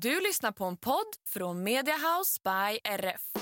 Du 0.00 0.20
lyssnar 0.20 0.52
på 0.52 0.64
en 0.64 0.76
podd 0.76 1.06
från 1.28 1.62
Mediahouse 1.62 2.40
by 2.44 2.78
RF. 2.84 3.32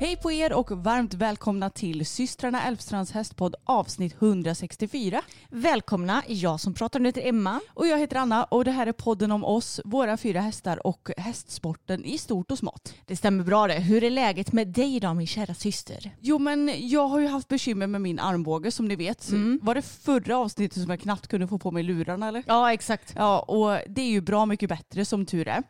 Hej 0.00 0.16
på 0.16 0.32
er 0.32 0.52
och 0.52 0.70
varmt 0.70 1.14
välkomna 1.14 1.70
till 1.70 2.06
systrarna 2.06 2.62
Älvstrands 2.62 3.12
hästpodd 3.12 3.54
avsnitt 3.64 4.14
164. 4.22 5.22
Välkomna, 5.48 6.22
jag 6.26 6.60
som 6.60 6.74
pratar 6.74 7.00
nu 7.00 7.08
heter 7.08 7.28
Emma. 7.28 7.60
Och 7.74 7.86
jag 7.86 7.98
heter 7.98 8.16
Anna 8.16 8.44
och 8.44 8.64
det 8.64 8.70
här 8.70 8.86
är 8.86 8.92
podden 8.92 9.32
om 9.32 9.44
oss, 9.44 9.80
våra 9.84 10.16
fyra 10.16 10.40
hästar 10.40 10.86
och 10.86 11.10
hästsporten 11.16 12.04
i 12.04 12.18
stort 12.18 12.50
och 12.50 12.58
smått. 12.58 12.94
Det 13.06 13.16
stämmer 13.16 13.44
bra 13.44 13.66
det. 13.66 13.74
Hur 13.74 14.04
är 14.04 14.10
läget 14.10 14.52
med 14.52 14.68
dig 14.68 15.00
då 15.00 15.14
min 15.14 15.26
kära 15.26 15.54
syster? 15.54 16.10
Jo 16.20 16.38
men 16.38 16.88
jag 16.88 17.08
har 17.08 17.20
ju 17.20 17.26
haft 17.26 17.48
bekymmer 17.48 17.86
med 17.86 18.00
min 18.00 18.18
armbåge 18.18 18.70
som 18.70 18.88
ni 18.88 18.96
vet. 18.96 19.28
Mm. 19.28 19.60
Var 19.62 19.74
det 19.74 19.82
förra 19.82 20.38
avsnittet 20.38 20.82
som 20.82 20.90
jag 20.90 21.00
knappt 21.00 21.28
kunde 21.28 21.48
få 21.48 21.58
på 21.58 21.70
mig 21.70 21.82
lurarna 21.82 22.28
eller? 22.28 22.42
Ja 22.46 22.72
exakt. 22.72 23.12
Ja 23.16 23.40
och 23.40 23.78
det 23.88 24.02
är 24.02 24.10
ju 24.10 24.20
bra 24.20 24.46
mycket 24.46 24.68
bättre 24.68 25.04
som 25.04 25.26
tur 25.26 25.48
är. 25.48 25.62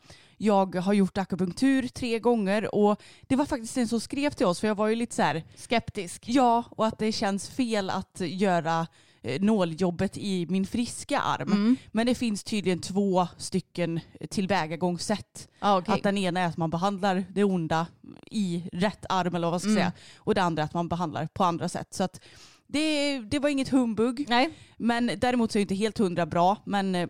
Jag 0.42 0.74
har 0.74 0.92
gjort 0.92 1.18
akupunktur 1.18 1.88
tre 1.88 2.18
gånger 2.18 2.74
och 2.74 3.00
det 3.22 3.36
var 3.36 3.44
faktiskt 3.44 3.76
en 3.78 3.88
som 3.88 4.00
skrev 4.00 4.30
till 4.30 4.46
oss 4.46 4.60
för 4.60 4.68
jag 4.68 4.74
var 4.74 4.88
ju 4.88 4.94
lite 4.94 5.14
så 5.14 5.22
här 5.22 5.42
Skeptisk. 5.56 6.24
Ja, 6.26 6.64
och 6.70 6.86
att 6.86 6.98
det 6.98 7.12
känns 7.12 7.48
fel 7.50 7.90
att 7.90 8.20
göra 8.20 8.86
eh, 9.22 9.40
nåljobbet 9.42 10.16
i 10.16 10.46
min 10.48 10.66
friska 10.66 11.20
arm. 11.20 11.52
Mm. 11.52 11.76
Men 11.92 12.06
det 12.06 12.14
finns 12.14 12.44
tydligen 12.44 12.80
två 12.80 13.28
stycken 13.36 14.00
tillvägagångssätt. 14.30 15.48
Ja, 15.60 15.78
okej. 15.78 15.94
Att 15.94 16.02
den 16.02 16.18
ena 16.18 16.40
är 16.40 16.46
att 16.46 16.56
man 16.56 16.70
behandlar 16.70 17.24
det 17.30 17.44
onda 17.44 17.86
i 18.30 18.64
rätt 18.72 19.06
arm 19.08 19.34
eller 19.34 19.46
vad 19.46 19.52
man 19.52 19.60
ska 19.60 19.68
Mm. 19.70 19.76
säga. 19.80 19.92
Och 20.16 20.34
det 20.34 20.42
andra 20.42 20.62
är 20.62 20.64
att 20.64 20.74
man 20.74 20.88
behandlar 20.88 21.26
på 21.26 21.44
andra 21.44 21.68
sätt. 21.68 21.94
Så 21.94 22.04
att 22.04 22.20
det, 22.66 23.18
det 23.18 23.38
var 23.38 23.48
inget 23.48 23.68
humbug. 23.68 24.24
Nej. 24.28 24.50
Men 24.76 25.10
däremot 25.18 25.52
så 25.52 25.58
är 25.58 25.60
det 25.60 25.62
inte 25.62 25.74
helt 25.74 25.98
hundra 25.98 26.26
bra. 26.26 26.56
Men 26.64 26.94
eh, 26.94 27.08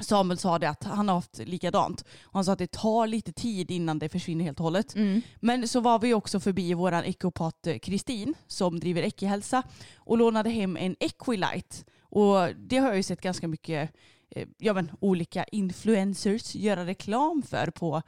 Samuel 0.00 0.38
sa 0.38 0.58
det 0.58 0.68
att 0.68 0.84
han 0.84 1.08
har 1.08 1.14
haft 1.14 1.38
likadant. 1.38 2.00
Och 2.22 2.34
han 2.34 2.44
sa 2.44 2.52
att 2.52 2.58
det 2.58 2.70
tar 2.72 3.06
lite 3.06 3.32
tid 3.32 3.70
innan 3.70 3.98
det 3.98 4.08
försvinner 4.08 4.44
helt 4.44 4.58
och 4.60 4.64
hållet. 4.64 4.94
Mm. 4.94 5.22
Men 5.40 5.68
så 5.68 5.80
var 5.80 5.98
vi 5.98 6.14
också 6.14 6.40
förbi 6.40 6.74
våran 6.74 7.04
ekopat 7.04 7.66
eh, 7.66 7.78
Kristin 7.78 8.34
som 8.46 8.80
driver 8.80 9.02
Ekihälsa 9.02 9.62
och 9.96 10.18
lånade 10.18 10.50
hem 10.50 10.76
en 10.76 10.96
Equilite. 11.00 11.76
Och 12.02 12.48
det 12.56 12.78
har 12.78 12.88
jag 12.88 12.96
ju 12.96 13.02
sett 13.02 13.20
ganska 13.20 13.48
mycket 13.48 13.90
eh, 14.30 14.48
ja, 14.58 14.72
men, 14.72 14.90
olika 15.00 15.44
influencers 15.44 16.54
göra 16.54 16.86
reklam 16.86 17.42
för 17.42 17.70
på, 17.70 18.02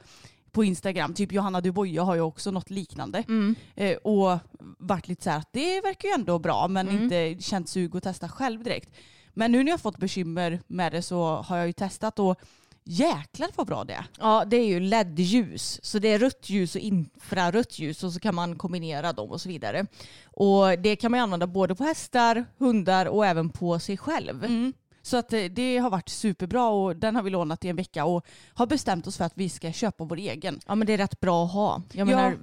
på 0.51 0.63
Instagram. 0.63 1.13
Typ 1.13 1.31
Johanna 1.31 1.61
Duboya 1.61 2.03
har 2.03 2.15
ju 2.15 2.21
också 2.21 2.51
något 2.51 2.69
liknande. 2.69 3.23
Mm. 3.27 3.55
Eh, 3.75 3.97
och 3.97 4.39
varit 4.79 5.07
lite 5.07 5.23
så 5.23 5.29
här 5.29 5.37
att 5.37 5.53
det 5.53 5.81
verkar 5.81 6.07
ju 6.09 6.13
ändå 6.13 6.39
bra 6.39 6.67
men 6.67 6.89
Mm. 6.89 7.03
inte 7.03 7.43
känt 7.43 7.69
sug 7.69 7.95
att 7.95 8.03
testa 8.03 8.29
själv 8.29 8.63
direkt. 8.63 8.89
Men 9.37 9.51
nu 9.51 9.57
när 9.57 9.71
jag 9.71 9.73
har 9.73 9.81
fått 9.81 9.97
bekymmer 9.97 10.59
med 10.67 10.91
det 10.91 11.01
så 11.01 11.35
har 11.35 11.57
jag 11.57 11.67
ju 11.67 11.73
testat 11.73 12.19
och 12.19 12.39
jäklar 12.83 13.49
vad 13.55 13.67
bra 13.67 13.83
det 13.83 13.93
är. 13.93 14.05
Ja 14.19 14.45
det 14.45 14.57
är 14.57 14.67
ju 14.67 14.79
LED-ljus. 14.79 15.79
Så 15.83 15.99
det 15.99 16.07
är 16.07 16.19
rött 16.19 16.49
ljus 16.49 16.75
och 16.75 16.81
infrarött 16.81 17.79
ljus 17.79 18.03
och 18.03 18.13
så 18.13 18.19
kan 18.19 18.35
man 18.35 18.57
kombinera 18.57 19.13
dem 19.13 19.31
och 19.31 19.41
så 19.41 19.49
vidare. 19.49 19.85
Och 20.25 20.79
det 20.79 20.95
kan 20.95 21.11
man 21.11 21.19
använda 21.19 21.47
både 21.47 21.75
på 21.75 21.83
hästar, 21.83 22.45
hundar 22.57 23.05
och 23.05 23.25
även 23.25 23.49
på 23.49 23.79
sig 23.79 23.97
själv. 23.97 24.73
Så 25.05 25.17
att 25.17 25.33
eh, 25.33 25.43
det 25.43 25.77
har 25.77 25.89
varit 25.89 26.09
superbra 26.09 26.67
och 26.69 26.95
den 26.95 27.15
har 27.15 27.23
vi 27.23 27.29
lånat 27.29 27.65
i 27.65 27.67
en 27.69 27.75
vecka 27.75 28.05
och 28.05 28.25
har 28.53 28.65
bestämt 28.67 29.07
oss 29.07 29.17
för 29.17 29.25
att 29.25 29.33
vi 29.35 29.49
ska 29.49 29.71
köpa 29.71 30.03
vår 30.03 30.17
egen. 30.17 30.59
Ja 30.67 30.75
men 30.75 30.87
det 30.87 30.93
är 30.93 30.97
rätt 30.97 31.19
bra 31.19 31.45
att 31.45 31.51
ha. 31.53 31.81
Jag 31.91 32.09
Ja. 32.09 32.15
menar, 32.15 32.37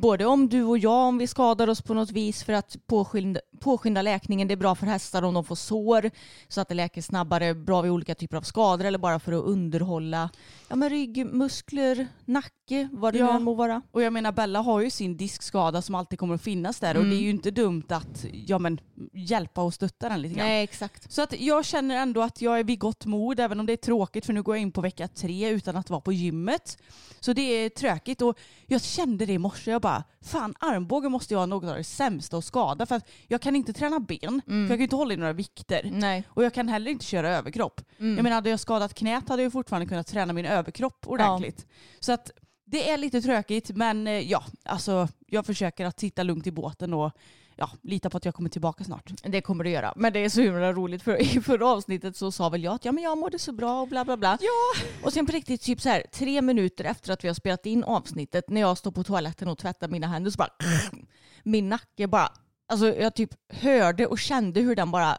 både 0.00 0.24
om 0.26 0.48
du 0.48 0.62
och 0.64 0.78
jag 0.78 0.92
om 1.08 1.18
vi 1.18 1.26
skadar 1.26 1.68
oss 1.68 1.82
på 1.82 1.94
något 1.94 2.10
vis 2.10 2.42
för 2.44 2.52
att 2.52 2.76
påskynda, 2.86 3.40
påskynda 3.60 4.02
läkningen. 4.02 4.48
Det 4.48 4.54
är 4.54 4.56
bra 4.56 4.74
för 4.74 4.86
hästar 4.86 5.22
om 5.22 5.34
de 5.34 5.44
får 5.44 5.54
sår 5.56 6.10
så 6.48 6.60
att 6.60 6.68
det 6.68 6.74
läker 6.74 7.02
snabbare. 7.02 7.54
Bra 7.54 7.80
vid 7.82 7.90
olika 7.92 8.14
typer 8.14 8.36
av 8.36 8.42
skador 8.42 8.84
eller 8.84 8.98
bara 8.98 9.18
för 9.20 9.32
att 9.32 9.44
underhålla 9.44 10.30
ja, 10.68 10.76
men 10.76 10.90
rygg, 10.90 11.26
muskler, 11.26 12.06
nacke, 12.24 12.88
vad 12.92 13.12
det 13.12 13.18
Ja. 13.18 13.32
nu 13.38 13.44
må 13.44 13.54
vara. 13.54 13.82
Och 13.90 14.02
jag 14.02 14.12
menar 14.12 14.32
Bella 14.32 14.60
har 14.60 14.80
ju 14.80 14.90
sin 14.90 15.16
diskskada 15.16 15.82
som 15.82 15.94
alltid 15.94 16.18
kommer 16.18 16.34
att 16.34 16.42
finnas 16.42 16.80
där 16.80 16.94
och 16.96 17.00
Mm. 17.02 17.10
det 17.10 17.16
är 17.16 17.22
ju 17.24 17.30
inte 17.30 17.50
dumt 17.50 17.82
att 17.88 18.24
ja, 18.46 18.58
men, 18.58 18.80
hjälpa 19.12 19.62
och 19.62 19.74
stötta 19.74 20.08
den 20.08 20.22
lite 20.22 20.34
grann. 20.34 20.46
Nej 20.46 20.64
exakt. 20.64 21.12
Så 21.12 21.22
att 21.22 21.40
jag 21.40 21.64
känner 21.64 21.96
ändå 22.08 22.22
att 22.22 22.40
jag 22.40 22.58
är 22.58 22.64
vid 22.64 22.78
gott 22.78 23.06
mod 23.06 23.40
även 23.40 23.60
om 23.60 23.66
det 23.66 23.72
är 23.72 23.76
tråkigt 23.76 24.26
för 24.26 24.32
nu 24.32 24.42
går 24.42 24.56
jag 24.56 24.62
in 24.62 24.72
på 24.72 24.80
vecka 24.80 25.08
tre 25.08 25.48
utan 25.48 25.76
att 25.76 25.90
vara 25.90 26.00
på 26.00 26.12
gymmet. 26.12 26.78
Så 27.20 27.32
det 27.32 27.42
är 27.42 27.68
tråkigt 27.68 28.22
och 28.22 28.38
jag 28.66 28.82
kände 28.82 29.26
det 29.26 29.32
i 29.32 29.38
morse. 29.38 29.70
Jag 29.70 29.82
bara, 29.82 30.04
fan 30.20 30.54
armbågen 30.58 31.12
måste 31.12 31.34
jag 31.34 31.38
ha 31.38 31.46
något 31.46 31.70
av 31.70 31.76
det 31.76 31.84
sämsta 31.84 32.36
att 32.36 32.44
skada 32.44 32.86
för 32.86 32.94
att 32.94 33.08
jag 33.26 33.40
kan 33.40 33.56
inte 33.56 33.72
träna 33.72 34.00
ben 34.00 34.42
för 34.46 34.60
jag 34.60 34.68
kan 34.68 34.80
inte 34.80 34.96
hålla 34.96 35.14
i 35.14 35.16
några 35.16 35.32
vikter. 35.32 35.90
Nej. 35.92 36.24
Och 36.28 36.44
jag 36.44 36.54
kan 36.54 36.68
heller 36.68 36.90
inte 36.90 37.04
köra 37.04 37.36
överkropp. 37.36 37.80
Mm. 37.98 38.16
Jag 38.16 38.22
menar 38.22 38.34
hade 38.34 38.50
jag 38.50 38.60
skadat 38.60 38.94
knät 38.94 39.28
hade 39.28 39.42
jag 39.42 39.52
fortfarande 39.52 39.86
kunnat 39.86 40.06
träna 40.06 40.32
min 40.32 40.46
överkropp 40.46 41.06
ordentligt. 41.06 41.66
Så 42.00 42.12
att 42.12 42.30
det 42.70 42.90
är 42.90 42.96
lite 42.96 43.22
tråkigt 43.22 43.70
men 43.76 44.06
eh, 44.06 44.30
ja, 44.30 44.44
alltså 44.64 45.08
jag 45.26 45.46
försöker 45.46 45.86
att 45.86 46.00
sitta 46.00 46.22
lugnt 46.22 46.46
i 46.46 46.50
båten 46.50 46.94
och 46.94 47.12
ja, 47.58 47.70
lita 47.82 48.10
på 48.10 48.16
att 48.16 48.24
jag 48.24 48.34
kommer 48.34 48.50
tillbaka 48.50 48.84
snart. 48.84 49.12
Det 49.22 49.40
kommer 49.40 49.64
du 49.64 49.70
göra. 49.70 49.92
Men 49.96 50.12
det 50.12 50.24
är 50.24 50.28
så 50.28 50.40
himla 50.40 50.72
roligt 50.72 51.02
för 51.02 51.22
i 51.22 51.40
förra 51.40 51.68
avsnittet 51.68 52.16
så 52.16 52.32
sa 52.32 52.48
väl 52.48 52.64
jag 52.64 52.74
att 52.74 52.84
ja, 52.84 52.92
men 52.92 53.04
jag 53.04 53.18
mådde 53.18 53.38
så 53.38 53.52
bra 53.52 53.80
och 53.80 53.88
bla 53.88 54.04
bla 54.04 54.16
bla. 54.16 54.38
Ja. 54.40 54.82
Och 55.02 55.12
sen 55.12 55.26
på 55.26 55.32
riktigt 55.32 55.62
typ 55.62 55.80
så 55.80 55.88
här 55.88 56.02
tre 56.12 56.42
minuter 56.42 56.84
efter 56.84 57.12
att 57.12 57.24
vi 57.24 57.28
har 57.28 57.34
spelat 57.34 57.66
in 57.66 57.84
avsnittet 57.84 58.50
när 58.50 58.60
jag 58.60 58.78
står 58.78 58.90
på 58.90 59.04
toaletten 59.04 59.48
och 59.48 59.58
tvättar 59.58 59.88
mina 59.88 60.06
händer 60.06 60.30
så 60.30 60.36
bara 60.36 60.50
min 61.42 61.68
nacke 61.68 62.06
bara 62.06 62.32
alltså 62.68 62.94
jag 62.94 63.14
typ 63.14 63.30
hörde 63.52 64.06
och 64.06 64.18
kände 64.18 64.60
hur 64.60 64.76
den 64.76 64.90
bara 64.90 65.18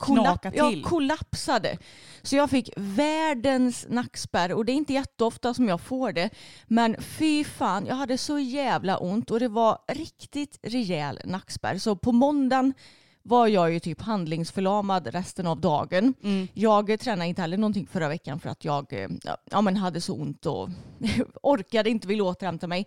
Knaka 0.00 0.50
till. 0.50 0.84
kollapsade. 0.84 1.78
Så 2.22 2.36
jag 2.36 2.50
fick 2.50 2.70
världens 2.76 3.86
nackspärr 3.88 4.52
och 4.52 4.64
det 4.64 4.72
är 4.72 4.74
inte 4.74 4.92
jätteofta 4.92 5.54
som 5.54 5.68
jag 5.68 5.80
får 5.80 6.12
det. 6.12 6.30
Men 6.66 6.96
fy 7.00 7.44
fan, 7.44 7.86
jag 7.86 7.94
hade 7.94 8.18
så 8.18 8.38
jävla 8.38 8.98
ont 8.98 9.30
och 9.30 9.40
det 9.40 9.48
var 9.48 9.78
riktigt 9.88 10.58
rejäl 10.62 11.20
nackspärr. 11.24 11.78
Så 11.78 11.96
på 11.96 12.12
måndagen 12.12 12.74
var 13.22 13.46
jag 13.46 13.72
ju 13.72 13.80
typ 13.80 14.00
handlingsförlamad 14.00 15.06
resten 15.06 15.46
av 15.46 15.60
dagen. 15.60 16.14
Mm. 16.22 16.48
Jag 16.54 16.90
eh, 16.90 16.96
tränade 16.96 17.28
inte 17.28 17.42
heller 17.42 17.56
någonting 17.56 17.86
förra 17.86 18.08
veckan 18.08 18.40
för 18.40 18.50
att 18.50 18.64
jag 18.64 18.92
eh, 18.92 19.08
ja, 19.50 19.60
men 19.60 19.76
hade 19.76 20.00
så 20.00 20.14
ont 20.14 20.46
och 20.46 20.68
orkade 21.42 21.90
inte, 21.90 22.08
ville 22.08 22.22
återhämta 22.22 22.66
mig. 22.66 22.86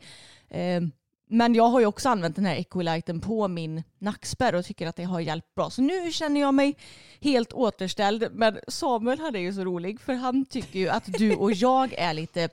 Eh, 0.50 0.82
men 1.30 1.56
jag 1.56 1.68
har 1.68 1.80
ju 1.80 1.86
också 1.86 2.10
använt 2.10 2.36
den 2.36 2.46
här 2.46 2.56
Equilighten 2.56 3.22
på 3.22 3.48
min 3.48 3.84
nackspärr 4.00 4.56
och 4.56 4.66
tycker 4.66 4.88
att 4.88 4.96
det 4.96 5.04
har 5.04 5.20
hjälpt 5.20 5.56
bra. 5.56 5.70
Så 5.70 5.82
nu 5.82 6.12
känner 6.12 6.42
jag 6.42 6.54
mig 6.54 6.78
helt 7.22 7.54
återställd. 7.54 8.28
Men 8.32 8.60
Samuel 8.68 9.20
han 9.20 9.36
är 9.36 9.40
ju 9.40 9.54
så 9.54 9.64
rolig 9.64 10.02
för 10.02 10.14
han 10.14 10.46
tycker 10.46 10.80
ju 10.80 10.90
att 10.90 11.06
du 11.06 11.36
och 11.36 11.52
jag 11.52 11.94
är 11.94 12.14
lite 12.14 12.50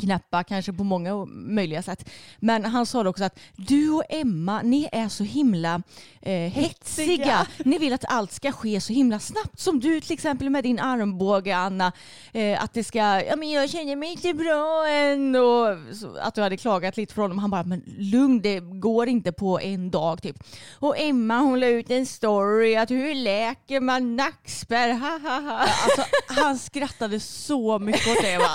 knäppa 0.00 0.44
kanske 0.44 0.72
på 0.72 0.84
många 0.84 1.24
möjliga 1.26 1.82
sätt. 1.82 2.10
Men 2.38 2.64
han 2.64 2.86
sa 2.86 3.08
också 3.08 3.24
att 3.24 3.38
du 3.56 3.90
och 3.90 4.04
Emma, 4.08 4.62
ni 4.62 4.88
är 4.92 5.08
så 5.08 5.24
himla 5.24 5.82
eh, 6.20 6.32
hetsiga. 6.32 7.46
Ni 7.64 7.78
vill 7.78 7.92
att 7.92 8.04
allt 8.08 8.32
ska 8.32 8.52
ske 8.52 8.80
så 8.80 8.92
himla 8.92 9.18
snabbt. 9.18 9.60
Som 9.60 9.80
du 9.80 10.00
till 10.00 10.12
exempel 10.12 10.50
med 10.50 10.64
din 10.64 10.80
armbåge 10.80 11.56
Anna. 11.56 11.92
Eh, 12.32 12.62
att 12.62 12.74
det 12.74 12.84
ska, 12.84 12.98
ja 12.98 13.36
men 13.36 13.50
jag 13.50 13.70
känner 13.70 13.96
mig 13.96 14.12
inte 14.12 14.34
bra 14.34 14.88
än. 14.88 15.36
Och 15.36 15.96
så, 15.96 16.16
att 16.20 16.34
du 16.34 16.42
hade 16.42 16.56
klagat 16.56 16.96
lite 16.96 17.14
för 17.14 17.22
honom. 17.22 17.38
Han 17.38 17.50
bara, 17.50 17.62
men 17.62 17.82
lugn 17.98 18.42
det 18.42 18.60
går 18.60 19.08
inte 19.08 19.32
på 19.32 19.60
en 19.60 19.90
dag 19.90 20.22
typ. 20.22 20.36
Och 20.72 20.98
Emma 20.98 21.38
hon 21.38 21.60
la 21.60 21.66
ut 21.66 21.90
en 21.90 22.06
story 22.06 22.76
att 22.76 22.90
hur 22.90 23.14
läker 23.14 23.80
man 23.80 24.16
nackspärr? 24.16 24.92
Ha, 24.92 25.18
ha. 25.18 25.58
Alltså, 25.58 26.02
han 26.26 26.58
skrattade 26.58 27.20
så 27.20 27.78
mycket 27.78 28.08
åt 28.08 28.22
det 28.22 28.38
va. 28.38 28.50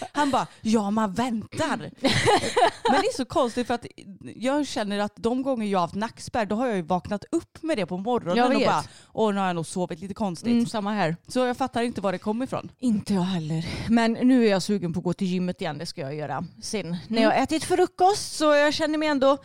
Han 0.12 0.30
bara, 0.30 0.43
ja 0.60 0.90
man 0.90 1.12
väntar. 1.12 1.76
Men 2.90 3.00
det 3.00 3.06
är 3.06 3.16
så 3.16 3.24
konstigt 3.24 3.66
för 3.66 3.74
att 3.74 3.86
jag 4.36 4.66
känner 4.66 4.98
att 4.98 5.12
de 5.16 5.42
gånger 5.42 5.66
jag 5.66 5.78
har 5.78 5.84
haft 5.86 5.94
nackspärr 5.94 6.46
då 6.46 6.56
har 6.56 6.66
jag 6.66 6.76
ju 6.76 6.82
vaknat 6.82 7.24
upp 7.32 7.62
med 7.62 7.78
det 7.78 7.86
på 7.86 7.96
morgonen 7.96 8.36
Jag 8.36 8.46
och 8.46 8.60
vet. 8.60 8.66
bara, 8.66 8.84
åh 9.12 9.34
nu 9.34 9.40
har 9.40 9.46
jag 9.46 9.56
nog 9.56 9.66
sovit 9.66 10.00
lite 10.00 10.14
konstigt. 10.14 10.52
Mm, 10.52 10.66
samma 10.66 10.92
här. 10.92 11.16
Så 11.28 11.38
jag 11.38 11.56
fattar 11.56 11.82
inte 11.82 12.00
var 12.00 12.12
det 12.12 12.18
kommer 12.18 12.44
ifrån. 12.44 12.70
Inte 12.78 13.14
jag 13.14 13.22
heller. 13.22 13.66
Men 13.88 14.12
nu 14.12 14.46
är 14.46 14.50
jag 14.50 14.62
sugen 14.62 14.92
på 14.92 15.00
att 15.00 15.04
gå 15.04 15.12
till 15.12 15.26
gymmet 15.26 15.60
igen. 15.60 15.78
Det 15.78 15.86
ska 15.86 16.00
jag 16.00 16.14
göra 16.14 16.44
sen 16.62 16.96
när 17.08 17.22
jag 17.22 17.30
har 17.30 17.42
ätit 17.42 17.64
frukost. 17.64 18.36
Så 18.36 18.44
jag 18.44 18.74
känner 18.74 18.98
mig 18.98 19.08
ändå 19.08 19.38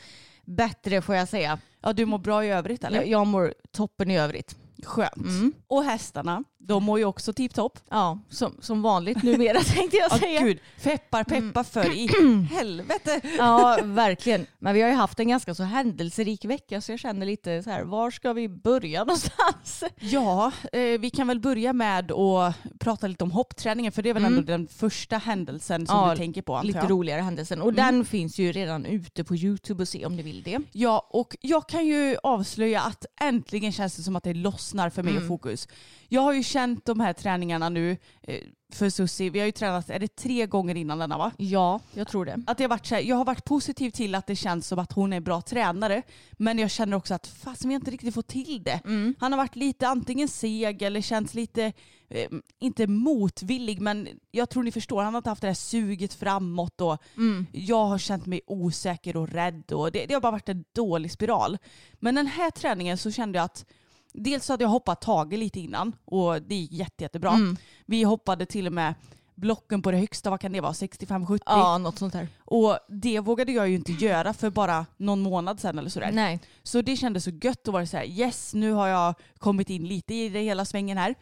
bättre 0.45 1.01
får 1.01 1.15
jag 1.15 1.29
säga. 1.29 1.59
Ja 1.81 1.93
du 1.93 2.05
mår 2.05 2.17
bra 2.17 2.45
i 2.45 2.49
övrigt 2.49 2.83
eller? 2.83 2.97
Jag, 2.97 3.07
jag 3.07 3.27
mår 3.27 3.53
toppen 3.71 4.11
i 4.11 4.19
övrigt. 4.19 4.55
Skönt. 4.83 5.17
Mm. 5.17 5.53
Och 5.67 5.83
hästarna, 5.83 6.43
de 6.61 6.83
mår 6.83 6.99
ju 6.99 7.05
också 7.05 7.33
tipptopp. 7.33 7.79
Ja, 7.89 8.19
som, 8.29 8.55
som 8.61 8.81
vanligt 8.81 9.23
numera 9.23 9.59
tänkte 9.75 9.97
jag 9.97 10.11
Ja 10.11 10.17
säga. 10.19 10.41
gud, 10.41 10.59
peppar 10.83 11.23
peppar 11.23 11.63
för 11.63 11.93
i 11.97 12.09
helvete. 12.51 13.21
Ja, 13.37 13.79
verkligen. 13.83 14.45
Men 14.59 14.73
vi 14.73 14.81
har 14.81 14.89
ju 14.89 14.95
haft 14.95 15.19
en 15.19 15.27
ganska 15.27 15.55
så 15.55 15.63
händelserik 15.63 16.45
vecka 16.45 16.81
så 16.81 16.91
jag 16.91 16.99
känner 16.99 17.25
lite 17.25 17.63
så 17.63 17.69
här, 17.69 17.83
var 17.83 18.11
ska 18.11 18.33
vi 18.33 18.49
börja 18.49 18.99
någonstans? 19.03 19.83
Ja, 19.99 20.51
eh, 20.71 20.81
vi 20.99 21.09
kan 21.09 21.27
väl 21.27 21.39
börja 21.39 21.73
med 21.73 22.11
att 22.11 22.55
prata 22.79 23.07
lite 23.07 23.23
om 23.23 23.31
hoppträningen 23.31 23.91
för 23.91 24.01
det 24.01 24.09
är 24.09 24.13
väl 24.13 24.25
Mm. 24.25 24.37
ändå 24.37 24.51
den 24.51 24.67
första 24.67 25.17
händelsen 25.17 25.87
som 25.87 25.95
Ja, 25.97 26.11
du 26.11 26.17
tänker 26.17 26.41
på 26.41 26.61
Lite 26.63 26.79
jag. 26.79 26.91
roligare 26.91 27.21
händelsen. 27.21 27.61
Och 27.61 27.73
den 27.73 28.05
finns 28.05 28.37
ju 28.37 28.51
redan 28.51 28.85
ute 28.85 29.23
på 29.23 29.35
YouTube 29.35 29.81
och 29.83 29.87
se 29.87 30.05
om 30.05 30.15
ni 30.15 30.21
vill 30.21 30.43
det. 30.43 30.59
Ja, 30.71 31.07
och 31.09 31.35
jag 31.41 31.69
kan 31.69 31.85
ju 31.85 32.17
avslöja 32.23 32.81
att 32.81 33.05
äntligen 33.21 33.71
känns 33.71 33.95
det 33.95 34.03
som 34.03 34.15
att 34.15 34.23
det 34.23 34.33
lossnar 34.33 34.89
för 34.89 35.03
mig 35.03 35.11
Mm. 35.11 35.23
och 35.23 35.27
fokus. 35.27 35.67
Jag 36.11 36.21
har 36.21 36.33
ju 36.33 36.43
känt 36.49 36.85
de 36.85 36.99
här 36.99 37.13
träningarna 37.13 37.69
nu 37.69 37.97
eh, 38.21 38.41
för 38.73 38.89
Susi. 38.89 39.29
Vi 39.29 39.39
har 39.39 39.45
ju 39.45 39.51
tränat, 39.51 39.89
är 39.89 39.99
det 39.99 40.15
tre 40.15 40.45
gånger 40.45 40.75
innan 40.75 40.97
denna 40.99 41.17
va? 41.17 41.31
Ja, 41.37 41.79
jag 41.93 42.07
tror 42.07 42.25
det. 42.25 42.43
Att 42.47 42.57
det 42.57 42.63
har 42.63 42.69
varit 42.69 42.85
så 42.85 42.95
här, 42.95 43.01
jag 43.01 43.15
har 43.15 43.25
varit 43.25 43.45
positiv 43.45 43.89
till 43.91 44.15
att 44.15 44.27
det 44.27 44.35
känns 44.35 44.67
som 44.67 44.79
att 44.79 44.91
hon 44.91 45.13
är 45.13 45.19
bra 45.19 45.41
tränare. 45.41 46.01
Men 46.31 46.59
jag 46.59 46.71
känner 46.71 46.97
också 46.97 47.13
att 47.13 47.27
fast 47.27 47.65
vi 47.65 47.67
har 47.67 47.75
inte 47.75 47.91
riktigt 47.91 48.13
fått 48.13 48.27
till 48.27 48.63
det. 48.63 48.79
Mm. 48.85 49.15
Han 49.19 49.31
har 49.31 49.37
varit 49.37 49.55
lite 49.55 49.87
antingen 49.87 50.27
seg 50.27 50.81
eller 50.81 51.01
känts 51.01 51.33
lite, 51.33 51.73
eh, 52.09 52.29
inte 52.59 52.87
motvillig 52.87 53.81
men 53.81 54.07
jag 54.31 54.49
tror 54.49 54.63
ni 54.63 54.71
förstår, 54.71 55.03
han 55.03 55.13
har 55.13 55.19
inte 55.19 55.29
haft 55.29 55.41
det 55.41 55.47
här 55.47 55.53
suget 55.53 56.13
framåt 56.13 56.81
och 56.81 56.97
Mm. 57.17 57.45
jag 57.51 57.85
har 57.85 57.97
känt 57.97 58.25
mig 58.25 58.41
osäker 58.47 59.17
och 59.17 59.29
rädd 59.29 59.71
och 59.71 59.91
det, 59.91 60.05
det 60.05 60.13
har 60.13 60.21
bara 60.21 60.31
varit 60.31 60.49
en 60.49 60.63
dålig 60.75 61.11
spiral. 61.11 61.57
Men 61.93 62.15
den 62.15 62.27
här 62.27 62.51
träningen 62.51 62.97
så 62.97 63.11
kände 63.11 63.37
jag 63.37 63.45
att 63.45 63.65
dels 64.13 64.45
så 64.45 64.53
hade 64.53 64.63
jag 64.63 64.69
hoppat 64.69 65.01
taget 65.01 65.39
lite 65.39 65.59
innan 65.59 65.95
och 66.05 66.41
det 66.41 66.55
gick 66.55 66.71
jätte, 66.71 67.03
jättebra. 67.03 67.31
Mm. 67.31 67.57
Vi 67.85 68.03
hoppade 68.03 68.45
till 68.45 68.67
och 68.67 68.73
med 68.73 68.93
blocken 69.39 69.81
på 69.81 69.91
det 69.91 69.97
högsta, 69.97 70.29
vad 70.29 70.39
kan 70.39 70.51
det 70.51 70.61
vara, 70.61 70.71
65-70? 70.71 71.39
Ja, 71.45 71.77
något 71.77 71.97
sånt 71.97 72.13
där. 72.13 72.27
Och 72.45 72.77
det 72.89 73.19
vågade 73.19 73.51
jag 73.51 73.69
ju 73.69 73.75
inte 73.75 73.91
göra 73.91 74.33
för 74.33 74.49
bara 74.49 74.85
någon 74.97 75.21
månad 75.21 75.59
sedan 75.59 75.79
eller 75.79 75.89
sådär. 75.89 76.11
Nej. 76.11 76.39
Så 76.63 76.81
det 76.81 76.97
kändes 76.97 77.23
så 77.23 77.29
gött 77.29 77.67
att 77.67 77.73
vara 77.73 77.85
så 77.85 77.97
här, 77.97 78.05
yes 78.05 78.53
nu 78.53 78.71
har 78.71 78.87
jag 78.87 79.13
kommit 79.37 79.69
in 79.69 79.87
lite 79.87 80.13
i 80.13 80.29
det 80.29 80.39
hela 80.39 80.65
svängen 80.65 80.97
här. 80.97 81.15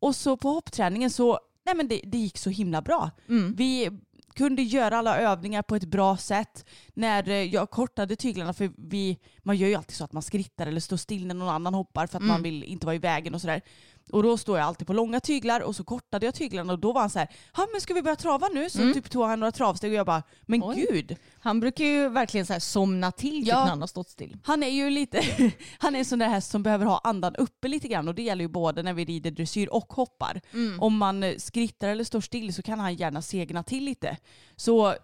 Och 0.00 0.16
så 0.16 0.36
på 0.36 0.48
hoppträningen 0.48 1.10
så, 1.10 1.38
nej 1.66 1.74
men 1.74 1.88
det, 1.88 2.00
det 2.04 2.18
gick 2.18 2.38
så 2.38 2.50
himla 2.50 2.82
bra. 2.82 3.10
Mm. 3.28 3.54
Vi 3.56 3.90
kunde 4.38 4.62
göra 4.62 4.96
alla 4.98 5.18
övningar 5.18 5.62
på 5.62 5.76
ett 5.76 5.84
bra 5.84 6.16
sätt. 6.16 6.64
När 6.94 7.28
eh, 7.28 7.34
jag 7.42 7.70
kortade 7.70 8.16
tyglarna, 8.16 8.52
för 8.52 8.70
vi, 8.76 9.18
man 9.42 9.56
gör 9.56 9.68
ju 9.68 9.74
alltid 9.74 9.96
så 9.96 10.04
att 10.04 10.12
man 10.12 10.22
skrittar 10.22 10.66
eller 10.66 10.80
står 10.80 10.96
still 10.96 11.26
när 11.26 11.34
någon 11.34 11.48
annan 11.48 11.74
hoppar 11.74 12.06
för 12.06 12.16
att 12.18 12.22
Mm. 12.22 12.32
man 12.32 12.42
vill 12.42 12.64
inte 12.64 12.86
vara 12.86 12.96
i 12.96 12.98
vägen 12.98 13.34
och 13.34 13.40
sådär. 13.40 13.60
Och 14.12 14.22
då 14.22 14.36
står 14.36 14.58
jag 14.58 14.66
alltid 14.66 14.86
på 14.86 14.92
långa 14.92 15.20
tyglar 15.20 15.60
och 15.60 15.76
så 15.76 15.84
kortade 15.84 16.26
jag 16.26 16.34
tyglarna 16.34 16.72
och 16.72 16.78
då 16.78 16.92
var 16.92 17.00
han 17.00 17.10
så 17.10 17.18
här, 17.18 17.28
ja 17.56 17.66
men 17.72 17.80
ska 17.80 17.94
vi 17.94 18.02
börja 18.02 18.16
trava 18.16 18.48
nu? 18.54 18.70
Så 18.70 18.80
Mm. 18.82 18.94
typ 18.94 19.10
tog 19.10 19.24
han 19.24 19.40
några 19.40 19.52
travsteg 19.52 19.90
och 19.90 19.96
jag 19.96 20.06
bara, 20.06 20.22
men 20.46 20.62
Oj. 20.64 20.86
gud. 20.90 21.16
Han 21.40 21.60
brukar 21.60 21.84
ju 21.84 22.08
verkligen 22.08 22.46
så 22.46 22.52
här 22.52 22.60
somna 22.60 23.12
till 23.12 23.30
typ 23.40 23.48
Ja. 23.48 23.60
när 23.62 23.70
han 23.70 23.80
har 23.80 23.86
stått 23.88 24.08
still. 24.10 24.36
Han 24.44 24.62
är 24.62 24.68
ju 24.68 24.90
lite, 24.90 25.22
han 25.78 25.94
är 25.94 25.98
en 25.98 26.04
sån 26.04 26.18
där 26.18 26.28
häst 26.28 26.50
som 26.50 26.62
behöver 26.62 26.86
ha 26.86 27.00
andan 27.04 27.36
uppe 27.36 27.68
lite 27.68 27.88
grann 27.88 28.08
och 28.08 28.14
det 28.14 28.22
gäller 28.22 28.42
ju 28.44 28.48
både 28.48 28.82
när 28.82 28.92
vi 28.92 29.04
rider 29.04 29.30
dressyr 29.30 29.68
och 29.68 29.92
hoppar. 29.92 30.40
Mm. 30.52 30.80
Om 30.82 30.96
man 30.96 31.22
eh, 31.22 31.36
skrittar 31.36 31.88
eller 31.88 32.04
står 32.04 32.20
still 32.20 32.54
så 32.54 32.62
kan 32.62 32.80
han 32.80 32.94
gärna 32.94 33.22
segna 33.22 33.62
till 33.62 33.84
lite. 33.84 34.16
Så 34.56 34.94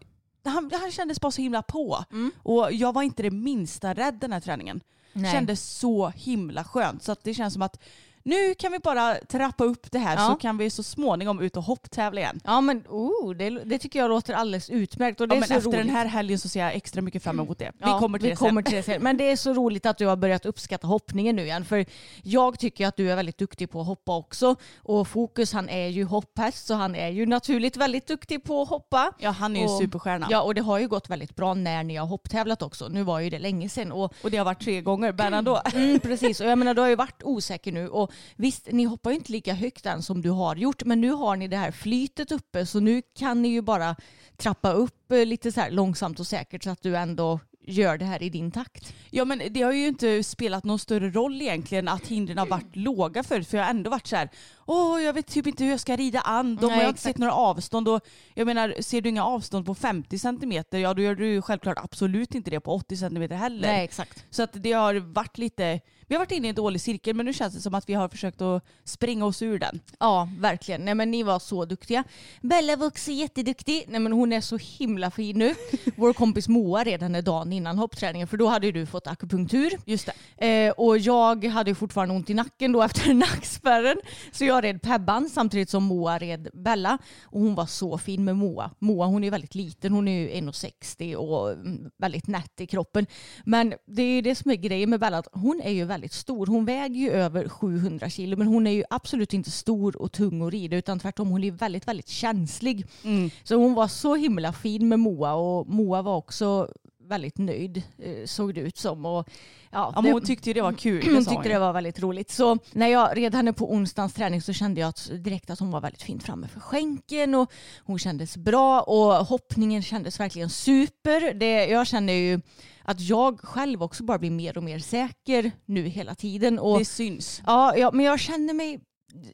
han, 0.44 0.70
han 0.80 0.90
kändes 0.92 1.20
bara 1.20 1.30
så 1.32 1.42
himla 1.42 1.62
på. 1.62 2.04
Mm. 2.12 2.30
Och 2.42 2.72
jag 2.72 2.92
var 2.92 3.02
inte 3.02 3.22
det 3.22 3.30
minsta 3.30 3.94
rädd 3.94 4.14
den 4.20 4.32
här 4.32 4.40
träningen. 4.40 4.80
Nej. 5.12 5.32
Kändes 5.32 5.78
så 5.78 6.08
himla 6.08 6.64
skönt. 6.64 7.02
Så 7.02 7.12
att 7.12 7.24
det 7.24 7.34
känns 7.34 7.52
som 7.52 7.62
att 7.62 7.82
nu 8.24 8.54
kan 8.54 8.72
vi 8.72 8.78
bara 8.78 9.14
trappa 9.14 9.64
upp 9.64 9.90
det 9.92 9.98
här 9.98 10.16
Ja. 10.16 10.26
så 10.28 10.34
kan 10.36 10.58
vi 10.58 10.70
så 10.70 10.82
småningom 10.82 11.40
ut 11.40 11.56
och 11.56 11.62
hopptävla 11.62 12.20
igen. 12.20 12.40
Ja 12.44 12.60
men 12.60 12.84
oh, 12.88 13.34
det, 13.34 13.50
det 13.50 13.78
tycker 13.78 13.98
jag 13.98 14.08
låter 14.08 14.34
alldeles 14.34 14.70
utmärkt 14.70 15.20
och 15.20 15.28
det 15.28 15.34
Ja, 15.34 15.36
är 15.36 15.40
men 15.40 15.48
så 15.48 15.54
efter 15.54 15.68
roligt. 15.70 15.80
den 15.86 15.90
här 15.96 16.06
helgen 16.06 16.38
så 16.38 16.48
ser 16.48 16.60
jag 16.60 16.74
extra 16.74 17.02
mycket 17.02 17.22
fram 17.22 17.40
emot 17.40 17.58
det. 17.58 17.72
Ja, 17.78 17.94
vi 17.94 18.00
kommer 18.00 18.18
till 18.18 18.24
vi 18.26 18.30
det 18.30 18.36
sen. 18.36 18.48
kommer 18.48 18.62
till 18.62 18.74
det 18.76 18.82
sen. 18.82 19.02
Men 19.02 19.16
det 19.16 19.30
är 19.30 19.36
så 19.36 19.52
roligt 19.52 19.86
att 19.86 19.98
du 19.98 20.06
har 20.06 20.16
börjat 20.16 20.46
uppskatta 20.46 20.86
hoppningen 20.86 21.36
nu 21.36 21.42
igen. 21.42 21.64
För 21.64 21.84
jag 22.22 22.58
tycker 22.58 22.86
att 22.86 22.96
du 22.96 23.10
är 23.12 23.16
väldigt 23.16 23.38
duktig 23.38 23.70
på 23.70 23.80
att 23.80 23.86
hoppa 23.86 24.16
också. 24.16 24.56
Och 24.82 25.08
Fokus 25.08 25.52
han 25.52 25.68
är 25.68 25.88
ju 25.88 26.04
hopphäst 26.04 26.66
så 26.66 26.74
han 26.74 26.94
är 26.94 27.08
ju 27.08 27.26
naturligt 27.26 27.76
väldigt 27.76 28.06
duktig 28.06 28.44
på 28.44 28.62
att 28.62 28.68
hoppa. 28.68 29.12
Ja 29.18 29.30
han 29.30 29.56
är 29.56 29.60
ju 29.60 29.66
Och- 29.66 29.78
superstjärna. 29.78 30.26
Ja 30.30 30.42
och 30.42 30.54
det 30.54 30.60
har 30.60 30.78
ju 30.78 30.88
gått 30.88 31.10
väldigt 31.10 31.36
bra 31.36 31.54
när 31.54 31.84
ni 31.84 31.96
har 31.96 32.06
hopptävlat 32.06 32.62
också. 32.62 32.88
Nu 32.88 33.02
var 33.02 33.20
ju 33.20 33.30
det 33.30 33.38
länge 33.38 33.68
sedan. 33.68 33.92
Och 33.92 34.14
Och 34.22 34.30
det 34.30 34.36
har 34.36 34.44
varit 34.44 34.60
tre 34.64 34.80
gånger, 34.80 35.32
ändå. 35.32 35.62
Mm, 35.74 36.00
precis, 36.00 36.40
och 36.40 36.46
jag 36.46 36.58
menar 36.58 36.74
du 36.74 36.80
har 36.80 36.88
ju 36.88 36.96
varit 36.96 37.22
osäker 37.22 37.72
nu 37.72 37.88
och 37.88 38.10
visst 38.36 38.68
ni 38.72 38.84
hoppar 38.84 39.10
ju 39.10 39.16
inte 39.16 39.32
lika 39.32 39.54
högt 39.54 39.86
än 39.86 40.02
som 40.02 40.22
du 40.22 40.30
har 40.30 40.56
gjort 40.56 40.84
men 40.84 41.00
nu 41.00 41.10
har 41.10 41.36
ni 41.36 41.48
det 41.48 41.56
här 41.56 41.70
flytet 41.70 42.32
uppe 42.32 42.66
så 42.66 42.80
nu 42.80 43.02
kan 43.18 43.42
ni 43.42 43.48
ju 43.48 43.62
bara 43.62 43.96
trappa 44.36 44.72
upp 44.72 45.12
eh, 45.12 45.26
lite 45.26 45.52
så 45.52 45.60
här 45.60 45.70
långsamt 45.70 46.20
och 46.20 46.26
säkert 46.26 46.64
så 46.64 46.70
att 46.70 46.82
du 46.82 46.96
ändå 46.96 47.40
gör 47.66 47.98
det 47.98 48.04
här 48.04 48.22
i 48.22 48.30
din 48.30 48.50
takt. 48.50 48.94
Ja 49.10 49.24
men 49.24 49.42
det 49.50 49.62
har 49.62 49.72
ju 49.72 49.86
inte 49.86 50.22
spelat 50.22 50.64
någon 50.64 50.78
större 50.78 51.10
roll 51.10 51.42
egentligen 51.42 51.88
att 51.88 52.06
hindren 52.06 52.38
har 52.38 52.46
varit 52.46 52.76
låga 52.76 53.22
förut 53.22 53.48
för 53.48 53.56
jag 53.56 53.64
har 53.64 53.70
ändå 53.70 53.90
varit 53.90 54.06
så 54.06 54.16
här, 54.16 54.30
åh 54.66 55.02
jag 55.02 55.12
vet 55.12 55.26
typ 55.26 55.46
inte 55.46 55.64
hur 55.64 55.70
jag 55.70 55.80
ska 55.80 55.96
rida 55.96 56.20
an, 56.20 56.56
de 56.56 56.70
har 56.70 56.80
jag 56.80 56.90
inte 56.90 57.00
sett 57.00 57.18
några 57.18 57.32
avstånd 57.32 57.88
och 57.88 58.00
jag 58.34 58.46
menar 58.46 58.74
ser 58.80 59.00
du 59.00 59.08
inga 59.08 59.24
avstånd 59.24 59.66
på 59.66 59.74
50 59.74 60.18
centimeter 60.18 60.78
ja 60.78 60.94
då 60.94 61.02
gör 61.02 61.14
du 61.14 61.26
ju 61.26 61.42
självklart 61.42 61.78
absolut 61.78 62.34
inte 62.34 62.50
det 62.50 62.60
på 62.60 62.72
80 62.72 62.96
centimeter 62.96 63.36
heller. 63.36 63.68
Nej 63.68 63.84
exakt. 63.84 64.24
Så 64.30 64.42
att 64.42 64.50
det 64.52 64.72
har 64.72 64.94
varit 64.94 65.38
lite, 65.38 65.80
vi 66.08 66.14
har 66.14 66.20
varit 66.20 66.32
inne 66.32 66.46
i 66.46 66.48
en 66.48 66.54
dålig 66.54 66.80
cirkel 66.80 67.16
men 67.16 67.26
nu 67.26 67.32
känns 67.32 67.54
det 67.54 67.60
som 67.60 67.74
att 67.74 67.88
vi 67.88 67.94
har 67.94 68.08
försökt 68.08 68.40
att 68.40 68.64
springa 68.84 69.26
oss 69.26 69.42
ur 69.42 69.58
den. 69.58 69.80
Ja 70.00 70.28
verkligen. 70.38 70.84
Nej 70.84 70.94
men 70.94 71.10
ni 71.10 71.22
var 71.22 71.38
så 71.38 71.64
duktiga. 71.64 72.04
Bella 72.40 72.76
var 72.76 72.86
också 72.86 73.10
jätteduktig. 73.10 73.84
Nej 73.88 74.00
men 74.00 74.12
hon 74.12 74.32
är 74.32 74.40
så 74.40 74.56
himla 74.56 75.10
fin 75.10 75.38
nu. 75.38 75.54
Vår 75.96 76.12
kompis 76.12 76.48
Moa 76.48 76.84
redan 76.84 77.24
dagen 77.24 77.52
innan 77.52 77.78
hoppträningen 77.78 78.28
för 78.28 78.36
då 78.36 78.46
hade 78.46 78.66
ju 78.66 78.72
du 78.72 78.86
fått 78.86 79.06
akupunktur. 79.06 79.72
Just 79.84 80.10
det. 80.38 80.46
Eh, 80.46 80.72
och 80.72 80.98
jag 80.98 81.44
hade 81.44 81.74
fortfarande 81.74 82.14
ont 82.14 82.30
i 82.30 82.34
nacken 82.34 82.72
då 82.72 82.82
efter 82.94 83.14
nackspärren. 83.14 83.96
Så 84.32 84.44
jag 84.44 84.64
red 84.64 84.82
Pebban 84.82 85.30
samtidigt 85.30 85.70
som 85.70 85.84
Moa 85.84 86.18
red 86.18 86.48
Bella. 86.52 86.98
Och 87.22 87.40
hon 87.40 87.54
var 87.54 87.66
så 87.66 87.98
fin 87.98 88.24
med 88.24 88.36
Moa. 88.36 88.70
Moa 88.78 89.06
hon 89.06 89.24
är 89.24 89.30
väldigt 89.30 89.54
liten, 89.54 89.92
hon 89.92 90.08
är 90.08 90.20
ju 90.20 90.28
1,60 90.28 91.14
och 91.14 91.52
mm, 91.52 91.90
väldigt 91.98 92.26
nätt 92.26 92.60
i 92.60 92.66
kroppen. 92.66 93.06
Men 93.44 93.74
det 93.86 94.02
är 94.02 94.14
ju 94.14 94.20
det 94.20 94.34
som 94.34 94.50
är 94.50 94.54
grejen 94.54 94.90
med 94.90 95.00
Bella, 95.00 95.22
hon 95.32 95.60
är 95.64 95.70
ju 95.70 95.84
väldigt 95.94 96.12
stor. 96.12 96.46
Hon 96.46 96.64
väger 96.64 97.00
ju 97.00 97.10
över 97.10 97.48
700 97.48 98.10
kilo 98.10 98.36
men 98.36 98.46
hon 98.46 98.66
är 98.66 98.70
ju 98.70 98.84
absolut 98.90 99.34
inte 99.34 99.50
stor 99.50 100.02
och 100.02 100.12
tung 100.12 100.42
att 100.46 100.52
rida 100.52 100.76
utan 100.76 100.98
tvärtom 100.98 101.28
hon 101.28 101.44
är 101.44 101.50
väldigt, 101.50 101.88
väldigt 101.88 102.08
känslig. 102.08 102.86
Mm. 103.04 103.30
Så 103.44 103.54
hon 103.54 103.74
var 103.74 103.88
så 103.88 104.14
himla 104.14 104.52
fin 104.52 104.88
med 104.88 104.98
Moa 105.00 105.34
och 105.34 105.68
Moa 105.68 106.02
var 106.02 106.16
också 106.16 106.68
väldigt 107.14 107.38
nöjd 107.38 107.82
eh, 107.98 108.26
såg 108.26 108.54
det 108.54 108.60
ut 108.60 108.76
som. 108.76 109.06
Och, 109.06 109.28
ja, 109.70 109.92
Ja, 109.94 110.00
men 110.02 110.12
hon 110.12 110.22
tyckte 110.22 110.50
ju 110.50 110.54
det 110.54 110.62
var 110.62 110.72
kul. 110.84 111.04
det 111.04 111.14
hon 111.14 111.24
tyckte 111.24 111.48
det 111.48 111.58
var 111.58 111.72
väldigt 111.72 112.00
roligt. 112.00 112.30
Så 112.30 112.58
när 112.72 112.86
jag 112.86 113.16
red 113.16 113.34
henne 113.34 113.52
på 113.52 113.72
onsdagens 113.72 114.14
träning 114.14 114.42
så 114.42 114.52
kände 114.52 114.80
jag 114.80 114.88
att, 114.88 115.10
direkt 115.24 115.50
att 115.50 115.58
hon 115.58 115.70
var 115.70 115.80
väldigt 115.80 116.02
fint 116.02 116.22
framme 116.22 116.48
för 116.48 116.60
skänken 116.60 117.34
och 117.34 117.52
hon 117.84 117.98
kändes 117.98 118.36
bra 118.36 118.80
och 118.80 119.26
hoppningen 119.26 119.82
kändes 119.82 120.20
verkligen 120.20 120.50
super. 120.50 121.34
Det, 121.34 121.66
jag 121.66 121.86
känner 121.86 122.12
ju 122.12 122.40
att 122.82 123.00
jag 123.00 123.40
själv 123.40 123.82
också 123.82 124.04
bara 124.04 124.18
blir 124.18 124.30
mer 124.30 124.56
och 124.56 124.64
mer 124.64 124.78
säker 124.78 125.50
nu 125.64 125.82
hela 125.82 126.14
tiden. 126.14 126.58
Och, 126.58 126.78
Det 126.78 126.84
syns. 126.84 127.42
ja, 127.46 127.76
ja, 127.76 127.90
men 127.92 128.06
jag 128.06 128.20
känner 128.20 128.54
mig 128.54 128.80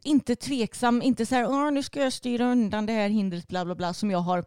inte 0.03 0.37
tveksam, 0.37 1.03
inte 1.03 1.27
så 1.27 1.35
här 1.35 1.47
Åh, 1.47 1.71
nu 1.73 1.83
ska 1.83 2.01
jag 2.01 2.13
styra 2.13 2.53
undan 2.53 2.87
det 2.87 2.93
här 2.93 3.09
hindret 3.09 3.49
bla 3.49 3.65
bla 3.65 3.75
bla 3.75 3.95
som 3.95 4.11
jag 4.11 4.19
har 4.19 4.45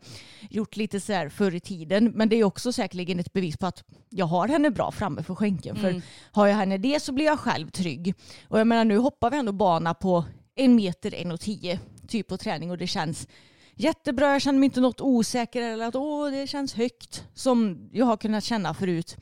gjort 0.49 0.75
lite 0.75 0.99
så 0.99 1.13
här 1.13 1.29
förr 1.29 1.55
i 1.55 1.59
tiden. 1.59 2.11
Men 2.15 2.29
det 2.29 2.35
är 2.35 2.43
också 2.43 2.71
säkerligen 2.71 3.19
ett 3.19 3.33
bevis 3.33 3.57
på 3.57 3.65
att 3.65 3.83
jag 4.09 4.25
har 4.25 4.47
henne 4.47 4.71
bra 4.71 4.91
framme 4.91 5.23
för 5.23 5.35
skänken. 5.35 5.75
För 5.75 6.01
har 6.31 6.47
jag 6.47 6.55
henne 6.55 6.77
det 6.77 6.99
så 6.99 7.11
blir 7.11 7.25
jag 7.25 7.39
själv 7.39 7.69
trygg. 7.69 8.15
Och 8.47 8.59
jag 8.59 8.67
menar 8.67 8.85
nu 8.85 8.97
hoppar 8.97 9.31
vi 9.31 9.37
ändå 9.37 9.51
bana 9.51 9.93
på 9.93 10.25
en 10.55 10.75
meter, 10.75 11.15
en 11.15 11.31
och 11.31 11.39
tio 11.39 11.79
typ 12.07 12.27
på 12.27 12.37
träning 12.37 12.71
och 12.71 12.77
det 12.77 12.87
känns 12.87 13.27
jättebra. 13.75 14.31
Jag 14.31 14.41
känner 14.41 14.59
mig 14.59 14.65
inte 14.65 14.81
något 14.81 15.01
osäker 15.01 15.61
eller 15.61 15.85
att 15.87 15.95
åh, 15.95 16.31
det 16.31 16.47
känns 16.47 16.73
högt 16.73 17.23
som 17.33 17.89
jag 17.93 18.05
har 18.05 18.17
kunnat 18.17 18.43
känna 18.43 18.73
förut 18.73 19.17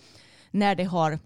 när 0.52 0.76
det 0.76 0.84
har 0.84 1.20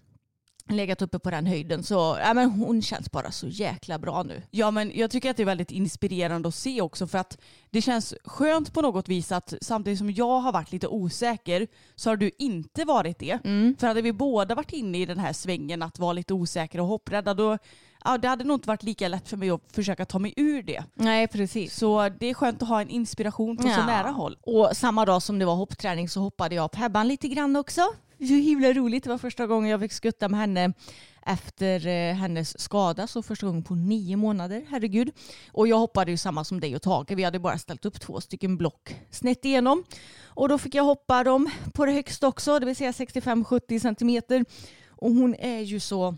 legat 0.68 1.02
uppe 1.02 1.18
på 1.18 1.30
den 1.30 1.46
höjden. 1.46 1.82
Så 1.82 2.18
ja, 2.20 2.34
men 2.34 2.50
hon 2.50 2.82
känns 2.82 3.10
bara 3.10 3.30
så 3.30 3.48
jäkla 3.48 3.98
bra 3.98 4.22
nu. 4.22 4.42
Ja 4.50 4.70
men 4.70 4.92
jag 4.94 5.10
tycker 5.10 5.30
att 5.30 5.36
det 5.36 5.42
är 5.42 5.44
väldigt 5.44 5.70
inspirerande 5.70 6.48
att 6.48 6.54
se 6.54 6.80
också 6.80 7.06
för 7.06 7.18
att 7.18 7.38
det 7.70 7.82
känns 7.82 8.14
skönt 8.24 8.72
på 8.72 8.80
något 8.82 9.08
vis 9.08 9.32
att 9.32 9.54
samtidigt 9.60 9.98
som 9.98 10.10
jag 10.10 10.40
har 10.40 10.52
varit 10.52 10.72
lite 10.72 10.88
osäker 10.88 11.66
så 11.94 12.10
har 12.10 12.16
du 12.16 12.30
inte 12.38 12.84
varit 12.84 13.18
det. 13.18 13.38
För 13.78 13.86
hade 13.86 14.02
vi 14.02 14.12
båda 14.12 14.54
varit 14.54 14.72
inne 14.72 14.98
i 14.98 15.06
den 15.06 15.18
här 15.18 15.32
svängen 15.32 15.82
att 15.82 15.98
vara 15.98 16.12
lite 16.12 16.34
osäkra 16.34 16.82
och 16.82 16.88
hopprädda 16.88 17.34
då 17.34 17.58
ja, 18.04 18.18
det 18.18 18.28
hade 18.28 18.44
nog 18.44 18.56
inte 18.56 18.68
varit 18.68 18.82
lika 18.82 19.08
lätt 19.08 19.28
för 19.28 19.36
mig 19.36 19.50
att 19.50 19.60
försöka 19.72 20.04
ta 20.04 20.18
mig 20.18 20.32
ur 20.36 20.62
det. 20.62 20.84
Nej, 20.94 21.28
precis. 21.28 21.76
Så 21.76 22.08
det 22.08 22.26
är 22.26 22.34
skönt 22.34 22.62
att 22.62 22.68
ha 22.68 22.80
en 22.80 22.88
inspiration 22.88 23.56
på 23.56 23.62
så 23.62 23.68
Ja. 23.68 23.86
nära 23.86 24.08
håll. 24.10 24.36
Och 24.42 24.70
samma 24.76 25.04
dag 25.04 25.22
som 25.22 25.38
det 25.38 25.44
var 25.44 25.54
hoppträning 25.54 26.08
så 26.08 26.20
hoppade 26.20 26.54
jag 26.54 26.70
på 26.70 26.78
Hebban 26.78 27.08
lite 27.08 27.28
grann 27.28 27.56
också. 27.56 27.80
Så 28.18 28.24
himla 28.24 28.72
roligt. 28.72 29.04
Det 29.04 29.10
var 29.10 29.18
första 29.18 29.46
gången 29.46 29.70
jag 29.70 29.80
fick 29.80 29.92
skutta 29.92 30.28
med 30.28 30.40
henne 30.40 30.72
efter 31.26 31.86
eh, 31.86 32.14
hennes 32.14 32.60
skada. 32.60 33.06
Så 33.06 33.22
första 33.22 33.46
gången 33.46 33.62
på 33.62 33.74
nio 33.74 34.16
månader, 34.16 34.64
herregud. 34.68 35.10
Och 35.52 35.68
jag 35.68 35.78
hoppade 35.78 36.10
ju 36.10 36.16
samma 36.16 36.44
som 36.44 36.60
dig 36.60 36.76
och 36.76 36.82
Tage. 36.82 37.10
Vi 37.10 37.24
hade 37.24 37.38
bara 37.38 37.58
ställt 37.58 37.84
upp 37.84 38.00
två 38.00 38.20
stycken 38.20 38.56
block 38.56 38.96
snett 39.10 39.44
igenom. 39.44 39.84
Och 40.24 40.48
då 40.48 40.58
fick 40.58 40.74
jag 40.74 40.84
hoppa 40.84 41.24
dem 41.24 41.50
på 41.74 41.86
det 41.86 41.92
högsta 41.92 42.28
också, 42.28 42.58
det 42.58 42.66
vill 42.66 42.76
säga 42.76 42.90
65-70 42.90 43.78
centimeter. 43.78 44.44
Och 44.88 45.10
hon 45.10 45.34
är 45.34 45.60
ju 45.60 45.80
så 45.80 46.16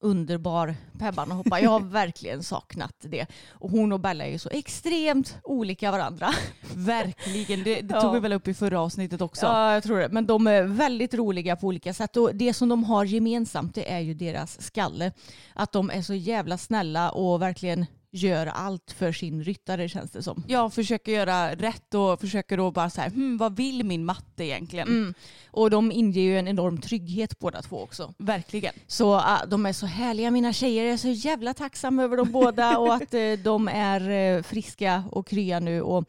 underbar 0.00 0.74
Pebban 0.98 1.32
att 1.32 1.36
hoppa. 1.36 1.60
Jag 1.60 1.70
har 1.70 1.80
verkligen 1.80 2.42
saknat 2.42 2.94
det. 3.00 3.26
Och 3.50 3.70
hon 3.70 3.92
och 3.92 4.00
Bella 4.00 4.26
är 4.26 4.30
ju 4.30 4.38
så 4.38 4.48
extremt 4.48 5.36
olika 5.42 5.90
varandra. 5.90 6.28
Verkligen, 6.74 7.62
det, 7.62 7.80
det 7.80 7.94
Ja. 7.94 8.00
tog 8.00 8.14
vi 8.14 8.20
väl 8.20 8.32
upp 8.32 8.48
i 8.48 8.54
förra 8.54 8.80
avsnittet 8.80 9.20
också. 9.20 9.46
Ja, 9.46 9.72
jag 9.74 9.82
tror 9.82 9.98
det. 9.98 10.08
Men 10.08 10.26
de 10.26 10.46
är 10.46 10.62
väldigt 10.62 11.14
roliga 11.14 11.56
på 11.56 11.66
olika 11.66 11.94
sätt. 11.94 12.16
Och 12.16 12.34
det 12.34 12.52
som 12.54 12.68
de 12.68 12.84
har 12.84 13.04
gemensamt 13.04 13.74
det 13.74 13.92
är 13.92 14.00
ju 14.00 14.14
deras 14.14 14.62
skalle. 14.62 15.12
Att 15.54 15.72
de 15.72 15.90
är 15.90 16.02
så 16.02 16.14
jävla 16.14 16.58
snälla 16.58 17.10
och 17.10 17.42
verkligen 17.42 17.86
gör 18.16 18.46
allt 18.46 18.94
för 18.98 19.12
sin 19.12 19.44
ryttare 19.44 19.88
känns 19.88 20.10
det 20.10 20.22
som. 20.22 20.44
Jag 20.48 20.72
försöker 20.72 21.12
göra 21.12 21.54
rätt 21.54 21.94
och 21.94 22.20
försöker 22.20 22.56
då 22.56 22.70
bara 22.70 22.90
så 22.90 23.00
här, 23.00 23.10
hmm, 23.10 23.36
vad 23.36 23.56
vill 23.56 23.84
min 23.84 24.04
matte 24.04 24.44
egentligen? 24.44 24.88
Mm. 24.88 25.14
Och 25.50 25.70
de 25.70 25.92
inger 25.92 26.20
ju 26.20 26.38
en 26.38 26.48
enorm 26.48 26.80
trygghet 26.80 27.38
båda 27.38 27.62
två 27.62 27.82
också. 27.82 28.14
Verkligen. 28.18 28.74
Så 28.86 29.14
ah, 29.14 29.46
de 29.46 29.66
är 29.66 29.72
så 29.72 29.86
härliga 29.86 30.30
mina 30.30 30.52
tjejer. 30.52 30.84
Jag 30.84 30.92
är 30.92 30.96
så 30.96 31.08
jävla 31.08 31.54
tacksam 31.54 31.98
över 31.98 32.16
dem 32.16 32.32
båda 32.32 32.78
och 32.78 32.94
att 32.94 33.14
eh, 33.14 33.32
de 33.32 33.68
är 33.68 34.10
eh, 34.10 34.42
friska 34.42 35.04
och 35.10 35.26
krya 35.26 35.60
nu. 35.60 35.82
Och, 35.82 36.04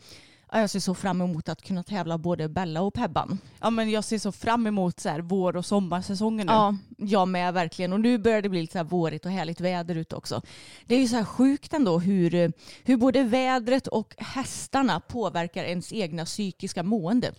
jag 0.51 0.69
ser 0.69 0.79
så 0.79 0.93
fram 0.93 1.21
emot 1.21 1.49
att 1.49 1.61
kunna 1.61 1.83
tävla 1.83 2.17
både 2.17 2.49
Bella 2.49 2.81
och 2.81 2.93
Pebban. 2.93 3.39
Ja, 3.61 3.69
men 3.69 3.89
jag 3.89 4.03
ser 4.03 4.19
så 4.19 4.31
fram 4.31 4.67
emot 4.67 4.99
så 4.99 5.09
här, 5.09 5.19
vår 5.19 5.55
och 5.55 5.65
sommarsäsongen 5.65 6.47
nu. 6.47 6.53
Ja, 6.53 6.77
jag 6.97 7.27
med 7.27 7.53
verkligen. 7.53 7.93
Och 7.93 7.99
nu 7.99 8.17
börjar 8.17 8.41
det 8.41 8.49
bli 8.49 8.61
lite 8.61 8.71
så 8.71 8.77
här 8.77 8.85
vårigt 8.85 9.25
och 9.25 9.31
härligt 9.31 9.61
väder 9.61 9.95
ute 9.95 10.15
också. 10.15 10.41
Det 10.85 10.95
är 10.95 10.99
ju 10.99 11.07
så 11.07 11.15
här 11.15 11.25
sjukt 11.25 11.73
ändå 11.73 11.99
hur, 11.99 12.53
hur 12.83 12.97
både 12.97 13.23
vädret 13.23 13.87
och 13.87 14.15
hästarna 14.17 14.99
påverkar 14.99 15.63
ens 15.63 15.93
egna 15.93 16.25
psykiska 16.25 16.83
mående. 16.83 17.31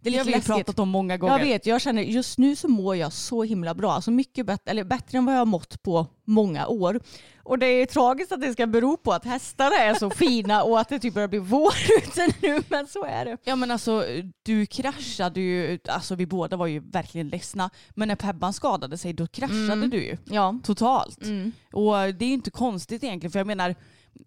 Det 0.00 0.08
är 0.08 0.12
Det 0.12 0.18
har 0.18 0.24
lite 0.24 0.30
vi 0.38 0.38
läskigt. 0.38 0.54
pratat 0.66 0.78
om 0.78 0.88
många 0.88 1.16
gånger. 1.16 1.38
Jag 1.38 1.44
vet, 1.44 1.66
jag 1.66 1.80
känner 1.80 2.02
just 2.02 2.38
nu 2.38 2.56
så 2.56 2.68
mår 2.68 2.96
jag 2.96 3.12
så 3.12 3.42
himla 3.42 3.74
bra. 3.74 3.92
Alltså 3.92 4.10
mycket 4.10 4.46
bättre, 4.46 4.70
eller 4.70 4.84
bättre 4.84 5.18
än 5.18 5.24
vad 5.24 5.34
jag 5.34 5.40
har 5.40 5.46
mått 5.46 5.82
på 5.82 6.06
många 6.24 6.66
år. 6.66 7.00
Och 7.42 7.58
det 7.58 7.66
är 7.66 7.86
tragiskt 7.86 8.32
att 8.32 8.40
det 8.40 8.52
ska 8.52 8.66
bero 8.66 8.96
på 8.96 9.12
att 9.12 9.24
hästarna 9.24 9.76
är 9.76 9.94
så 9.94 10.10
fina 10.10 10.62
och 10.62 10.80
att 10.80 10.88
det 10.88 10.98
typ 10.98 11.14
börjar 11.14 11.28
bli 11.28 11.38
vår 11.38 11.72
ute 11.98 12.28
nu, 12.42 12.62
men 12.68 12.86
så 12.86 13.04
är 13.04 13.24
det. 13.24 13.36
Ja 13.44 13.56
men 13.56 13.70
alltså 13.70 14.04
du 14.42 14.66
kraschade 14.66 15.40
ju, 15.40 15.78
alltså 15.88 16.14
vi 16.14 16.26
båda 16.26 16.56
var 16.56 16.66
ju 16.66 16.80
verkligen 16.80 17.28
ledsna. 17.28 17.70
Men 17.94 18.08
när 18.08 18.16
Pebban 18.16 18.52
skadade 18.52 18.98
sig 18.98 19.12
då 19.12 19.26
kraschade 19.26 19.72
Mm. 19.72 19.90
du 19.90 20.04
ju 20.04 20.16
Ja. 20.24 20.58
totalt. 20.64 21.22
Mm. 21.22 21.52
Och 21.72 21.92
det 21.92 22.24
är 22.24 22.28
ju 22.28 22.34
inte 22.34 22.50
konstigt 22.50 23.04
egentligen 23.04 23.32
för 23.32 23.38
jag 23.40 23.46
menar 23.46 23.74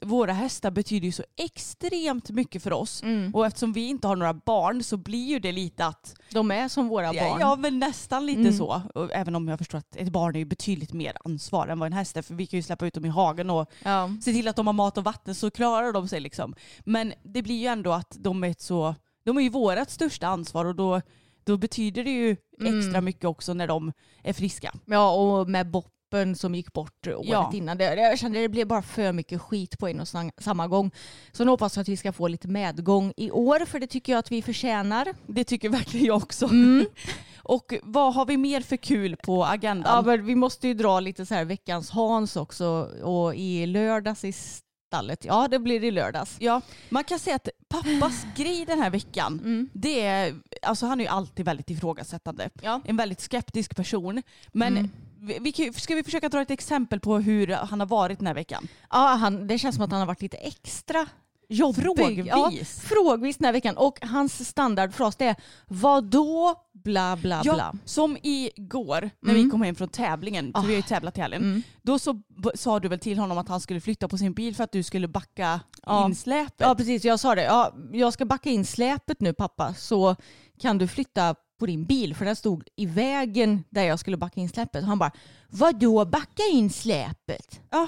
våra 0.01 0.33
hästar 0.33 0.71
betyder 0.71 1.05
ju 1.05 1.11
så 1.11 1.23
extremt 1.37 2.29
mycket 2.29 2.63
för 2.63 2.73
oss. 2.73 3.03
Mm. 3.03 3.35
Och 3.35 3.45
eftersom 3.45 3.73
vi 3.73 3.87
inte 3.87 4.07
har 4.07 4.15
några 4.15 4.33
barn 4.33 4.83
så 4.83 4.97
blir 4.97 5.25
ju 5.27 5.39
det 5.39 5.51
lite 5.51 5.85
att, 5.85 6.15
De 6.31 6.51
är 6.51 6.67
som 6.67 6.87
våra 6.87 7.13
barn. 7.13 7.37
ja 7.39 7.55
väl 7.55 7.75
nästan 7.77 8.25
lite 8.25 8.39
Mm. 8.41 8.53
så. 8.53 8.81
Och 8.95 9.11
även 9.13 9.35
om 9.35 9.47
jag 9.47 9.57
förstår 9.59 9.77
att 9.77 9.95
ett 9.95 10.09
barn 10.09 10.35
är 10.35 10.39
ju 10.39 10.45
betydligt 10.45 10.93
mer 10.93 11.13
ansvar 11.23 11.67
än 11.67 11.79
vad 11.79 11.87
en 11.87 11.93
häst 11.93 12.17
är. 12.17 12.21
För 12.21 12.33
vi 12.35 12.47
kan 12.47 12.57
ju 12.57 12.63
släppa 12.63 12.85
ut 12.87 12.93
dem 12.93 13.05
i 13.05 13.09
hagen 13.09 13.49
och 13.49 13.71
Ja. 13.83 14.09
se 14.23 14.31
till 14.33 14.47
att 14.47 14.55
de 14.55 14.67
har 14.67 14.73
mat 14.73 14.97
och 14.97 15.03
vatten 15.03 15.35
så 15.35 15.51
klarar 15.51 15.93
de 15.93 16.07
sig 16.07 16.19
liksom. 16.19 16.55
Men 16.79 17.13
det 17.23 17.41
blir 17.41 17.59
ju 17.61 17.67
ändå 17.67 17.91
att 17.91 18.15
de 18.19 18.43
är 18.43 18.49
ett 18.49 18.61
så, 18.61 18.95
de 19.25 19.37
är 19.37 19.41
ju 19.41 19.49
vårat 19.49 19.89
största 19.89 20.27
ansvar 20.27 20.65
och 20.65 20.75
då, 20.75 21.01
då 21.43 21.57
betyder 21.57 22.03
det 22.03 22.11
ju 22.11 22.35
Mm. 22.61 22.79
extra 22.79 23.01
mycket 23.01 23.25
också 23.25 23.53
när 23.53 23.67
de 23.67 23.91
är 24.23 24.33
friska. 24.33 24.73
Ja, 24.85 25.11
och 25.11 25.49
med 25.49 25.67
Boppen 26.09 26.35
som 26.35 26.55
gick 26.55 26.73
bort 26.73 27.07
året 27.07 27.27
Ja. 27.29 27.51
innan. 27.53 27.77
Det, 27.77 27.95
jag 27.95 28.19
kände 28.19 28.39
det 28.39 28.49
blev 28.49 28.67
bara 28.67 28.81
för 28.81 29.11
mycket 29.11 29.41
skit 29.41 29.79
på 29.79 29.87
en 29.87 29.99
och 29.99 30.07
sam- 30.07 30.31
samma 30.37 30.67
gång. 30.67 30.91
Så 31.31 31.43
nu 31.45 31.51
hoppas 31.51 31.75
jag 31.75 31.81
att 31.81 31.89
vi 31.89 31.97
ska 31.97 32.11
få 32.13 32.27
lite 32.27 32.47
medgång 32.47 33.13
i 33.17 33.31
år, 33.31 33.65
för 33.65 33.79
det 33.79 33.87
tycker 33.87 34.13
jag 34.13 34.19
att 34.19 34.31
vi 34.31 34.41
förtjänar. 34.41 35.07
Det 35.27 35.43
tycker 35.43 35.69
verkligen 35.69 36.05
jag 36.05 36.17
också. 36.23 36.45
Mm. 36.45 36.85
Och 37.43 37.73
vad 37.83 38.13
har 38.13 38.25
vi 38.25 38.37
mer 38.37 38.61
för 38.61 38.77
kul 38.77 39.15
på 39.15 39.45
agendan? 39.45 39.95
Ja, 39.95 40.01
men 40.01 40.25
vi 40.25 40.35
måste 40.35 40.67
ju 40.67 40.73
dra 40.73 40.99
lite 40.99 41.25
så 41.25 41.33
här 41.33 41.45
veckans 41.45 41.89
Hans 41.89 42.35
också. 42.35 42.67
Och 43.03 43.35
i 43.35 43.65
lördags 43.65 44.23
i 44.23 44.33
stallet. 44.33 45.25
Ja, 45.25 45.47
det 45.47 45.59
blir 45.59 45.83
i 45.83 45.91
lördags. 45.91 46.35
Ja, 46.39 46.61
man 46.89 47.03
kan 47.03 47.19
säga 47.19 47.35
att 47.35 47.49
pappas 47.69 48.25
grej 48.35 48.65
den 48.65 48.79
här 48.79 48.89
veckan, 48.89 49.39
Mm. 49.43 49.69
det 49.73 50.01
är, 50.01 50.35
alltså 50.61 50.85
han 50.85 50.99
är 50.99 51.03
ju 51.03 51.09
alltid 51.09 51.45
väldigt 51.45 51.69
ifrågasättande. 51.69 52.49
Ja. 52.61 52.81
En 52.85 52.97
väldigt 52.97 53.21
skeptisk 53.21 53.75
person. 53.75 54.21
Men 54.51 54.77
Mm. 54.77 54.91
Vi, 55.21 55.73
ska 55.75 55.95
vi 55.95 56.03
försöka 56.03 56.29
dra 56.29 56.41
ett 56.41 56.51
exempel 56.51 56.99
på 56.99 57.17
hur 57.19 57.47
han 57.47 57.79
har 57.79 57.87
varit 57.87 58.17
den 58.19 58.27
här 58.27 58.33
veckan? 58.33 58.67
Ja, 58.89 58.97
han, 58.97 59.47
det 59.47 59.57
känns 59.57 59.75
som 59.75 59.83
att 59.85 59.91
han 59.91 59.99
har 59.99 60.07
varit 60.07 60.21
lite 60.21 60.37
extra 60.37 61.07
jobbig. 61.49 61.83
Frågvis. 61.83 62.25
Ja, 62.27 62.51
frågvis 62.83 63.37
den 63.37 63.45
här 63.45 63.53
veckan. 63.53 63.77
Och 63.77 63.99
hans 64.01 64.47
standardfras 64.49 65.15
det 65.15 65.25
är 65.25 65.35
vadå 65.67 66.55
bla 66.73 67.15
bla 67.15 67.41
Ja, 67.45 67.53
bla. 67.53 67.73
som 67.85 68.17
igår 68.23 69.09
när 69.21 69.31
Mm. 69.33 69.43
vi 69.45 69.49
kom 69.51 69.61
hem 69.61 69.75
från 69.75 69.87
tävlingen, 69.89 70.51
för 70.51 70.59
Ah. 70.59 70.61
vi 70.61 70.67
har 70.67 70.75
ju 70.75 70.81
tävlat 70.81 71.17
i 71.17 71.21
helgen. 71.21 71.41
Mm. 71.41 71.61
Då 71.81 71.99
så 71.99 72.21
sa 72.55 72.79
du 72.79 72.87
väl 72.87 72.99
till 72.99 73.19
honom 73.19 73.37
att 73.37 73.47
han 73.49 73.61
skulle 73.61 73.81
flytta 73.81 74.07
på 74.07 74.17
sin 74.17 74.33
bil 74.33 74.55
för 74.55 74.63
att 74.63 74.71
du 74.71 74.83
skulle 74.83 75.07
backa 75.07 75.59
Ja. 75.85 76.05
in 76.05 76.15
släpet? 76.15 76.55
Ja 76.59 76.75
precis, 76.75 77.05
jag 77.05 77.19
sa 77.19 77.35
det. 77.35 77.43
Ja, 77.43 77.73
jag 77.91 78.13
ska 78.13 78.25
backa 78.25 78.49
in 78.49 78.65
släpet 78.65 79.21
nu 79.21 79.33
pappa 79.33 79.73
så 79.73 80.15
kan 80.59 80.77
du 80.77 80.87
flytta 80.87 81.35
på 81.59 81.65
din 81.65 81.85
bil 81.85 82.15
för 82.15 82.25
den 82.25 82.35
stod 82.35 82.63
i 82.75 82.85
vägen 82.85 83.63
där 83.69 83.83
jag 83.83 83.99
skulle 83.99 84.17
backa 84.17 84.39
in 84.41 84.49
släpet. 84.49 84.83
Han 84.85 84.99
bara 84.99 85.11
vadå 85.49 86.05
backa 86.05 86.43
in 86.51 86.69
släpet? 86.69 87.59
Ja. 87.69 87.87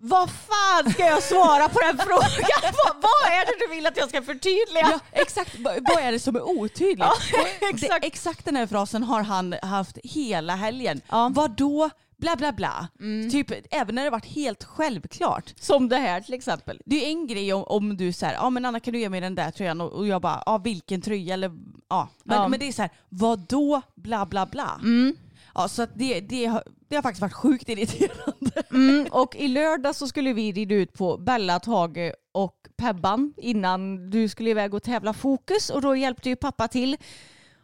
Vad 0.00 0.30
fan 0.30 0.92
ska 0.92 1.04
jag 1.06 1.22
svara 1.22 1.68
på 1.68 1.80
den 1.80 1.98
frågan? 2.06 2.30
vad, 2.62 2.94
vad 3.02 3.32
är 3.32 3.46
det 3.46 3.66
du 3.66 3.74
vill 3.74 3.86
att 3.86 3.96
jag 3.96 4.08
ska 4.08 4.22
förtydliga? 4.22 4.90
Ja, 4.92 5.00
exakt. 5.12 5.58
Va- 5.58 5.70
Vad 5.80 6.02
är 6.02 6.12
det 6.12 6.18
som 6.20 6.36
är 6.36 6.42
otydligt? 6.48 6.98
Ja, 6.98 7.12
Och 7.40 7.68
exakt. 7.74 8.00
Det, 8.02 8.06
exakt 8.06 8.44
den 8.44 8.56
här 8.56 8.66
frasen 8.66 9.02
har 9.02 9.22
han 9.22 9.54
haft 9.62 9.98
hela 10.04 10.54
helgen. 10.56 11.00
Ja. 11.08 11.30
Vadå? 11.34 11.90
Bla 12.18 12.36
bla 12.36 12.52
bla. 12.52 12.88
Mm. 13.00 13.30
Typ 13.30 13.46
även 13.70 13.94
när 13.94 14.04
det 14.04 14.10
varit 14.10 14.26
helt 14.26 14.64
självklart. 14.64 15.54
Som 15.60 15.88
det 15.88 15.96
här 15.96 16.20
till 16.20 16.34
exempel. 16.34 16.80
Det 16.86 17.04
är 17.06 17.08
en 17.10 17.26
grej 17.26 17.52
om, 17.52 17.64
om 17.64 17.96
du 17.96 18.12
säger 18.12 18.34
ja 18.34 18.50
men 18.50 18.64
Anna 18.64 18.80
kan 18.80 18.92
du 18.92 19.00
ge 19.00 19.08
mig 19.08 19.20
den 19.20 19.34
där 19.34 19.50
tröjan 19.50 19.80
och, 19.80 19.92
och 19.92 20.06
jag 20.06 20.22
bara 20.22 20.42
ja 20.46 20.58
vilken 20.58 21.00
tröja 21.00 21.34
eller 21.34 21.50
ja. 21.88 22.08
Men, 22.24 22.36
Ja. 22.36 22.48
men 22.48 22.60
det 22.60 22.68
är 22.68 22.72
så 22.72 22.82
här 22.82 22.90
vadå 23.08 23.82
bla 23.94 24.26
bla 24.26 24.46
bla. 24.46 24.80
Mm. 24.82 25.16
Ja 25.54 25.68
så 25.68 25.82
att 25.82 25.90
det, 25.94 26.20
det, 26.20 26.46
har, 26.46 26.62
det 26.88 26.94
har 26.96 27.02
faktiskt 27.02 27.20
varit 27.22 27.32
sjukt 27.32 27.68
irriterande. 27.68 28.52
Mm, 28.70 29.06
och 29.10 29.36
i 29.36 29.48
lördag 29.48 29.94
så 29.96 30.08
skulle 30.08 30.32
vi 30.32 30.52
rida 30.52 30.74
ut 30.74 30.92
på 30.92 31.16
Bella, 31.16 31.60
Tage 31.60 32.12
och 32.32 32.54
Pebban 32.76 33.34
innan 33.36 34.10
du 34.10 34.28
skulle 34.28 34.50
iväg 34.50 34.74
och 34.74 34.82
tävla 34.82 35.12
fokus 35.12 35.70
och 35.70 35.82
då 35.82 35.96
hjälpte 35.96 36.28
ju 36.28 36.36
pappa 36.36 36.68
till. 36.68 36.96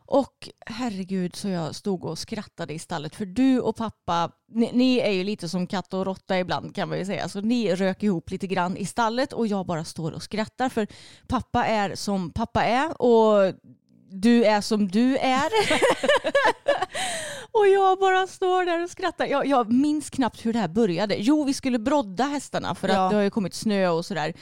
Och 0.06 0.48
herregud 0.66 1.36
så 1.36 1.48
jag 1.48 1.74
stod 1.74 2.04
och 2.04 2.18
skrattade 2.18 2.74
i 2.74 2.78
stallet 2.78 3.14
för 3.14 3.26
du 3.26 3.60
och 3.60 3.76
pappa, 3.76 4.30
ni, 4.52 4.70
ni 4.72 4.98
är 4.98 5.10
ju 5.10 5.24
lite 5.24 5.48
som 5.48 5.66
katt 5.66 5.94
och 5.94 6.06
råtta 6.06 6.38
ibland 6.38 6.74
kan 6.74 6.88
man 6.88 6.98
ju 6.98 7.04
säga. 7.04 7.28
Så 7.28 7.40
ni 7.40 7.74
rök 7.74 8.02
ihop 8.02 8.30
lite 8.30 8.46
grann 8.46 8.76
i 8.76 8.86
stallet 8.86 9.32
och 9.32 9.46
jag 9.46 9.66
bara 9.66 9.84
står 9.84 10.12
och 10.12 10.22
skrattar 10.22 10.68
för 10.68 10.86
pappa 11.28 11.66
är 11.66 11.94
som 11.94 12.30
pappa 12.30 12.64
är 12.64 13.02
och 13.02 13.54
du 14.10 14.44
är 14.44 14.60
som 14.60 14.88
du 14.88 15.16
är. 15.16 15.50
och 17.52 17.66
jag 17.68 17.98
bara 17.98 18.26
står 18.26 18.64
där 18.64 18.82
och 18.82 18.90
skrattar. 18.90 19.26
Jag, 19.26 19.46
jag 19.46 19.72
minns 19.72 20.10
knappt 20.10 20.46
hur 20.46 20.52
det 20.52 20.58
här 20.58 20.68
började. 20.68 21.16
Jo, 21.18 21.44
vi 21.44 21.54
skulle 21.54 21.78
brodda 21.78 22.24
hästarna 22.24 22.74
för 22.74 22.88
att 22.88 22.94
Ja. 22.94 23.08
det 23.08 23.14
har 23.16 23.22
ju 23.22 23.30
kommit 23.30 23.54
snö 23.54 23.88
och 23.88 24.06
sådär 24.06 24.34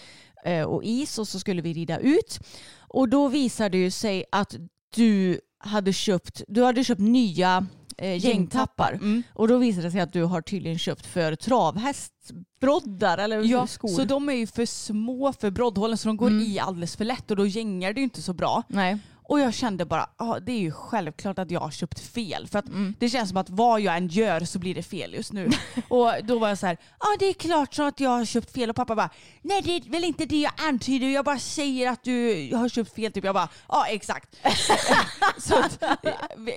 eh, 0.45 0.63
och 0.63 0.85
is 0.85 1.19
och 1.19 1.29
så 1.29 1.41
skulle 1.41 1.63
vi 1.63 1.73
rida 1.73 1.99
ut. 1.99 2.41
Och 2.89 3.09
då 3.09 3.29
visade 3.29 3.69
det 3.69 3.79
ju 3.79 3.91
sig 3.91 4.25
att 4.33 4.57
du 4.95 5.41
hade 5.63 5.93
köpt, 5.93 6.43
du 6.49 6.63
hade 6.65 6.85
köpt 6.85 7.01
nya 7.01 7.67
eh, 7.99 8.25
gängtappar. 8.27 8.93
Mm. 8.93 9.23
Och 9.35 9.49
då 9.49 9.57
visade 9.57 9.87
det 9.87 9.91
sig 9.91 10.01
att 10.01 10.13
du 10.13 10.23
har 10.25 10.43
tydligen 10.43 10.79
köpt 10.79 11.07
för 11.07 11.37
travhästbroddar 11.37 13.19
eller 13.19 13.43
Ja, 13.43 13.67
skor. 13.67 13.89
så 13.89 14.05
de 14.05 14.29
är 14.29 14.33
ju 14.33 14.47
för 14.47 14.67
små 14.67 15.33
för 15.33 15.51
broddhålen 15.51 15.99
så 15.99 16.09
de 16.09 16.17
går 16.17 16.29
Mm. 16.29 16.43
i 16.43 16.59
alldeles 16.59 16.97
för 16.97 17.05
lätt 17.05 17.31
och 17.31 17.37
då 17.37 17.47
gängar 17.47 17.93
det 17.93 18.01
ju 18.01 18.05
inte 18.05 18.23
så 18.23 18.33
bra. 18.33 18.63
Nej. 18.69 18.99
Och 19.33 19.41
jag 19.41 19.55
kände 19.55 19.85
bara, 19.85 20.11
ja 20.19 20.39
det 20.47 20.53
är 20.53 20.59
ju 20.59 20.73
självklart 20.73 21.39
att 21.39 21.51
jag 21.51 21.61
har 21.61 21.71
köpt 21.71 22.01
fel. 22.01 22.47
För 22.49 22.59
att 22.59 22.69
Mm. 22.69 22.95
det 22.99 23.09
känns 23.09 23.29
som 23.29 23.39
att 23.39 23.51
vad 23.51 23.81
jag 23.81 23.97
än 23.97 24.09
gör 24.09 24.41
så 24.41 24.59
blir 24.59 24.75
det 24.75 24.83
fel 24.83 25.15
just 25.15 25.33
nu. 25.33 25.51
och 25.89 26.13
då 26.25 26.39
var 26.39 26.49
jag 26.49 26.59
så 26.59 26.67
här, 26.67 26.77
ja 27.01 27.07
det 27.19 27.27
är 27.27 27.33
klart 27.33 27.75
så 27.75 27.83
att 27.83 28.01
jag 28.01 28.11
har 28.11 28.25
köpt 28.25 28.53
fel. 28.53 28.71
Och 28.71 28.77
pappa 28.77 28.95
bara, 28.95 29.11
nej 29.43 29.63
det 29.63 29.77
är 29.77 29.91
väl 29.91 30.05
inte 30.05 30.27
det 30.27 30.41
jag 30.41 30.53
antyder, 30.69 31.09
jag 31.09 31.25
bara 31.25 31.39
säger 31.39 31.91
att 31.91 32.05
du 32.05 32.51
har 32.55 32.69
köpt 32.69 32.95
fel. 32.95 33.13
Typ. 33.13 33.25
Jag 33.25 33.35
bara, 33.35 33.49
ja 33.69 33.87
exakt. 33.87 34.37
så 35.39 35.55
att, 35.59 35.85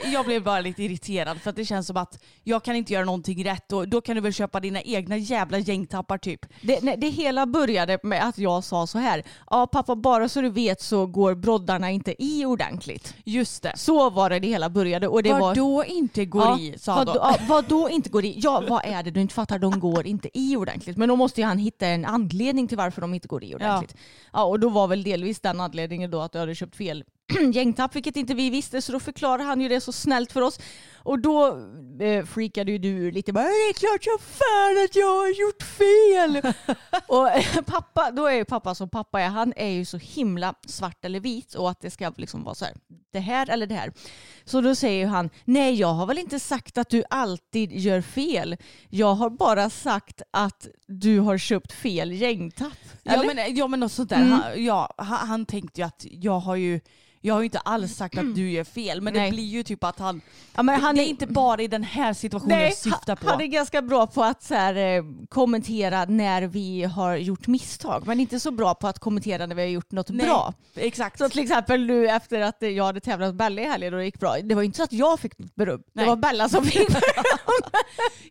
jag 0.06 0.26
blev 0.26 0.44
bara 0.44 0.60
lite 0.62 0.84
irriterad 0.84 1.42
för 1.42 1.50
att 1.50 1.56
det 1.56 1.66
känns 1.66 1.88
som 1.88 1.98
att 1.98 2.24
jag 2.44 2.64
kan 2.64 2.76
inte 2.76 2.94
göra 2.94 3.06
någonting 3.06 3.46
rätt 3.46 3.72
och 3.72 3.88
då 3.88 4.02
kan 4.02 4.16
du 4.16 4.22
väl 4.22 4.34
köpa 4.34 4.60
dina 4.60 4.82
egna 4.82 5.18
jävla 5.18 5.58
gängtappar 5.58 6.18
typ. 6.18 6.46
Det, 6.62 6.82
nej, 6.84 6.96
det 6.98 7.10
hela 7.10 7.46
började 7.46 8.00
med 8.04 8.28
att 8.28 8.38
jag 8.38 8.64
sa 8.64 8.88
så 8.88 8.98
här. 9.00 9.24
Ja 9.50 9.68
pappa 9.68 9.96
bara 9.96 10.30
så 10.30 10.42
du 10.42 10.50
vet 10.50 10.82
så 10.82 11.06
går 11.06 11.36
broddarna 11.36 11.92
inte 11.92 12.24
i 12.24 12.46
ordentligt. 12.66 13.16
Just 13.24 13.64
det. 13.64 13.74
Så 13.76 14.10
var 14.10 14.30
det 14.30 14.40
det 14.40 14.48
hela 14.48 14.70
började. 14.70 15.08
Och 15.08 15.24
det 15.24 15.32
vad 15.32 15.42
var, 15.42 15.56
då 15.56 15.86
inte 15.86 16.26
går 16.26 16.44
ja, 16.44 16.60
i 16.60 16.76
sa 16.80 16.96
vad, 16.96 17.08
de. 17.08 17.14
då- 17.14 17.20
ja, 17.20 17.38
vad 17.48 17.66
då 17.66 17.90
inte 17.90 18.10
går 18.10 18.26
i? 18.26 18.40
Ja 18.40 18.64
vad 18.70 18.86
är 18.86 19.04
det 19.04 19.12
du 19.12 19.22
inte 19.22 19.34
fattar? 19.34 19.60
De 19.60 19.80
går 19.80 20.08
inte 20.08 20.30
i 20.34 20.56
ordentligt. 20.56 20.98
Men 20.98 21.10
då 21.10 21.16
måste 21.16 21.42
ju 21.42 21.48
han 21.48 21.58
hitta 21.58 21.88
en 21.88 22.06
anledning 22.06 22.68
till 22.68 22.78
varför 22.78 23.02
de 23.02 23.14
inte 23.14 23.28
går 23.28 23.44
i 23.44 23.56
ordentligt. 23.56 23.96
Ja. 24.34 24.44
och 24.44 24.60
då 24.60 24.70
var 24.70 24.88
väl 24.88 25.04
delvis 25.04 25.40
den 25.40 25.60
anledningen 25.60 26.12
då 26.12 26.22
att 26.22 26.32
du 26.32 26.40
hade 26.40 26.56
köpt 26.56 26.76
fel 26.76 27.04
gängtapp 27.54 27.96
vilket 27.96 28.16
inte 28.18 28.34
vi 28.34 28.50
visste 28.50 28.82
så 28.82 28.92
då 28.92 29.00
förklarade 29.00 29.44
han 29.44 29.62
ju 29.62 29.70
det 29.70 29.82
så 29.82 29.92
snällt 29.92 30.32
för 30.32 30.42
oss. 30.42 30.60
Och 31.06 31.20
då 31.20 31.48
eh, 32.00 32.26
freakade 32.26 32.72
ju 32.72 32.78
du 32.78 33.12
lite 33.12 33.34
bara 33.34 33.44
det 33.44 33.50
är 33.50 33.74
klart 33.74 34.04
som 34.04 34.20
fan 34.20 34.86
att 34.86 34.96
jag 34.96 35.18
har 35.18 35.28
gjort 35.28 35.64
fel. 35.64 36.54
och 37.08 37.30
eh, 37.30 37.62
pappa, 37.66 38.12
då 38.12 38.26
är 38.26 38.36
ju 38.36 38.46
pappa 38.46 38.76
som 38.76 38.90
pappa 38.90 39.22
är, 39.22 39.30
han 39.30 39.54
är 39.56 39.70
ju 39.70 39.86
så 39.86 39.98
himla 39.98 40.54
svart 40.68 41.06
eller 41.06 41.20
vit 41.20 41.54
och 41.54 41.70
att 41.70 41.82
det 41.82 41.92
ska 41.92 42.14
liksom 42.18 42.44
vara 42.44 42.56
så 42.56 42.66
här, 42.66 42.74
det 43.14 43.20
här 43.20 43.50
eller 43.50 43.68
det 43.68 43.76
här. 43.76 43.92
Så 44.46 44.62
då 44.62 44.76
säger 44.76 45.08
han, 45.08 45.30
nej 45.44 45.74
jag 45.74 45.94
har 45.94 46.06
väl 46.06 46.18
inte 46.18 46.40
sagt 46.40 46.78
att 46.78 46.90
du 46.90 47.04
alltid 47.10 47.72
gör 47.72 48.02
fel. 48.02 48.58
Jag 48.90 49.14
har 49.14 49.30
bara 49.30 49.70
sagt 49.70 50.22
att 50.32 50.68
du 50.88 51.20
har 51.20 51.38
köpt 51.38 51.72
fel 51.72 52.12
gängtapp. 52.12 52.78
Ja 53.04 53.24
men, 53.24 53.56
ja 53.56 53.68
men 53.68 53.80
något 53.80 53.92
sånt 53.92 54.10
där. 54.10 54.22
Mm. 54.22 54.32
Han, 54.32 54.64
ja, 54.64 54.94
han, 54.98 55.28
han 55.28 55.46
tänkte 55.46 55.82
ju 55.82 55.88
att 55.88 56.06
jag 56.10 56.40
har 56.40 56.56
ju 56.56 56.80
jag 57.26 57.34
har 57.34 57.42
ju 57.42 57.46
inte 57.46 57.60
alls 57.60 57.96
sagt 57.96 58.18
att 58.18 58.36
du 58.36 58.52
gör 58.52 58.64
fel 58.64 59.02
men 59.02 59.14
Nej. 59.14 59.26
det 59.30 59.36
blir 59.36 59.44
ju 59.44 59.64
typ 59.64 59.84
att 59.84 60.00
han, 60.00 60.22
Ja, 60.56 60.64
men 60.64 60.82
han 60.82 60.96
det 60.96 61.02
är 61.02 61.08
inte 61.08 61.28
bara 61.28 61.62
i 61.62 61.68
den 61.68 61.84
här 61.84 62.14
situationen 62.14 62.60
jag 62.60 62.74
syftar 62.78 63.16
på. 63.16 63.30
Han 63.30 63.42
är 63.42 63.46
ganska 63.46 63.82
bra 63.82 64.08
på 64.08 64.24
att 64.24 64.44
så 64.44 64.54
här, 64.56 64.76
eh, 64.76 65.04
kommentera 65.30 66.06
när 66.06 66.42
vi 66.42 66.84
har 66.84 67.16
gjort 67.16 67.48
misstag 67.48 68.08
men 68.08 68.20
inte 68.20 68.40
så 68.40 68.52
bra 68.52 68.76
på 68.76 68.88
att 68.88 69.00
kommentera 69.00 69.46
när 69.46 69.56
vi 69.56 69.62
har 69.62 69.70
gjort 69.70 69.92
något 69.92 70.10
Nej, 70.10 70.26
bra. 70.26 70.54
Exakt. 70.76 71.18
Så 71.18 71.30
till 71.30 71.40
exempel 71.40 71.86
nu 71.86 72.08
efter 72.10 72.42
att 72.42 72.58
jag 72.60 72.84
hade 72.86 73.00
tävlat 73.00 73.28
med 73.28 73.36
Bella 73.36 73.62
i 73.62 73.66
helgen 73.66 73.94
och 73.94 74.00
det 74.00 74.06
gick 74.06 74.20
bra. 74.20 74.36
Det 74.44 74.56
var 74.56 74.64
inte 74.64 74.78
så 74.78 74.84
att 74.84 74.94
jag 74.94 75.20
fick 75.20 75.38
något 75.40 75.56
beröm. 75.56 75.80
Det 75.80 75.92
Nej. 75.94 76.06
var 76.06 76.16
Bella 76.16 76.50
som 76.50 76.64
fick 76.66 76.88
beröm. 76.88 77.02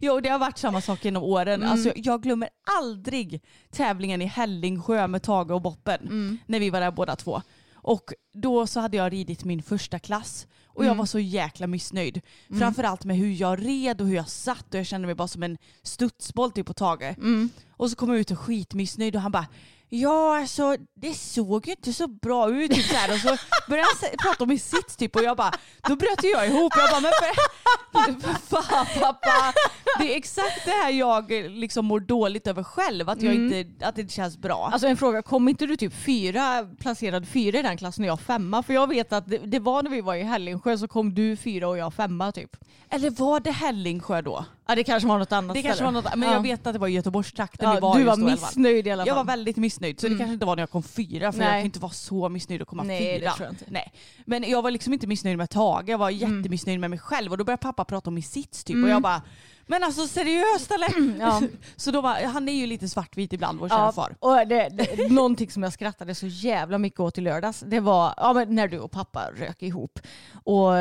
Jo 0.00 0.20
det 0.20 0.28
har 0.28 0.38
varit 0.38 0.58
samma 0.58 0.80
sak 0.80 1.04
genom 1.04 1.22
åren. 1.22 1.62
Mm. 1.62 1.72
Alltså, 1.72 1.92
jag 1.96 2.22
glömmer 2.22 2.48
aldrig 2.80 3.42
tävlingen 3.72 4.22
i 4.22 4.26
Hällingsjö 4.26 5.06
med 5.06 5.22
Tage 5.22 5.50
och 5.50 5.62
Boppen 5.62 6.00
Mm. 6.02 6.38
när 6.46 6.60
vi 6.60 6.70
var 6.70 6.80
där 6.80 6.90
båda 6.90 7.16
två. 7.16 7.42
Och 7.84 8.12
då 8.32 8.66
så 8.66 8.80
hade 8.80 8.96
jag 8.96 9.12
ridit 9.12 9.44
min 9.44 9.62
första 9.62 9.98
klass 9.98 10.46
och 10.66 10.84
jag 10.84 10.88
Mm. 10.88 10.98
var 10.98 11.06
så 11.06 11.18
jäkla 11.18 11.66
missnöjd. 11.66 12.20
Framförallt 12.58 13.04
med 13.04 13.16
hur 13.16 13.32
jag 13.40 13.66
red 13.66 14.00
och 14.00 14.06
hur 14.06 14.14
jag 14.16 14.28
satt 14.28 14.74
och 14.74 14.78
jag 14.80 14.86
kände 14.86 15.06
mig 15.06 15.14
bara 15.14 15.28
som 15.28 15.42
en 15.42 15.58
studsboll 15.82 16.50
typ 16.52 16.66
på 16.66 16.74
Tage. 16.74 17.02
Mm. 17.18 17.50
Och 17.70 17.90
så 17.90 17.96
kom 17.96 18.08
jag 18.10 18.18
ut 18.18 18.30
och 18.30 18.38
skitmissnöjd 18.38 19.16
och 19.16 19.22
han 19.22 19.32
bara 19.32 19.46
Ja 19.88 20.38
alltså 20.38 20.76
det 20.94 21.14
såg 21.14 21.66
ju 21.66 21.72
inte 21.72 21.92
så 21.92 22.06
bra 22.08 22.50
ut 22.50 22.70
typ 22.70 22.84
så 22.86 22.94
här. 22.94 23.12
och 23.14 23.20
så 23.20 23.36
började 23.68 23.88
han 24.00 24.10
prata 24.18 24.44
om 24.44 24.48
min 24.48 24.58
sits 24.58 24.96
typ 24.96 25.16
och 25.16 25.22
jag 25.22 25.36
bara 25.36 25.52
då 25.88 25.96
bröt 25.96 26.24
ju 26.24 26.28
jag 26.28 26.46
ihop. 26.48 26.72
Jag 26.76 26.90
bara 26.90 27.00
men 27.00 27.12
för, 27.20 28.34
för 28.48 28.62
fan 28.62 28.86
pappa 29.00 29.52
det 29.98 30.12
är 30.14 30.16
exakt 30.16 30.64
det 30.64 30.70
här 30.70 30.90
jag 30.90 31.30
liksom 31.50 31.84
mår 31.86 32.00
dåligt 32.00 32.46
över 32.46 32.62
själv 32.62 33.08
att, 33.08 33.22
jag 33.22 33.34
inte, 33.34 33.86
att 33.86 33.94
det 33.96 34.00
inte 34.02 34.14
känns 34.14 34.38
bra. 34.38 34.70
Alltså 34.72 34.88
en 34.88 34.96
fråga, 34.96 35.22
kom 35.22 35.48
inte 35.48 35.66
du 35.66 35.76
typ 35.76 35.94
fyra, 35.94 36.68
placerad 36.80 37.28
fyra 37.28 37.58
i 37.58 37.62
den 37.62 37.76
klassen 37.76 38.04
och 38.04 38.08
jag 38.08 38.20
femma? 38.20 38.62
För 38.62 38.74
jag 38.74 38.88
vet 38.88 39.12
att 39.12 39.26
det, 39.30 39.38
det 39.38 39.58
var 39.58 39.82
när 39.82 39.90
vi 39.90 40.00
var 40.00 40.14
i 40.14 40.22
Hällingsjö 40.22 40.78
så 40.78 40.88
kom 40.88 41.14
du 41.14 41.36
fyra 41.36 41.68
och 41.68 41.78
jag 41.78 41.94
femma 41.94 42.32
typ. 42.32 42.56
Eller 42.90 43.10
var 43.10 43.40
det 43.40 43.50
Hällingsjö 43.50 44.22
då? 44.22 44.44
Ja 44.66 44.74
det 44.74 44.84
kanske 44.84 45.08
var 45.08 45.18
något 45.18 45.32
annat 45.32 45.54
Det 45.56 45.62
kanske 45.62 45.84
var 45.84 45.90
ställe. 45.92 46.02
något, 46.10 46.16
men 46.18 46.28
Ja. 46.28 46.34
jag 46.34 46.42
vet 46.42 46.66
att 46.66 46.72
det 46.72 46.78
var 46.78 46.88
i 46.88 46.92
Göteborgstrakten 46.92 47.70
vi 47.70 47.76
Ja, 47.76 47.80
var 47.80 47.98
du 47.98 48.04
var 48.04 48.16
missnöjd 48.16 48.86
i 48.86 48.90
alla 48.90 49.00
fall. 49.02 49.08
Jag 49.08 49.14
var 49.14 49.24
väldigt 49.24 49.56
missnöjd 49.56 49.73
så 50.00 50.08
det 50.08 50.16
kanske 50.18 50.32
inte 50.34 50.46
var 50.46 50.56
när 50.56 50.62
jag 50.62 50.70
kom 50.70 50.82
fyra 50.82 51.32
för 51.32 51.40
jag 51.40 51.48
Nej. 51.50 51.60
kan 51.60 51.64
inte 51.64 51.78
vara 51.78 51.92
så 51.92 52.28
missnöjd 52.28 52.62
att 52.62 52.68
komma 52.68 52.82
Nej, 52.82 53.18
fyra. 53.20 53.30
det 53.30 53.36
tror 53.36 53.46
jag 53.46 53.52
inte. 53.52 53.64
Nej. 53.68 53.92
Men 54.24 54.50
jag 54.50 54.62
var 54.62 54.70
liksom 54.70 54.92
inte 54.92 55.06
missnöjd 55.06 55.38
med 55.38 55.50
Tage, 55.50 55.88
jag 55.88 55.98
var 55.98 56.10
Mm. 56.10 56.36
jättemissnöjd 56.38 56.80
med 56.80 56.90
mig 56.90 56.98
själv 56.98 57.32
och 57.32 57.38
då 57.38 57.44
började 57.44 57.62
pappa 57.62 57.84
prata 57.84 58.10
om 58.10 58.14
min 58.14 58.22
sits 58.22 58.64
typ 58.64 58.84
och 58.84 58.90
jag 58.90 59.02
bara 59.02 59.22
men 59.66 59.84
alltså 59.84 60.06
seriöst 60.06 60.70
eller? 60.70 61.18
Ja. 61.20 61.42
så 61.76 61.90
då 61.90 62.00
var, 62.00 62.14
han 62.24 62.48
är 62.48 62.52
ju 62.52 62.66
lite 62.66 62.88
svartvit 62.88 63.32
ibland 63.32 63.58
vår 63.60 63.68
kära 63.68 63.78
Ja, 63.78 63.92
far. 63.92 64.16
och 64.18 64.48
det, 64.48 64.68
det, 64.72 65.10
någonting 65.10 65.50
som 65.50 65.62
jag 65.62 65.72
skrattade 65.72 66.14
så 66.14 66.26
jävla 66.26 66.78
mycket 66.78 67.00
åt 67.00 67.18
i 67.18 67.20
lördags 67.20 67.60
det 67.66 67.80
var 67.80 68.14
ja, 68.16 68.32
men 68.32 68.54
när 68.54 68.68
du 68.68 68.78
och 68.78 68.90
pappa 68.90 69.30
rök 69.36 69.62
ihop. 69.62 69.98
Och 70.44 70.72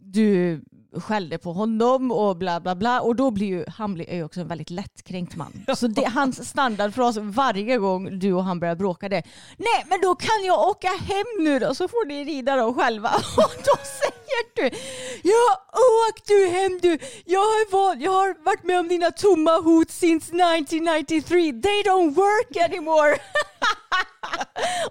du 0.00 0.60
skällde 0.96 1.38
på 1.38 1.52
honom 1.52 2.12
och 2.12 2.36
bla 2.36 2.60
bla 2.60 2.74
bla. 2.74 3.00
Och 3.00 3.16
då 3.16 3.30
blir 3.30 3.46
ju 3.46 3.64
han 3.68 3.94
blir 3.94 4.14
ju 4.14 4.24
också 4.24 4.40
en 4.40 4.48
väldigt 4.48 4.70
lättkränkt 4.70 5.36
man. 5.36 5.64
Så 5.76 5.86
det, 5.86 6.04
hans 6.04 6.48
standardfras 6.48 7.16
varje 7.16 7.78
gång 7.78 8.18
du 8.18 8.32
och 8.32 8.44
han 8.44 8.60
börjar 8.60 8.74
bråka 8.74 9.08
det 9.08 9.16
är 9.16 9.24
Nej 9.56 9.84
men 9.88 10.00
då 10.00 10.14
kan 10.14 10.44
jag 10.44 10.68
åka 10.68 10.88
hem 10.88 11.26
nu 11.44 11.58
då 11.58 11.74
så 11.74 11.88
får 11.88 12.06
ni 12.06 12.24
rida 12.24 12.56
då 12.56 12.74
själva. 12.74 13.08
Och 13.36 13.54
då 13.64 13.76
säger 13.84 14.70
du 14.70 14.76
Ja 15.22 15.64
åk 16.08 16.26
du 16.26 16.48
hem 16.48 16.78
du. 16.82 16.98
Jag 17.24 17.40
har, 17.40 17.72
val, 17.72 18.02
jag 18.02 18.10
har 18.10 18.44
varit 18.44 18.64
med 18.64 18.80
om 18.80 18.88
dina 18.88 19.10
tomma 19.10 19.58
hot 19.60 19.90
since 19.90 20.26
1993. 20.26 21.52
They 21.52 21.82
don't 21.82 22.14
work 22.14 22.70
anymore. 22.70 23.16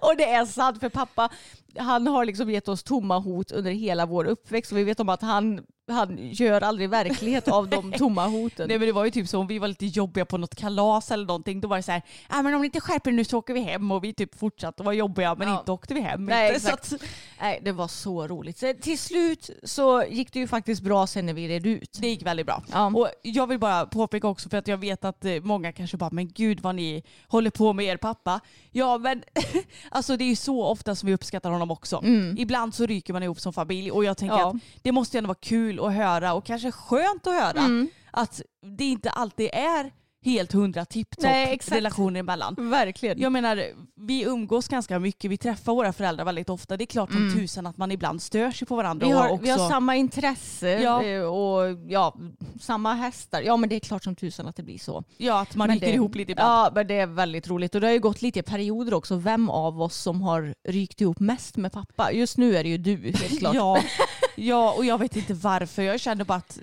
och 0.00 0.16
det 0.16 0.30
är 0.30 0.46
sant 0.46 0.80
för 0.80 0.88
pappa 0.88 1.30
han 1.78 2.06
har 2.06 2.24
liksom 2.24 2.50
gett 2.50 2.68
oss 2.68 2.82
tomma 2.82 3.18
hot 3.18 3.50
under 3.52 3.70
hela 3.70 4.06
vår 4.06 4.24
uppväxt 4.24 4.72
och 4.72 4.78
vi 4.78 4.84
vet 4.84 5.00
om 5.00 5.08
att 5.08 5.22
han, 5.22 5.60
han 5.90 6.18
gör 6.32 6.60
aldrig 6.60 6.90
verklighet 6.90 7.48
av 7.48 7.68
de 7.68 7.92
tomma 7.98 8.26
hoten. 8.26 8.68
Nej 8.68 8.78
men 8.78 8.86
det 8.86 8.92
var 8.92 9.04
ju 9.04 9.10
typ 9.10 9.28
så 9.28 9.38
om 9.38 9.46
vi 9.46 9.58
var 9.58 9.68
lite 9.68 9.86
jobbiga 9.86 10.24
på 10.24 10.38
något 10.38 10.54
kalas 10.54 11.10
eller 11.10 11.26
någonting 11.26 11.60
då 11.60 11.68
var 11.68 11.76
det 11.76 11.82
så 11.82 11.92
här, 11.92 12.02
ah, 12.28 12.42
men 12.42 12.54
om 12.54 12.60
ni 12.60 12.64
inte 12.66 12.80
skärper 12.80 13.10
er 13.10 13.14
nu 13.14 13.24
så 13.24 13.38
åker 13.38 13.54
vi 13.54 13.60
hem 13.60 13.92
och 13.92 14.04
vi 14.04 14.14
typ 14.14 14.38
fortsatte 14.38 14.82
vara 14.82 14.94
jobbiga 14.94 15.34
men 15.34 15.48
Ja. 15.48 15.58
inte 15.58 15.72
åkte 15.72 15.94
vi 15.94 16.00
hem. 16.00 16.24
Nej, 16.24 16.48
inte. 16.48 16.60
Så 16.66 16.68
exakt. 16.68 16.92
att, 16.92 17.02
Nej, 17.40 17.60
det 17.64 17.72
var 17.72 17.88
så 17.88 18.26
roligt. 18.26 18.58
Så 18.58 18.74
till 18.80 18.98
slut 18.98 19.50
så 19.62 20.04
gick 20.10 20.32
det 20.32 20.38
ju 20.38 20.46
faktiskt 20.48 20.82
bra 20.82 21.06
sen 21.06 21.26
när 21.26 21.32
vi 21.32 21.48
red 21.48 21.66
ut. 21.66 21.98
det 22.00 22.08
gick 22.08 22.22
väldigt 22.26 22.46
bra. 22.46 22.62
Ja. 22.72 22.86
Och 22.94 23.08
jag 23.22 23.46
vill 23.46 23.58
bara 23.58 23.86
påpeka 23.86 24.28
också 24.28 24.48
för 24.48 24.56
att 24.56 24.68
jag 24.68 24.76
vet 24.76 25.04
att 25.04 25.24
eh, 25.24 25.32
många 25.42 25.72
kanske 25.72 25.96
bara 25.96 26.10
men 26.12 26.28
gud 26.28 26.60
vad 26.60 26.74
ni 26.74 27.02
håller 27.28 27.50
på 27.50 27.72
med 27.72 27.86
er 27.86 27.96
pappa. 27.96 28.40
Ja 28.72 28.98
men 28.98 29.22
alltså 29.90 30.16
det 30.16 30.24
är 30.24 30.28
ju 30.28 30.36
så 30.36 30.64
ofta 30.64 30.94
som 30.94 31.06
vi 31.06 31.14
uppskattar 31.14 31.50
honom 31.50 31.67
också. 31.70 32.04
Ibland 32.38 32.74
så 32.74 32.86
ryker 32.86 33.12
man 33.12 33.22
ihop 33.22 33.40
som 33.40 33.52
familj 33.52 33.90
och 33.90 34.04
jag 34.04 34.16
tänker 34.16 34.34
Mm. 34.36 34.44
Ja. 34.46 34.50
att 34.76 34.82
det 34.82 34.92
måste 34.92 35.18
ändå 35.18 35.28
vara 35.28 35.38
kul 35.40 35.80
att 35.84 35.92
höra 35.94 36.34
och 36.34 36.44
kanske 36.46 36.72
skönt 36.72 37.26
att 37.26 37.34
höra 37.34 37.60
Mm. 37.64 37.88
att 38.10 38.42
det 38.78 38.84
inte 38.84 39.10
alltid 39.10 39.50
är 39.52 39.92
helt 40.28 40.52
hundra 40.52 40.84
tipptopp 40.84 41.26
relationer 41.66 42.20
emellan. 42.20 42.54
Verkligen. 42.58 43.20
Jag 43.20 43.32
menar, 43.32 43.64
vi 43.94 44.22
umgås 44.24 44.68
ganska 44.68 44.98
mycket, 44.98 45.30
vi 45.30 45.36
träffar 45.36 45.74
våra 45.74 45.92
föräldrar 45.92 46.24
väldigt 46.24 46.50
ofta. 46.50 46.76
Det 46.76 46.84
är 46.84 46.86
klart 46.86 47.12
som 47.12 47.32
tusan 47.36 47.66
att 47.66 47.76
man 47.76 47.92
ibland 47.92 48.22
stör 48.22 48.50
sig 48.50 48.68
på 48.68 48.76
varandra. 48.76 49.06
Mm. 49.06 49.16
vi, 49.18 49.22
har, 49.22 49.30
också... 49.30 49.42
vi 49.42 49.50
har 49.50 49.68
samma 49.68 49.96
intresse 49.96 50.68
Ja. 50.82 51.04
eh, 51.04 51.22
och 51.22 51.78
ja, 51.88 52.16
samma 52.60 52.94
hästar. 52.94 53.40
Ja 53.42 53.56
men 53.56 53.68
det 53.68 53.76
är 53.76 53.80
klart 53.80 54.04
som 54.04 54.16
tusan 54.16 54.46
att 54.46 54.56
det 54.56 54.62
blir 54.62 54.78
så. 54.78 55.04
Ja, 55.16 55.40
att 55.40 55.54
man 55.56 55.66
Men 55.68 55.76
ryker 55.76 55.86
det, 55.86 55.94
ihop 55.94 56.14
lite 56.14 56.32
ibland. 56.32 56.48
Ja 56.48 56.70
men 56.74 56.86
det 56.86 56.94
är 56.94 57.06
väldigt 57.06 57.48
roligt 57.48 57.74
och 57.74 57.80
det 57.80 57.86
har 57.86 57.92
ju 57.92 58.00
gått 58.00 58.22
lite 58.22 58.38
i 58.38 58.42
perioder 58.42 58.94
också. 58.94 59.16
Vem 59.16 59.50
av 59.50 59.82
oss 59.82 59.96
som 59.96 60.22
har 60.22 60.54
rykt 60.68 61.00
ihop 61.00 61.20
mest 61.20 61.56
med 61.56 61.72
pappa? 61.72 62.12
Just 62.12 62.36
nu 62.38 62.56
är 62.56 62.62
det 62.62 62.68
ju 62.68 62.78
du 62.78 62.96
helt 62.96 63.38
klart. 63.38 63.54
Ja, 63.54 63.82
ja, 64.36 64.74
och 64.76 64.84
jag 64.84 64.98
vet 64.98 65.16
inte 65.16 65.34
varför. 65.34 65.82
Jag 65.82 66.00
känner 66.00 66.24
bara 66.24 66.38
att 66.38 66.58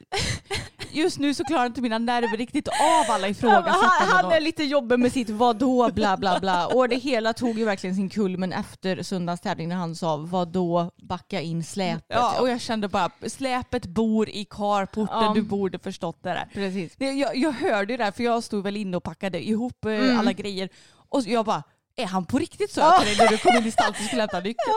just 0.95 1.19
nu 1.19 1.33
så 1.33 1.43
klarar 1.43 1.65
inte 1.65 1.81
mina 1.81 1.97
nerver 1.97 2.37
riktigt 2.37 2.67
av 2.67 2.73
alla 3.09 3.21
han, 3.23 3.31
ifrågasättanden. 3.31 3.81
han 4.09 4.25
och- 4.25 4.33
är 4.33 4.41
lite 4.41 4.63
jobbig 4.63 4.99
med 4.99 5.11
sitt 5.11 5.29
vadå 5.29 5.89
bla 5.93 6.17
bla 6.17 6.39
bla. 6.39 6.67
Och 6.67 6.89
det 6.89 6.95
hela 6.95 7.33
tog 7.33 7.59
ju 7.59 7.65
verkligen 7.65 7.95
sin 7.95 8.09
kulmen 8.09 8.53
efter 8.53 9.03
söndagens 9.03 9.41
tävling 9.41 9.69
när 9.69 9.75
han 9.75 9.95
sa 9.95 10.17
vadå 10.17 10.91
backa 11.01 11.41
in 11.41 11.63
släpet. 11.63 12.05
Ja, 12.07 12.39
och 12.41 12.49
jag 12.49 12.61
kände 12.61 12.87
bara, 12.87 13.09
släpet 13.27 13.85
bor 13.85 14.29
i 14.29 14.45
carporten, 14.49 15.17
Ja. 15.23 15.31
du 15.35 15.41
borde 15.41 15.79
förstått 15.79 16.19
det 16.23 16.29
där. 16.29 16.49
Precis. 16.53 16.95
Jag, 16.97 17.37
jag 17.37 17.51
hörde 17.51 17.93
ju 17.93 17.97
det 17.97 18.03
där 18.03 18.11
för 18.11 18.23
jag 18.23 18.43
stod 18.43 18.63
väl 18.63 18.77
inne 18.77 18.97
och 18.97 19.03
packade 19.03 19.47
ihop 19.47 19.85
eh, 19.85 19.91
Mm. 19.91 20.19
alla 20.19 20.31
grejer 20.33 20.69
och 21.09 21.21
jag 21.25 21.45
bara, 21.45 21.63
är 21.97 22.05
han 22.05 22.25
på 22.25 22.37
riktigt 22.39 22.71
söt 22.71 22.83
Ja. 22.83 22.99
till 22.99 23.07
dig 23.07 23.25
när 23.25 23.27
du 23.27 23.37
kom 23.37 23.55
in 23.57 23.65
i 23.65 23.71
stallet 23.71 23.99
och 23.99 24.05
skulle 24.05 24.21
hämta 24.21 24.39
nyckeln? 24.39 24.73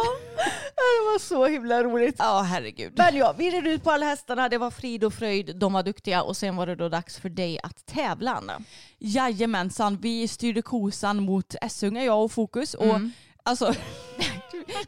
Det 0.77 1.05
var 1.13 1.19
så 1.19 1.47
himla 1.47 1.83
roligt. 1.85 2.17
Ja, 2.19 2.41
herregud. 2.43 2.93
Men 2.97 3.17
ja, 3.17 3.35
vi 3.39 3.51
red 3.51 3.67
ut 3.67 3.85
på 3.85 3.91
alla 3.91 4.07
hästarna, 4.07 4.49
det 4.49 4.59
var 4.59 4.71
frid 4.71 5.05
och 5.05 5.15
fröjd, 5.15 5.57
de 5.57 5.73
var 5.73 5.83
duktiga 5.83 6.23
och 6.23 6.37
sen 6.37 6.57
var 6.57 6.67
det 6.67 6.75
då 6.77 6.89
dags 6.89 7.19
för 7.19 7.29
dig 7.29 7.61
att 7.63 7.87
tävla 7.87 8.35
Anna. 8.35 8.61
Jajamensan, 8.99 9.97
vi 10.01 10.29
styrde 10.29 10.63
kosan 10.63 11.23
mot 11.23 11.55
Essunga, 11.63 12.05
jag 12.05 12.25
och 12.25 12.33
Fokus. 12.33 12.75
Och 12.75 12.85
Mm. 12.85 13.13
alltså, 13.43 13.75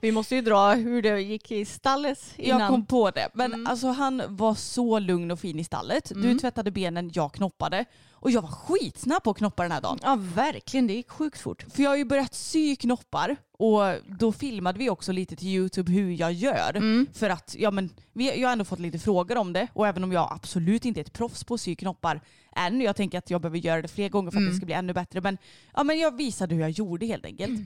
Vi 0.01 0.13
måste 0.13 0.35
ju 0.35 0.43
dra 0.43 0.73
hur 0.75 1.03
det 1.03 1.21
gick 1.21 1.51
i 1.53 1.65
stallet 1.65 2.35
innan. 2.37 2.61
jag 2.61 2.69
kom 2.69 2.87
på 2.87 3.11
det. 3.11 3.29
Men 3.35 3.53
Mm. 3.55 3.67
alltså, 3.67 3.87
han 3.89 4.23
var 4.29 4.55
så 4.55 4.99
lugn 4.99 5.31
och 5.31 5.41
fin 5.41 5.59
i 5.59 5.65
stallet. 5.65 6.09
Du 6.15 6.21
Mm. 6.25 6.39
tvättade 6.39 6.71
benen, 6.71 7.11
jag 7.15 7.33
knoppade. 7.33 7.85
Och 8.13 8.31
jag 8.31 8.43
var 8.43 8.49
skitsnabb 8.49 9.23
på 9.23 9.31
att 9.31 9.37
knoppa 9.37 9.63
den 9.63 9.73
här 9.73 9.81
dagen. 9.81 9.99
Ja 10.03 10.19
verkligen, 10.35 10.87
det 10.87 10.93
gick 10.93 11.11
sjukt 11.11 11.41
fort. 11.41 11.65
För 11.75 11.83
jag 11.83 11.91
har 11.91 11.97
ju 11.97 12.05
börjat 12.05 12.35
sy 12.35 12.77
knoppar 12.77 13.37
och 13.59 13.81
då 14.07 14.33
filmade 14.33 14.79
vi 14.79 14.91
också 14.91 15.13
lite 15.13 15.37
till 15.37 15.49
Youtube 15.49 15.93
hur 15.93 16.11
jag 16.13 16.33
gör. 16.33 16.77
Mm. 16.77 17.07
För 17.15 17.31
att 17.31 17.55
ja, 17.59 17.71
men, 17.71 17.91
vi, 18.13 18.41
jag 18.41 18.49
har 18.49 18.53
ändå 18.53 18.65
fått 18.65 18.79
lite 18.79 18.99
frågor 18.99 19.37
om 19.39 19.53
det 19.53 19.69
och 19.73 19.87
även 19.89 20.05
om 20.05 20.13
jag 20.13 20.29
absolut 20.33 20.85
inte 20.85 21.01
är 21.01 21.05
ett 21.05 21.13
proffs 21.13 21.45
på 21.45 21.55
att 21.55 21.61
sy 21.61 21.75
knoppar 21.75 22.21
än. 22.57 22.81
Jag 22.81 22.97
tänker 22.97 23.19
att 23.19 23.31
jag 23.31 23.41
behöver 23.41 23.59
göra 23.59 23.83
det 23.83 23.89
fler 23.89 24.09
gånger 24.09 24.31
för 24.31 24.39
att 24.39 24.41
Mm. 24.43 24.53
det 24.53 24.57
ska 24.57 24.67
bli 24.67 24.75
ännu 24.75 24.93
bättre. 24.93 25.21
Men, 25.21 25.39
ja, 25.77 25.83
men 25.85 25.99
jag 25.99 26.17
visade 26.17 26.55
hur 26.55 26.63
jag 26.63 26.71
gjorde 26.71 27.07
helt 27.07 27.25
enkelt. 27.27 27.61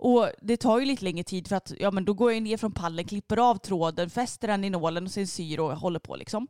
Och 0.00 0.30
det 0.42 0.56
tar 0.56 0.78
ju 0.78 0.84
lite 0.86 1.04
längre 1.04 1.24
tid 1.24 1.48
för 1.48 1.56
att 1.56 1.72
ja, 1.80 1.90
men 1.90 2.04
då 2.04 2.14
går 2.14 2.32
jag 2.32 2.42
ner 2.42 2.56
från 2.56 2.72
pallen, 2.72 3.04
klipper 3.04 3.36
av 3.36 3.56
tråden, 3.56 4.10
fäster 4.10 4.48
den 4.48 4.64
i 4.64 4.70
nålen 4.70 5.04
och 5.04 5.10
sen 5.10 5.26
syr 5.26 5.60
och 5.60 5.76
håller 5.76 5.98
på 5.98 6.16
liksom. 6.16 6.48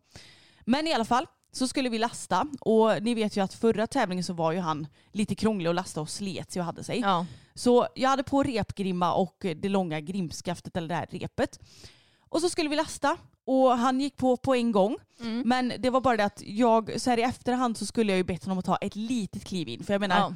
Men 0.65 0.87
i 0.87 0.93
alla 0.93 1.05
fall 1.05 1.27
så 1.53 1.69
skulle 1.69 1.89
vi 1.89 1.99
lasta 1.99 2.47
och 2.61 3.03
ni 3.03 3.15
vet 3.15 3.37
ju 3.37 3.41
att 3.41 3.55
förra 3.55 3.87
tävlingen 3.87 4.25
så 4.25 4.33
var 4.33 4.53
ju 4.53 4.59
han 4.59 4.87
lite 5.13 5.35
krånglig 5.35 5.71
att 5.71 5.75
lasta 5.75 6.01
och 6.01 6.11
slet 6.11 6.53
sig 6.53 6.61
och 6.61 6.67
hade 6.67 6.85
sig. 6.85 7.01
Ja. 7.01 7.27
Så 7.55 7.87
jag 7.95 8.09
hade 8.09 8.23
på 8.23 8.43
repgrimma 8.43 9.13
och 9.15 9.47
det 9.57 9.69
långa 9.69 10.01
grimskaftet 10.01 10.77
eller 10.77 10.89
det 10.89 10.95
här 10.95 11.09
repet. 11.11 11.61
Och 12.29 12.41
så 12.41 12.49
skulle 12.49 12.69
vi 12.69 12.77
lasta 12.77 13.17
och 13.45 13.79
han 13.79 14.01
gick 14.01 14.17
på 14.17 14.37
på 14.37 14.55
en 14.55 14.73
gång. 14.73 14.97
Mm. 15.21 15.43
Men 15.47 15.73
det 15.79 15.91
var 15.91 16.01
bara 16.01 16.17
det 16.17 16.25
att 16.25 16.43
jag 16.47 17.01
så 17.01 17.11
här 17.11 17.19
i 17.19 17.23
efterhand 17.23 17.77
så 17.77 17.87
skulle 17.87 18.13
jag 18.13 18.17
ju 18.17 18.25
bett 18.25 18.45
honom 18.45 18.59
att 18.59 18.65
ta 18.65 18.77
ett 18.77 18.97
litet 18.97 19.45
kliv 19.45 19.69
in. 19.69 19.85
För 19.85 19.95
jag 19.95 20.01
menar 20.01 20.19
Ja. 20.19 20.35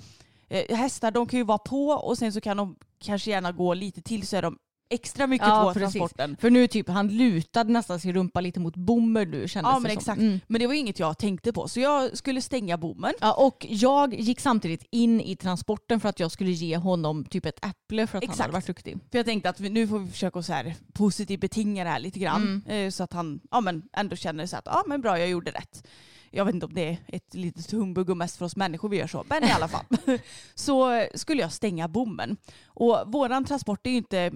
Eh, 0.54 0.76
hästar 0.76 1.10
de 1.10 1.26
kan 1.26 1.38
ju 1.38 1.44
vara 1.44 1.58
på 1.58 1.86
och 1.88 2.18
sen 2.18 2.32
så 2.32 2.40
kan 2.40 2.56
de 2.56 2.76
kanske 2.98 3.30
gärna 3.30 3.52
gå 3.52 3.74
lite 3.74 4.02
till 4.02 4.26
så 4.26 4.36
är 4.36 4.42
de 4.42 4.58
extra 4.90 5.26
mycket 5.26 5.48
Ja, 5.48 5.62
på 5.64 5.80
precis. 5.80 5.92
transporten. 5.92 6.36
För 6.40 6.50
nu 6.50 6.66
typ, 6.66 6.88
han 6.88 7.08
lutade 7.08 7.72
nästan 7.72 8.00
sin 8.00 8.14
rumpa 8.14 8.40
lite 8.40 8.60
mot 8.60 8.76
bommen 8.76 9.30
nu 9.30 9.48
kändes 9.48 9.70
Ja 9.70 9.74
det 9.76 9.80
men 9.80 9.90
som. 9.90 9.98
exakt. 9.98 10.20
Mm. 10.20 10.40
Men 10.46 10.60
det 10.60 10.66
var 10.66 10.74
inget 10.74 10.98
jag 10.98 11.18
tänkte 11.18 11.52
på 11.52 11.68
så 11.68 11.80
jag 11.80 12.16
skulle 12.18 12.40
stänga 12.40 12.78
bommen. 12.78 13.12
Ja, 13.20 13.32
och 13.32 13.66
jag 13.68 14.14
gick 14.14 14.40
samtidigt 14.40 14.84
in 14.90 15.20
i 15.20 15.36
transporten 15.36 16.00
för 16.00 16.08
att 16.08 16.20
jag 16.20 16.30
skulle 16.30 16.50
ge 16.50 16.76
honom 16.76 17.24
typ 17.24 17.46
ett 17.46 17.64
äpple 17.66 18.06
för 18.06 18.18
att 18.18 18.24
han 18.24 18.30
Exakt. 18.30 18.40
hade 18.40 18.52
varit 18.52 18.66
duktig. 18.66 18.98
För 19.10 19.18
jag 19.18 19.26
tänkte 19.26 19.48
att 19.50 19.60
vi, 19.60 19.70
nu 19.70 19.88
får 19.88 19.98
vi 19.98 20.10
försöka 20.10 20.42
så 20.42 20.52
här 20.52 20.74
positivt 20.92 21.40
betinga 21.40 21.84
det 21.84 21.90
här 21.90 22.00
lite 22.00 22.18
grann. 22.18 22.62
Mm. 22.66 22.86
Eh, 22.86 22.90
så 22.90 23.04
att 23.04 23.12
han 23.12 23.40
ja, 23.50 23.60
men 23.60 23.82
ändå 23.96 24.16
känner 24.16 24.46
så 24.46 24.56
att 24.56 24.66
ja, 24.66 24.82
men 24.86 25.00
bra 25.00 25.18
jag 25.18 25.28
gjorde 25.28 25.50
rätt. 25.50 25.86
Jag 26.34 26.44
vet 26.44 26.54
inte 26.54 26.66
om 26.66 26.74
det 26.74 26.88
är 26.88 26.96
ett 27.08 27.34
litet 27.34 27.70
humbug 27.70 28.10
och 28.10 28.16
mest 28.16 28.36
för 28.36 28.44
oss 28.44 28.56
människor 28.56 28.88
vi 28.88 28.96
gör 28.96 29.06
så. 29.06 29.24
Men 29.28 29.44
i 29.44 29.50
alla 29.50 29.68
fall. 29.68 29.84
så 30.54 31.06
skulle 31.14 31.42
jag 31.42 31.52
stänga 31.52 31.88
bommen. 31.88 32.36
Och 32.66 32.98
våran 33.06 33.44
transport 33.44 33.86
är 33.86 33.90
ju 33.90 33.96
inte 33.96 34.30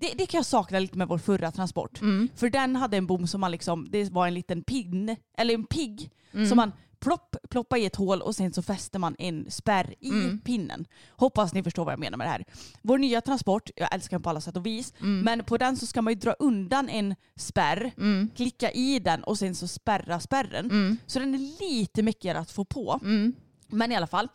det, 0.00 0.12
det 0.18 0.26
kan 0.26 0.38
jag 0.38 0.46
sakna 0.46 0.78
lite 0.78 0.98
med 0.98 1.08
vår 1.08 1.18
förra 1.18 1.50
transport. 1.52 2.00
Mm. 2.00 2.28
För 2.36 2.50
den 2.50 2.76
hade 2.76 2.96
en 2.96 3.06
bom 3.06 3.26
som 3.26 3.40
man 3.40 3.50
liksom, 3.50 3.88
det 3.90 4.10
var 4.10 4.26
en 4.26 4.34
liten 4.34 4.62
pinne, 4.64 5.16
eller 5.38 5.54
en 5.54 5.64
pigg 5.64 6.10
Mm. 6.34 6.48
som 6.48 6.56
man 6.56 6.72
plopp, 7.02 7.36
ploppar 7.50 7.76
i 7.76 7.84
ett 7.86 7.96
hål 7.96 8.22
och 8.22 8.34
sen 8.36 8.52
så 8.52 8.62
fäster 8.62 8.98
man 8.98 9.16
en 9.18 9.50
spärr 9.50 9.94
i 10.00 10.08
Mm. 10.08 10.38
pinnen. 10.40 10.86
Hoppas 11.10 11.54
ni 11.54 11.62
förstår 11.62 11.84
vad 11.84 11.92
jag 11.92 12.00
menar 12.00 12.18
med 12.18 12.26
det 12.26 12.30
här. 12.30 12.44
Vår 12.82 12.98
nya 12.98 13.20
transport, 13.20 13.70
jag 13.76 13.94
älskar 13.94 14.16
den 14.16 14.22
på 14.22 14.30
alla 14.30 14.40
sätt 14.40 14.56
och 14.56 14.66
vis, 14.66 14.92
Mm. 15.00 15.20
men 15.20 15.44
på 15.44 15.58
den 15.58 15.76
så 15.76 15.86
ska 15.86 16.02
man 16.02 16.12
ju 16.12 16.18
dra 16.18 16.32
undan 16.32 16.88
en 16.88 17.14
spärr, 17.36 17.92
Mm. 17.96 18.30
klicka 18.36 18.70
i 18.70 18.98
den 18.98 19.24
och 19.24 19.38
sen 19.38 19.54
så 19.54 19.68
spärra 19.68 20.20
spärren. 20.20 20.64
Mm. 20.70 20.96
Så 21.06 21.18
den 21.18 21.34
är 21.34 21.60
lite 21.70 22.02
mäckigare 22.02 22.38
att 22.38 22.50
få 22.50 22.64
på. 22.64 23.00
Mm. 23.02 23.34
Men 23.68 23.92
i 23.92 23.96
alla 23.96 24.06
fall, 24.06 24.28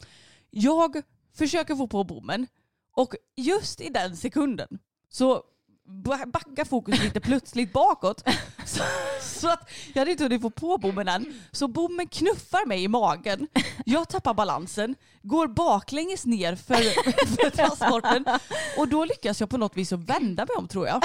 jag 0.49 1.01
försöker 1.33 1.75
få 1.75 1.87
på 1.87 2.03
bommen 2.03 2.47
och 2.91 3.13
just 3.35 3.81
i 3.81 3.89
den 3.89 4.17
sekunden 4.17 4.79
så 5.09 5.43
ba- 5.87 6.25
backar 6.25 6.65
fokus 6.65 7.03
lite 7.03 7.19
plötsligt 7.19 7.73
bakåt. 7.73 8.23
Så, 8.65 8.83
så 9.21 9.49
att 9.49 9.69
jag 9.93 10.01
hade 10.01 10.11
inte 10.11 10.23
hunnit 10.23 10.41
få 10.41 10.49
på 10.49 10.77
bommen 10.77 11.07
än. 11.07 11.41
Så 11.51 11.67
bommen 11.67 12.07
knuffar 12.07 12.65
mig 12.65 12.83
i 12.83 12.87
magen. 12.87 13.47
Jag 13.85 14.09
tappar 14.09 14.33
balansen, 14.33 14.95
går 15.21 15.47
baklänges 15.47 16.25
ner 16.25 16.55
för, 16.55 16.75
för 17.35 17.49
transporten 17.49 18.25
och 18.77 18.87
då 18.87 19.05
lyckas 19.05 19.39
jag 19.39 19.49
på 19.49 19.57
något 19.57 19.77
vis 19.77 19.93
att 19.93 19.99
vända 19.99 20.45
mig 20.45 20.55
om 20.57 20.67
tror 20.67 20.87
jag. 20.87 21.03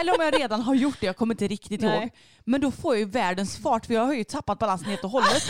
Eller 0.00 0.14
om 0.18 0.24
jag 0.24 0.40
redan 0.40 0.62
har 0.62 0.74
gjort 0.74 1.00
det, 1.00 1.06
jag 1.06 1.16
kommer 1.16 1.34
inte 1.34 1.48
riktigt 1.48 1.80
Nej. 1.80 1.98
ihåg. 1.98 2.10
Men 2.44 2.60
då 2.60 2.70
får 2.70 2.94
jag 2.94 2.98
ju 2.98 3.04
världens 3.10 3.56
fart 3.56 3.86
för 3.86 3.94
jag 3.94 4.04
har 4.06 4.14
ju 4.14 4.24
tappat 4.24 4.58
balansen 4.58 4.88
helt 4.88 5.04
och 5.04 5.10
hållet. 5.10 5.42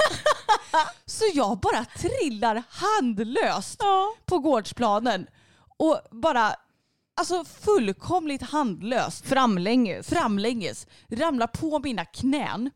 Så 1.07 1.25
jag 1.35 1.59
bara 1.59 1.85
trillar 1.85 2.63
handlöst 2.71 3.81
på 4.27 4.39
gårdsplanen 4.39 5.27
och 5.77 6.01
bara 6.11 6.55
alltså 7.17 7.45
fullkomligt 7.45 8.43
handlöst 8.43 9.27
Framlänges. 9.27 10.09
framlänges 10.09 10.87
ramlar 11.09 11.47
på 11.47 11.79
mina 11.79 12.05
knän. 12.05 12.71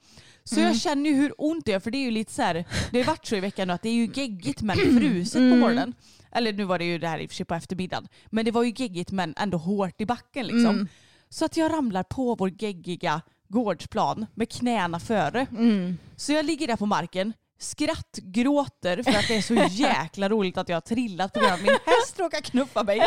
Så 0.45 0.55
Mm. 0.57 0.67
jag 0.67 0.77
känner 0.81 1.11
ju 1.11 1.17
hur 1.17 1.35
ont 1.39 1.65
det 1.65 1.73
är 1.73 1.81
för 1.81 1.91
det 1.91 1.99
är 1.99 2.05
ju 2.05 2.11
lite 2.11 2.33
så 2.33 2.43
här, 2.43 2.65
det 2.91 2.99
har 2.99 3.07
varit 3.07 3.27
så 3.27 3.37
i 3.37 3.41
veckan 3.41 3.69
nu 3.69 3.75
att 3.75 3.83
det 3.83 3.89
är 3.89 3.93
ju 3.95 4.11
geggigt 4.15 4.63
men 4.63 4.77
fruset 4.77 5.35
på 5.35 5.39
Mm. 5.39 5.61
morgonen. 5.61 5.95
Eller 6.33 6.53
nu 6.53 6.65
var 6.65 6.79
det 6.79 6.85
ju 6.85 6.99
det 6.99 7.09
här 7.09 7.19
i 7.19 7.27
och 7.27 7.31
för 7.31 7.37
sig 7.37 7.47
på 7.47 7.55
eftermiddagen. 7.55 8.09
Men 8.27 8.45
det 8.45 8.51
var 8.51 8.63
ju 8.63 8.73
geggigt 8.77 9.11
men 9.11 9.35
ändå 9.37 9.59
hårt 9.59 10.01
i 10.01 10.07
backen 10.07 10.47
liksom. 10.47 10.67
Mm. 10.75 10.89
Så 11.29 11.45
att 11.45 11.57
jag 11.57 11.73
ramlar 11.73 12.03
på 12.03 12.35
vår 12.35 12.63
geggiga 12.63 13.23
gårdsplan 13.49 14.27
med 14.35 14.49
knäna 14.53 15.01
före. 15.01 15.47
Mm. 15.51 15.99
Så 16.17 16.33
jag 16.33 16.45
ligger 16.45 16.67
där 16.67 16.77
på 16.77 16.87
marken, 16.87 17.33
skrattgråter 17.61 19.03
för 19.03 19.11
att 19.11 19.29
det 19.29 19.37
är 19.37 19.43
så 19.43 19.55
jäkla 19.71 20.29
roligt 20.29 20.59
att 20.59 20.69
jag 20.69 20.77
har 20.77 20.81
trillat 20.81 21.33
på 21.33 21.41
grund 21.41 21.53
av 21.53 21.63
min 21.63 21.71
häst 21.87 22.19
råkar 22.19 22.41
knuffa 22.41 22.83
mig. 22.83 23.03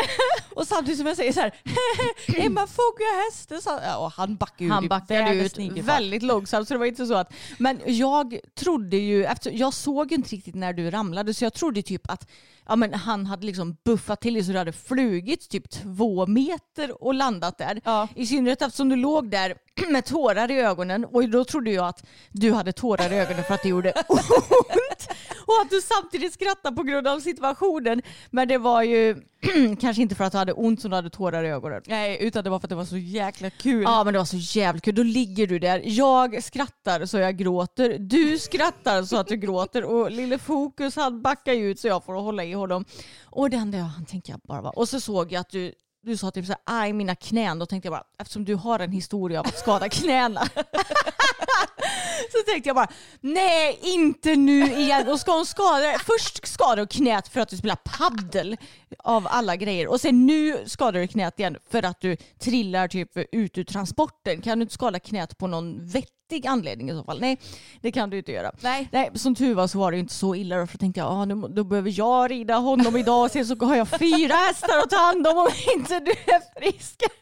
Och 0.54 0.66
samtidigt 0.66 0.98
som 0.98 1.06
jag 1.06 1.16
säger 1.16 1.32
så 1.32 1.40
här, 1.40 1.54
Emma 2.36 2.66
jag 2.98 3.24
hästen. 3.24 3.62
Så, 3.62 3.98
och 3.98 4.12
han 4.12 4.36
backar 4.36 4.64
ut 4.64 4.72
Han 4.72 4.88
backade 4.88 5.34
ut 5.34 5.58
väldigt 5.58 6.22
långsamt 6.22 6.68
så 6.68 6.74
det 6.74 6.78
var 6.78 6.86
inte 6.86 7.06
så 7.06 7.14
att... 7.14 7.32
Men 7.58 7.80
jag 7.86 8.38
trodde 8.54 8.96
ju, 8.96 9.24
efter, 9.24 9.50
jag 9.50 9.74
såg 9.74 10.12
inte 10.12 10.28
riktigt 10.28 10.54
när 10.54 10.72
du 10.72 10.90
ramlade 10.90 11.34
så 11.34 11.44
jag 11.44 11.54
trodde 11.54 11.82
typ 11.82 12.10
att 12.10 12.28
ja, 12.66 12.76
men 12.76 12.94
han 12.94 13.26
hade 13.26 13.46
liksom 13.46 13.76
buffat 13.84 14.20
till 14.20 14.34
dig 14.34 14.44
så 14.44 14.52
du 14.52 14.58
hade 14.58 14.72
flugit 14.72 15.50
typ 15.50 15.70
två 15.70 16.26
meter 16.26 17.04
och 17.04 17.14
landat 17.14 17.58
där. 17.58 17.80
Ja. 17.84 18.08
I 18.14 18.26
synnerhet 18.26 18.62
eftersom 18.62 18.88
du 18.88 18.96
låg 18.96 19.30
där 19.30 19.54
med 19.92 20.04
tårar 20.04 20.50
i 20.50 20.54
ögonen 20.60 21.04
och 21.04 21.28
då 21.28 21.44
trodde 21.44 21.70
jag 21.70 21.86
att 21.86 22.06
du 22.30 22.52
hade 22.52 22.72
tårar 22.72 23.12
i 23.12 23.18
ögonen 23.18 23.44
för 23.44 23.54
att 23.54 23.62
det 23.62 23.68
gjorde 23.68 23.90
ont. 24.08 25.08
Och 25.46 25.54
att 25.62 25.70
du 25.70 25.80
samtidigt 25.80 26.34
skrattade 26.34 26.76
på 26.76 26.82
grund 26.82 27.08
av 27.08 27.20
situationen. 27.20 28.02
Men 28.30 28.48
det 28.48 28.58
var 28.58 28.82
ju 28.82 29.16
kanske 29.80 30.02
inte 30.02 30.14
för 30.14 30.24
att 30.24 30.32
du 30.32 30.38
hade 30.38 30.52
ont 30.52 30.80
som 30.80 30.90
du 30.90 30.96
hade 30.96 31.10
tårar 31.10 31.44
i 31.44 31.48
ögonen. 31.48 31.82
Nej, 31.86 32.18
utan 32.20 32.44
det 32.44 32.50
var 32.50 32.58
för 32.58 32.66
att 32.66 32.70
det 32.70 32.74
var 32.76 32.84
så 32.84 32.96
jäkla 32.96 33.50
kul. 33.50 33.82
Ja 33.82 34.04
men 34.04 34.12
det 34.12 34.18
var 34.18 34.26
så 34.26 34.36
jävligt 34.36 34.84
kul. 34.84 34.94
Då 34.94 35.02
ligger 35.02 35.46
du 35.46 35.58
där. 35.58 35.82
Jag 35.84 36.44
skrattar 36.44 37.06
så 37.06 37.18
jag 37.18 37.36
gråter. 37.36 37.98
Du 37.98 38.38
skrattar 38.38 39.02
så 39.02 39.16
att 39.16 39.26
du 39.26 39.36
gråter. 39.36 39.84
Och 39.84 40.10
lille 40.10 40.38
Fokus 40.38 40.96
han 40.96 41.22
backar 41.22 41.52
ju 41.52 41.70
ut 41.70 41.80
så 41.80 41.88
jag 41.88 42.04
får 42.04 42.14
hålla 42.14 42.44
i 42.44 42.53
honom. 42.56 42.84
Och 43.24 43.50
det 43.50 43.56
enda 43.56 43.78
jag 43.78 43.84
han 43.84 44.04
tänker 44.04 44.32
jag 44.32 44.40
bara 44.40 44.60
var. 44.60 44.78
Och 44.78 44.88
så 44.88 45.00
såg 45.00 45.32
jag 45.32 45.40
att 45.40 45.50
du 45.50 45.72
du 46.04 46.16
sa 46.16 46.30
typ 46.30 46.46
så 46.46 46.52
här, 46.52 46.60
aj 46.64 46.92
mina 46.92 47.14
knän. 47.14 47.58
Då 47.58 47.66
tänkte 47.66 47.86
jag 47.86 47.92
bara, 47.92 48.04
eftersom 48.18 48.44
du 48.44 48.54
har 48.54 48.78
en 48.78 48.92
historia 48.92 49.40
av 49.40 49.46
att 49.46 49.58
skada 49.58 49.88
knäna. 49.90 50.40
så 52.32 52.38
tänkte 52.46 52.68
jag 52.68 52.76
bara, 52.76 52.90
nej 53.20 53.78
inte 53.82 54.36
nu 54.36 54.72
igen. 54.72 55.08
Och 55.08 55.20
ska 55.20 55.36
hon 55.36 55.46
skada, 55.46 55.98
först 56.06 56.46
skadade 56.46 56.82
du 56.82 56.86
knät 56.86 57.28
för 57.28 57.40
att 57.40 57.48
du 57.48 57.56
spelar 57.56 57.76
paddel 57.76 58.56
av 58.98 59.26
alla 59.30 59.56
grejer. 59.56 59.88
Och 59.88 60.00
sen 60.00 60.26
nu 60.26 60.64
skadar 60.66 61.00
du 61.00 61.06
knät 61.06 61.38
igen 61.38 61.56
för 61.70 61.82
att 61.82 62.00
du 62.00 62.16
trillar 62.16 62.88
typ 62.88 63.10
ut 63.32 63.58
ur 63.58 63.64
transporten. 63.64 64.42
Kan 64.42 64.58
du 64.58 64.62
inte 64.62 64.74
skada 64.74 64.98
knät 64.98 65.38
på 65.38 65.46
någon 65.46 65.86
vettig 65.86 66.23
vettig 66.24 66.46
anledning 66.46 66.90
i 66.90 66.92
så 66.92 67.04
fall. 67.04 67.20
Nej, 67.20 67.38
det 67.80 67.92
kan 67.92 68.10
du 68.10 68.18
inte 68.18 68.32
göra. 68.32 68.52
Nej. 68.60 68.88
Nej, 68.92 69.10
som 69.14 69.34
tur 69.34 69.54
var 69.54 69.66
så 69.66 69.78
var 69.78 69.92
det 69.92 69.98
inte 69.98 70.14
så 70.14 70.34
illa 70.34 70.56
då, 70.56 70.66
för 70.66 70.78
då 70.78 70.80
tänkte 70.80 71.00
jag 71.00 71.10
ah, 71.12 71.24
nu, 71.24 71.34
då 71.34 71.64
behöver 71.64 71.92
jag 71.98 72.30
rida 72.30 72.56
honom 72.56 72.96
idag 72.96 73.30
sen 73.30 73.46
så 73.46 73.56
har 73.64 73.76
jag 73.76 73.88
fyra 73.88 74.34
hästar 74.34 74.78
att 74.78 74.90
ta 74.90 74.96
hand 74.96 75.26
om 75.26 75.38
om 75.38 75.48
inte 75.76 76.00
du 76.00 76.10
är 76.10 76.60
frisk. 76.60 77.00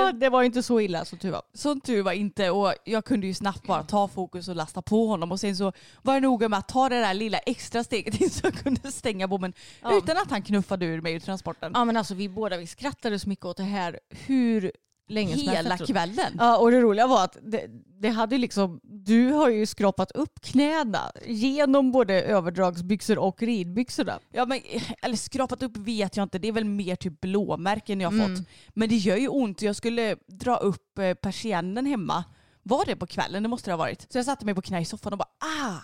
Ah, 0.00 0.12
det 0.12 0.28
var 0.28 0.42
inte 0.42 0.62
så 0.62 0.80
illa 0.80 1.04
som 1.04 1.18
tur 1.18 1.30
var. 1.30 1.42
Som 1.54 1.80
tur 1.80 2.02
var 2.02 2.12
inte 2.12 2.50
och 2.50 2.74
jag 2.84 3.04
kunde 3.04 3.26
ju 3.26 3.34
snabbt 3.34 3.66
bara 3.66 3.82
ta 3.82 4.08
fokus 4.08 4.48
och 4.48 4.56
lasta 4.56 4.82
på 4.82 5.06
honom 5.06 5.32
och 5.32 5.40
sen 5.40 5.56
så 5.56 5.72
var 6.02 6.14
jag 6.14 6.22
noga 6.22 6.48
med 6.48 6.58
att 6.58 6.68
ta 6.68 6.88
det 6.88 7.00
där 7.00 7.14
lilla 7.14 7.38
extra 7.38 7.84
steget 7.84 8.20
in 8.20 8.30
så 8.30 8.46
jag 8.46 8.54
kunde 8.54 8.92
stänga 8.92 9.28
bommen 9.28 9.52
Ja. 9.82 9.98
utan 9.98 10.16
att 10.16 10.30
han 10.30 10.42
knuffade 10.42 10.86
ur 10.86 11.00
mig 11.00 11.12
ur 11.14 11.20
transporten. 11.20 11.72
Ja 11.74 11.84
men 11.84 11.96
alltså 11.96 12.14
vi 12.14 12.28
båda 12.28 12.56
vi 12.56 12.66
skrattade 12.66 13.18
så 13.18 13.28
mycket 13.28 13.44
åt 13.44 13.56
det 13.56 13.62
här 13.62 14.00
hur 14.10 14.72
länge 15.08 15.36
som 15.36 15.48
helst 15.48 15.58
Hela 15.64 15.74
efteråt. 15.74 15.90
kvällen. 15.90 16.32
Ja 16.38 16.58
och 16.58 16.70
det 16.70 16.80
roliga 16.80 17.06
var 17.06 17.24
att 17.24 17.36
det, 17.42 17.66
det 18.00 18.08
hade 18.08 18.38
liksom, 18.38 18.80
du 18.82 19.32
har 19.32 19.48
ju 19.48 19.66
skrapat 19.66 20.10
upp 20.12 20.40
knäna 20.40 21.12
genom 21.26 21.92
både 21.92 22.22
överdragsbyxor 22.22 23.18
och 23.18 23.42
ridbyxorna. 23.42 24.18
Ja, 24.32 24.46
men, 24.46 24.60
eller 25.02 25.16
skrapat 25.16 25.62
upp 25.62 25.76
vet 25.76 26.16
jag 26.16 26.24
inte, 26.24 26.38
det 26.38 26.48
är 26.48 26.52
väl 26.52 26.64
mer 26.64 26.96
typ 26.96 27.20
blåmärken 27.20 28.00
jag 28.00 28.10
har 28.10 28.18
Mm. 28.18 28.36
fått. 28.36 28.46
Men 28.74 28.88
det 28.88 28.96
gör 28.96 29.16
ju 29.16 29.28
ont, 29.28 29.62
jag 29.62 29.76
skulle 29.76 30.16
dra 30.26 30.56
upp 30.56 30.98
eh, 30.98 31.14
persiennen 31.14 31.86
hemma. 31.86 32.24
Var 32.62 32.84
det 32.84 32.96
på 32.96 33.06
kvällen? 33.06 33.42
Det 33.42 33.48
måste 33.48 33.70
det 33.70 33.72
ha 33.72 33.78
varit. 33.78 34.12
Så 34.12 34.18
jag 34.18 34.24
satte 34.24 34.44
mig 34.44 34.54
på 34.54 34.62
knä 34.62 34.80
i 34.80 34.84
soffan 34.84 35.12
och 35.12 35.18
bara 35.18 35.28
ah! 35.68 35.78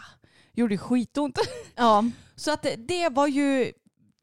Gjorde 0.56 0.78
skitont. 0.78 1.38
Ja, 1.76 2.04
Så 2.36 2.52
att 2.52 2.62
det- 2.62 2.76
det 2.76 3.08
var 3.08 3.26
ju 3.26 3.72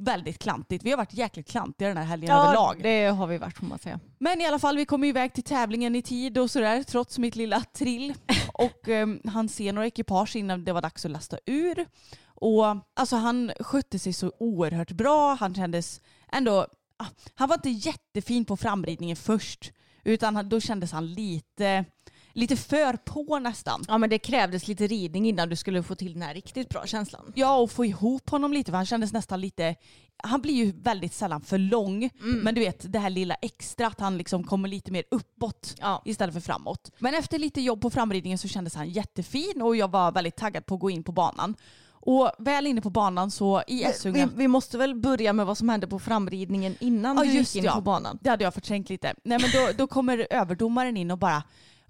väldigt 0.02 0.40
klantigt. 0.40 0.86
Vi 0.86 0.90
har 0.90 0.98
varit 0.98 1.14
jäkligt 1.14 1.48
klantiga 1.48 1.88
den 1.88 1.98
här 1.98 2.04
helgen 2.04 2.30
ja 2.30 2.44
överlag. 2.44 2.80
det 2.84 3.06
har 3.06 3.28
vi 3.28 3.38
varit 3.38 3.58
får 3.58 3.66
man 3.66 3.80
säga. 3.80 4.00
Men 4.20 4.42
i 4.42 4.46
alla 4.46 4.60
fall, 4.60 4.78
vi 4.78 4.86
kom 4.86 5.04
iväg 5.04 5.34
till 5.34 5.44
tävlingen 5.44 5.96
i 5.96 6.02
tid 6.02 6.38
och 6.38 6.52
sådär 6.52 6.84
trots 6.84 7.18
mitt 7.18 7.36
lilla 7.36 7.62
trill. 7.62 8.14
Och 8.54 8.88
um, 8.88 9.22
han 9.26 9.50
ser 9.50 9.74
några 9.74 9.88
ekipage 9.88 10.36
innan 10.36 10.64
det 10.64 10.74
var 10.74 10.82
dags 10.82 11.06
att 11.06 11.12
lasta 11.12 11.38
ur. 11.46 11.86
Och 12.26 12.66
alltså 12.94 13.16
han 13.16 13.52
skötte 13.60 14.00
sig 14.00 14.14
så 14.14 14.32
oerhört 14.40 14.92
bra. 14.92 15.34
Han 15.40 15.56
kändes 15.56 16.02
ändå, 16.32 16.68
ah, 16.98 17.06
han 17.36 17.50
var 17.50 17.56
inte 17.56 17.70
jättefin 17.70 18.46
på 18.46 18.58
framridningen 18.58 19.16
först. 19.16 19.72
Utan 20.04 20.50
då 20.50 20.60
kändes 20.60 20.92
han 20.92 21.14
lite, 21.14 21.86
lite 22.34 22.56
för 22.56 22.94
på 22.98 23.40
nästan. 23.40 23.84
Ja 23.88 23.98
men 23.98 24.10
det 24.10 24.20
krävdes 24.20 24.68
lite 24.68 24.88
ridning 24.88 25.28
innan 25.30 25.50
du 25.50 25.56
skulle 25.56 25.84
få 25.84 25.96
till 25.96 26.14
den 26.14 26.22
här 26.22 26.34
riktigt 26.34 26.70
bra 26.70 26.86
känslan. 26.86 27.32
Ja, 27.36 27.58
och 27.58 27.72
få 27.72 27.86
ihop 27.86 28.30
honom 28.30 28.54
lite 28.54 28.72
för 28.72 28.76
han 28.78 28.86
kändes 28.86 29.14
nästan 29.14 29.42
lite, 29.42 29.76
han 30.24 30.42
blir 30.42 30.54
ju 30.54 30.72
väldigt 30.82 31.14
sällan 31.14 31.42
för 31.42 31.58
lång. 31.58 32.10
Men 32.20 32.56
du 32.56 32.62
vet 32.62 32.94
det 32.94 33.00
här 33.00 33.10
lilla 33.10 33.36
extra 33.36 33.88
att 33.88 34.00
han 34.00 34.18
liksom 34.18 34.44
kommer 34.44 34.70
lite 34.70 34.92
mer 34.92 35.04
uppåt 35.12 35.76
Ja. 35.80 36.02
istället 36.06 36.34
för 36.34 36.42
framåt. 36.42 36.92
Men 37.00 37.14
efter 37.14 37.40
lite 37.40 37.62
jobb 37.62 37.82
på 37.82 37.90
framridningen 37.90 38.38
så 38.38 38.48
kändes 38.48 38.76
han 38.76 38.90
jättefin 38.90 39.62
och 39.62 39.76
jag 39.76 39.92
var 39.92 40.12
väldigt 40.12 40.36
taggad 40.36 40.66
på 40.66 40.76
att 40.76 40.82
gå 40.82 40.90
in 40.90 41.04
på 41.04 41.12
banan. 41.12 41.56
Och 42.04 42.32
väl 42.40 42.68
inne 42.68 42.82
på 42.82 42.90
banan 42.90 43.32
så 43.32 43.62
i 43.68 43.76
Vi, 43.76 43.84
Essunga, 43.84 44.30
vi 44.36 44.48
måste 44.48 44.78
väl 44.78 44.96
börja 44.96 45.34
med 45.34 45.46
vad 45.46 45.58
som 45.58 45.70
hände 45.70 45.88
på 45.88 46.00
framridningen 46.00 46.76
innan 46.80 47.18
Ja, 47.18 47.24
du 47.24 47.30
gick 47.30 47.56
in 47.56 47.64
ja. 47.64 47.76
på 47.76 47.82
banan. 47.82 48.20
det 48.22 48.30
hade 48.30 48.44
jag 48.44 48.54
förträngt 48.54 48.90
lite. 48.90 49.14
Nej 49.24 49.40
men 49.42 49.50
då, 49.54 49.72
då 49.78 49.88
kommer 49.88 50.28
överdomaren 50.30 50.98
in 50.98 51.12
och 51.12 51.18
bara 51.18 51.44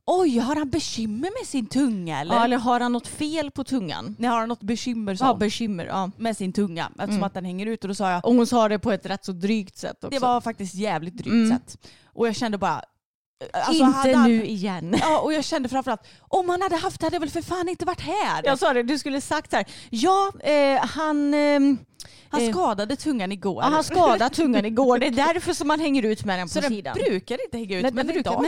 Oj, 0.05 0.37
har 0.39 0.55
han 0.55 0.69
bekymmer 0.69 1.29
med 1.39 1.47
sin 1.47 1.65
tunga 1.67 2.21
eller? 2.21 2.35
Ja, 2.35 2.43
eller 2.43 2.57
har 2.57 2.79
han 2.79 2.91
något 2.91 3.07
fel 3.07 3.51
på 3.51 3.63
tungan? 3.63 4.15
Nej, 4.19 4.29
har 4.29 4.39
han 4.39 4.49
något 4.49 4.61
bekymmer 4.63 5.17
Ja, 5.19 5.33
bekymmer. 5.33 5.85
Ja. 5.85 6.11
med 6.17 6.37
sin 6.37 6.53
tunga 6.53 6.85
eftersom 6.89 7.11
Mm. 7.11 7.23
att 7.23 7.33
den 7.33 7.45
hänger 7.45 7.65
ut 7.65 7.83
och 7.83 7.87
då 7.87 7.95
sa 7.95 8.11
jag 8.11 8.25
Och 8.25 8.33
hon 8.35 8.47
sa 8.47 8.69
det 8.69 8.79
på 8.79 8.91
ett 8.91 9.05
rätt 9.05 9.25
så 9.25 9.31
drygt 9.31 9.77
sätt 9.77 10.03
också. 10.03 10.09
det 10.09 10.19
var 10.19 10.41
faktiskt 10.41 10.75
jävligt 10.75 11.13
drygt 11.17 11.27
Mm. 11.27 11.49
sätt. 11.59 11.77
Och 12.05 12.27
jag 12.27 12.35
kände 12.35 12.57
bara 12.57 12.81
alltså, 13.53 13.83
Inte 13.83 14.13
han- 14.17 14.29
nu 14.29 14.45
igen. 14.45 14.95
Ja 14.99 15.19
och 15.19 15.33
jag 15.33 15.43
kände 15.43 15.69
framförallt 15.69 16.01
om 16.19 16.49
han 16.49 16.61
hade 16.61 16.75
haft 16.75 16.99
det 16.99 17.05
hade 17.05 17.15
jag 17.15 17.19
väl 17.21 17.29
för 17.29 17.41
fan 17.41 17.69
inte 17.69 17.85
varit 17.85 18.01
här. 18.01 18.41
Jag 18.45 18.59
sa 18.59 18.73
det, 18.73 18.83
du 18.83 18.97
skulle 18.99 19.21
sagt 19.21 19.51
så 19.51 19.57
här. 19.57 19.65
Ja, 19.89 20.31
eh, 20.39 20.85
han, 20.85 21.33
ehm, 21.33 21.77
Han 22.29 22.41
Eh, 22.41 22.51
skadade 22.51 22.95
tungan 22.95 23.31
igår. 23.31 23.63
ja, 23.63 23.69
han 23.69 23.83
skadade 23.83 24.35
tungan 24.35 24.65
igår. 24.65 24.97
Det 24.99 25.07
är 25.07 25.11
därför 25.11 25.53
som 25.53 25.67
man 25.67 25.79
hänger 25.79 26.03
ut 26.03 26.25
med 26.25 26.39
den 26.39 26.47
på 26.47 26.53
så 26.53 26.59
den 26.59 26.69
sidan. 26.69 26.93
brukar 26.93 27.45
inte 27.45 27.57
hänga 27.57 27.77
ut 27.77 27.83
men, 27.83 27.93
men, 28.07 28.09
idag 28.09 28.45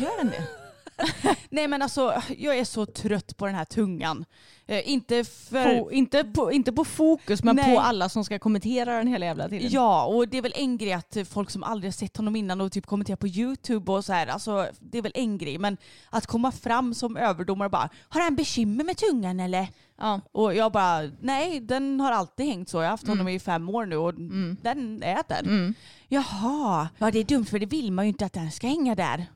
gör 0.00 0.18
den 0.18 0.26
det. 0.26 0.46
Nej 1.50 1.68
men 1.68 1.82
alltså 1.82 2.22
jag 2.38 2.58
är 2.58 2.64
så 2.64 2.86
trött 2.86 3.36
på 3.36 3.46
den 3.46 3.54
här 3.54 3.64
tungan. 3.64 4.24
Eh, 4.66 4.90
inte 4.90 5.24
för... 5.24 5.78
På, 5.80 5.92
inte, 5.92 6.24
på, 6.24 6.52
inte 6.52 6.72
på 6.72 6.84
fokus 6.84 7.44
men 7.44 7.56
Nej. 7.56 7.74
på 7.74 7.80
alla 7.80 8.08
som 8.08 8.24
ska 8.24 8.38
kommentera 8.38 8.96
den 8.98 9.06
hela 9.06 9.26
jävla 9.26 9.48
tiden. 9.48 9.68
Ja 9.72 10.04
och 10.06 10.28
det 10.28 10.38
är 10.38 10.42
väl 10.42 10.52
en 10.56 10.78
grej 10.78 10.92
att 10.92 11.16
folk 11.30 11.50
som 11.50 11.62
aldrig 11.62 11.88
har 11.88 11.92
sett 11.92 12.16
honom 12.16 12.36
innan 12.36 12.60
och 12.60 12.72
typ 12.72 12.86
kommenterar 12.86 13.16
på 13.16 13.28
YouTube 13.28 13.92
och 13.92 14.04
så 14.04 14.12
här, 14.12 14.26
alltså 14.26 14.68
det 14.80 14.98
är 14.98 15.02
väl 15.02 15.12
en 15.14 15.38
grej. 15.38 15.58
Men 15.58 15.76
att 16.10 16.26
komma 16.26 16.52
fram 16.52 16.94
som 16.94 17.16
överdomare 17.16 17.66
och 17.66 17.70
bara 17.72 17.88
har 18.08 18.20
han 18.20 18.36
bekymmer 18.36 18.84
med 18.84 18.96
tungan 18.96 19.40
eller? 19.40 19.68
Ja. 19.98 20.20
Och 20.32 20.54
jag 20.54 20.72
bara 20.72 21.10
nej 21.20 21.60
den 21.60 22.00
har 22.00 22.12
alltid 22.12 22.46
hängt 22.46 22.68
så. 22.68 22.76
Jag 22.76 22.82
har 22.84 22.90
haft 22.90 23.06
honom 23.08 23.28
i 23.28 23.38
fem 23.40 23.68
år 23.68 23.86
nu 23.86 23.96
och 23.96 24.10
Mm. 24.10 24.56
den 24.62 25.02
är 25.02 25.22
där. 25.28 25.40
Mm. 25.42 25.74
Jaha, 26.08 26.88
ja 26.98 27.10
det 27.10 27.18
är 27.18 27.24
dumt 27.24 27.44
för 27.46 27.58
det 27.58 27.66
vill 27.66 27.92
man 27.92 28.04
ju 28.04 28.08
inte 28.08 28.26
att 28.26 28.32
den 28.32 28.50
ska 28.50 28.66
hänga 28.66 28.94
där. 28.94 29.26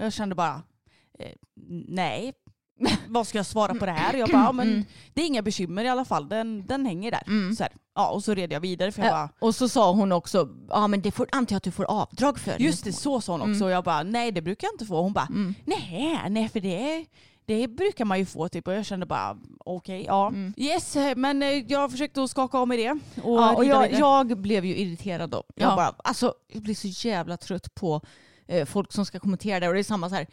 Jag 0.00 0.12
kände 0.12 0.34
bara, 0.34 0.62
nej. 1.88 2.32
Vad 3.08 3.26
ska 3.26 3.38
jag 3.38 3.46
svara 3.46 3.74
på 3.74 3.86
det 3.86 3.92
här? 3.92 4.14
Jag 4.14 4.28
bara, 4.30 4.42
ja, 4.42 4.52
men 4.52 4.68
Mm. 4.70 4.84
det 5.14 5.22
är 5.22 5.26
inga 5.26 5.42
bekymmer 5.42 5.84
i 5.84 5.88
alla 5.88 6.04
fall. 6.04 6.28
Den, 6.28 6.66
den 6.66 6.86
hänger 6.86 7.10
där. 7.10 7.22
Mm. 7.26 7.56
Så 7.56 7.62
här. 7.62 7.72
Ja, 7.94 8.10
och 8.10 8.24
så 8.24 8.34
red 8.34 8.52
jag 8.52 8.60
vidare 8.60 8.92
för 8.92 9.02
jag 9.02 9.10
bara, 9.12 9.28
och 9.38 9.54
så 9.54 9.68
sa 9.68 9.92
hon 9.92 10.12
också, 10.12 10.48
ja 10.68 10.86
men 10.88 11.02
det 11.02 11.10
får, 11.12 11.28
antar 11.32 11.54
jag 11.54 11.56
att 11.56 11.62
du 11.62 11.70
får 11.70 11.84
avdrag 11.84 12.38
för. 12.38 12.58
just 12.62 12.84
det 12.84 12.92
så 12.92 13.20
sa 13.20 13.32
hon 13.32 13.40
också. 13.40 13.50
Mm. 13.50 13.62
Och 13.62 13.70
jag 13.70 13.84
bara, 13.84 14.02
nej 14.02 14.32
det 14.32 14.42
brukar 14.42 14.66
jag 14.66 14.74
inte 14.74 14.84
få. 14.84 15.02
Hon 15.02 15.12
bara, 15.12 15.26
Mm. 15.30 15.54
nej, 15.64 16.20
nej 16.30 16.48
för 16.48 16.60
det, 16.60 17.06
det 17.44 17.68
brukar 17.68 18.04
man 18.04 18.18
ju 18.18 18.26
få 18.26 18.48
typ. 18.48 18.66
Och 18.68 18.74
jag 18.74 18.86
kände 18.86 19.06
bara, 19.06 19.36
okej, 19.58 20.04
ja. 20.06 20.28
Mm. 20.28 20.54
Yes, 20.56 20.96
men 21.16 21.42
eh, 21.42 21.48
jag 21.48 21.90
försökte 21.90 22.22
att 22.22 22.30
skaka 22.30 22.58
av 22.58 22.68
mig 22.68 22.76
det. 22.78 22.90
Och, 23.22 23.38
Ja, 23.38 23.54
och 23.56 23.64
jag, 23.64 23.92
jag 23.92 24.38
blev 24.38 24.64
ju 24.64 24.76
irriterad 24.76 25.30
då. 25.30 25.42
Jag, 25.54 25.70
Ja. 25.72 25.76
bara, 25.76 25.94
alltså, 26.04 26.34
jag 26.52 26.62
blir 26.62 26.74
så 26.74 27.08
jävla 27.08 27.36
trött 27.36 27.74
på 27.74 27.94
eh, 27.94 28.00
folk 28.66 28.92
som 28.92 29.06
ska 29.06 29.20
kommentera 29.20 29.60
det. 29.60 29.68
Och 29.68 29.74
det 29.74 29.80
är 29.80 29.84
samma 29.84 30.08
så 30.08 30.14
här, 30.14 30.26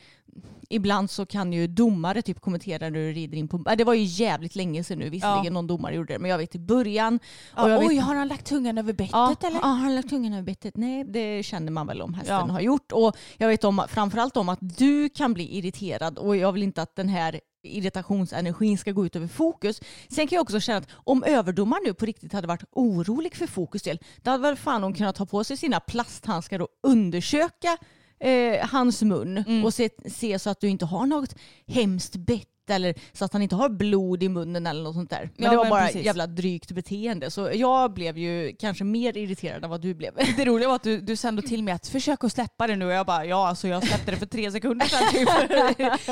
ibland 0.69 1.09
så 1.09 1.25
kan 1.25 1.53
ju 1.53 1.67
domare 1.67 2.21
typ 2.21 2.41
kommentera 2.41 2.89
när 2.89 2.99
du 2.99 3.11
rider 3.11 3.37
in 3.37 3.47
på... 3.47 3.63
äh, 3.69 3.75
Det 3.75 3.83
var 3.83 3.93
ju 3.93 4.03
jävligt 4.03 4.55
länge 4.55 4.83
sedan 4.83 4.99
nu 4.99 5.09
visserligen 5.09 5.45
Ja. 5.45 5.51
någon 5.51 5.67
domare 5.67 5.95
gjorde 5.95 6.13
det. 6.13 6.19
Men 6.19 6.31
jag 6.31 6.37
vet 6.37 6.55
i 6.55 6.59
början. 6.59 7.19
ja, 7.55 7.63
och 7.63 7.69
jag 7.69 7.79
oj, 7.79 7.95
vet- 7.95 8.03
har 8.03 8.15
han 8.15 8.27
lagt 8.27 8.45
tungan 8.45 8.77
över 8.77 8.93
bettet 8.93 9.11
Ja, 9.13 9.35
eller? 9.43 9.59
ja, 9.59 9.65
har 9.67 9.75
han 9.75 9.95
lagt 9.95 10.09
tungan 10.09 10.33
över 10.33 10.43
bettet? 10.43 10.77
Nej, 10.77 11.03
det 11.03 11.43
känner 11.43 11.71
man 11.71 11.87
väl 11.87 12.01
om 12.01 12.13
hästen 12.13 12.35
Ja. 12.35 12.53
har 12.53 12.61
gjort. 12.61 12.91
Och 12.91 13.17
jag 13.37 13.47
vet 13.47 13.63
om, 13.63 13.83
framförallt 13.89 14.37
om 14.37 14.49
att 14.49 14.59
du 14.61 15.09
kan 15.09 15.33
bli 15.33 15.57
irriterad 15.57 16.17
och 16.17 16.37
jag 16.37 16.51
vill 16.51 16.63
inte 16.63 16.81
att 16.81 16.95
den 16.95 17.09
här 17.09 17.39
irritationsenergin 17.63 18.77
ska 18.77 18.91
gå 18.91 19.05
ut 19.05 19.15
över 19.15 19.27
fokus. 19.27 19.81
Sen 20.09 20.27
kan 20.27 20.35
jag 20.35 20.41
också 20.43 20.59
känna 20.59 20.77
att 20.77 20.87
om 20.93 21.23
överdomaren 21.23 21.83
nu 21.85 21.93
på 21.93 22.05
riktigt 22.05 22.33
hade 22.33 22.47
varit 22.47 22.63
orolig 22.71 23.35
för 23.35 23.47
fokus 23.47 23.81
del, 23.81 23.99
då 24.21 24.31
hade 24.31 24.43
väl 24.43 24.55
fan 24.55 24.83
hon 24.83 24.93
kunnat 24.93 25.15
ta 25.15 25.25
på 25.25 25.43
sig 25.43 25.57
sina 25.57 25.79
plasthandskar 25.79 26.61
och 26.61 26.67
undersöka 26.83 27.77
eh, 28.21 28.67
hans 28.67 29.01
mun 29.01 29.37
Mm. 29.37 29.65
och 29.65 29.73
se, 29.73 29.89
se 30.05 30.39
så 30.39 30.49
att 30.49 30.61
du 30.61 30.67
inte 30.67 30.85
har 30.85 31.05
något 31.05 31.35
hemskt 31.67 32.15
bett 32.15 32.47
eller 32.69 32.95
så 33.13 33.25
att 33.25 33.33
han 33.33 33.41
inte 33.41 33.55
har 33.55 33.69
blod 33.69 34.23
i 34.23 34.29
munnen 34.29 34.67
eller 34.67 34.83
något 34.83 34.95
sånt 34.95 35.09
där. 35.09 35.29
Men 35.35 35.45
Ja, 35.45 35.51
det 35.51 35.57
var 35.57 35.63
men 35.63 35.69
bara 35.69 35.85
precis. 35.85 36.05
jävla 36.05 36.27
drygt 36.27 36.71
beteende. 36.71 37.31
Så 37.31 37.49
jag 37.53 37.93
blev 37.93 38.17
ju 38.17 38.55
kanske 38.59 38.83
mer 38.83 39.17
irriterad 39.17 39.63
än 39.63 39.69
vad 39.69 39.81
du 39.81 39.93
blev. 39.93 40.13
Det 40.37 40.45
roliga 40.45 40.67
var 40.67 40.75
att 40.75 40.83
du, 40.83 41.01
du 41.01 41.15
sände 41.15 41.41
till 41.41 41.63
mig 41.63 41.73
att 41.73 41.87
försök 41.87 42.23
att 42.23 42.31
släppa 42.31 42.67
det 42.67 42.75
nu 42.75 42.85
och 42.85 42.91
jag 42.91 43.05
bara 43.05 43.25
ja 43.25 43.47
alltså 43.47 43.67
jag 43.67 43.87
släppte 43.87 44.11
det 44.11 44.17
för 44.17 44.25
tre 44.25 44.51
sekunder 44.51 44.85
sedan 44.85 45.11
typ. 45.11 45.29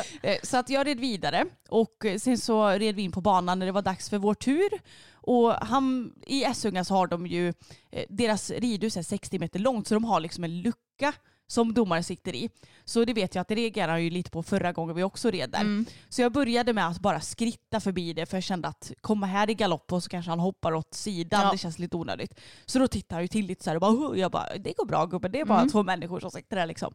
Eh, 0.23 0.35
så 0.43 0.57
att 0.57 0.69
jag 0.69 0.87
red 0.87 0.99
vidare 0.99 1.45
och 1.69 2.05
sen 2.19 2.37
så 2.37 2.67
red 2.69 2.95
vi 2.95 3.01
in 3.01 3.11
på 3.11 3.21
banan 3.21 3.59
när 3.59 3.65
det 3.65 3.71
var 3.71 3.81
dags 3.81 4.09
för 4.09 4.17
vår 4.17 4.33
tur. 4.33 4.69
Och 5.11 5.51
han, 5.53 6.13
i 6.25 6.43
Essunga 6.43 6.83
så 6.83 6.93
har 6.93 7.07
de 7.07 7.27
ju, 7.27 7.47
eh, 7.91 8.03
deras 8.09 8.51
ridhus 8.51 8.97
är 8.97 9.01
60 9.03 9.39
meter 9.39 9.59
långt 9.59 9.87
så 9.87 9.93
de 9.93 10.03
har 10.03 10.19
liksom 10.19 10.43
en 10.43 10.61
lucka 10.61 11.13
som 11.51 11.73
domaren 11.73 12.03
sitter 12.03 12.35
i. 12.35 12.49
Så 12.85 13.05
det 13.05 13.13
vet 13.13 13.35
jag 13.35 13.41
att 13.41 13.47
det 13.47 13.55
reagerade 13.55 13.91
han 13.91 14.03
ju 14.03 14.09
lite 14.09 14.31
på 14.31 14.43
förra 14.43 14.71
gången 14.71 14.95
vi 14.95 15.03
också 15.03 15.31
red 15.31 15.49
där. 15.49 15.61
Mm. 15.61 15.85
Så 16.09 16.21
jag 16.21 16.31
började 16.31 16.73
med 16.73 16.87
att 16.87 16.99
bara 16.99 17.21
skritta 17.21 17.79
förbi 17.79 18.13
det 18.13 18.25
för 18.25 18.37
jag 18.37 18.43
kände 18.43 18.67
att 18.67 18.91
komma 19.01 19.25
här 19.25 19.49
i 19.49 19.53
galopp 19.53 19.93
och 19.93 20.03
så 20.03 20.09
kanske 20.09 20.31
han 20.31 20.39
hoppar 20.39 20.73
åt 20.73 20.93
sidan. 20.93 21.41
Ja. 21.45 21.51
Det 21.51 21.57
känns 21.57 21.79
lite 21.79 21.97
onödigt. 21.97 22.39
Så 22.65 22.79
då 22.79 22.87
tittar 22.87 23.15
han 23.15 23.23
ju 23.23 23.27
till 23.27 23.45
lite 23.45 23.63
så 23.63 23.69
här 23.69 23.75
och 23.75 23.81
bara, 23.81 23.91
"Huh." 23.91 24.19
jag 24.19 24.31
bara 24.31 24.57
det 24.57 24.73
går 24.77 24.85
bra 24.85 25.05
gubben, 25.05 25.31
det 25.31 25.39
är 25.39 25.45
bara 25.45 25.59
Mm. 25.59 25.71
två 25.71 25.83
människor 25.83 26.19
som 26.19 26.31
sitter 26.31 26.55
där 26.55 26.65
liksom. 26.67 26.93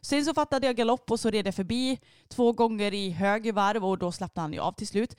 Sen 0.00 0.24
så 0.24 0.34
fattade 0.34 0.66
jag 0.66 0.76
galopp 0.76 1.10
och 1.10 1.20
så 1.20 1.30
red 1.30 1.46
jag 1.46 1.54
förbi 1.54 1.98
två 2.28 2.52
gånger 2.52 2.94
i 2.94 3.10
höger 3.10 3.52
varv 3.52 3.84
och 3.84 3.98
då 3.98 4.12
släppte 4.12 4.40
han 4.40 4.52
ju 4.52 4.58
av 4.60 4.72
till 4.72 4.86
slut. 4.88 5.16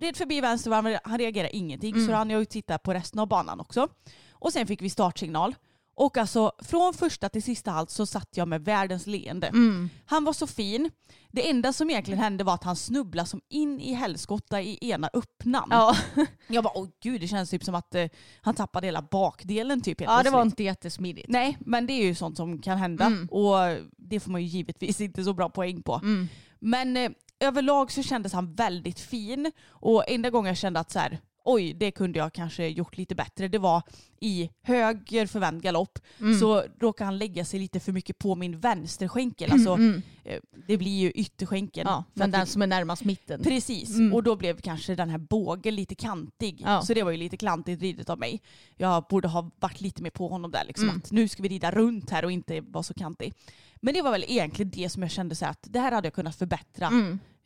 Red 0.00 0.16
förbi 0.16 0.40
vänster 0.40 0.70
varv 0.70 0.98
han 1.04 1.18
reagerade 1.18 1.56
ingenting 1.56 1.94
Mm. 1.94 2.06
så 2.06 2.12
han 2.12 2.30
jag 2.30 2.38
ju 2.40 2.44
titta 2.44 2.78
på 2.78 2.94
resten 2.94 3.20
av 3.20 3.28
banan 3.28 3.60
också. 3.60 3.88
Och 4.32 4.52
sen 4.52 4.66
fick 4.66 4.82
vi 4.82 4.90
startsignal. 4.90 5.54
Och 5.94 6.16
alltså 6.16 6.52
från 6.58 6.94
första 6.94 7.28
till 7.28 7.42
sista 7.42 7.70
halt 7.70 7.90
så 7.90 8.06
satt 8.06 8.28
jag 8.36 8.48
med 8.48 8.64
världens 8.64 9.06
leende. 9.06 9.46
Mm. 9.46 9.90
Han 10.06 10.24
var 10.24 10.32
så 10.32 10.46
fin. 10.46 10.90
Det 11.30 11.50
enda 11.50 11.72
som 11.72 11.90
egentligen 11.90 12.20
hände 12.20 12.44
var 12.44 12.54
att 12.54 12.64
han 12.64 12.76
snubblade 12.76 13.28
som 13.28 13.40
in 13.48 13.80
i 13.80 13.92
helskotta 13.94 14.60
i 14.62 14.78
ena 14.90 15.10
öppnan. 15.14 15.68
Ja. 15.70 15.96
Jag 16.46 16.64
bara 16.64 16.78
åh 16.78 16.88
gud 17.02 17.20
det 17.20 17.28
känns 17.28 17.50
typ 17.50 17.64
som 17.64 17.74
att 17.74 17.94
eh, 17.94 18.06
han 18.40 18.54
tappade 18.54 18.86
hela 18.86 19.02
bakdelen 19.02 19.80
typ 19.80 20.00
ja, 20.00 20.06
det 20.06 20.14
var 20.16 20.22
plötsligt. 20.22 20.52
inte 20.52 20.62
jättesmidigt. 20.62 21.28
Nej 21.28 21.56
men 21.60 21.86
det 21.86 21.92
är 21.92 22.04
ju 22.04 22.14
sånt 22.14 22.36
som 22.36 22.58
kan 22.62 22.78
hända 22.78 23.04
Mm. 23.06 23.26
och 23.30 23.56
det 23.96 24.20
får 24.20 24.30
man 24.30 24.40
ju 24.42 24.46
givetvis 24.46 25.00
inte 25.00 25.24
så 25.24 25.32
bra 25.34 25.48
poäng 25.50 25.82
på. 25.82 25.94
Mm. 25.94 26.28
Men 26.60 26.96
eh, 26.96 27.10
överlag 27.40 27.92
så 27.92 28.02
kändes 28.02 28.32
han 28.32 28.54
väldigt 28.54 29.00
fin 29.00 29.52
och 29.68 30.04
enda 30.08 30.30
gången 30.30 30.48
jag 30.48 30.56
kände 30.56 30.80
att 30.80 30.90
så 30.90 30.98
här, 30.98 31.18
oj, 31.44 31.74
det 31.74 31.90
kunde 31.90 32.18
jag 32.18 32.32
kanske 32.32 32.68
gjort 32.68 32.96
lite 32.96 33.14
bättre. 33.14 33.48
Det 33.48 33.58
var 33.58 33.82
i 34.20 34.50
höger 34.62 35.26
förvänd 35.26 35.62
galopp 35.62 35.98
Mm. 36.20 36.38
så 36.40 36.64
råkade 36.80 37.04
han 37.06 37.18
lägga 37.18 37.44
sig 37.44 37.60
lite 37.60 37.80
för 37.80 37.92
mycket 37.92 38.18
på 38.18 38.34
min 38.34 38.60
vänsterskänkel. 38.60 39.50
Mm, 39.50 39.54
Alltså, 39.54 39.74
mm. 39.74 40.02
eh, 40.24 40.40
det 40.66 40.76
blir 40.76 41.00
ju 41.00 41.10
ytterskänkeln. 41.10 41.88
Ja, 41.88 42.04
men 42.14 42.30
den 42.30 42.46
som 42.46 42.62
är 42.62 42.66
närmast 42.66 43.04
mitten. 43.04 43.42
Precis, 43.42 43.96
Mm. 43.98 44.12
och 44.14 44.22
då 44.22 44.36
blev 44.36 44.60
kanske 44.60 44.94
den 44.94 45.10
här 45.10 45.18
bågen 45.18 45.74
lite 45.74 45.94
kantig. 45.94 46.62
Ja. 46.64 46.82
Så 46.82 46.94
det 46.94 47.02
var 47.02 47.10
ju 47.10 47.16
lite 47.16 47.36
klantigt 47.36 47.82
ridet 47.82 48.10
av 48.10 48.18
mig. 48.18 48.40
Jag 48.76 49.04
borde 49.10 49.28
ha 49.28 49.50
varit 49.60 49.80
lite 49.80 50.02
mer 50.02 50.10
på 50.10 50.28
honom 50.28 50.50
där. 50.50 50.64
Liksom, 50.66 50.88
Mm. 50.88 50.98
att 51.04 51.10
nu 51.12 51.28
ska 51.28 51.42
vi 51.42 51.48
rida 51.48 51.70
runt 51.70 52.10
här 52.10 52.24
och 52.24 52.32
inte 52.32 52.60
vara 52.60 52.82
så 52.82 52.94
kantig. 52.94 53.34
Men 53.80 53.94
det 53.94 54.02
var 54.02 54.10
väl 54.10 54.24
egentligen 54.28 54.70
det 54.70 54.88
som 54.88 55.02
jag 55.02 55.10
kände 55.10 55.34
så 55.34 55.46
att 55.46 55.66
det 55.70 55.78
här 55.80 55.92
hade 55.92 56.06
jag 56.06 56.14
kunnat 56.14 56.36
förbättra. 56.36 56.88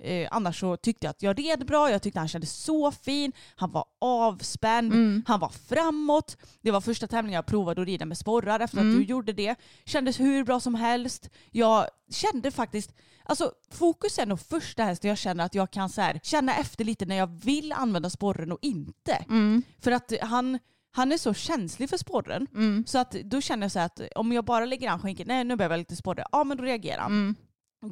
Mm. 0.03 0.23
Eh, 0.23 0.29
annars 0.33 0.61
så 0.61 0.77
tyckte 0.77 1.07
jag 1.07 1.11
att 1.11 1.23
jag 1.23 1.39
red 1.39 1.67
bra, 1.67 1.91
jag 1.91 2.03
tyckte 2.03 2.19
han 2.19 2.29
kändes 2.29 2.53
så 2.65 2.93
fin, 2.93 3.33
han 3.57 3.71
var 3.73 3.85
avspänd, 4.01 4.93
Mm. 4.93 5.23
han 5.27 5.41
var 5.41 5.49
framåt. 5.49 6.37
Det 6.63 6.71
var 6.71 6.81
första 6.81 7.07
tävlingen 7.07 7.37
jag 7.37 7.47
provade 7.47 7.81
att 7.83 7.87
rida 7.89 8.05
med 8.05 8.19
sporrar 8.19 8.61
efter 8.61 8.79
Mm. 8.79 8.91
att 8.93 8.99
du 8.99 9.05
gjorde 9.05 9.33
det. 9.33 9.55
Kändes 9.85 10.21
hur 10.21 10.45
bra 10.45 10.61
som 10.61 10.75
helst. 10.75 11.31
Jag 11.51 11.87
kände 12.11 12.51
faktiskt, 12.51 12.95
alltså 13.25 13.53
fokus 13.73 14.19
är 14.19 14.27
nog 14.27 14.41
första 14.41 14.83
hästen 14.85 15.09
jag 15.09 15.19
känner 15.19 15.45
att 15.45 15.55
jag 15.55 15.71
kan 15.71 15.89
så 15.89 16.01
här, 16.01 16.21
känna 16.23 16.55
efter 16.57 16.85
lite 16.85 17.07
när 17.07 17.17
jag 17.17 17.27
vill 17.27 17.73
använda 17.73 18.11
sporren 18.11 18.53
och 18.53 18.59
inte. 18.63 19.13
Mm. 19.29 19.63
För 19.81 19.91
att 19.93 20.13
han, 20.23 20.59
han 20.93 21.13
är 21.13 21.19
så 21.19 21.35
känslig 21.35 21.91
för 21.91 21.97
sporren. 21.97 22.47
Mm. 22.55 22.85
Så 22.87 22.99
att 22.99 23.11
då 23.11 23.41
känner 23.41 23.65
jag 23.65 23.73
så 23.73 23.79
att 23.81 24.01
om 24.15 24.33
jag 24.33 24.45
bara 24.45 24.65
lägger 24.65 24.91
an 24.91 24.99
skänken, 25.01 25.29
nej 25.29 25.45
nu 25.45 25.57
behöver 25.57 25.73
jag 25.75 25.79
lite 25.79 25.97
sporre, 25.97 26.25
ja 26.33 26.45
men 26.45 26.57
då 26.57 26.65
reagerar 26.65 27.01
han. 27.03 27.35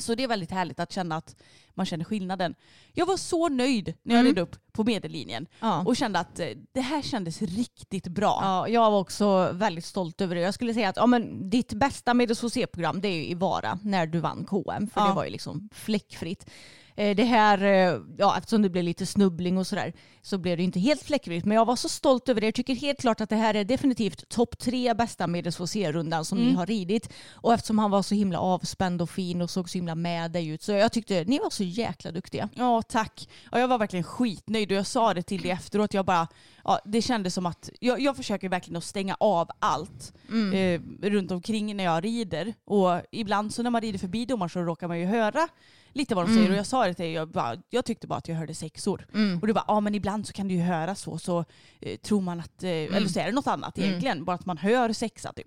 Så 0.00 0.14
det 0.14 0.22
är 0.24 0.28
väldigt 0.28 0.50
härligt 0.50 0.80
att 0.80 0.92
känna 0.92 1.16
att 1.16 1.36
man 1.74 1.86
känner 1.86 2.04
skillnaden. 2.04 2.54
Jag 2.92 3.06
var 3.06 3.16
så 3.16 3.48
nöjd 3.48 3.94
när 4.02 4.14
jag 4.14 4.20
Mm. 4.20 4.34
red 4.34 4.42
upp 4.42 4.56
på 4.72 4.84
medellinjen 4.84 5.46
Ja. 5.60 5.82
och 5.86 5.96
kände 5.96 6.18
att 6.18 6.38
eh, 6.40 6.46
det 6.72 6.80
här 6.80 7.02
kändes 7.02 7.42
riktigt 7.42 8.08
bra. 8.08 8.38
Ja, 8.42 8.68
jag 8.68 8.90
var 8.90 8.98
också 9.00 9.50
väldigt 9.52 9.84
stolt 9.84 10.20
över 10.20 10.34
det. 10.34 10.40
Jag 10.40 10.54
skulle 10.54 10.74
säga 10.74 10.88
att 10.88 10.96
ja, 10.96 11.06
men 11.06 11.50
ditt 11.50 11.72
bästa 11.72 12.14
Medus-program 12.14 13.00
det 13.00 13.08
är 13.08 13.12
ju 13.16 13.26
i 13.26 13.34
Vara 13.34 13.78
när 13.82 14.06
du 14.06 14.18
vann 14.18 14.44
KM. 14.44 14.86
För 14.86 15.00
Ja. 15.00 15.06
det 15.08 15.14
var 15.14 15.24
ju 15.24 15.30
liksom 15.30 15.68
fläckfritt. 15.72 16.50
Eh, 16.96 17.16
Det 17.16 17.24
här, 17.24 17.62
eh, 17.62 18.00
ja, 18.18 18.38
eftersom 18.38 18.62
det 18.62 18.70
blev 18.70 18.84
lite 18.84 19.06
snubbling 19.06 19.58
och 19.58 19.66
sådär 19.66 19.92
så 20.22 20.38
blev 20.38 20.56
det 20.56 20.62
inte 20.62 20.80
helt 20.80 21.02
fläckfritt. 21.02 21.44
Men 21.44 21.54
jag 21.56 21.64
var 21.64 21.76
så 21.76 21.88
stolt 21.88 22.28
över 22.28 22.40
det. 22.40 22.46
Jag 22.46 22.54
tycker 22.54 22.74
helt 22.74 23.00
klart 23.00 23.20
att 23.20 23.28
det 23.30 23.36
här 23.36 23.54
är 23.54 23.64
definitivt 23.64 24.28
topp 24.28 24.58
tre 24.58 24.94
bästa 24.94 25.26
Medus-rundan 25.26 26.24
som 26.24 26.38
ni 26.38 26.44
Mm. 26.44 26.56
har 26.56 26.66
ridit. 26.66 27.12
Och 27.32 27.54
eftersom 27.54 27.78
han 27.78 27.90
var 27.90 28.02
så 28.02 28.14
himla 28.14 28.38
avspänd 28.40 29.02
och 29.02 29.10
fin 29.10 29.42
och 29.42 29.50
såg 29.50 29.70
så 29.70 29.78
himla 29.78 29.94
med 29.94 30.30
dig 30.30 30.48
ut. 30.48 30.62
Så 30.62 30.72
jag 30.72 30.92
tyckte 30.92 31.24
ni 31.24 31.38
var 31.38 31.50
så 31.50 31.64
jäkla 31.64 32.10
duktiga. 32.12 32.48
Ja, 32.54 32.82
tack. 32.82 33.28
Ja, 33.52 33.58
jag 33.58 33.68
var 33.68 33.78
verkligen 33.78 34.04
skitnöjd 34.04 34.72
och 34.72 34.78
jag 34.78 34.86
sa 34.86 35.14
det 35.14 35.22
till 35.22 35.42
dig 35.42 35.50
efteråt. 35.50 35.94
Jag 35.94 36.04
bara, 36.06 36.28
ja, 36.64 36.80
det 36.84 37.02
kändes 37.02 37.34
som 37.34 37.46
att 37.46 37.70
jag, 37.80 38.00
jag 38.00 38.16
försöker 38.16 38.48
verkligen 38.48 38.76
att 38.76 38.84
stänga 38.84 39.16
av 39.20 39.48
allt 39.58 40.12
eh, 40.54 40.80
runt 41.02 41.30
omkring 41.30 41.76
när 41.76 41.84
jag 41.84 42.04
rider. 42.04 42.54
Och 42.64 43.00
ibland 43.12 43.54
så 43.54 43.62
när 43.62 43.70
man 43.70 43.80
rider 43.80 43.98
förbi 43.98 44.24
domaren 44.26 44.50
så 44.50 44.60
råkar 44.60 44.88
man 44.88 45.00
ju 45.00 45.06
höra 45.06 45.48
lite 45.94 46.14
vad 46.14 46.26
de 46.26 46.34
säger. 46.34 46.50
Och 46.50 46.56
jag 46.56 46.66
sa 46.66 46.86
det 46.86 46.94
till 46.94 47.04
dig, 47.04 47.12
jag, 47.12 47.28
bara, 47.30 47.56
jag 47.70 47.84
tyckte 47.84 48.06
bara 48.06 48.18
att 48.18 48.28
jag 48.28 48.36
hörde 48.36 48.54
sexor. 48.54 49.06
Och 49.40 49.46
du 49.46 49.52
bara, 49.52 49.64
ja 49.68 49.80
men 49.80 49.94
ibland 49.94 50.26
så 50.26 50.32
kan 50.32 50.48
du 50.48 50.54
ju 50.54 50.60
höra 50.60 50.94
så, 50.94 51.18
så 51.18 51.44
eh, 51.80 51.96
tror 51.96 52.20
man 52.20 52.40
att, 52.40 52.62
eh, 52.62 52.70
eller 52.70 53.08
så 53.08 53.20
är 53.20 53.26
det 53.26 53.32
något 53.32 53.46
annat 53.46 53.78
egentligen, 53.78 54.24
bara 54.24 54.34
att 54.36 54.46
man 54.46 54.58
hör 54.58 54.92
sexa 54.92 55.32
typ. 55.32 55.46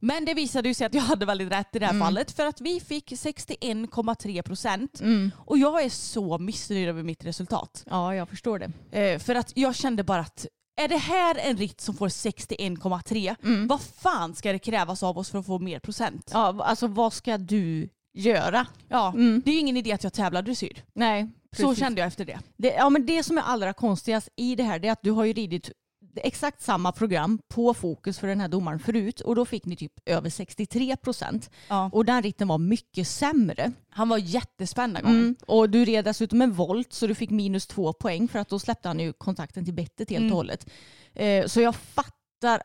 Men 0.00 0.24
det 0.24 0.34
visade 0.34 0.68
ju 0.68 0.74
sig 0.74 0.86
att 0.86 0.94
jag 0.94 1.02
hade 1.02 1.26
väldigt 1.26 1.52
rätt 1.52 1.76
i 1.76 1.78
det 1.78 1.86
här 1.86 2.00
fallet 2.00 2.30
för 2.30 2.46
att 2.46 2.60
vi 2.60 2.80
fick 2.80 3.12
61,3 3.12 4.42
procent. 4.42 5.00
Och 5.36 5.58
jag 5.58 5.82
är 5.84 5.88
så 5.88 6.38
missnöjd 6.38 6.88
över 6.88 7.02
mitt 7.02 7.24
resultat. 7.24 7.84
Ja, 7.90 8.14
jag 8.14 8.28
förstår 8.28 8.58
det. 8.58 8.98
Eh, 9.00 9.18
för 9.18 9.34
att 9.34 9.52
jag 9.56 9.74
kände 9.74 10.04
bara 10.04 10.20
att 10.20 10.46
är 10.80 10.88
det 10.88 10.96
här 10.96 11.38
en 11.38 11.56
ritt 11.56 11.80
som 11.80 11.94
får 11.94 12.08
61,3 12.08 13.36
vad 13.68 13.80
fan 13.80 14.34
ska 14.34 14.52
det 14.52 14.58
krävas 14.58 15.02
av 15.02 15.18
oss 15.18 15.30
för 15.30 15.38
att 15.38 15.46
få 15.46 15.58
mer 15.58 15.78
procent? 15.78 16.30
Ja, 16.32 16.62
alltså 16.64 16.86
vad 16.86 17.12
ska 17.12 17.38
du 17.38 17.88
göra? 18.18 18.66
Ja, 18.88 19.08
Mm. 19.14 19.42
Det 19.44 19.50
är 19.50 19.54
ju 19.54 19.60
ingen 19.60 19.76
idé 19.76 19.92
att 19.92 20.04
jag 20.04 20.12
tävlar 20.12 20.42
dressyr. 20.42 20.82
Nej, 20.92 21.28
Så 21.56 21.62
precis. 21.66 21.78
kände 21.78 22.00
jag 22.00 22.06
efter 22.08 22.24
det. 22.24 22.38
Det, 22.56 22.68
ja, 22.74 22.90
men 22.90 23.06
det 23.06 23.22
som 23.22 23.38
är 23.38 23.42
allra 23.42 23.72
konstigast 23.72 24.28
i 24.36 24.54
det 24.54 24.62
här 24.62 24.84
är 24.84 24.92
att 24.92 25.02
du 25.02 25.10
har 25.10 25.24
ju 25.24 25.32
ridit 25.32 25.70
exakt 26.16 26.62
samma 26.62 26.92
program 26.92 27.38
på 27.48 27.74
fokus 27.74 28.18
för 28.18 28.26
den 28.26 28.40
här 28.40 28.48
domaren 28.48 28.78
förut 28.78 29.20
och 29.20 29.34
då 29.36 29.44
fick 29.44 29.64
ni 29.64 29.76
typ 29.76 29.92
över 30.06 30.30
63 30.30 30.96
procent. 30.96 31.50
Ja. 31.68 31.90
Och 31.92 32.04
den 32.04 32.22
ritten 32.22 32.48
var 32.48 32.58
mycket 32.58 33.08
sämre. 33.08 33.72
Han 33.90 34.08
var 34.08 34.18
jättespänd 34.18 35.02
gången. 35.02 35.18
Mm. 35.18 35.36
Och 35.46 35.70
du 35.70 35.84
red 35.84 36.04
dessutom 36.04 36.42
en 36.42 36.52
volt 36.52 36.92
så 36.92 37.06
du 37.06 37.14
fick 37.14 37.30
minus 37.30 37.66
två 37.66 37.92
poäng 37.92 38.28
för 38.28 38.38
att 38.38 38.48
då 38.48 38.58
släppte 38.58 38.88
han 38.88 39.00
ju 39.00 39.12
kontakten 39.12 39.64
till 39.64 39.74
bettet 39.74 40.10
helt 40.10 40.20
Mm. 40.20 40.32
och 40.32 40.36
hållet. 40.36 40.66
Eh, 41.14 41.46
så 41.46 41.60
jag 41.60 41.74
fattar 41.74 42.17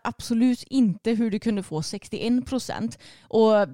absolut 0.03 0.63
inte 0.63 1.11
hur 1.11 1.31
du 1.31 1.39
kunde 1.39 1.63
få 1.63 1.81
61 1.81 2.45
procent. 2.45 2.99
Och 3.21 3.67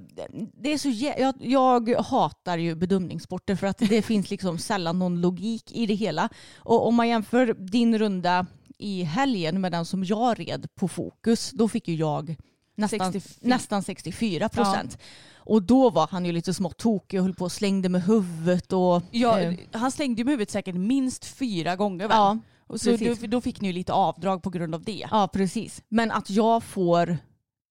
det 0.53 0.73
är 0.73 0.77
så 0.77 0.89
jag, 0.89 1.33
jag 1.39 1.95
hatar 1.95 2.57
ju 2.57 2.75
bedömningssporter 2.75 3.55
för 3.55 3.67
att 3.67 3.77
det 3.77 4.01
finns 4.05 4.29
liksom 4.29 4.57
sällan 4.57 4.99
någon 4.99 5.21
logik 5.21 5.71
i 5.71 5.85
det 5.85 5.93
hela. 5.93 6.29
Och 6.57 6.87
om 6.87 6.95
man 6.95 7.07
jämför 7.09 7.53
din 7.53 7.99
runda 7.99 8.45
i 8.77 9.03
helgen 9.03 9.61
med 9.61 9.71
den 9.71 9.85
som 9.85 10.03
jag 10.03 10.39
red 10.39 10.67
på 10.75 10.87
fokus, 10.87 11.51
då 11.51 11.67
fick 11.67 11.87
ju 11.87 11.95
jag 11.95 12.35
nästan 12.75 13.13
64. 13.13 13.49
nästan 13.49 13.83
64 13.83 14.49
procent. 14.49 14.97
Och 15.49 15.63
då 15.63 15.89
var 15.89 16.07
han 16.11 16.25
ju 16.25 16.31
lite 16.31 16.53
smått 16.53 16.77
tokig 16.77 17.19
och 17.19 17.23
höll 17.25 17.35
på 17.35 17.45
och 17.45 17.51
slängde 17.51 17.89
med 17.89 18.03
huvudet. 18.03 18.73
Och, 18.73 19.01
Ja, 19.11 19.39
eh, 19.39 19.53
han 19.71 19.91
slängde 19.91 20.23
med 20.23 20.31
huvudet 20.31 20.51
säkert 20.51 20.75
minst 20.75 21.25
fyra 21.25 21.75
gånger 21.75 22.07
väl? 22.07 22.17
ja, 22.17 22.37
Och 22.69 22.81
så 22.81 22.97
då, 22.97 23.15
då 23.27 23.41
fick 23.41 23.61
ni 23.61 23.67
ju 23.67 23.73
lite 23.73 23.93
avdrag 23.93 24.43
på 24.43 24.49
grund 24.49 24.75
av 24.75 24.83
det. 24.83 25.07
ja, 25.11 25.29
precis. 25.33 25.83
Men 25.89 26.11
att 26.11 26.29
jag 26.29 26.63
får, 26.63 27.17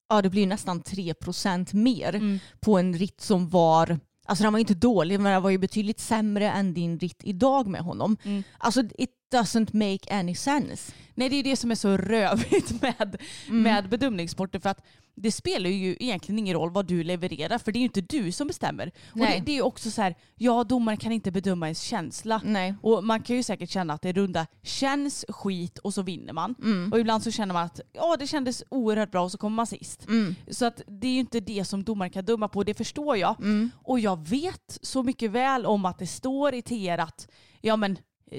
ja 0.09 0.23
det 0.23 0.31
blir 0.31 0.47
nästan 0.47 0.83
3 0.83 1.15
procent 1.15 1.73
mer 1.73 2.15
Mm. 2.15 2.39
på 2.61 2.79
en 2.79 2.95
ritt 2.95 3.21
som 3.21 3.49
var 3.49 3.99
Alltså 4.27 4.45
den 4.45 4.53
var 4.53 4.61
inte 4.61 4.75
dålig 4.75 5.21
men 5.21 5.33
den 5.33 5.43
var 5.43 5.51
ju 5.51 5.59
betydligt 5.59 6.01
sämre 6.01 6.51
än 6.51 6.75
din 6.75 6.99
ritt 6.99 7.21
idag 7.25 7.67
med 7.67 7.81
honom. 7.81 8.17
Mm. 8.25 8.43
Alltså 8.59 8.83
it 8.99 9.11
doesn't 9.33 9.69
make 9.73 10.19
any 10.21 10.35
sense. 10.35 10.93
Nej 11.14 11.29
det 11.29 11.37
är 11.37 11.43
det 11.43 11.57
som 11.57 11.71
är 11.71 11.75
så 11.75 11.97
rövigt 11.97 12.83
med, 12.83 13.17
Mm. 13.49 13.62
med 13.62 13.88
bedömningssporter 13.88 14.59
för 14.59 14.69
att 14.71 14.85
det 15.14 15.33
spelar 15.33 15.71
ju 15.71 15.97
egentligen 16.01 16.38
ingen 16.38 16.55
roll 16.55 16.71
vad 16.71 16.87
du 16.87 17.05
levererar 17.05 17.59
för 17.59 17.73
det 17.73 17.77
är 17.79 17.81
ju 17.81 17.85
inte 17.87 18.01
du 18.01 18.33
som 18.33 18.47
bestämmer. 18.47 18.87
Och 19.11 19.17
Nej. 19.17 19.38
det, 19.38 19.47
det 19.47 19.53
är 19.53 19.57
ju 19.57 19.62
också 19.62 19.91
så 19.91 20.03
här, 20.03 20.14
ja 20.37 20.64
domaren 20.64 20.97
kan 20.99 21.12
inte 21.12 21.31
bedöma 21.31 21.67
ens 21.67 21.81
känsla. 21.81 22.41
Nej. 22.45 22.75
Och 22.83 23.05
man 23.05 23.23
kan 23.23 23.37
ju 23.37 23.43
säkert 23.43 23.71
känna 23.71 23.95
att 23.95 24.03
det 24.03 24.12
runda 24.12 24.47
känns 24.62 25.25
skit 25.29 25.79
och 25.79 25.95
så 25.95 26.03
vinner 26.03 26.33
man. 26.33 26.55
Mm. 26.62 26.93
Och 26.93 27.01
ibland 27.01 27.23
så 27.23 27.31
känner 27.31 27.55
man 27.55 27.64
att 27.64 27.81
ja, 27.93 28.17
det 28.19 28.27
kändes 28.27 28.64
oerhört 28.69 29.11
bra 29.11 29.23
och 29.23 29.33
så 29.33 29.38
kommer 29.38 29.57
man 29.57 29.67
sist. 29.67 30.07
Mm. 30.09 30.35
Så 30.51 30.64
att 30.64 30.83
det 30.87 31.07
är 31.07 31.12
ju 31.12 31.21
inte 31.21 31.41
det 31.41 31.64
som 31.64 31.85
domaren 31.85 32.11
kan 32.11 32.25
döma 32.25 32.49
på, 32.49 32.64
det 32.64 32.75
förstår 32.75 33.17
jag. 33.17 33.41
Mm. 33.41 33.71
Och 33.83 34.01
jag 34.01 34.29
vet 34.29 34.79
så 34.83 35.03
mycket 35.03 35.31
väl 35.31 35.67
om 35.67 35.85
att 35.85 35.99
det 35.99 36.07
står 36.07 36.55
i 36.55 36.62
TR 36.62 36.99
att 36.99 37.29
ja, 37.61 37.77
men, 37.77 37.99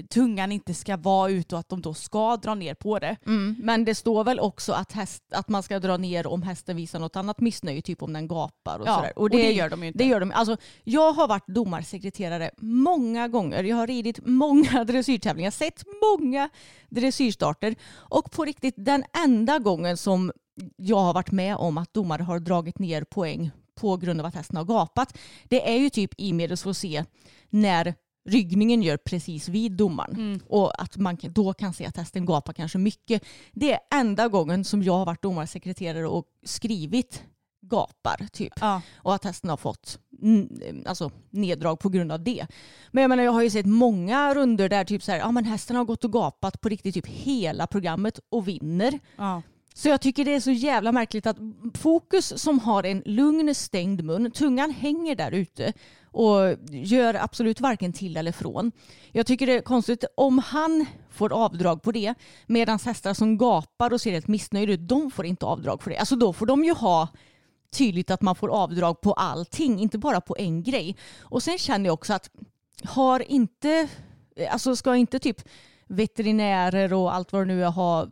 tungan 0.09 0.51
inte 0.51 0.73
ska 0.73 0.97
vara 0.97 1.31
ut 1.31 1.53
och 1.53 1.59
att 1.59 1.69
de 1.69 1.81
då 1.81 1.93
ska 1.93 2.37
dra 2.37 2.55
ner 2.55 2.73
på 2.73 2.99
det. 2.99 3.17
Mm. 3.25 3.55
Men 3.59 3.85
det 3.85 3.95
står 3.95 4.23
väl 4.23 4.39
också 4.39 4.73
att, 4.73 4.91
häst, 4.91 5.23
att 5.31 5.49
man 5.49 5.63
ska 5.63 5.79
dra 5.79 5.97
ner 5.97 6.27
om 6.27 6.41
hästen 6.41 6.75
visar 6.77 6.99
något 6.99 7.15
annat 7.15 7.41
missnöje, 7.41 7.81
typ 7.81 8.03
om 8.03 8.13
den 8.13 8.27
gapar 8.27 8.79
och 8.79 8.87
Ja, 8.87 8.95
sådär. 8.95 9.13
och 9.15 9.29
det 9.29 9.51
gör 9.51 9.69
de 9.69 9.81
ju 9.81 9.87
inte. 9.87 9.97
Det 9.97 10.05
gör 10.05 10.19
de. 10.19 10.31
Alltså, 10.31 10.57
jag 10.83 11.13
har 11.13 11.27
varit 11.27 11.47
domarsekreterare 11.47 12.51
många 12.57 13.27
gånger. 13.27 13.63
Jag 13.63 13.75
har 13.75 13.87
ridit 13.87 14.19
många 14.25 14.83
dressyrtävlingar, 14.87 15.51
sett 15.51 15.83
många 16.01 16.49
dressyrstarter. 16.89 17.75
Och 17.91 18.31
på 18.31 18.45
riktigt, 18.45 18.75
den 18.77 19.03
enda 19.23 19.59
gången 19.59 19.97
som 19.97 20.31
jag 20.77 20.99
har 20.99 21.13
varit 21.13 21.31
med 21.31 21.55
om 21.55 21.77
att 21.77 21.93
domare 21.93 22.23
har 22.23 22.39
dragit 22.39 22.79
ner 22.79 23.03
poäng 23.03 23.51
på 23.75 23.97
grund 23.97 24.19
av 24.19 24.25
att 24.25 24.35
hästen 24.35 24.57
har 24.57 24.65
gapat, 24.65 25.17
det 25.43 25.69
är 25.69 25.77
ju 25.77 25.89
typ 25.89 26.11
i 26.17 26.33
medels 26.33 26.63
får 26.63 26.73
se 26.73 27.03
när 27.49 27.93
ryggningen 28.29 28.81
gör 28.83 28.97
precis 28.97 29.49
vid 29.49 29.71
domaren. 29.71 30.15
Mm. 30.15 30.39
Och 30.47 30.81
att 30.81 30.97
man 30.97 31.17
då 31.21 31.53
kan 31.53 31.73
se 31.73 31.85
att 31.85 31.97
hästen 31.97 32.25
gapar 32.25 32.53
kanske 32.53 32.77
mycket. 32.77 33.23
Det 33.51 33.73
är 33.73 33.79
enda 33.91 34.27
gången 34.27 34.63
som 34.63 34.83
jag 34.83 34.93
har 34.93 35.05
varit 35.05 35.21
domarsekreterare 35.21 36.07
och 36.07 36.25
skrivit 36.45 37.23
gapar 37.61 38.27
typ. 38.31 38.53
Ja. 38.61 38.81
Och 38.95 39.15
att 39.15 39.23
hästen 39.23 39.49
har 39.49 39.57
fått 39.57 39.99
alltså, 40.85 41.11
neddrag 41.29 41.79
på 41.79 41.89
grund 41.89 42.11
av 42.11 42.23
det. 42.23 42.47
Men 42.91 43.01
jag 43.01 43.09
menar 43.09 43.23
jag 43.23 43.31
har 43.31 43.41
ju 43.41 43.49
sett 43.49 43.65
många 43.65 44.33
runder 44.33 44.69
där 44.69 44.83
typ 44.83 45.03
så 45.03 45.11
här, 45.11 45.19
ja 45.19 45.31
men 45.31 45.45
hästen 45.45 45.75
har 45.75 45.85
gått 45.85 46.03
och 46.03 46.11
gapat 46.11 46.61
på 46.61 46.69
riktigt 46.69 46.93
typ 46.93 47.07
hela 47.07 47.67
programmet 47.67 48.19
och 48.29 48.47
vinner. 48.47 48.99
Ja. 49.15 49.41
Så 49.73 49.89
jag 49.89 50.01
tycker 50.01 50.25
det 50.25 50.35
är 50.35 50.39
så 50.39 50.51
jävla 50.51 50.91
märkligt 50.91 51.27
att 51.27 51.37
Fokus 51.73 52.41
som 52.41 52.59
har 52.59 52.83
en 52.83 53.03
lugn 53.05 53.55
stängd 53.55 54.03
mun, 54.03 54.31
tungan 54.31 54.71
hänger 54.71 55.15
där 55.15 55.31
ute 55.31 55.73
och 56.11 56.55
gör 56.69 57.13
absolut 57.13 57.61
varken 57.61 57.93
till 57.93 58.17
eller 58.17 58.31
från. 58.31 58.71
Jag 59.11 59.25
tycker 59.25 59.47
det 59.47 59.53
är 59.53 59.61
konstigt 59.61 60.03
om 60.17 60.37
han 60.39 60.85
får 61.09 61.33
avdrag 61.33 61.81
på 61.81 61.91
det 61.91 62.13
medan 62.47 62.79
hästar 62.85 63.13
som 63.13 63.37
gapar 63.37 63.93
och 63.93 64.01
ser 64.01 64.11
helt 64.11 64.27
missnöjda 64.27 64.73
ut, 64.73 64.87
de 64.87 65.11
får 65.11 65.25
inte 65.25 65.45
avdrag 65.45 65.83
för 65.83 65.89
det. 65.89 65.97
Alltså 65.97 66.15
då 66.15 66.33
får 66.33 66.45
de 66.45 66.63
ju 66.63 66.73
ha 66.73 67.07
tydligt 67.71 68.11
att 68.11 68.21
man 68.21 68.35
får 68.35 68.49
avdrag 68.49 69.01
på 69.01 69.13
allting, 69.13 69.79
inte 69.79 69.97
bara 69.97 70.21
på 70.21 70.35
en 70.39 70.63
grej. 70.63 70.95
Och 71.19 71.43
sen 71.43 71.57
känner 71.57 71.85
jag 71.85 71.93
också 71.93 72.13
att 72.13 72.29
har 72.83 73.31
inte, 73.31 73.87
alltså 74.51 74.75
ska 74.75 74.95
inte 74.95 75.19
typ 75.19 75.41
veterinärer 75.87 76.93
och 76.93 77.15
allt 77.15 77.33
vad 77.33 77.41
det 77.41 77.45
nu 77.45 77.63
är 77.63 77.69
ha 77.69 78.07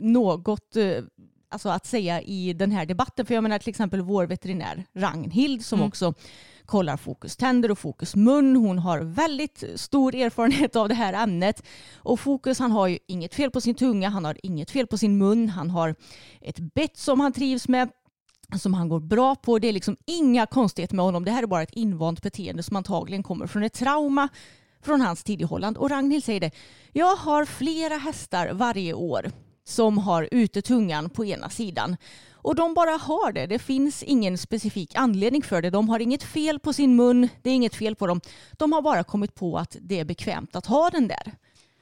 något 0.00 0.76
eh, 0.76 1.02
alltså 1.48 1.68
att 1.68 1.86
säga 1.86 2.22
i 2.22 2.52
den 2.52 2.70
här 2.70 2.86
debatten. 2.86 3.26
För 3.26 3.34
jag 3.34 3.42
menar 3.42 3.58
till 3.58 3.68
exempel 3.68 4.02
vår 4.02 4.26
veterinär 4.26 4.84
Ragnhild 4.94 5.64
som 5.64 5.78
Mm. 5.78 5.88
också 5.88 6.14
kollar 6.68 6.96
fokus 6.96 7.36
tänder 7.36 7.70
och 7.70 7.78
fokus 7.78 8.16
mun. 8.16 8.56
Hon 8.56 8.78
har 8.78 9.00
väldigt 9.00 9.64
stor 9.74 10.14
erfarenhet 10.14 10.76
av 10.76 10.88
det 10.88 10.94
här 10.94 11.12
ämnet. 11.12 11.62
Och 11.96 12.20
fokus 12.20 12.58
han 12.58 12.70
har 12.70 12.86
ju 12.86 12.98
inget 13.06 13.34
fel 13.34 13.50
på 13.50 13.60
sin 13.60 13.74
tunga, 13.74 14.08
han 14.08 14.24
har 14.24 14.36
inget 14.42 14.70
fel 14.70 14.86
på 14.86 14.98
sin 14.98 15.18
mun, 15.18 15.48
han 15.48 15.70
har 15.70 15.94
ett 16.40 16.58
bett 16.58 16.96
som 16.96 17.20
han 17.20 17.32
trivs 17.32 17.68
med 17.68 17.90
som 18.60 18.74
han 18.74 18.88
går 18.88 19.00
bra 19.00 19.34
på. 19.34 19.58
Det 19.58 19.68
är 19.68 19.72
liksom 19.72 19.96
inga 20.06 20.46
konstigheter 20.46 20.96
med 20.96 21.04
honom. 21.04 21.24
Det 21.24 21.30
här 21.30 21.42
är 21.42 21.46
bara 21.46 21.62
ett 21.62 21.72
invant 21.72 22.22
beteende 22.22 22.62
som 22.62 22.76
antagligen 22.76 23.22
kommer 23.22 23.46
från 23.46 23.62
ett 23.62 23.72
trauma 23.72 24.28
från 24.82 25.00
hans 25.00 25.24
tid 25.24 25.40
i 25.40 25.44
Holland. 25.44 25.76
Och 25.76 25.90
Ragnhild 25.90 26.24
säger 26.24 26.40
det. 26.40 26.50
Jag 26.92 27.16
har 27.16 27.44
flera 27.44 27.96
hästar 27.96 28.50
varje 28.52 28.94
år 28.94 29.30
som 29.64 29.98
har 29.98 30.28
ute 30.30 30.62
tungan 30.62 31.10
på 31.10 31.24
ena 31.24 31.50
sidan. 31.50 31.96
Och 32.42 32.54
de 32.54 32.74
bara 32.74 32.90
har 32.90 33.32
det. 33.32 33.46
Det 33.46 33.58
finns 33.58 34.02
ingen 34.02 34.38
specifik 34.38 34.94
anledning 34.94 35.42
för 35.42 35.62
det. 35.62 35.70
De 35.70 35.88
har 35.88 36.00
inget 36.00 36.22
fel 36.22 36.58
på 36.58 36.72
sin 36.72 36.96
mun. 36.96 37.28
Det 37.42 37.50
är 37.50 37.54
inget 37.54 37.74
fel 37.74 37.96
på 37.96 38.06
dem. 38.06 38.20
De 38.52 38.72
har 38.72 38.82
bara 38.82 39.04
kommit 39.04 39.34
på 39.34 39.58
att 39.58 39.76
det 39.80 40.00
är 40.00 40.04
bekvämt 40.04 40.56
att 40.56 40.66
ha 40.66 40.90
den 40.90 41.08
där. 41.08 41.32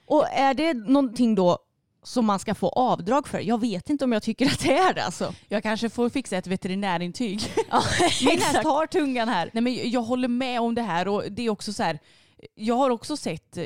Och 0.07 0.26
är 0.32 0.54
det 0.54 0.74
någonting 0.74 1.34
då 1.34 1.59
som 2.02 2.26
man 2.26 2.38
ska 2.38 2.54
få 2.54 2.68
avdrag 2.68 3.28
för? 3.28 3.40
Jag 3.40 3.61
vet 3.61 3.90
inte 3.90 4.04
om 4.04 4.12
jag 4.12 4.22
tycker 4.22 4.46
att 4.46 4.61
det 4.61 4.76
är 4.76 4.94
det. 4.94 5.04
Alltså. 5.04 5.34
Jag 5.48 5.62
kanske 5.62 5.90
får 5.90 6.09
fixa 6.09 6.36
ett 6.36 6.46
veterinärintyg. 6.46 7.42
Ja, 7.70 7.82
Min 8.26 8.40
häst 8.40 8.64
har 8.64 8.86
tungan 8.86 9.28
här. 9.28 9.50
Nej, 9.52 9.62
men 9.62 9.90
jag 9.90 10.02
håller 10.02 10.28
med 10.28 10.61
om 10.61 10.74
det 10.74 10.82
här 10.82 11.09
och 11.09 11.22
det 11.30 11.42
är 11.42 11.50
också 11.50 11.72
så 11.72 11.82
här. 11.82 11.98
Jag 12.54 12.74
har 12.74 12.90
också 12.90 13.16
sett 13.16 13.59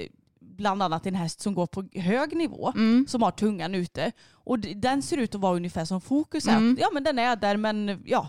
bland 0.60 0.82
annat 0.82 1.06
en 1.06 1.14
häst 1.14 1.40
som 1.40 1.54
går 1.54 1.66
på 1.66 1.84
hög 1.94 2.36
nivå 2.36 2.72
Mm. 2.76 3.06
som 3.08 3.22
har 3.22 3.30
tungan 3.30 3.74
ute. 3.74 4.12
Och 4.32 4.58
den 4.58 5.02
ser 5.02 5.16
ut 5.16 5.34
att 5.34 5.40
vara 5.40 5.56
ungefär 5.56 5.84
som 5.84 6.00
fokus. 6.00 6.46
Mm. 6.48 6.76
Ja 6.80 6.88
men 6.92 7.04
den 7.04 7.18
är 7.18 7.36
där 7.36 7.56
men 7.56 8.02
ja, 8.06 8.28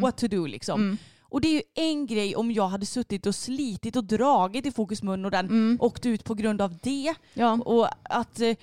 what 0.00 0.16
to 0.16 0.28
do 0.28 0.46
liksom. 0.46 0.80
Mm. 0.80 0.96
Och 1.22 1.40
det 1.40 1.48
är 1.48 1.52
ju 1.54 1.62
en 1.74 2.06
grej 2.06 2.36
om 2.36 2.52
jag 2.52 2.68
hade 2.68 2.86
suttit 2.86 3.26
och 3.26 3.34
slitit 3.34 3.96
och 3.96 4.04
dragit 4.04 4.66
i 4.66 4.70
fokus 4.72 5.02
mun 5.02 5.24
och 5.24 5.30
den 5.30 5.46
Mm. 5.46 5.78
åkte 5.80 6.08
ut 6.08 6.24
på 6.24 6.34
grund 6.34 6.60
av 6.62 6.76
det. 6.82 7.14
Ja. 7.34 7.52
Och 7.64 7.88
att 8.02 8.40
eh, 8.40 8.56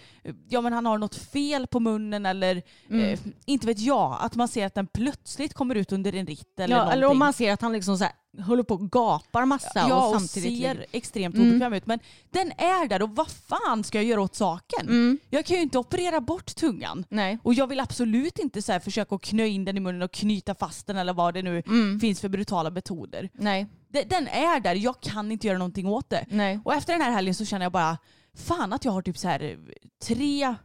ja, 0.50 0.62
men 0.62 0.74
han 0.74 0.86
har 0.86 0.98
något 0.98 1.16
fel 1.16 1.68
på 1.68 1.80
munnen 1.80 2.26
eller 2.26 2.62
Mm. 2.90 3.02
eh, 3.06 3.20
inte 3.46 3.68
vet 3.68 3.80
jag, 3.80 4.18
att 4.22 4.36
man 4.36 4.48
ser 4.48 4.66
att 4.66 4.76
den 4.76 4.88
plötsligt 4.88 5.54
kommer 5.54 5.76
ut 5.76 5.92
under 5.92 6.16
en 6.16 6.26
ritt 6.26 6.60
eller 6.60 6.76
ja, 6.76 6.80
någonting. 6.82 6.98
eller 6.98 7.08
om 7.12 7.20
man 7.20 7.34
ser 7.34 7.54
att 7.54 7.62
han 7.62 7.72
liksom 7.74 7.98
så 7.98 8.06
håller 8.46 8.64
på 8.64 8.74
och 8.74 8.92
gapar 8.92 9.46
massa 9.46 9.72
ja, 9.76 10.08
och 10.08 10.16
och 10.16 10.22
samtidigt 10.22 10.62
ser 10.62 10.86
extremt 10.92 11.36
Mm. 11.36 11.48
obekväm 11.50 11.74
ut. 11.74 11.86
Men 11.86 12.00
den 12.32 12.52
är 12.52 12.88
där 12.88 13.02
och 13.02 13.10
vad 13.16 13.28
fan 13.32 13.84
ska 13.84 13.98
jag 13.98 14.06
göra 14.06 14.22
åt 14.22 14.36
saken? 14.36 14.88
Mm. 14.88 15.18
Jag 15.30 15.46
kan 15.46 15.58
ju 15.58 15.64
inte 15.64 15.78
operera 15.78 16.22
bort 16.22 16.56
tungan. 16.56 17.06
Nej. 17.10 17.38
Och 17.44 17.54
jag 17.54 17.68
vill 17.68 17.80
absolut 17.80 18.40
inte 18.40 18.62
så 18.62 18.80
försöka 18.80 19.18
knö 19.18 19.46
in 19.46 19.66
den 19.66 19.78
i 19.78 19.80
munnen 19.80 20.02
och 20.02 20.12
knyta 20.12 20.56
fast 20.56 20.88
den 20.88 20.98
eller 20.98 21.14
vad 21.14 21.34
det 21.34 21.42
nu 21.42 21.64
Mm. 21.68 22.00
finns 22.00 22.22
för 22.22 22.30
brutala 22.30 22.70
metoder. 22.70 23.30
Nej. 23.34 23.68
De- 23.92 24.04
Den 24.04 24.28
är 24.28 24.60
där, 24.60 24.76
jag 24.76 25.00
kan 25.02 25.32
inte 25.32 25.48
göra 25.48 25.58
någonting 25.58 25.88
åt 25.88 26.10
det. 26.10 26.26
Nej. 26.30 26.60
Och 26.66 26.74
efter 26.74 26.94
den 26.94 27.02
här 27.02 27.12
helgen 27.12 27.36
så 27.36 27.46
känner 27.46 27.66
jag 27.66 27.72
bara, 27.72 27.98
fan 28.38 28.74
att 28.74 28.86
jag 28.86 28.92
har 28.92 29.02
typ 29.02 29.18
så 29.18 29.28
här 29.28 29.44
eh, 29.44 29.58
tre 30.04 30.56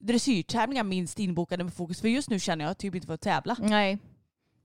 dressyrtävlingar 0.00 0.84
minst 0.84 1.18
inbokade 1.18 1.64
med 1.64 1.74
fokus. 1.74 2.00
För 2.00 2.08
just 2.08 2.30
nu 2.30 2.40
känner 2.40 2.64
jag 2.64 2.78
typ 2.78 2.94
inte 2.94 3.06
för 3.06 3.14
att 3.14 3.20
tävla. 3.20 3.56
Nej. 3.60 3.98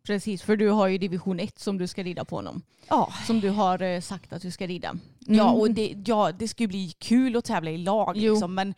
Precis, 0.06 0.42
för 0.42 0.58
du 0.58 0.70
har 0.70 0.88
ju 0.88 0.98
division 0.98 1.40
1 1.40 1.60
som 1.60 1.78
du 1.78 1.88
ska 1.88 2.04
rida 2.04 2.26
på 2.26 2.36
honom. 2.36 2.62
Ja, 2.90 3.14
Som 3.28 3.40
du 3.40 3.50
har 3.50 3.82
eh, 3.82 4.02
sagt 4.02 4.34
att 4.34 4.42
du 4.42 4.52
ska 4.52 4.68
rida. 4.68 4.96
ja 5.20 5.44
Mm. 5.50 5.56
och 5.62 5.72
det, 5.72 5.96
ja, 6.06 6.32
det 6.32 6.48
ska 6.48 6.64
ju 6.64 6.68
bli 6.68 6.94
kul 7.00 7.36
att 7.36 7.46
tävla 7.46 7.72
i 7.72 7.78
lag 7.78 8.18
Jo. 8.18 8.34
liksom, 8.34 8.56
men 8.56 8.74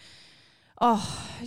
ah, 0.76 1.00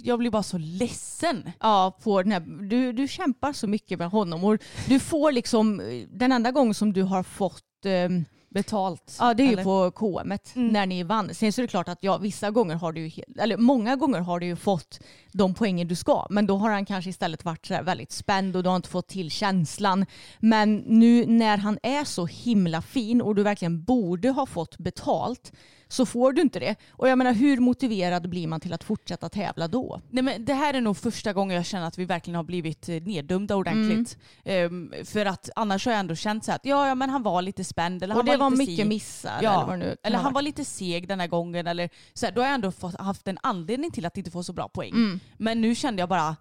jag 0.02 0.18
blir 0.18 0.30
bara 0.30 0.42
så 0.42 0.58
ledsen. 0.58 1.50
Ja, 1.60 1.98
på 2.02 2.22
den 2.22 2.32
här, 2.32 2.40
du, 2.68 2.92
du 2.92 3.08
kämpar 3.08 3.52
så 3.52 3.66
mycket 3.66 3.98
med 3.98 4.10
honom 4.10 4.44
och 4.44 4.58
du 4.88 5.00
får 5.00 5.32
liksom, 5.32 5.80
eh, 5.80 5.86
den 6.12 6.32
enda 6.32 6.50
gången 6.50 6.74
som 6.74 6.92
du 6.92 7.02
har 7.02 7.22
fått 7.22 7.62
ehm, 7.84 8.24
Betalt. 8.50 9.16
Ja 9.18 9.34
det 9.34 9.42
är 9.42 9.46
ju 9.46 9.52
eller? 9.52 9.64
på 9.64 9.90
KM 9.90 10.32
Mm. 10.54 10.68
när 10.68 10.86
ni 10.86 11.02
vann. 11.02 11.34
Sen 11.34 11.52
så 11.52 11.60
är 11.60 11.62
det 11.62 11.68
klart 11.68 11.88
att 11.88 11.98
ja, 12.02 12.18
vissa 12.18 12.50
gånger 12.50 12.74
har 12.74 12.92
du 12.92 13.06
ju, 13.06 13.22
eller 13.38 13.56
många 13.56 13.96
gånger 13.96 14.20
har 14.20 14.40
du 14.40 14.46
ju 14.46 14.56
fått 14.56 15.00
de 15.32 15.54
poängen 15.54 15.88
du 15.88 15.96
ska. 15.96 16.26
Men 16.30 16.46
då 16.46 16.56
har 16.56 16.70
han 16.70 16.86
kanske 16.86 17.10
istället 17.10 17.44
varit 17.44 17.70
väldigt 17.70 18.12
spänd 18.12 18.56
och 18.56 18.62
du 18.62 18.68
har 18.68 18.76
inte 18.76 18.88
fått 18.88 19.08
till 19.08 19.30
känslan. 19.30 20.06
Men 20.38 20.76
nu 20.76 21.26
när 21.26 21.56
han 21.58 21.78
är 21.82 22.04
så 22.04 22.26
himla 22.26 22.82
fin 22.82 23.22
och 23.22 23.34
du 23.34 23.42
verkligen 23.42 23.84
borde 23.84 24.30
ha 24.30 24.46
fått 24.46 24.78
betalt 24.78 25.52
så 25.92 26.06
får 26.06 26.32
du 26.32 26.42
inte 26.42 26.60
det. 26.60 26.76
Och 26.90 27.08
jag 27.08 27.18
menar 27.18 27.32
hur 27.32 27.56
motiverad 27.60 28.30
blir 28.30 28.46
man 28.46 28.60
till 28.60 28.72
att 28.72 28.84
fortsätta 28.84 29.28
tävla 29.28 29.68
då? 29.68 30.00
Nej, 30.10 30.24
men 30.24 30.44
det 30.44 30.54
här 30.54 30.74
är 30.74 30.80
nog 30.80 30.96
första 30.96 31.32
gången 31.32 31.56
jag 31.56 31.66
känner 31.66 31.86
att 31.86 31.98
vi 31.98 32.04
verkligen 32.04 32.36
har 32.36 32.44
blivit 32.44 32.88
eh, 32.88 33.02
neddömda 33.02 33.56
ordentligt. 33.56 34.18
Mm. 34.44 34.92
Ehm, 34.94 35.04
för 35.04 35.26
att 35.26 35.50
annars 35.56 35.86
har 35.86 35.92
jag 35.92 36.00
ändå 36.00 36.14
känt 36.14 36.44
så 36.44 36.50
här 36.50 36.56
att 36.56 36.66
ja, 36.66 36.88
ja 36.88 36.94
men 36.94 37.10
han 37.10 37.22
var 37.22 37.42
lite 37.42 37.64
spänd 37.64 38.02
eller 38.02 38.14
och 38.14 38.18
han 38.18 38.26
det 38.26 38.36
var 38.36 38.50
lite 38.50 38.58
mycket 38.58 38.84
si. 38.84 38.88
missar 38.88 39.38
Ja, 39.42 39.52
eller 39.54 39.66
vad 39.66 39.78
nu 39.78 39.96
Eller 40.02 40.16
ha 40.16 40.24
han 40.24 40.32
var 40.32 40.42
lite 40.42 40.64
seg 40.64 41.08
den 41.08 41.20
här 41.20 41.26
gången. 41.26 41.66
Eller 41.66 41.90
så 42.14 42.26
här, 42.26 42.32
då 42.32 42.40
har 42.40 42.46
jag 42.46 42.54
ändå 42.54 42.72
fått, 42.72 43.00
haft 43.00 43.28
en 43.28 43.38
anledning 43.42 43.90
till 43.90 44.06
att 44.06 44.16
inte 44.16 44.30
få 44.30 44.42
så 44.42 44.52
bra 44.52 44.68
poäng. 44.68 44.92
Mm. 44.92 45.20
Men 45.38 45.60
nu 45.60 45.74
kände 45.74 46.02
jag 46.02 46.08
bara, 46.08 46.36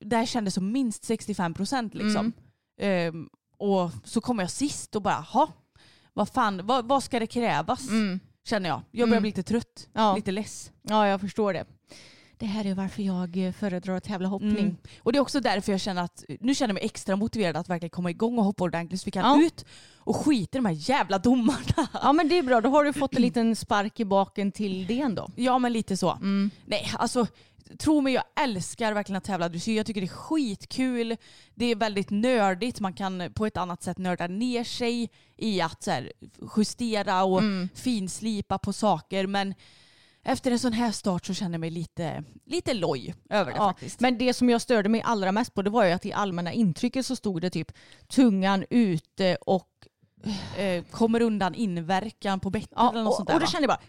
det 0.00 0.16
här 0.16 0.26
kändes 0.26 0.54
som 0.54 0.72
minst 0.72 1.04
65 1.04 1.54
procent 1.54 1.94
liksom. 1.94 2.32
Mm. 2.80 3.08
Ehm, 3.08 3.28
och 3.58 3.90
så 4.04 4.20
kom 4.20 4.38
jag 4.38 4.50
sist 4.50 4.96
och 4.96 5.02
bara, 5.02 5.14
ha 5.14 5.48
vad 6.12 6.28
fan, 6.28 6.66
vad, 6.66 6.88
vad 6.88 7.02
ska 7.02 7.18
det 7.18 7.26
krävas? 7.26 7.88
Mm. 7.88 8.20
Känner 8.44 8.68
jag. 8.68 8.82
Jag 8.90 9.08
börjar 9.08 9.18
Mm. 9.18 9.22
bli 9.22 9.28
lite 9.30 9.42
trött, 9.42 9.88
Ja. 9.92 10.14
lite 10.16 10.30
less. 10.32 10.72
ja, 10.82 11.08
jag 11.08 11.20
förstår 11.20 11.52
det. 11.52 11.64
Det 12.38 12.46
här 12.46 12.66
är 12.66 12.74
varför 12.74 13.02
jag 13.02 13.46
eh, 13.46 13.52
föredrar 13.52 13.96
att 13.96 14.04
tävla 14.04 14.28
hoppning. 14.28 14.58
Mm. 14.58 14.76
Och 15.02 15.12
det 15.12 15.18
är 15.18 15.20
också 15.20 15.40
därför 15.40 15.72
jag 15.72 15.80
känner 15.80 16.02
att 16.02 16.24
nu 16.40 16.54
känner 16.54 16.68
jag 16.68 16.74
mig 16.74 16.84
extra 16.84 17.16
motiverad 17.16 17.56
att 17.56 17.68
verkligen 17.68 17.90
komma 17.90 18.10
igång 18.10 18.38
och 18.38 18.44
hoppa 18.44 18.64
ordentligt 18.64 19.00
så 19.00 19.04
vi 19.04 19.10
kan 19.10 19.40
Ja. 19.40 19.46
ut 19.46 19.64
och 19.98 20.16
skita 20.16 20.58
i 20.58 20.60
de 20.60 20.66
här 20.66 20.90
jävla 20.90 21.18
domarna. 21.18 21.88
Ja 22.02 22.12
men 22.12 22.28
det 22.28 22.38
är 22.38 22.42
bra, 22.42 22.60
då 22.60 22.68
har 22.70 22.84
du 22.84 22.92
fått 22.92 23.14
en 23.16 23.22
liten 23.22 23.56
spark 23.56 24.00
i 24.00 24.04
baken 24.04 24.52
till 24.52 24.86
det 24.86 25.00
ändå. 25.00 25.30
Ja 25.36 25.58
men 25.58 25.72
lite 25.72 25.96
så. 25.96 26.10
Mm. 26.10 26.50
Nej 26.66 26.90
alltså 26.98 27.26
tro 27.78 28.00
mig 28.00 28.12
jag 28.14 28.24
älskar 28.40 28.92
verkligen 28.92 29.16
att 29.16 29.24
tävla 29.24 29.48
dressyr. 29.48 29.76
Jag 29.76 29.86
tycker 29.86 30.00
det 30.00 30.06
är 30.06 30.08
skitkul. 30.08 31.16
Det 31.54 31.64
är 31.66 31.76
väldigt 31.76 32.10
nördigt. 32.10 32.80
Man 32.80 32.92
kan 32.92 33.32
på 33.34 33.46
ett 33.46 33.56
annat 33.56 33.82
sätt 33.82 33.98
nörda 33.98 34.26
ner 34.26 34.64
sig 34.64 35.10
i 35.36 35.60
att 35.60 35.86
här, 35.86 36.12
justera 36.56 37.24
och 37.24 37.38
Mm. 37.38 37.68
finslipa 37.74 38.58
på 38.58 38.72
saker. 38.72 39.26
Men 39.26 39.54
efter 40.24 40.50
en 40.50 40.58
sån 40.58 40.72
här 40.72 40.92
start 40.92 41.26
så 41.26 41.34
känner 41.34 41.52
jag 41.54 41.60
mig 41.60 41.70
lite, 41.70 42.24
lite 42.46 42.74
loj 42.74 43.14
över 43.30 43.50
det 43.50 43.56
Ja, 43.56 43.68
faktiskt. 43.68 44.00
Men 44.00 44.18
det 44.18 44.34
som 44.34 44.50
jag 44.50 44.60
störde 44.60 44.88
mig 44.88 45.02
allra 45.02 45.32
mest 45.32 45.54
på 45.54 45.62
det 45.62 45.70
var 45.70 45.84
ju 45.84 45.92
att 45.92 46.06
i 46.06 46.12
allmänna 46.12 46.52
intrycket 46.52 47.06
så 47.06 47.16
stod 47.16 47.40
det 47.40 47.50
typ 47.50 47.72
tungan 48.08 48.64
ute 48.70 49.36
och 49.36 49.68
eh, 50.56 50.84
kommer 50.90 51.22
undan 51.22 51.54
inverkan 51.54 52.40
på 52.40 52.50
bettet 52.50 52.70
Ja, 52.76 52.90
eller 52.90 53.02
något 53.02 53.10
och, 53.10 53.16
sånt 53.16 53.28
där 53.28 53.34
och 53.34 53.40
då 53.40 53.46
kände 53.46 53.62
jag 53.68 53.68
bara, 53.78 53.82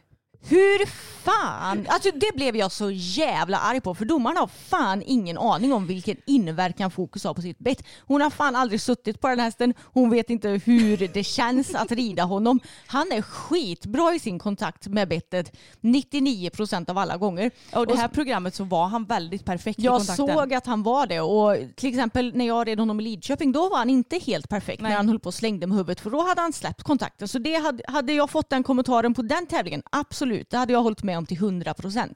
hur 0.47 0.85
fan? 1.23 1.85
Alltså 1.89 2.09
det 2.15 2.35
blev 2.35 2.55
jag 2.55 2.71
så 2.71 2.91
jävla 2.91 3.57
arg 3.57 3.81
på 3.81 3.95
för 3.95 4.05
domaren 4.05 4.37
har 4.37 4.47
fan 4.47 5.03
ingen 5.05 5.37
aning 5.37 5.73
om 5.73 5.87
vilken 5.87 6.17
inverkan 6.25 6.91
Fokus 6.91 7.23
har 7.23 7.33
på 7.33 7.41
sitt 7.41 7.59
bett. 7.59 7.83
Hon 7.99 8.21
har 8.21 8.29
fan 8.29 8.55
aldrig 8.55 8.81
suttit 8.81 9.21
på 9.21 9.27
den 9.27 9.39
hästen, 9.39 9.73
hon 9.83 10.09
vet 10.09 10.29
inte 10.29 10.49
hur 10.49 11.13
det 11.13 11.23
känns 11.23 11.75
att 11.75 11.91
rida 11.91 12.23
honom. 12.23 12.59
Han 12.87 13.11
är 13.11 13.21
skitbra 13.21 14.13
i 14.15 14.19
sin 14.19 14.39
kontakt 14.39 14.87
med 14.87 15.07
bettet 15.07 15.57
99% 15.81 16.89
av 16.89 16.97
alla 16.97 17.17
gånger. 17.17 17.51
Och 17.75 17.87
det 17.87 17.95
här 17.97 18.07
programmet 18.07 18.55
så 18.55 18.63
var 18.63 18.87
han 18.87 19.05
väldigt 19.05 19.45
perfekt 19.45 19.79
i 19.79 19.83
Jag 19.83 19.97
kontakten. 19.97 20.27
såg 20.27 20.53
att 20.53 20.65
han 20.65 20.83
var 20.83 21.07
det 21.07 21.19
och 21.21 21.75
till 21.75 21.89
exempel 21.89 22.31
när 22.35 22.47
jag 22.47 22.67
red 22.67 22.79
honom 22.79 22.99
i 22.99 23.03
Lidköping 23.03 23.51
då 23.51 23.69
var 23.69 23.77
han 23.77 23.89
inte 23.89 24.19
helt 24.19 24.49
perfekt 24.49 24.81
Nej. 24.81 24.89
när 24.89 24.97
han 24.97 25.09
höll 25.09 25.19
på 25.19 25.27
och 25.27 25.33
slängde 25.33 25.67
med 25.67 25.77
huvudet 25.77 25.99
för 26.01 26.09
då 26.09 26.21
hade 26.27 26.41
han 26.41 26.53
släppt 26.53 26.83
kontakten. 26.83 27.27
Så 27.27 27.39
det 27.39 27.55
hade, 27.55 27.83
hade 27.87 28.13
jag 28.13 28.29
fått 28.29 28.49
den 28.49 28.63
kommentaren 28.63 29.13
på 29.13 29.21
den 29.21 29.47
tävlingen, 29.47 29.83
absolut, 29.89 30.32
det 30.49 30.57
hade 30.57 30.73
jag 30.73 30.83
hållit 30.83 31.03
med 31.03 31.17
om 31.17 31.25
till 31.25 31.37
100%. 31.37 32.15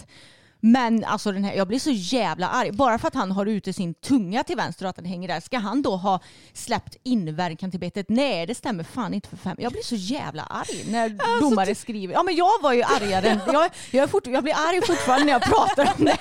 Men 0.59 1.03
alltså 1.03 1.31
den 1.31 1.43
här, 1.43 1.53
jag 1.53 1.67
blir 1.67 1.79
så 1.79 1.89
jävla 1.91 2.47
arg. 2.49 2.71
Bara 2.71 2.99
för 2.99 3.07
att 3.07 3.13
han 3.13 3.31
har 3.31 3.45
ute 3.45 3.73
sin 3.73 3.93
tunga 3.93 4.43
till 4.43 4.55
vänster 4.55 4.85
och 4.85 4.89
att 4.89 4.95
den 4.95 5.05
hänger 5.05 5.27
där, 5.27 5.39
ska 5.39 5.57
han 5.57 5.81
då 5.81 5.95
ha 5.95 6.19
släppt 6.53 6.95
inverkan 7.03 7.71
till 7.71 7.79
bettet? 7.79 8.05
Nej, 8.09 8.45
det 8.45 8.55
stämmer 8.55 8.83
fan 8.83 9.13
inte 9.13 9.29
för 9.29 9.37
fem. 9.37 9.57
Jag 9.59 9.71
blir 9.71 9.81
så 9.81 9.95
jävla 9.95 10.43
arg 10.43 10.85
när 10.91 11.03
Alltså, 11.19 11.49
domare 11.49 11.75
skriver. 11.75 12.13
Ja 12.13 12.23
men 12.23 12.35
jag 12.35 12.61
var 12.61 12.73
ju 12.73 12.83
argare. 12.83 13.41
Jag, 13.47 13.69
jag, 13.91 14.03
är 14.03 14.07
fort, 14.07 14.27
jag 14.27 14.43
blir 14.43 14.53
arg 14.53 14.81
fortfarande 14.87 15.25
när 15.25 15.31
jag 15.33 15.41
pratar 15.41 15.93
om 15.97 16.05
det. 16.05 16.17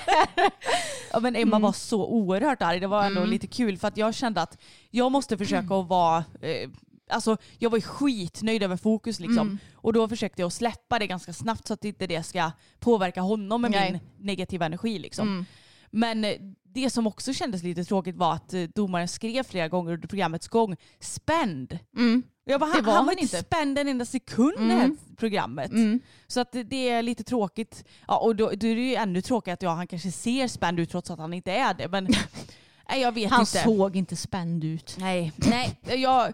Ja, 1.11 1.19
men 1.19 1.35
Emma 1.35 1.55
Mm. 1.57 1.61
var 1.61 1.71
så 1.71 2.05
oerhört 2.07 2.61
arg. 2.61 2.79
Det 2.79 2.87
var 2.87 3.03
ändå 3.05 3.25
lite 3.25 3.47
kul 3.47 3.77
för 3.77 3.87
att 3.87 3.97
jag 3.97 4.15
kände 4.15 4.41
att 4.41 4.57
jag 4.91 5.11
måste 5.11 5.37
försöka 5.37 5.75
att 5.75 5.87
vara 5.87 6.17
eh, 6.41 6.69
Alltså 7.09 7.37
jag 7.59 7.69
var 7.69 7.77
ju 7.77 7.81
skitnöjd 7.81 8.63
över 8.63 8.77
fokus 8.77 9.19
liksom. 9.19 9.47
Mm. 9.47 9.57
Och 9.75 9.93
då 9.93 10.07
försökte 10.07 10.41
jag 10.41 10.51
släppa 10.51 10.99
det 10.99 11.07
ganska 11.07 11.33
snabbt 11.33 11.67
så 11.67 11.73
att 11.73 11.85
inte 11.85 12.07
det 12.07 12.23
ska 12.23 12.51
påverka 12.79 13.21
honom 13.21 13.61
med 13.61 13.71
Nej. 13.71 13.91
min 13.91 14.01
negativa 14.27 14.65
energi 14.65 14.99
liksom. 14.99 15.27
Mm. 15.27 15.45
Men 15.91 16.25
eh, 16.25 16.35
det 16.63 16.89
som 16.89 17.07
också 17.07 17.33
kändes 17.33 17.63
lite 17.63 17.83
tråkigt 17.83 18.15
var 18.15 18.33
att 18.33 18.53
eh, 18.53 18.61
domaren 18.75 19.07
skrev 19.07 19.43
flera 19.43 19.67
gånger 19.67 19.93
under 19.93 20.07
programmets 20.07 20.47
gång 20.47 20.75
spänd. 20.99 21.79
Mm. 21.97 22.23
Jag 22.45 22.59
bara, 22.59 22.71
han, 22.73 22.85
var 22.85 22.93
han 22.93 23.05
var 23.05 23.11
inte 23.11 23.21
inte. 23.23 23.37
spänd 23.37 23.77
en 23.79 23.87
enda 23.87 24.05
sekund 24.05 24.53
i 24.59 24.63
det 24.63 24.73
här 24.73 24.83
Mm. 24.85 24.97
programmet. 25.17 25.71
Mm. 25.71 25.99
Så 26.27 26.39
att 26.39 26.51
det- 26.51 26.63
det 26.63 26.89
är 26.89 27.01
lite 27.01 27.23
tråkigt. 27.23 27.83
Ja, 28.07 28.17
och 28.17 28.35
då, 28.35 28.45
då 28.45 28.67
är 28.67 28.75
det 28.75 28.81
ju 28.89 28.95
ännu 28.95 29.21
tråkigare 29.21 29.53
att 29.53 29.61
ja, 29.61 29.69
han 29.73 29.87
kanske 29.87 30.11
ser 30.11 30.47
spänd 30.47 30.79
ut 30.79 30.89
trots 30.91 31.11
att 31.11 31.19
han 31.19 31.33
inte 31.33 31.51
är 31.51 31.73
det. 31.73 31.87
Men 31.87 32.03
nej, 32.89 33.01
jag 33.01 33.11
vet 33.11 33.31
Han 33.31 33.39
inte. 33.39 33.63
såg 33.63 33.95
inte 33.95 34.15
spänd 34.15 34.63
ut. 34.63 34.95
Nej, 34.99 35.31
nej 35.37 35.79
jag, 35.85 36.33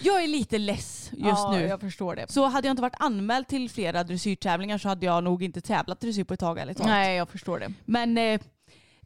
jag 0.00 0.22
är 0.22 0.26
lite 0.26 0.58
less 0.58 1.10
just 1.12 1.22
ja, 1.22 1.50
nu. 1.52 1.66
Jag 1.66 1.80
förstår 1.80 2.16
det. 2.16 2.32
Så 2.32 2.46
hade 2.46 2.68
jag 2.68 2.72
inte 2.72 2.82
varit 2.82 3.00
anmäld 3.00 3.48
till 3.48 3.70
flera 3.70 4.04
dressyrtävlingar 4.04 4.78
så 4.78 4.88
hade 4.88 5.06
jag 5.06 5.24
nog 5.24 5.42
inte 5.42 5.60
tävlat 5.60 6.00
dressyr 6.00 6.24
på 6.24 6.34
ett 6.34 6.40
tag 6.40 6.58
ärligt 6.58 6.76
talat. 6.76 6.90
Nej, 6.92 7.16
jag 7.16 7.28
förstår 7.28 7.58
det. 7.58 7.72
Men 7.84 8.18
eh, 8.18 8.40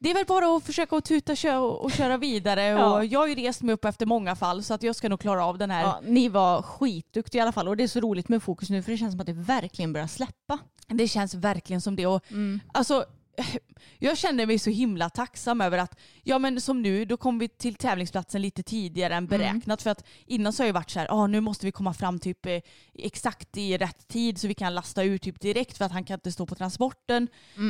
det 0.00 0.10
är 0.10 0.14
väl 0.14 0.26
bara 0.26 0.56
att 0.56 0.64
försöka 0.64 0.96
att 0.96 1.04
tuta 1.04 1.36
kö 1.36 1.56
och, 1.56 1.92
köra 1.92 2.16
vidare. 2.16 2.62
Ja. 2.62 2.96
Och 2.96 3.04
jag 3.04 3.20
har 3.20 3.26
ju 3.26 3.34
rest 3.34 3.62
mig 3.62 3.72
upp 3.72 3.84
efter 3.84 4.06
många 4.06 4.36
fall 4.36 4.62
så 4.62 4.74
att 4.74 4.82
jag 4.82 4.96
ska 4.96 5.08
nog 5.08 5.20
klara 5.20 5.44
av 5.44 5.58
den 5.58 5.70
här. 5.70 5.82
Ja, 5.82 6.00
ni 6.02 6.28
var 6.28 6.62
skitduktiga 6.62 7.40
i 7.40 7.42
alla 7.42 7.52
fall 7.52 7.68
och 7.68 7.76
det 7.76 7.82
är 7.82 7.88
så 7.88 8.00
roligt 8.00 8.28
med 8.28 8.42
fokus 8.42 8.70
nu 8.70 8.82
för 8.82 8.92
det 8.92 8.98
känns 8.98 9.12
som 9.12 9.20
att 9.20 9.26
det 9.26 9.32
verkligen 9.32 9.92
börjar 9.92 10.06
släppa. 10.06 10.58
Det 10.88 11.08
känns 11.08 11.34
verkligen 11.34 11.80
som 11.80 11.96
det. 11.96 12.06
Och, 12.06 12.24
alltså, 12.72 13.04
jag 13.98 14.18
känner 14.18 14.46
mig 14.46 14.58
så 14.58 14.70
himla 14.70 15.10
tacksam 15.10 15.60
över 15.60 15.78
att, 15.78 15.98
ja 16.22 16.38
men 16.38 16.60
som 16.60 16.82
nu, 16.82 17.04
då 17.04 17.16
kom 17.16 17.38
vi 17.38 17.48
till 17.48 17.74
tävlingsplatsen 17.74 18.42
lite 18.42 18.62
tidigare 18.62 19.14
än 19.14 19.26
beräknat. 19.26 19.82
För 19.82 19.90
att 19.90 20.04
innan 20.26 20.52
så 20.52 20.62
har 20.62 20.66
jag 20.66 20.74
varit 20.74 20.90
så 20.90 20.98
här, 20.98 21.06
ah, 21.10 21.26
nu 21.26 21.40
måste 21.40 21.66
vi 21.66 21.72
komma 21.72 21.94
fram 21.94 22.18
typ 22.18 22.46
eh, 22.46 22.60
exakt 22.94 23.56
i 23.56 23.78
rätt 23.78 24.08
tid 24.08 24.38
så 24.38 24.48
vi 24.48 24.54
kan 24.54 24.74
lasta 24.74 25.02
ut 25.02 25.22
typ 25.22 25.40
direkt 25.40 25.78
för 25.78 25.84
att 25.84 25.92
han 25.92 26.04
kan 26.04 26.14
inte 26.14 26.32
stå 26.32 26.46
på 26.46 26.54
transporten. 26.54 27.28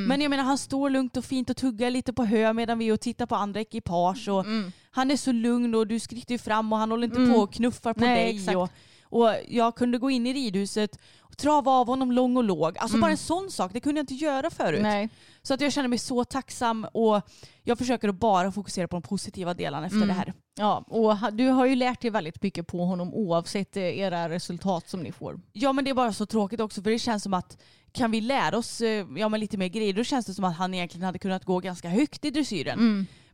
Men 0.08 0.20
jag 0.20 0.30
menar 0.30 0.44
han 0.44 0.58
står 0.58 0.90
lugnt 0.90 1.16
och 1.16 1.24
fint 1.24 1.50
och 1.50 1.56
tuggar 1.56 1.90
lite 1.90 2.12
på 2.12 2.24
hö 2.24 2.52
medan 2.52 2.78
vi 2.78 2.88
är 2.88 2.92
och 2.92 3.00
tittar 3.00 3.26
på 3.26 3.34
andra 3.34 3.60
ekipage. 3.60 4.28
Och 4.28 4.46
Han 4.90 5.10
är 5.10 5.16
så 5.16 5.32
lugn 5.32 5.74
och 5.74 5.86
du 5.86 6.00
skrittar 6.00 6.32
ju 6.32 6.38
fram 6.38 6.72
och 6.72 6.78
han 6.78 6.90
håller 6.90 7.04
inte 7.04 7.32
på 7.34 7.40
och 7.40 7.52
knuffar 7.52 7.94
på 7.94 8.00
Nej, 8.00 8.38
dig. 8.38 8.56
Och, 8.56 8.68
och 9.02 9.30
jag 9.48 9.76
kunde 9.76 9.98
gå 9.98 10.10
in 10.10 10.26
i 10.26 10.32
ridhuset 10.32 10.98
och 11.18 11.36
trava 11.36 11.70
av 11.70 11.86
honom 11.86 12.12
lång 12.12 12.36
och 12.36 12.44
låg. 12.44 12.78
Alltså 12.78 12.98
bara 12.98 13.10
en 13.10 13.16
sån 13.16 13.50
sak, 13.50 13.72
det 13.72 13.80
kunde 13.80 13.98
jag 13.98 14.02
inte 14.02 14.14
göra 14.14 14.50
förut. 14.50 14.82
Nej. 14.82 15.08
Så 15.42 15.54
att 15.54 15.60
jag 15.60 15.72
känner 15.72 15.88
mig 15.88 15.98
så 15.98 16.24
tacksam 16.24 16.86
och 16.92 17.22
jag 17.62 17.78
försöker 17.78 18.08
att 18.08 18.14
bara 18.14 18.52
fokusera 18.52 18.88
på 18.88 18.96
de 18.96 19.02
positiva 19.02 19.54
delarna 19.54 19.86
efter 19.86 19.98
det 20.06 20.12
här. 20.12 20.32
Ja, 20.58 20.84
och 20.86 21.32
du 21.32 21.48
har 21.48 21.66
ju 21.66 21.74
lärt 21.74 22.00
dig 22.00 22.10
väldigt 22.10 22.42
mycket 22.42 22.66
på 22.66 22.84
honom 22.84 23.14
oavsett 23.14 23.76
eh, 23.76 23.82
era 23.82 24.28
resultat 24.28 24.88
som 24.88 25.00
ni 25.02 25.12
får. 25.12 25.40
Ja 25.52 25.72
men 25.72 25.84
det 25.84 25.90
är 25.90 25.94
bara 25.94 26.12
så 26.12 26.26
tråkigt 26.26 26.60
också 26.60 26.82
för 26.82 26.90
det 26.90 26.98
känns 26.98 27.22
som 27.22 27.34
att 27.34 27.62
kan 27.92 28.10
vi 28.10 28.20
lära 28.20 28.58
oss 28.58 28.80
eh, 28.80 29.06
ja, 29.16 29.28
men 29.28 29.40
lite 29.40 29.56
mer 29.56 29.68
grejer 29.68 29.92
då 29.92 30.04
känns 30.04 30.26
det 30.26 30.34
som 30.34 30.44
att 30.44 30.56
han 30.56 30.74
egentligen 30.74 31.04
hade 31.04 31.18
kunnat 31.18 31.44
gå 31.44 31.60
ganska 31.60 31.88
högt 31.88 32.24
i 32.24 32.30
dressyren. 32.30 32.78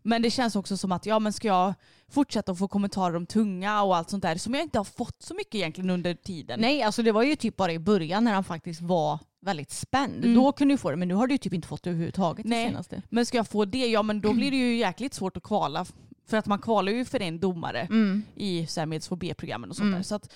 Men 0.02 0.22
det 0.22 0.30
känns 0.30 0.56
också 0.56 0.76
som 0.76 0.92
att 0.92 1.06
ja 1.06 1.18
men 1.18 1.32
ska 1.32 1.48
jag 1.48 1.74
fortsätta 2.08 2.52
att 2.52 2.58
få 2.58 2.68
kommentarer 2.68 3.16
om 3.16 3.26
tunga 3.26 3.82
och 3.82 3.96
allt 3.96 4.10
sånt 4.10 4.22
där 4.22 4.36
som 4.36 4.54
jag 4.54 4.62
inte 4.62 4.78
har 4.78 4.84
fått 4.84 5.22
så 5.22 5.34
mycket 5.34 5.54
egentligen 5.54 5.90
under 5.90 6.14
tiden. 6.14 6.60
Nej, 6.60 6.82
alltså 6.82 7.02
det 7.02 7.12
var 7.12 7.22
ju 7.22 7.36
typ 7.36 7.56
bara 7.56 7.72
i 7.72 7.78
början 7.78 8.24
när 8.24 8.32
han 8.32 8.44
faktiskt 8.44 8.80
var 8.80 9.18
väldigt 9.46 9.70
spänd. 9.70 10.24
Mm. 10.24 10.34
Då 10.34 10.52
kunde 10.52 10.74
du 10.74 10.78
få 10.78 10.90
det, 10.90 10.96
men 10.96 11.08
nu 11.08 11.14
har 11.14 11.26
du 11.26 11.38
typ 11.38 11.52
inte 11.52 11.68
fått 11.68 11.82
det 11.82 11.90
överhuvudtaget 11.90 12.46
Nej. 12.46 12.66
senaste. 12.68 13.02
Men 13.08 13.26
ska 13.26 13.36
jag 13.36 13.48
få 13.48 13.64
det, 13.64 13.86
ja 13.86 14.02
men 14.02 14.20
då 14.20 14.32
blir 14.32 14.50
det 14.50 14.56
ju 14.56 14.76
jäkligt 14.86 15.14
svårt 15.14 15.36
att 15.36 15.42
kvala. 15.42 15.86
För 16.28 16.36
att 16.36 16.46
man 16.46 16.58
kvalar 16.58 16.92
ju 16.92 17.04
för 17.04 17.22
en 17.22 17.40
domare 17.40 17.80
Mm. 17.80 18.22
i 18.36 18.66
så 18.66 18.80
här 18.80 18.86
med 18.86 19.00
2B-programmen 19.00 19.70
och 19.70 19.76
sånt 19.76 19.94
där. 19.94 20.02
Så 20.02 20.14
att, 20.14 20.32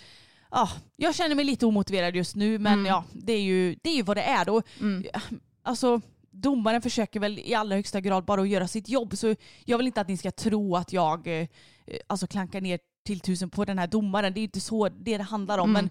ja, 0.51 0.69
jag 0.97 1.15
känner 1.15 1.35
mig 1.35 1.45
lite 1.45 1.67
omotiverad 1.67 2.17
just 2.17 2.37
nu 2.37 2.59
men 2.59 2.85
ja, 2.85 3.05
det 3.13 3.33
är, 3.33 3.41
ju, 3.43 3.77
det 3.83 3.91
är 3.91 3.95
ju 3.97 4.03
vad 4.03 4.17
det 4.17 4.23
är. 4.23 4.45
Då. 4.45 4.63
Alltså, 5.63 6.01
domaren 6.31 6.83
försöker 6.83 7.21
väl 7.21 7.39
i 7.39 7.55
allra 7.55 7.77
högsta 7.77 8.01
grad 8.01 8.25
bara 8.25 8.41
att 8.41 8.49
göra 8.49 8.69
sitt 8.69 8.89
jobb. 8.89 9.17
Så 9.17 9.35
jag 9.65 9.79
vill 9.79 9.87
inte 9.87 10.01
att 10.01 10.09
ni 10.09 10.17
ska 10.17 10.31
tro 10.31 10.77
att 10.77 10.93
jag 10.93 11.41
eh, 11.41 11.49
alltså 12.07 12.27
klankar 12.27 12.61
ner 12.61 12.79
till 13.07 13.21
tusen 13.21 13.51
på 13.51 13.65
den 13.65 13.79
här 13.79 13.87
domaren. 13.87 14.35
Det 14.35 14.41
är 14.41 14.43
inte 14.43 14.61
så 14.61 14.89
det 14.89 15.17
det 15.19 15.23
handlar 15.25 15.59
om. 15.59 15.73
Men 15.73 15.91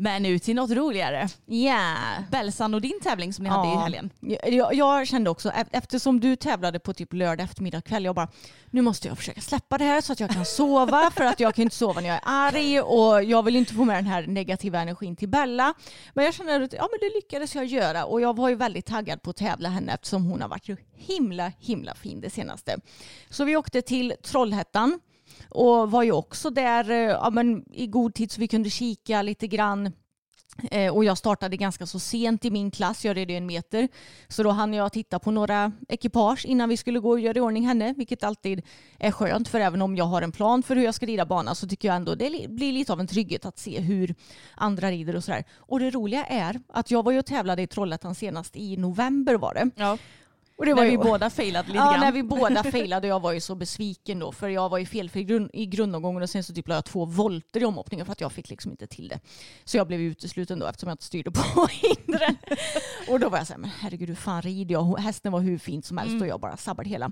Men 0.00 0.26
ut 0.26 0.42
till 0.42 0.54
något 0.54 0.70
roligare. 0.70 1.28
Ja. 1.46 1.96
Belsan 2.30 2.74
och 2.74 2.80
din 2.80 3.00
tävling 3.02 3.32
som 3.32 3.44
ni 3.44 3.50
hade 3.50 3.68
i 3.68 3.76
helgen. 3.76 4.10
Jag, 4.46 4.74
jag 4.74 5.06
kände 5.06 5.30
också, 5.30 5.52
eftersom 5.70 6.20
du 6.20 6.36
tävlade 6.36 6.78
på 6.78 6.92
typ 6.92 7.12
lördag 7.12 7.44
eftermiddag 7.44 7.80
kväll, 7.80 8.04
jag 8.04 8.14
bara 8.14 8.28
nu 8.70 8.82
måste 8.82 9.08
jag 9.08 9.18
försöka 9.18 9.40
släppa 9.40 9.78
det 9.78 9.84
här 9.84 10.00
så 10.00 10.12
att 10.12 10.20
jag 10.20 10.30
kan 10.30 10.44
sova 10.44 11.10
för 11.16 11.24
att 11.24 11.40
jag 11.40 11.54
kan 11.54 11.62
inte 11.62 11.76
sova 11.76 12.00
när 12.00 12.08
jag 12.08 12.16
är 12.16 12.22
arg 12.24 12.80
och 12.80 13.24
jag 13.24 13.42
vill 13.42 13.56
inte 13.56 13.74
få 13.74 13.84
med 13.84 13.96
den 13.96 14.06
här 14.06 14.26
negativa 14.26 14.80
energin 14.80 15.16
till 15.16 15.28
Bella. 15.28 15.74
Men 16.14 16.24
jag 16.24 16.34
kände 16.34 16.56
att 16.56 16.72
ja, 16.72 16.88
men 16.90 17.08
det 17.08 17.14
lyckades 17.14 17.54
jag 17.54 17.64
göra 17.64 18.04
och 18.04 18.20
jag 18.20 18.36
var 18.36 18.48
ju 18.48 18.54
väldigt 18.54 18.86
taggad 18.86 19.22
på 19.22 19.30
att 19.30 19.36
tävla 19.36 19.68
henne 19.68 19.92
eftersom 19.92 20.24
hon 20.24 20.42
har 20.42 20.48
varit 20.48 20.66
så 20.66 20.76
himla 20.94 21.52
himla 21.58 21.94
fin 21.94 22.20
det 22.20 22.30
senaste. 22.30 22.76
Så 23.30 23.44
vi 23.44 23.56
åkte 23.56 23.82
till 23.82 24.14
Trollhättan 24.22 25.00
och 25.48 25.90
var 25.90 26.02
ju 26.02 26.12
också 26.12 26.50
där 26.50 26.90
eh, 26.90 26.96
ja, 26.96 27.30
men 27.30 27.64
i 27.72 27.86
god 27.86 28.14
tid 28.14 28.32
så 28.32 28.40
vi 28.40 28.48
kunde 28.48 28.70
kika 28.70 29.22
lite 29.22 29.46
grann 29.46 29.92
Eh, 30.70 30.94
och 30.94 31.04
jag 31.04 31.18
startade 31.18 31.56
ganska 31.56 31.86
så 31.86 31.98
sent 31.98 32.44
i 32.44 32.50
min 32.50 32.70
klass, 32.70 33.04
jag 33.04 33.16
red 33.16 33.30
ju 33.30 33.36
en 33.36 33.46
meter. 33.46 33.88
Så 34.28 34.42
då 34.42 34.50
hann 34.50 34.74
jag 34.74 34.92
titta 34.92 35.18
på 35.18 35.30
några 35.30 35.72
ekipage 35.88 36.46
innan 36.46 36.68
vi 36.68 36.76
skulle 36.76 37.00
gå 37.00 37.10
och 37.10 37.20
göra 37.20 37.38
i 37.38 37.40
ordning 37.40 37.66
henne, 37.66 37.94
vilket 37.96 38.24
alltid 38.24 38.62
är 38.98 39.10
skönt. 39.10 39.48
För 39.48 39.60
även 39.60 39.82
om 39.82 39.96
jag 39.96 40.04
har 40.04 40.22
en 40.22 40.32
plan 40.32 40.62
för 40.62 40.76
hur 40.76 40.84
jag 40.84 40.94
ska 40.94 41.06
rida 41.06 41.26
bana 41.26 41.54
så 41.54 41.68
tycker 41.68 41.88
jag 41.88 41.96
ändå 41.96 42.14
det 42.14 42.50
blir 42.50 42.72
lite 42.72 42.92
av 42.92 43.00
en 43.00 43.06
trygghet 43.06 43.46
att 43.46 43.58
se 43.58 43.80
hur 43.80 44.14
andra 44.54 44.90
rider 44.90 45.16
och 45.16 45.24
sådär. 45.24 45.44
Och 45.56 45.80
det 45.80 45.90
roliga 45.90 46.24
är 46.24 46.60
att 46.68 46.90
jag 46.90 47.02
var 47.02 47.12
ju 47.12 47.18
och 47.18 47.26
tävlade 47.26 47.62
i 47.62 47.66
Trollhättan 47.66 48.14
senast 48.14 48.56
i 48.56 48.76
november 48.76 49.34
var 49.34 49.54
det. 49.54 49.70
Ja. 49.76 49.98
Och 50.60 50.66
det 50.66 50.74
När 50.74 50.84
ju- 50.84 50.90
vi 50.90 50.98
båda 50.98 51.30
failade 51.30 51.68
lite 51.68 51.78
ja, 51.78 51.90
grann. 51.90 52.00
när 52.00 52.12
vi 52.12 52.22
båda 52.22 52.62
failade 52.72 53.06
och 53.08 53.10
jag 53.14 53.20
var 53.20 53.32
ju 53.32 53.40
så 53.40 53.54
besviken 53.54 54.18
då 54.18 54.32
för 54.32 54.48
jag 54.48 54.68
var 54.68 54.78
ju 54.78 54.86
felfri 54.86 55.24
grund, 55.24 55.50
i 55.52 55.66
grundomgången 55.66 56.22
och 56.22 56.30
sen 56.30 56.44
så 56.44 56.54
typ 56.54 56.68
la 56.68 56.74
jag 56.74 56.84
två 56.84 57.04
volter 57.04 57.60
i 57.60 57.64
omhoppningen 57.64 58.06
för 58.06 58.12
att 58.12 58.20
jag 58.20 58.32
fick 58.32 58.50
liksom 58.50 58.70
inte 58.70 58.86
till 58.86 59.08
det. 59.08 59.20
Så 59.64 59.76
jag 59.76 59.86
blev 59.86 60.00
utesluten 60.00 60.58
då 60.58 60.66
eftersom 60.66 60.88
jag 60.88 60.94
inte 60.94 61.04
styrde 61.04 61.30
på 61.30 61.66
hindren. 61.70 62.36
och 63.08 63.20
då 63.20 63.28
var 63.28 63.38
jag 63.38 63.46
så 63.46 63.52
här, 63.52 63.60
men 63.60 63.70
herregud 63.80 64.08
hur 64.08 64.14
fan 64.16 64.42
rider 64.42 64.72
jag? 64.72 64.98
Hästen 64.98 65.32
var 65.32 65.40
hur 65.40 65.58
fint 65.58 65.86
som 65.86 65.98
helst 65.98 66.20
och 66.22 66.26
jag 66.28 66.40
bara 66.40 66.56
sabbade 66.56 66.88
hela. 66.88 67.10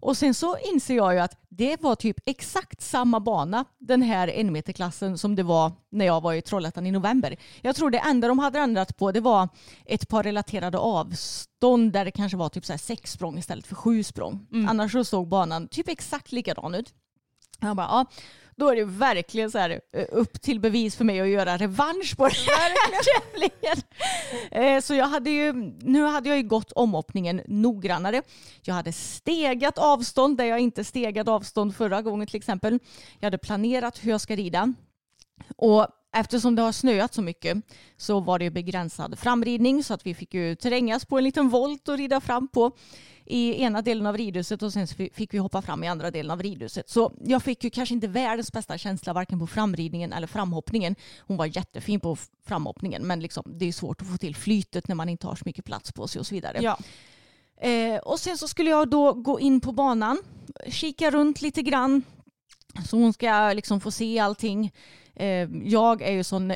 Och 0.00 0.16
sen 0.16 0.34
så 0.34 0.56
inser 0.58 0.96
jag 0.96 1.14
ju 1.14 1.20
att 1.20 1.36
det 1.48 1.82
var 1.82 1.94
typ 1.94 2.16
exakt 2.26 2.80
samma 2.80 3.20
bana 3.20 3.64
den 3.78 4.02
här 4.02 4.28
en 4.28 4.52
meterklassen 4.52 5.18
som 5.18 5.36
det 5.36 5.42
var 5.42 5.72
när 5.90 6.06
jag 6.06 6.20
var 6.20 6.34
i 6.34 6.42
Trollhättan 6.42 6.86
i 6.86 6.90
november. 6.90 7.36
Jag 7.62 7.76
tror 7.76 7.90
det 7.90 7.98
enda 7.98 8.28
de 8.28 8.38
hade 8.38 8.58
ändrat 8.58 8.96
på 8.96 9.12
det 9.12 9.20
var 9.20 9.48
ett 9.84 10.08
par 10.08 10.22
relaterade 10.22 10.78
avstånd 10.78 11.92
där 11.92 12.04
det 12.04 12.10
kanske 12.10 12.36
var 12.38 12.48
typ 12.48 12.64
så 12.64 12.78
sex 12.78 13.12
språng 13.12 13.38
istället 13.38 13.66
för 13.66 13.74
sju 13.74 14.02
språng. 14.02 14.46
Annars 14.68 14.92
så 14.92 15.04
såg 15.04 15.28
banan 15.28 15.68
typ 15.68 15.88
exakt 15.88 16.32
likadan 16.32 16.74
ut. 16.74 16.94
Jag 17.60 17.76
bara, 17.76 17.86
ja, 17.86 18.06
då 18.58 18.68
är 18.68 18.76
det 18.76 18.84
verkligen 18.84 19.50
så 19.50 19.58
här, 19.58 19.80
eh, 19.92 20.06
upp 20.12 20.40
till 20.40 20.60
bevis 20.60 20.96
för 20.96 21.04
mig 21.04 21.20
att 21.20 21.28
göra 21.28 21.56
revansch 21.56 22.16
på 22.16 22.24
den 22.24 22.34
här 22.34 22.74
tävlingen. 23.04 23.82
Eh, 24.50 24.80
Så 24.80 24.94
jag 24.94 25.06
hade 25.06 25.30
ju, 25.30 25.52
nu 25.80 26.04
hade 26.04 26.28
jag 26.28 26.38
ju 26.38 26.42
gått 26.42 26.72
omhoppningen 26.72 27.42
noggrannare. 27.46 28.22
Jag 28.62 28.74
hade 28.74 28.92
stegat 28.92 29.78
avstånd 29.78 30.36
där 30.36 30.44
jag 30.44 30.60
inte 30.60 30.84
stegade 30.84 31.30
avstånd 31.30 31.76
förra 31.76 32.02
gången 32.02 32.26
till 32.26 32.36
exempel. 32.36 32.78
Jag 33.18 33.26
hade 33.26 33.38
planerat 33.38 34.04
hur 34.04 34.10
jag 34.10 34.20
ska 34.20 34.36
rida. 34.36 34.74
Och 35.56 35.86
eftersom 36.16 36.54
det 36.54 36.62
har 36.62 36.72
snöat 36.72 37.14
så 37.14 37.22
mycket 37.22 37.56
så 37.96 38.20
var 38.20 38.38
det 38.38 38.50
begränsad 38.50 39.18
framridning 39.18 39.84
så 39.84 39.94
att 39.94 40.06
vi 40.06 40.14
fick 40.14 40.34
ju 40.34 40.54
terrängas 40.54 41.04
på 41.04 41.18
en 41.18 41.24
liten 41.24 41.48
volt 41.48 41.88
och 41.88 41.98
rida 41.98 42.20
fram 42.20 42.48
på 42.48 42.72
i 43.30 43.62
ena 43.62 43.82
delen 43.82 44.06
av 44.06 44.16
ridhuset 44.16 44.62
och 44.62 44.72
sen 44.72 44.86
fick 44.86 45.34
vi 45.34 45.38
hoppa 45.38 45.62
fram 45.62 45.84
i 45.84 45.88
andra 45.88 46.10
delen 46.10 46.30
av 46.30 46.42
ridhuset. 46.42 46.90
Så 46.90 47.12
jag 47.24 47.42
fick 47.42 47.64
ju 47.64 47.70
kanske 47.70 47.94
inte 47.94 48.08
världens 48.08 48.52
bästa 48.52 48.78
känsla 48.78 49.12
varken 49.12 49.38
på 49.38 49.46
framridningen 49.46 50.12
eller 50.12 50.26
framhoppningen. 50.26 50.96
Hon 51.18 51.36
var 51.36 51.46
jättefin 51.46 52.00
på 52.00 52.16
framhoppningen 52.46 53.06
men 53.06 53.20
liksom, 53.20 53.42
det 53.46 53.68
är 53.68 53.72
svårt 53.72 54.02
att 54.02 54.08
få 54.08 54.16
till 54.16 54.36
flytet 54.36 54.88
när 54.88 54.94
man 54.94 55.08
inte 55.08 55.26
har 55.26 55.34
så 55.34 55.42
mycket 55.44 55.64
plats 55.64 55.92
på 55.92 56.08
sig 56.08 56.20
och 56.20 56.26
så 56.26 56.34
vidare. 56.34 56.58
Ja. 56.62 56.78
Eh, 57.68 57.98
och 57.98 58.20
sen 58.20 58.38
så 58.38 58.48
skulle 58.48 58.70
jag 58.70 58.90
då 58.90 59.12
gå 59.12 59.40
in 59.40 59.60
på 59.60 59.72
banan, 59.72 60.18
kika 60.66 61.10
runt 61.10 61.42
lite 61.42 61.62
grann. 61.62 62.02
Så 62.86 62.96
hon 62.96 63.12
ska 63.12 63.52
liksom 63.52 63.80
få 63.80 63.90
se 63.90 64.18
allting. 64.18 64.72
Eh, 65.14 65.48
jag 65.64 66.02
är 66.02 66.12
ju 66.12 66.24
sån 66.24 66.52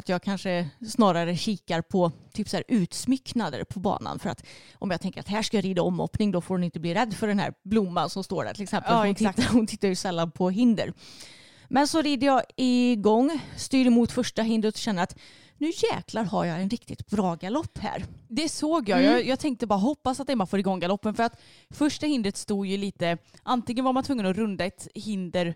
att 0.00 0.08
jag 0.08 0.22
kanske 0.22 0.68
snarare 0.86 1.36
kikar 1.36 1.82
på 1.82 2.12
typ 2.32 2.48
så 2.48 2.56
här 2.56 2.64
utsmycknader 2.68 3.64
på 3.64 3.80
banan. 3.80 4.18
För 4.18 4.30
att 4.30 4.46
om 4.78 4.90
jag 4.90 5.00
tänker 5.00 5.20
att 5.20 5.28
här 5.28 5.42
ska 5.42 5.56
jag 5.56 5.64
rida 5.64 5.82
omhoppning 5.82 6.30
då 6.30 6.40
får 6.40 6.54
hon 6.54 6.64
inte 6.64 6.80
bli 6.80 6.94
rädd 6.94 7.14
för 7.14 7.26
den 7.26 7.38
här 7.38 7.54
blomman 7.64 8.10
som 8.10 8.24
står 8.24 8.44
där 8.44 8.54
till 8.54 8.62
exempel. 8.62 8.92
Ja, 8.92 8.98
hon, 8.98 9.06
exakt. 9.06 9.38
tittar, 9.38 9.52
hon 9.52 9.66
tittar 9.66 9.88
ju 9.88 9.94
sällan 9.94 10.30
på 10.30 10.50
hinder. 10.50 10.92
Men 11.68 11.88
så 11.88 12.02
rider 12.02 12.26
jag 12.26 12.42
igång, 12.56 13.40
styr 13.56 13.86
emot 13.86 14.12
första 14.12 14.42
hindret 14.42 14.74
och 14.74 14.80
känner 14.80 15.02
att 15.02 15.18
nu 15.58 15.72
jäklar 15.92 16.24
har 16.24 16.44
jag 16.44 16.60
en 16.60 16.70
riktigt 16.70 17.06
bra 17.06 17.34
galopp 17.34 17.78
här. 17.78 18.04
Det 18.28 18.48
såg 18.48 18.88
jag. 18.88 18.98
Mm. 18.98 19.12
jag. 19.12 19.26
Jag 19.26 19.38
tänkte 19.38 19.66
bara 19.66 19.78
hoppas 19.78 20.20
att 20.20 20.30
Emma 20.30 20.46
får 20.46 20.58
igång 20.58 20.80
galoppen 20.80 21.14
för 21.14 21.22
att 21.22 21.40
första 21.70 22.06
hindret 22.06 22.36
stod 22.36 22.66
ju 22.66 22.76
lite, 22.76 23.18
antingen 23.42 23.84
var 23.84 23.92
man 23.92 24.04
tvungen 24.04 24.26
att 24.26 24.36
runda 24.36 24.64
ett 24.64 24.88
hinder 24.94 25.54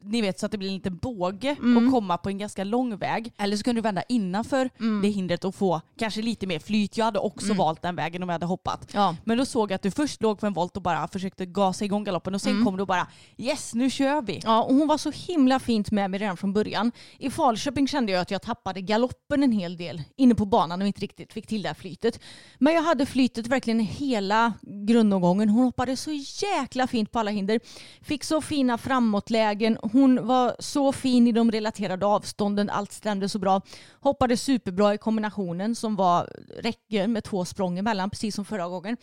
ni 0.00 0.20
vet 0.20 0.38
så 0.40 0.46
att 0.46 0.52
det 0.52 0.58
blir 0.58 0.68
en 0.68 0.74
liten 0.74 0.96
båge 0.96 1.56
Mm. 1.58 1.86
och 1.86 1.92
komma 1.92 2.16
på 2.18 2.28
en 2.28 2.38
ganska 2.38 2.64
lång 2.64 2.96
väg. 2.96 3.32
Eller 3.38 3.56
så 3.56 3.62
kunde 3.62 3.80
du 3.80 3.82
vända 3.82 4.02
innanför 4.08 4.70
Mm. 4.80 5.02
det 5.02 5.08
hindret 5.08 5.44
och 5.44 5.54
få 5.54 5.80
kanske 5.98 6.22
lite 6.22 6.46
mer 6.46 6.58
flyt. 6.58 6.96
Jag 6.96 7.04
hade 7.04 7.18
också 7.18 7.54
valt 7.54 7.82
den 7.82 7.96
vägen 7.96 8.22
om 8.22 8.28
jag 8.28 8.34
hade 8.34 8.46
hoppat. 8.46 8.90
Ja. 8.94 9.16
Men 9.24 9.38
då 9.38 9.44
såg 9.44 9.70
jag 9.70 9.74
att 9.74 9.82
du 9.82 9.90
först 9.90 10.22
låg 10.22 10.38
på 10.40 10.46
en 10.46 10.52
volt 10.52 10.76
och 10.76 10.82
bara 10.82 11.08
försökte 11.08 11.46
gasa 11.46 11.84
igång 11.84 12.04
galoppen 12.04 12.34
och 12.34 12.40
sen 12.40 12.52
Mm. 12.52 12.64
kom 12.64 12.76
du 12.76 12.80
och 12.82 12.86
bara 12.88 13.06
yes 13.36 13.74
nu 13.74 13.90
kör 13.90 14.22
vi. 14.22 14.40
Ja, 14.44 14.62
och 14.62 14.74
hon 14.74 14.88
var 14.88 14.98
så 14.98 15.10
himla 15.10 15.58
fint 15.60 15.90
med 15.90 16.10
mig 16.10 16.20
redan 16.20 16.36
från 16.36 16.52
början. 16.52 16.92
I 17.18 17.30
Falköping 17.30 17.88
kände 17.88 18.12
jag 18.12 18.20
att 18.20 18.30
jag 18.30 18.42
tappade 18.42 18.80
galoppen 18.80 19.42
en 19.42 19.52
hel 19.52 19.76
del 19.76 20.02
inne 20.16 20.34
på 20.34 20.44
banan 20.46 20.80
och 20.82 20.86
inte 20.86 21.00
riktigt 21.00 21.32
fick 21.32 21.46
till 21.46 21.62
det 21.62 21.68
här 21.68 21.74
flytet. 21.74 22.20
Men 22.58 22.74
jag 22.74 22.82
hade 22.82 23.06
flytet 23.06 23.46
verkligen 23.46 23.80
hela 23.80 24.52
grundomgången. 24.86 25.48
Hon 25.48 25.64
hoppade 25.64 25.96
så 25.96 26.10
jäkla 26.42 26.86
fint 26.86 27.12
på 27.12 27.18
alla 27.18 27.30
hinder. 27.30 27.60
Fick 28.02 28.24
så 28.24 28.40
fina 28.40 28.78
framåtlägen. 28.78 29.78
Hon 29.92 30.26
var 30.26 30.56
så 30.58 30.92
fin 30.92 31.26
i 31.26 31.32
de 31.32 31.50
relaterade 31.50 32.06
avstånden. 32.06 32.70
Allt 32.70 32.92
stämde 32.92 33.28
så 33.28 33.38
bra. 33.38 33.60
Hoppade 34.00 34.36
superbra 34.36 34.94
i 34.94 34.98
kombinationen 34.98 35.74
som 35.74 35.96
var 35.96 36.30
räcken 36.58 37.12
med 37.12 37.24
två 37.24 37.44
språng 37.44 37.78
emellan 37.78 38.10
precis 38.10 38.34
som 38.34 38.44
förra 38.44 38.68
gången. 38.68 38.96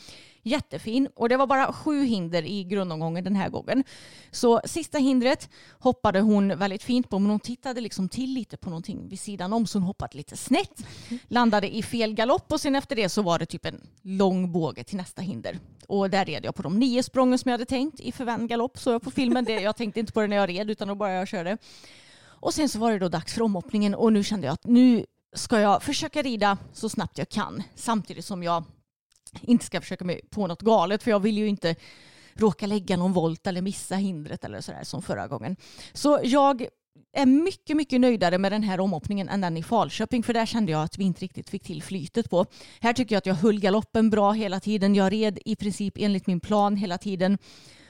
Jättefin 0.43 1.07
och 1.15 1.29
det 1.29 1.37
var 1.37 1.47
bara 1.47 1.73
sju 1.73 2.03
hinder 2.03 2.43
i 2.43 2.63
grundomgången 2.63 3.23
den 3.23 3.35
här 3.35 3.49
gången. 3.49 3.83
Så 4.31 4.61
sista 4.65 4.97
hindret 4.97 5.49
hoppade 5.79 6.19
hon 6.19 6.57
väldigt 6.57 6.83
fint 6.83 7.09
på 7.09 7.19
men 7.19 7.31
hon 7.31 7.39
tittade 7.39 7.81
liksom 7.81 8.09
till 8.09 8.33
lite 8.33 8.57
på 8.57 8.69
någonting 8.69 9.07
vid 9.09 9.19
sidan 9.19 9.53
om 9.53 9.67
så 9.67 9.77
hon 9.77 9.83
hoppade 9.83 10.17
lite 10.17 10.37
snett. 10.37 10.85
Landade 11.27 11.75
i 11.75 11.83
fel 11.83 12.13
galopp 12.13 12.51
och 12.51 12.61
sen 12.61 12.75
efter 12.75 12.95
det 12.95 13.09
så 13.09 13.21
var 13.21 13.39
det 13.39 13.45
typ 13.45 13.65
en 13.65 13.81
lång 14.01 14.51
båge 14.51 14.83
till 14.83 14.97
nästa 14.97 15.21
hinder. 15.21 15.59
Och 15.91 16.09
där 16.09 16.25
red 16.25 16.45
jag 16.45 16.55
på 16.55 16.61
de 16.61 16.79
nio 16.79 17.03
sprången 17.03 17.39
som 17.39 17.49
jag 17.49 17.53
hade 17.53 17.65
tänkt 17.65 17.99
i 17.99 18.11
förvänd 18.11 18.49
galopp 18.49 18.79
så 18.79 18.91
jag 18.91 19.01
på 19.01 19.11
filmen. 19.11 19.45
Det, 19.45 19.53
jag 19.53 19.75
tänkte 19.75 19.99
inte 19.99 20.13
på 20.13 20.21
det 20.21 20.27
när 20.27 20.35
jag 20.35 20.49
red 20.49 20.69
utan 20.69 20.87
då 20.87 20.95
bara 20.95 21.11
jag 21.11 21.27
körde. 21.27 21.57
Och 22.23 22.53
sen 22.53 22.69
så 22.69 22.79
var 22.79 22.91
det 22.91 22.99
då 22.99 23.09
dags 23.09 23.33
för 23.33 23.41
omhoppningen 23.41 23.95
och 23.95 24.13
nu 24.13 24.23
kände 24.23 24.47
jag 24.47 24.53
att 24.53 24.65
nu 24.65 25.05
ska 25.35 25.59
jag 25.59 25.83
försöka 25.83 26.21
rida 26.21 26.57
så 26.73 26.89
snabbt 26.89 27.17
jag 27.17 27.29
kan 27.29 27.63
samtidigt 27.75 28.25
som 28.25 28.43
jag 28.43 28.63
inte 29.41 29.65
ska 29.65 29.81
försöka 29.81 30.05
mig 30.05 30.21
på 30.29 30.47
något 30.47 30.61
galet 30.61 31.03
för 31.03 31.11
jag 31.11 31.19
vill 31.19 31.37
ju 31.37 31.47
inte 31.47 31.75
råka 32.33 32.67
lägga 32.67 32.97
någon 32.97 33.13
volt 33.13 33.47
eller 33.47 33.61
missa 33.61 33.95
hindret 33.95 34.43
eller 34.43 34.61
sådär 34.61 34.83
som 34.83 35.01
förra 35.01 35.27
gången. 35.27 35.55
Så 35.93 36.19
jag 36.23 36.65
är 37.13 37.25
mycket, 37.25 37.77
mycket 37.77 38.01
nöjdare 38.01 38.37
med 38.37 38.51
den 38.51 38.63
här 38.63 38.79
omhoppningen 38.79 39.29
än 39.29 39.41
den 39.41 39.57
i 39.57 39.63
Falköping 39.63 40.23
för 40.23 40.33
där 40.33 40.45
kände 40.45 40.71
jag 40.71 40.83
att 40.83 40.97
vi 40.97 41.03
inte 41.03 41.21
riktigt 41.21 41.49
fick 41.49 41.63
till 41.63 41.83
flytet 41.83 42.29
på. 42.29 42.45
Här 42.81 42.93
tycker 42.93 43.15
jag 43.15 43.17
att 43.17 43.25
jag 43.25 43.35
höll 43.35 43.59
galoppen 43.59 44.09
bra 44.09 44.31
hela 44.31 44.59
tiden. 44.59 44.95
Jag 44.95 45.13
red 45.13 45.39
i 45.45 45.55
princip 45.55 45.93
enligt 45.97 46.27
min 46.27 46.39
plan 46.39 46.75
hela 46.75 46.97
tiden. 46.97 47.37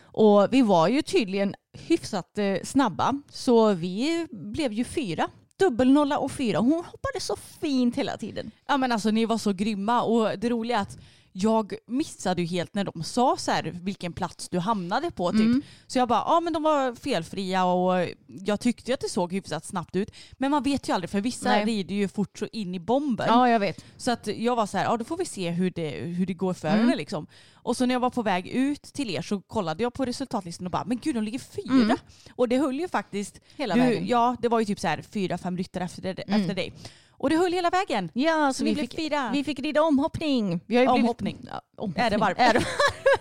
Och 0.04 0.47
vi 0.52 0.62
var 0.62 0.88
ju 0.88 1.02
tydligen 1.02 1.56
hyfsat 1.88 2.38
eh, 2.38 2.58
snabba 2.64 3.22
så 3.30 3.74
vi 3.74 4.28
blev 4.32 4.74
ju 4.74 4.84
fyra. 4.84 5.28
Dubbelnolla 5.60 6.18
och 6.18 6.32
fyra. 6.32 6.60
Hon 6.60 6.72
hoppade 6.72 7.20
så 7.20 7.36
fint 7.36 7.95
hela 7.95 8.18
tiden. 8.18 8.52
Ja 8.68 8.78
men 8.78 8.91
alltså 8.91 9.12
ni 9.12 9.26
var 9.26 9.38
så 9.38 9.54
grymma 9.54 10.02
och 10.02 10.39
det 10.39 10.49
roliga 10.49 10.78
är 10.78 10.82
att 10.82 10.97
jag 11.34 11.74
missade 11.88 12.42
ju 12.42 12.48
helt 12.48 12.74
när 12.74 12.84
de 12.84 13.04
sa 13.04 13.36
så 13.38 13.52
här 13.52 13.80
vilken 13.84 14.14
plats 14.14 14.50
du 14.50 14.60
hamnade 14.60 15.12
på 15.12 15.32
typ. 15.32 15.42
Mm. 15.42 15.62
Så 15.88 15.98
jag 16.00 16.08
bara, 16.08 16.24
ja 16.26 16.40
men 16.40 16.54
de 16.54 16.64
var 16.64 16.96
felfria 16.96 17.66
och 17.66 18.08
jag 18.28 18.60
tyckte 18.60 18.94
att 18.94 19.00
det 19.00 19.10
såg 19.10 19.34
hyfsat 19.34 19.66
snabbt 19.66 19.96
ut. 19.96 20.12
Men 20.32 20.52
man 20.52 20.64
vet 20.64 20.90
ju 20.90 20.94
aldrig 20.94 21.10
för 21.10 21.22
vissa 21.22 21.50
Nej. 21.50 21.66
rider 21.66 21.96
ju 21.96 22.08
fort 22.08 22.40
så 22.40 22.48
in 22.52 22.76
i 22.76 22.80
bomben. 22.80 23.26
Ja, 23.30 23.50
jag 23.50 23.60
vet. 23.60 23.86
Så 23.98 24.12
att 24.12 24.28
jag 24.28 24.56
var 24.56 24.66
så 24.66 24.78
här, 24.78 24.86
ja 24.86 24.98
då 24.98 25.04
får 25.06 25.18
vi 25.18 25.26
se 25.26 25.50
hur 25.50 25.72
det, 25.72 25.90
hur 25.90 26.26
det 26.26 26.34
går 26.34 26.54
för 26.54 26.68
Mm. 26.68 26.80
henne 26.80 26.96
liksom. 26.96 27.28
Och 27.54 27.78
så 27.78 27.86
när 27.86 27.96
jag 27.96 28.00
var 28.00 28.10
på 28.10 28.22
väg 28.22 28.48
ut 28.48 28.82
till 28.84 29.10
er 29.10 29.22
så 29.22 29.42
kollade 29.42 29.84
jag 29.84 29.94
på 29.94 30.06
resultatlistan 30.06 30.68
och 30.68 30.72
bara, 30.72 30.86
men 30.86 31.00
gud 31.00 31.16
de 31.16 31.24
ligger 31.24 31.40
fyra. 31.40 31.74
Mm. 31.84 31.98
Och 32.36 32.50
det 32.50 32.58
höll 32.58 32.80
ju 32.80 32.88
faktiskt, 32.88 33.40
Hela 33.56 33.76
du, 33.76 33.82
vägen. 33.82 34.08
ja 34.08 34.36
det 34.42 34.48
var 34.48 34.60
ju 34.60 34.66
typ 34.66 34.80
så 34.80 34.88
här 34.88 35.02
fyra, 35.02 35.38
fem 35.38 35.58
ryttare 35.58 35.84
efter, 35.84 36.24
Mm. 36.28 36.42
efter 36.42 36.56
dig. 36.56 36.74
Och 37.22 37.30
det 37.30 37.38
höll 37.38 37.53
hela 37.53 37.69
vägen. 37.69 38.09
Ja, 38.13 38.53
så 38.53 38.63
Ni 38.63 38.69
vi 38.69 38.76
blev 38.76 38.88
fick, 38.88 39.13
vi 39.34 39.43
fick 39.43 39.59
rida 39.59 39.82
omhoppning. 39.82 40.59
Vi 40.65 40.76
har 40.76 40.84
ju 40.84 40.89
Omhoppning. 40.89 41.36
Blivit, 41.36 41.51
ja, 41.53 41.61
omhoppning. 41.78 42.05
Ärevarv. 42.05 42.36
Ärevarv. 42.38 42.65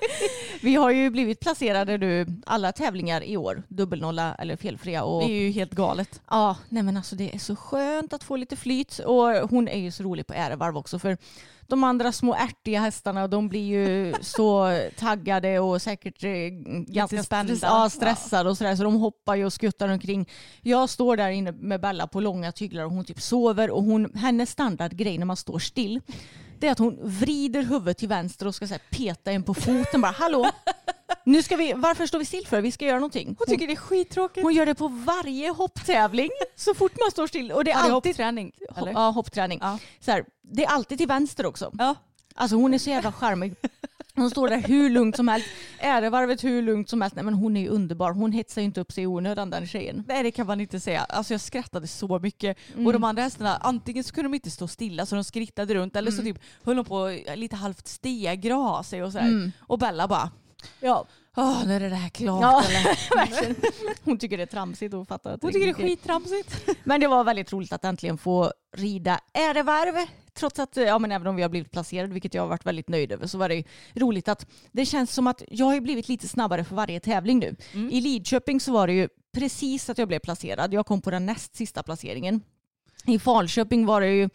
vi 0.62 0.74
har 0.74 0.90
ju 0.90 1.10
blivit 1.10 1.40
placerade 1.40 1.98
nu 1.98 2.26
alla 2.46 2.72
tävlingar 2.72 3.24
i 3.24 3.36
år. 3.36 3.62
Dubbelnolla 3.68 4.34
eller 4.34 4.56
felfria. 4.56 5.04
Och, 5.04 5.22
Det 5.22 5.32
är 5.32 5.40
ju 5.40 5.50
helt 5.50 5.72
galet. 5.72 6.20
Ja, 6.30 6.56
nej 6.68 6.82
men 6.82 6.96
alltså 6.96 7.16
det 7.16 7.34
är 7.34 7.38
så 7.38 7.56
skönt 7.56 8.12
att 8.12 8.24
få 8.24 8.36
lite 8.36 8.56
flyt. 8.56 8.98
Och 8.98 9.50
hon 9.50 9.68
är 9.68 9.78
ju 9.78 9.90
så 9.90 10.02
rolig 10.02 10.26
på 10.26 10.34
ärevarv 10.34 10.76
också. 10.76 10.98
För 10.98 11.18
de 11.70 11.84
andra 11.84 12.12
små 12.12 12.34
ärtiga 12.34 12.80
hästarna 12.80 13.28
de 13.28 13.48
blir 13.48 13.64
ju 13.64 14.14
så 14.20 14.78
taggade 14.98 15.58
och 15.58 15.82
säkert 15.82 16.24
eh, 16.24 16.30
ganska 16.86 17.22
spända. 17.22 17.54
ja, 17.62 17.90
stressade 17.90 18.50
och 18.50 18.58
sådär. 18.58 18.76
Så 18.76 18.84
de 18.84 18.94
hoppar 18.94 19.34
ju 19.34 19.44
och 19.44 19.52
skuttar 19.52 19.88
omkring. 19.88 20.28
Jag 20.62 20.88
står 20.88 21.16
där 21.16 21.30
inne 21.30 21.52
med 21.52 21.80
Bella 21.80 22.06
på 22.06 22.20
långa 22.20 22.52
tyglar 22.52 22.84
och 22.84 22.90
hon 22.90 23.04
typ 23.04 23.20
sover. 23.20 23.70
Och 23.70 23.82
hon, 23.82 24.12
hennes 24.14 24.50
standardgrej 24.50 25.18
när 25.18 25.26
man 25.26 25.36
står 25.36 25.58
still 25.58 26.00
det 26.60 26.66
är 26.66 26.72
att 26.72 26.78
hon 26.78 26.98
vrider 27.02 27.62
huvudet 27.62 27.98
till 27.98 28.08
vänster 28.08 28.46
och 28.46 28.54
ska 28.54 28.66
så 28.66 28.74
peta 28.90 29.32
en 29.32 29.42
på 29.42 29.54
foten. 29.54 30.00
Bara 30.00 30.12
hallå, 30.12 30.50
nu 31.24 31.42
ska 31.42 31.56
vi, 31.56 31.72
varför 31.72 32.06
står 32.06 32.18
vi 32.18 32.24
still 32.24 32.46
för? 32.46 32.60
Vi 32.60 32.72
ska 32.72 32.84
göra 32.84 32.96
någonting. 32.96 33.36
Hon 33.38 33.46
tycker 33.46 33.66
det 33.66 33.72
är 33.72 33.76
skittråkigt. 33.76 34.44
Hon 34.44 34.54
gör 34.54 34.66
det 34.66 34.74
på 34.74 34.88
varje 34.88 35.50
hopptävling 35.50 36.30
så 36.56 36.74
fort 36.74 36.92
man 37.00 37.10
står 37.10 37.26
still. 37.26 37.52
Och 37.52 37.64
det 37.64 37.70
är 37.70 37.74
Ja, 37.74 37.80
alltid 37.80 37.92
hoppträning. 37.92 38.52
Eller? 38.76 38.92
Ja, 38.92 39.10
hoppträning. 39.10 39.58
Ja. 39.62 39.78
Så 40.00 40.10
här, 40.10 40.24
det 40.42 40.64
är 40.64 40.68
alltid 40.68 40.98
till 40.98 41.08
vänster 41.08 41.46
också. 41.46 41.70
Ja. 41.78 41.94
Alltså 42.34 42.56
hon 42.56 42.74
är 42.74 42.78
så 42.78 42.90
jävla 42.90 43.12
charmig. 43.12 43.54
Hon 44.14 44.30
står 44.30 44.48
där 44.48 44.62
hur 44.62 44.90
lugnt 44.90 45.16
som 45.16 45.28
helst. 45.28 45.46
Ärevarvet 45.78 46.44
hur 46.44 46.62
lugnt 46.62 46.88
som 46.88 47.00
helst. 47.00 47.16
Nej, 47.16 47.24
men 47.24 47.34
hon 47.34 47.56
är 47.56 47.60
ju 47.60 47.68
underbar. 47.68 48.12
Hon 48.12 48.32
hetsar 48.32 48.60
ju 48.60 48.64
inte 48.64 48.80
upp 48.80 48.92
sig 48.92 49.04
i 49.04 49.06
onödan 49.06 49.50
den 49.50 49.66
tjejen. 49.66 50.04
Nej 50.08 50.22
det 50.22 50.30
kan 50.30 50.46
man 50.46 50.60
inte 50.60 50.80
säga. 50.80 51.00
Alltså 51.00 51.34
jag 51.34 51.40
skrattade 51.40 51.86
så 51.86 52.18
mycket. 52.18 52.58
Mm. 52.74 52.86
Och 52.86 52.92
de 52.92 53.04
andra 53.04 53.22
hästarna, 53.22 53.56
antingen 53.56 54.04
så 54.04 54.14
kunde 54.14 54.28
de 54.30 54.34
inte 54.34 54.50
stå 54.50 54.68
stilla 54.68 55.06
så 55.06 55.14
de 55.14 55.24
skrittade 55.24 55.74
runt 55.74 55.96
eller 55.96 56.10
så 56.10 56.22
typ 56.22 56.38
höll 56.64 56.76
de 56.76 56.84
på 56.84 57.18
lite 57.34 57.56
halvt 57.56 57.88
stegra 57.88 58.82
sig 58.82 59.02
och 59.02 59.12
sådär. 59.12 59.26
Mm. 59.26 59.52
Och 59.60 59.78
Bella 59.78 60.08
bara, 60.08 60.30
Ja, 60.80 61.06
åh 61.36 61.66
nu 61.66 61.74
är 61.74 61.80
det 61.80 61.88
här 61.96 62.08
klart. 62.08 62.42
ja 62.42 62.62
verkligen. 63.16 63.56
Hon 64.04 64.18
tycker 64.18 64.36
det 64.36 64.42
är 64.42 64.46
tramsigt 64.46 64.94
och 64.94 65.08
fattar 65.08 65.32
att 65.32 65.42
Hon 65.42 65.52
tycker 65.52 65.66
det 65.66 65.82
är 65.82 65.88
skittramsigt. 65.88 66.66
Men 66.84 67.00
det 67.00 67.06
var 67.08 67.24
väldigt 67.24 67.52
roligt 67.52 67.72
att 67.72 67.84
äntligen 67.84 68.18
få 68.18 68.52
rida 68.76 69.20
ärevarv. 69.34 70.06
Trots 70.34 70.58
att, 70.58 70.76
ja 70.76 70.98
men 70.98 71.12
även 71.12 71.26
om 71.26 71.36
vi 71.36 71.42
har 71.42 71.48
blivit 71.48 71.70
placerade, 71.72 72.12
vilket 72.12 72.34
jag 72.34 72.42
har 72.42 72.48
varit 72.48 72.66
väldigt 72.66 72.88
nöjd 72.88 73.12
över, 73.12 73.26
så 73.26 73.38
var 73.38 73.48
det 73.48 73.64
roligt 73.94 74.28
att 74.28 74.46
det 74.72 74.86
känns 74.86 75.14
som 75.14 75.26
att 75.26 75.42
jag 75.48 75.66
har 75.66 75.80
blivit 75.80 76.08
lite 76.08 76.28
snabbare 76.28 76.64
för 76.64 76.74
varje 76.76 77.00
tävling 77.00 77.38
nu. 77.38 77.56
I 77.90 78.00
Lidköping 78.00 78.60
så 78.60 78.72
var 78.72 78.86
det 78.86 78.92
ju 78.92 79.08
precis 79.34 79.90
att 79.90 79.98
jag 79.98 80.08
blev 80.08 80.18
placerad. 80.18 80.74
Jag 80.74 80.86
kom 80.86 81.00
på 81.02 81.10
den 81.10 81.26
näst 81.26 81.56
sista 81.56 81.82
placeringen. 81.82 82.42
I 83.06 83.18
Falköping 83.18 83.86
var 83.86 84.00
det 84.00 84.08
ju 84.08 84.28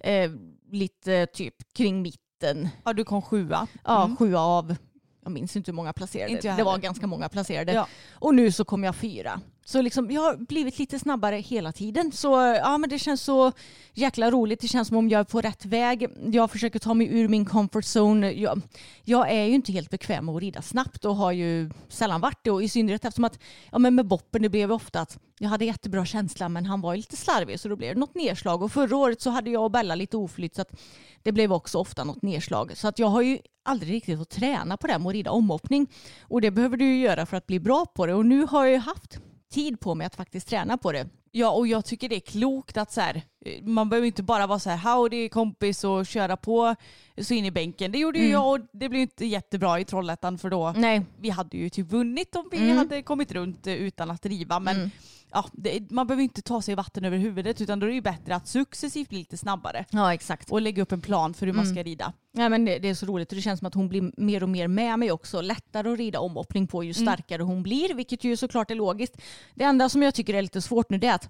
eh, 0.00 0.30
lite 0.72 1.26
typ 1.26 1.54
kring 1.74 2.02
mitten. 2.02 2.68
Ja 2.84 2.92
du 2.92 3.04
kom 3.04 3.22
sjua. 3.22 3.66
Ja, 3.84 4.04
Mm. 4.04 4.16
sju 4.16 4.36
av, 4.36 4.76
jag 5.24 5.32
minns 5.32 5.56
inte 5.56 5.70
hur 5.70 5.76
många 5.76 5.92
placerade. 5.92 6.32
Inte 6.32 6.56
det 6.56 6.62
var 6.62 6.78
ganska 6.78 7.06
många 7.06 7.28
placerade. 7.28 7.72
Ja. 7.72 7.88
Och 8.12 8.34
nu 8.34 8.52
så 8.52 8.64
kom 8.64 8.84
jag 8.84 8.96
fyra. 8.96 9.40
Så 9.64 9.82
liksom, 9.82 10.10
jag 10.10 10.20
har 10.20 10.36
blivit 10.36 10.78
lite 10.78 10.98
snabbare 10.98 11.36
hela 11.36 11.72
tiden. 11.72 12.12
Så 12.12 12.30
ja, 12.62 12.78
men 12.78 12.90
det 12.90 12.98
känns 12.98 13.22
så 13.22 13.52
jäkla 13.92 14.30
roligt. 14.30 14.60
Det 14.60 14.68
känns 14.68 14.88
som 14.88 14.96
om 14.96 15.08
jag 15.08 15.20
är 15.20 15.24
på 15.24 15.40
rätt 15.40 15.64
väg. 15.64 16.08
Jag 16.32 16.50
försöker 16.50 16.78
ta 16.78 16.94
mig 16.94 17.08
ur 17.20 17.28
min 17.28 17.44
comfort 17.44 17.84
zone. 17.84 18.32
Jag, 18.32 18.60
jag 19.04 19.30
är 19.30 19.44
ju 19.44 19.54
inte 19.54 19.72
helt 19.72 19.90
bekväm 19.90 20.26
med 20.26 20.34
att 20.34 20.42
rida 20.42 20.62
snabbt 20.62 21.04
och 21.04 21.16
har 21.16 21.32
ju 21.32 21.70
sällan 21.88 22.20
varit 22.20 22.38
det. 22.42 22.50
Och 22.50 22.62
i 22.62 22.68
synnerhet 22.68 23.04
eftersom 23.04 23.24
att 23.24 23.38
ja, 23.72 23.78
men 23.78 23.94
med 23.94 24.06
Boppen 24.06 24.42
det 24.42 24.48
blev 24.48 24.72
ofta 24.72 25.00
att 25.00 25.18
jag 25.38 25.48
hade 25.48 25.64
jättebra 25.64 26.04
känsla 26.04 26.48
men 26.48 26.66
han 26.66 26.80
var 26.80 26.94
ju 26.94 26.96
lite 26.96 27.16
slarvig 27.16 27.60
så 27.60 27.68
då 27.68 27.76
blev 27.76 27.94
det 27.94 28.00
något 28.00 28.14
nedslag. 28.14 28.62
Och 28.62 28.72
förra 28.72 28.96
året 28.96 29.20
så 29.20 29.30
hade 29.30 29.50
jag 29.50 29.64
och 29.64 29.70
Bella 29.70 29.94
lite 29.94 30.16
oflyt 30.16 30.54
så 30.54 30.62
att 30.62 30.80
det 31.22 31.32
blev 31.32 31.52
också 31.52 31.78
ofta 31.78 32.04
något 32.04 32.22
nedslag. 32.22 32.76
Så 32.76 32.88
att 32.88 32.98
jag 32.98 33.06
har 33.06 33.22
ju 33.22 33.38
aldrig 33.64 33.92
riktigt 33.92 34.18
fått 34.18 34.30
träna 34.30 34.76
på 34.76 34.86
det 34.86 34.92
här 34.92 35.00
med 35.00 35.08
att 35.08 35.14
rida 35.14 35.30
omhoppning. 35.30 35.86
Och 36.22 36.40
det 36.40 36.50
behöver 36.50 36.76
du 36.76 36.84
ju 36.84 37.00
göra 37.00 37.26
för 37.26 37.36
att 37.36 37.46
bli 37.46 37.60
bra 37.60 37.86
på 37.86 38.06
det. 38.06 38.14
Och 38.14 38.26
nu 38.26 38.46
har 38.46 38.64
jag 38.64 38.72
ju 38.72 38.78
haft 38.78 39.20
tid 39.52 39.80
på 39.80 39.94
mig 39.94 40.06
att 40.06 40.14
faktiskt 40.14 40.48
träna 40.48 40.78
på 40.78 40.92
det. 40.92 41.08
Ja 41.36 41.50
och 41.50 41.66
jag 41.66 41.84
tycker 41.84 42.08
det 42.08 42.16
är 42.16 42.20
klokt 42.20 42.76
att 42.76 42.92
så 42.92 43.00
här, 43.00 43.22
man 43.62 43.88
behöver 43.88 44.06
inte 44.06 44.22
bara 44.22 44.46
vara 44.46 44.58
så 44.58 44.70
här 44.70 44.94
howdy 44.96 45.28
kompis 45.28 45.84
och 45.84 46.06
köra 46.06 46.36
på 46.36 46.74
så 47.22 47.34
in 47.34 47.44
i 47.44 47.50
bänken. 47.50 47.92
Det 47.92 47.98
gjorde 47.98 48.18
ju 48.18 48.24
Mm. 48.24 48.32
jag 48.32 48.50
och 48.52 48.60
det 48.72 48.88
blev 48.88 49.02
inte 49.02 49.26
jättebra 49.26 49.80
i 49.80 49.84
Trollhättan 49.84 50.38
för 50.38 50.50
då 50.50 50.74
Nej. 50.76 51.02
vi 51.20 51.30
hade 51.30 51.56
ju 51.56 51.70
typ 51.70 51.86
vunnit 51.90 52.36
om 52.36 52.48
vi 52.50 52.58
Mm. 52.58 52.76
hade 52.78 53.02
kommit 53.02 53.32
runt 53.32 53.66
eh, 53.66 53.74
utan 53.74 54.10
att 54.10 54.26
riva. 54.26 54.60
Men 54.60 54.90
ja, 55.32 55.44
det, 55.52 55.90
man 55.90 56.06
behöver 56.06 56.22
inte 56.22 56.42
ta 56.42 56.62
sig 56.62 56.74
vatten 56.74 57.04
över 57.04 57.16
huvudet 57.18 57.60
utan 57.60 57.80
då 57.80 57.86
är 57.86 57.88
det 57.88 57.94
ju 57.94 58.00
bättre 58.00 58.34
att 58.36 58.48
successivt 58.48 59.08
bli 59.08 59.18
lite 59.18 59.36
snabbare 59.36 59.84
Ja 59.90 60.14
exakt. 60.14 60.50
och 60.50 60.60
lägga 60.62 60.82
upp 60.82 60.92
en 60.92 61.00
plan 61.00 61.34
för 61.34 61.46
hur 61.46 61.52
man 61.52 61.64
Mm. 61.64 61.74
ska 61.76 61.82
rida. 61.82 62.12
Ja, 62.36 62.48
men 62.48 62.64
det, 62.64 62.78
det 62.78 62.88
är 62.88 62.94
så 62.94 63.06
roligt 63.06 63.28
och 63.32 63.36
det 63.36 63.42
känns 63.42 63.58
som 63.60 63.66
att 63.68 63.74
hon 63.74 63.88
blir 63.88 64.12
mer 64.16 64.42
och 64.42 64.48
mer 64.48 64.68
med 64.68 64.98
mig 64.98 65.12
också. 65.12 65.40
Lättare 65.40 65.92
att 65.92 65.98
rida 65.98 66.20
omhoppning 66.20 66.66
på 66.66 66.84
ju 66.84 66.94
starkare 66.94 67.42
hon 67.42 67.62
blir, 67.62 67.94
vilket 67.94 68.24
ju 68.24 68.36
såklart 68.36 68.70
är 68.70 68.74
logiskt. 68.74 69.16
Det 69.54 69.64
enda 69.64 69.88
som 69.88 70.02
jag 70.02 70.14
tycker 70.14 70.34
är 70.34 70.42
lite 70.42 70.60
svårt 70.62 70.90
nu 70.90 70.98
det 70.98 71.06
är 71.06 71.14
att 71.14 71.23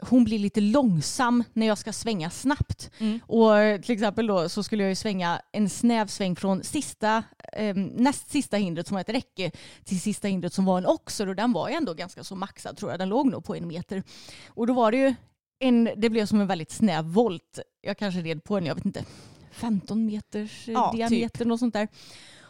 hon 0.00 0.24
blir 0.24 0.38
lite 0.38 0.60
långsam 0.60 1.44
när 1.52 1.66
jag 1.66 1.78
ska 1.78 1.92
svänga 1.92 2.30
snabbt. 2.30 2.90
Och 3.26 3.58
eh, 3.58 3.80
till 3.80 3.92
exempel 3.94 4.26
då 4.26 4.48
så 4.48 4.62
skulle 4.62 4.82
jag 4.82 4.90
ju 4.90 4.94
svänga 4.94 5.40
en 5.52 5.68
snäv 5.70 6.06
sväng 6.06 6.36
från 6.36 6.64
sista, 6.64 7.22
eh, 7.52 7.76
näst 7.76 8.30
sista 8.30 8.56
hindret 8.56 8.86
som 8.86 8.94
var 8.94 9.00
ett 9.00 9.08
räcke 9.08 9.50
till 9.84 10.00
sista 10.00 10.28
hindret 10.28 10.52
som 10.52 10.64
var 10.64 10.78
en 10.78 10.86
oxer 10.86 11.28
och 11.28 11.36
den 11.36 11.52
var 11.52 11.68
ju 11.68 11.74
ändå 11.74 11.94
ganska 11.94 12.24
så 12.24 12.34
maxad 12.36 12.76
tror 12.76 12.90
jag. 12.90 13.00
Den 13.00 13.08
låg 13.08 13.26
nog 13.30 13.44
på 13.44 13.54
en 13.54 13.66
meter. 13.66 14.02
Och 14.48 14.66
då 14.66 14.72
var 14.72 14.90
det 14.92 14.96
ju 14.98 15.14
en, 15.58 15.88
det 15.96 16.10
blev 16.10 16.26
som 16.26 16.40
en 16.40 16.46
väldigt 16.46 16.70
snäv 16.70 17.04
volt. 17.04 17.58
Jag 17.80 17.98
kanske 17.98 18.20
red 18.20 18.44
på 18.44 18.56
en, 18.56 18.66
jag 18.66 18.74
vet 18.74 18.86
inte, 18.86 19.04
15 19.50 20.06
meters 20.06 20.68
eh, 20.68 20.74
Ja, 20.74 20.90
typ. 20.92 21.08
diameter 21.08 21.52
och 21.52 21.58
sånt 21.58 21.74
där. 21.74 21.88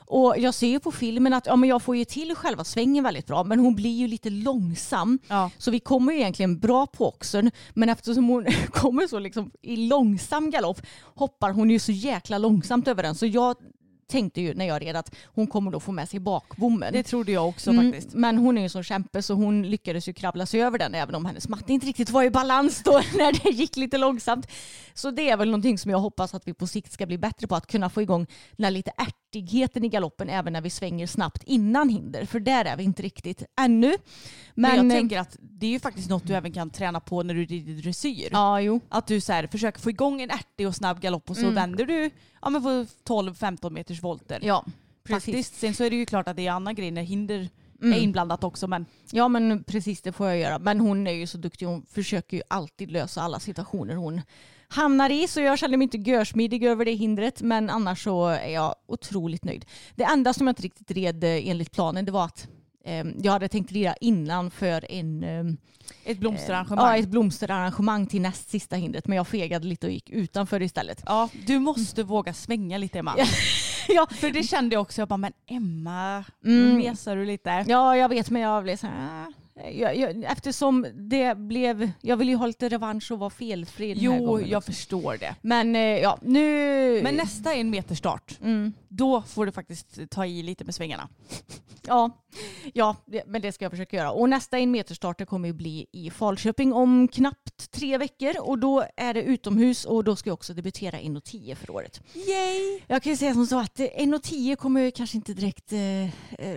Och 0.06 0.34
jag 0.38 0.54
ser 0.54 0.66
ju 0.66 0.80
på 0.80 0.92
filmen 0.92 1.32
att 1.32 1.46
ja, 1.46 1.56
men 1.56 1.68
jag 1.68 1.82
får 1.82 1.96
ju 1.96 2.04
till 2.04 2.34
själva 2.34 2.64
svängen 2.64 3.04
väldigt 3.04 3.26
bra 3.26 3.44
men 3.44 3.58
hon 3.58 3.74
blir 3.74 3.98
ju 3.98 4.08
lite 4.08 4.30
långsam. 4.30 5.18
Ja. 5.28 5.50
Så 5.58 5.70
vi 5.70 5.80
kommer 5.80 6.12
ju 6.12 6.18
egentligen 6.18 6.58
bra 6.58 6.86
på 6.86 7.08
oxen 7.08 7.50
men 7.74 7.88
eftersom 7.88 8.28
hon 8.28 8.46
kommer 8.70 9.06
så 9.06 9.18
liksom 9.18 9.50
i 9.62 9.76
långsam 9.76 10.50
galopp 10.50 10.82
hoppar 11.14 11.50
hon 11.50 11.70
ju 11.70 11.78
så 11.78 11.92
jäkla 11.92 12.38
långsamt 12.38 12.88
över 12.88 13.02
den. 13.02 13.14
Så 13.14 13.26
jag 13.26 13.56
tänkte 14.06 14.40
ju 14.40 14.54
när 14.54 14.64
jag 14.64 14.82
red 14.82 14.96
att 14.96 15.14
hon 15.24 15.46
kommer 15.46 15.70
då 15.70 15.80
få 15.80 15.92
med 15.92 16.08
sig 16.08 16.20
bakbommen. 16.20 16.92
Det 16.92 17.02
trodde 17.02 17.32
jag 17.32 17.48
också 17.48 17.70
Mm, 17.70 17.92
faktiskt. 17.92 18.14
Men 18.14 18.38
hon 18.38 18.58
är 18.58 18.62
ju 18.62 18.68
så 18.68 18.82
kämpe 18.82 19.22
så 19.22 19.34
hon 19.34 19.62
lyckades 19.62 20.08
ju 20.08 20.12
kravla 20.12 20.46
sig 20.46 20.62
över 20.62 20.78
den 20.78 20.94
även 20.94 21.14
om 21.14 21.24
hennes 21.24 21.48
matte 21.48 21.72
inte 21.72 21.86
riktigt 21.86 22.10
var 22.10 22.22
i 22.22 22.30
balans 22.30 22.82
då 22.82 22.92
när 23.18 23.44
det 23.44 23.50
gick 23.50 23.76
lite 23.76 23.98
långsamt. 23.98 24.46
Så 24.94 25.10
det 25.10 25.30
är 25.30 25.36
väl 25.36 25.48
någonting 25.48 25.78
som 25.78 25.90
jag 25.90 25.98
hoppas 25.98 26.34
att 26.34 26.48
vi 26.48 26.54
på 26.54 26.66
sikt 26.66 26.92
ska 26.92 27.06
bli 27.06 27.18
bättre 27.18 27.46
på. 27.46 27.56
Att 27.56 27.66
kunna 27.66 27.90
få 27.90 28.02
igång 28.02 28.26
den 28.56 28.64
här 28.64 28.70
lite 28.70 28.92
ärtigheten 28.96 29.84
i 29.84 29.88
galoppen 29.88 30.28
även 30.28 30.52
när 30.52 30.60
vi 30.60 30.70
svänger 30.70 31.06
snabbt 31.06 31.42
innan 31.42 31.88
hinder. 31.88 32.24
För 32.24 32.40
där 32.40 32.64
är 32.64 32.76
vi 32.76 32.84
inte 32.84 33.02
riktigt 33.02 33.42
ännu. 33.60 33.96
Men, 34.54 34.76
Men, 34.76 34.90
jag 34.90 34.98
tänker 34.98 35.18
att 35.18 35.36
det 35.40 35.66
är 35.66 35.70
ju 35.70 35.80
faktiskt 35.80 36.10
något 36.10 36.26
du 36.26 36.34
även 36.34 36.52
kan 36.52 36.70
träna 36.70 37.00
på 37.00 37.22
när 37.22 37.34
du 37.34 37.44
rider 37.44 37.82
dressyr. 37.82 38.28
Ja, 38.32 38.60
jo. 38.60 38.80
Att 38.88 39.06
du 39.06 39.20
så 39.20 39.32
här, 39.32 39.46
försöker 39.46 39.80
få 39.80 39.90
igång 39.90 40.22
en 40.22 40.30
ärtig 40.30 40.68
och 40.68 40.74
snabb 40.74 41.00
galopp 41.00 41.30
och 41.30 41.36
så 41.36 41.50
vänder 41.50 41.84
du 41.84 42.10
ja, 42.46 42.50
men 42.50 42.62
på 42.62 42.68
12-15 43.04 43.70
meters 43.70 44.02
volter. 44.02 44.40
Ja, 44.42 44.64
precis. 45.04 45.24
Faktiskt. 45.24 45.54
Sen 45.60 45.74
så 45.74 45.84
är 45.84 45.90
det 45.90 45.96
ju 45.96 46.06
klart 46.06 46.28
att 46.28 46.36
det 46.36 46.46
är 46.46 46.50
annan 46.52 46.74
grej 46.74 46.90
när 46.90 47.02
hinder 47.02 47.48
Mm. 47.82 47.92
är 47.98 48.02
inblandat 48.02 48.44
också. 48.44 48.66
Men 48.66 48.86
Ja 49.10 49.28
men 49.28 49.64
precis 49.64 50.02
det 50.02 50.12
får 50.12 50.26
jag 50.26 50.38
göra. 50.38 50.58
Men 50.58 50.80
hon 50.80 51.06
är 51.06 51.12
ju 51.12 51.26
så 51.26 51.38
duktig. 51.38 51.66
Hon 51.66 51.86
försöker 51.90 52.36
ju 52.36 52.42
alltid 52.48 52.90
lösa 52.90 53.22
alla 53.22 53.40
situationer 53.40 53.94
hon 53.94 54.20
hamnar 54.68 55.10
i. 55.10 55.28
Så 55.28 55.40
jag 55.40 55.58
känner 55.58 55.76
mig 55.76 55.84
inte 55.84 56.10
görsmidig 56.10 56.64
över 56.64 56.84
det 56.84 56.92
hindret. 56.92 57.42
Men 57.42 57.70
annars 57.70 58.04
så 58.04 58.26
är 58.26 58.48
jag 58.48 58.74
otroligt 58.86 59.44
nöjd. 59.44 59.64
Det 59.94 60.04
enda 60.04 60.32
som 60.32 60.46
jag 60.46 60.52
inte 60.52 60.62
riktigt 60.62 60.90
red 60.90 61.24
eh, 61.24 61.48
enligt 61.48 61.72
planen 61.72 62.04
det 62.04 62.12
var 62.12 62.24
att 62.24 62.48
jag 63.22 63.32
hade 63.32 63.48
tänkt 63.48 63.72
rida 63.72 63.94
innan 64.00 64.50
för 64.50 64.92
en 64.92 65.24
eh, 65.24 65.44
ett 66.04 66.18
blomsterarrangemang. 66.18 66.86
ja, 66.86 66.96
ett 66.96 67.08
blomsterarrangemang 67.08 68.06
till 68.06 68.20
näst 68.22 68.48
sista 68.50 68.76
hindret. 68.76 69.06
Men 69.06 69.16
jag 69.16 69.26
fegade 69.28 69.66
lite 69.66 69.86
och 69.86 69.92
gick 69.92 70.10
utanför 70.10 70.62
istället. 70.62 71.02
Ja, 71.06 71.28
du 71.46 71.58
måste 71.58 72.02
våga 72.02 72.34
svänga 72.34 72.78
lite 72.78 72.98
Emma. 72.98 73.14
Ja. 73.88 74.06
För 74.14 74.30
det 74.30 74.42
kände 74.42 74.74
jag 74.74 74.82
också, 74.82 75.00
jag 75.00 75.08
bara 75.08 75.16
men 75.16 75.32
Emma, 75.46 76.24
Mm. 76.44 76.76
mesar 76.76 77.16
du 77.16 77.24
lite. 77.26 77.64
Ja, 77.68 77.96
jag 77.96 78.08
vet 78.08 78.30
men 78.30 78.42
jag 78.42 78.62
blev 78.62 78.76
så 78.76 78.86
här... 78.86 79.26
"Ah." 79.26 79.32
Jag, 79.72 79.96
jag, 79.96 80.24
eftersom 80.24 80.86
det 80.94 81.38
blev... 81.38 81.90
Jag 82.00 82.16
vill 82.16 82.28
ju 82.28 82.34
ha 82.36 82.46
lite 82.46 82.68
revansch 82.68 83.12
och 83.12 83.18
vara 83.18 83.30
felfri 83.30 83.88
den 83.88 83.96
här 83.96 84.04
Jo, 84.18 84.26
gången 84.26 84.48
jag 84.48 84.58
också. 84.58 84.72
förstår 84.72 85.16
det. 85.20 85.34
Men 85.42 85.76
eh, 85.76 85.80
ja, 85.82 86.18
nu... 86.22 87.00
Men 87.02 87.14
nästa 87.14 87.54
en 87.54 87.70
meter 87.70 87.94
start, 87.94 88.38
Mm. 88.42 88.72
Då 88.96 89.22
får 89.22 89.46
du 89.46 89.52
faktiskt 89.52 90.10
ta 90.10 90.26
i 90.26 90.42
lite 90.42 90.64
med 90.64 90.74
svängarna. 90.74 91.08
Ja, 91.88 92.10
ja 92.72 92.96
men 93.26 93.42
det 93.42 93.52
ska 93.52 93.64
jag 93.64 93.72
försöka 93.72 93.96
göra. 93.96 94.10
Och 94.10 94.28
nästa 94.28 94.58
en 94.58 94.70
meter 94.70 95.24
kommer 95.24 95.48
ju 95.48 95.54
bli 95.54 95.86
i 95.92 96.10
Falköping 96.10 96.72
om 96.72 97.08
knappt 97.08 97.70
tre 97.70 97.98
veckor. 97.98 98.40
Och 98.40 98.58
då 98.58 98.84
är 98.96 99.14
det 99.14 99.22
utomhus 99.22 99.84
och 99.84 100.04
då 100.04 100.16
ska 100.16 100.30
jag 100.30 100.34
också 100.34 100.54
debutera 100.54 100.98
1.10 100.98 101.54
för 101.54 101.70
året. 101.70 102.00
Yay! 102.14 102.80
Jag 102.86 103.02
kan 103.02 103.12
ju 103.12 103.16
säga 103.16 103.34
som 103.34 103.46
så 103.46 103.58
att 103.58 103.80
eh, 103.80 103.84
1.10 103.84 104.56
kommer 104.56 104.80
jag 104.80 104.94
kanske 104.94 105.16
inte 105.16 105.34
direkt 105.34 105.72
eh, 105.72 106.04
eh, 106.04 106.10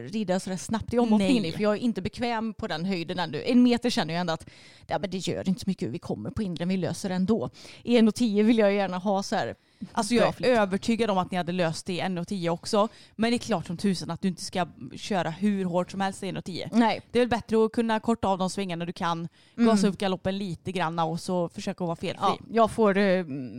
rida 0.03 0.39
sådär 0.39 0.57
snabbt 0.57 0.93
i 0.93 0.99
omhoppningen 0.99 1.53
för 1.53 1.61
jag 1.61 1.73
är 1.73 1.79
inte 1.79 2.01
bekväm 2.01 2.53
på 2.53 2.67
den 2.67 2.85
höjden 2.85 3.19
ännu. 3.19 3.43
En 3.45 3.63
meter 3.63 3.89
känner 3.89 4.13
jag 4.13 4.21
ändå 4.21 4.33
att 4.33 4.49
ja, 4.87 4.99
men 4.99 5.09
det 5.09 5.17
gör 5.17 5.49
inte 5.49 5.61
så 5.61 5.69
mycket 5.69 5.87
hur 5.87 5.91
vi 5.93 5.99
kommer 5.99 6.31
på 6.31 6.41
hindren, 6.41 6.69
vi 6.69 6.77
löser 6.77 7.09
det 7.09 7.15
ändå. 7.15 7.49
I 7.83 7.97
1.10 7.97 8.43
vill 8.43 8.57
jag 8.57 8.73
gärna 8.73 8.97
ha 8.97 9.23
så 9.23 9.35
här 9.35 9.55
Alltså 9.91 10.13
jag 10.13 10.41
är 10.41 10.61
övertygad 10.61 11.09
om 11.09 11.17
att 11.17 11.31
ni 11.31 11.37
hade 11.37 11.51
löst 11.51 11.85
det 11.85 11.93
i 11.93 12.01
1.10 12.01 12.49
också. 12.49 12.87
Men 13.15 13.31
det 13.31 13.35
är 13.35 13.39
klart 13.39 13.67
som 13.67 13.77
tusan 13.77 14.11
att 14.11 14.21
du 14.21 14.27
inte 14.27 14.43
ska 14.45 14.67
köra 14.95 15.29
hur 15.29 15.65
hårt 15.65 15.91
som 15.91 16.01
helst 16.01 16.23
i 16.23 16.25
1.10. 16.25 16.69
Nej, 16.71 17.01
Det 17.11 17.19
är 17.19 17.21
väl 17.21 17.29
bättre 17.29 17.65
att 17.65 17.71
kunna 17.71 17.99
korta 17.99 18.27
av 18.27 18.37
de 18.37 18.49
svängarna 18.49 18.85
du 18.85 18.93
kan, 18.93 19.27
gasa 19.55 19.87
upp 19.87 19.97
galoppen 19.97 20.37
lite 20.37 20.71
grann 20.71 20.99
och 20.99 21.19
så 21.19 21.49
försöka 21.49 21.83
vara 21.83 21.95
felfri. 21.95 22.17
Ja, 22.21 22.37
jag 22.51 22.71
får, 22.71 22.97
eh, 22.97 23.03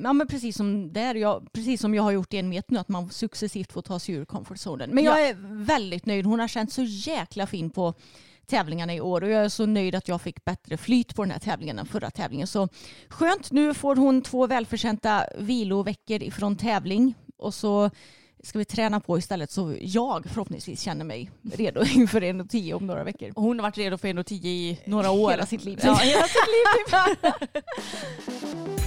ja 0.02 0.12
men 0.12 0.26
precis 0.28 0.56
som 0.56 0.92
där, 0.92 1.14
jag, 1.14 1.52
precis 1.52 1.80
som 1.80 1.94
jag 1.94 2.02
har 2.02 2.10
gjort 2.10 2.34
i 2.34 2.38
en 2.38 2.48
meter 2.48 2.72
nu, 2.72 2.78
att 2.78 2.88
man 2.88 3.10
successivt 3.10 3.72
får 3.72 3.82
ta 3.82 3.98
sig 3.98 4.14
ur 4.14 4.24
comfort 4.24 4.58
zonen. 4.58 4.90
Men 4.92 5.04
jag 5.04 5.28
är 5.28 5.36
väldigt 5.64 6.06
nöjd. 6.06 6.26
Hon 6.26 6.40
har 6.40 6.48
känt 6.48 6.72
så 6.72 6.82
jäkla 6.82 7.46
fin 7.46 7.70
på 7.70 7.94
tävlingarna 8.50 8.94
i 8.94 9.00
år 9.00 9.22
och 9.22 9.30
jag 9.30 9.44
är 9.44 9.48
så 9.48 9.66
nöjd 9.66 9.94
att 9.94 10.08
jag 10.08 10.20
fick 10.20 10.44
bättre 10.44 10.76
flyt 10.76 11.14
på 11.14 11.22
den 11.22 11.30
här 11.30 11.38
tävlingen 11.38 11.78
än 11.78 11.86
förra 11.86 12.10
tävlingen. 12.10 12.46
Så 12.46 12.68
skönt, 13.08 13.52
nu 13.52 13.74
får 13.74 13.96
hon 13.96 14.22
två 14.22 14.46
välförtjänta 14.46 15.24
viloveckor 15.38 16.22
ifrån 16.22 16.56
tävling 16.56 17.14
och 17.36 17.54
så 17.54 17.90
ska 18.42 18.58
vi 18.58 18.64
träna 18.64 19.00
på 19.00 19.18
istället 19.18 19.50
så 19.50 19.76
jag 19.80 20.26
förhoppningsvis 20.26 20.80
känner 20.80 21.04
mig 21.04 21.30
redo 21.52 21.84
inför 21.94 22.22
en 22.22 22.40
och 22.40 22.50
tio 22.50 22.74
om 22.74 22.86
några 22.86 23.04
veckor. 23.04 23.32
Hon 23.36 23.58
har 23.58 23.62
varit 23.62 23.78
redo 23.78 23.98
för 23.98 24.08
1.10 24.08 24.46
i 24.46 24.80
några 24.84 25.10
år. 25.10 25.30
Hela 25.30 25.46
sitt 25.46 25.64
liv. 25.64 25.78
Ja, 25.82 25.94
hela 25.94 26.26
sitt 26.26 26.46
liv. 26.46 27.60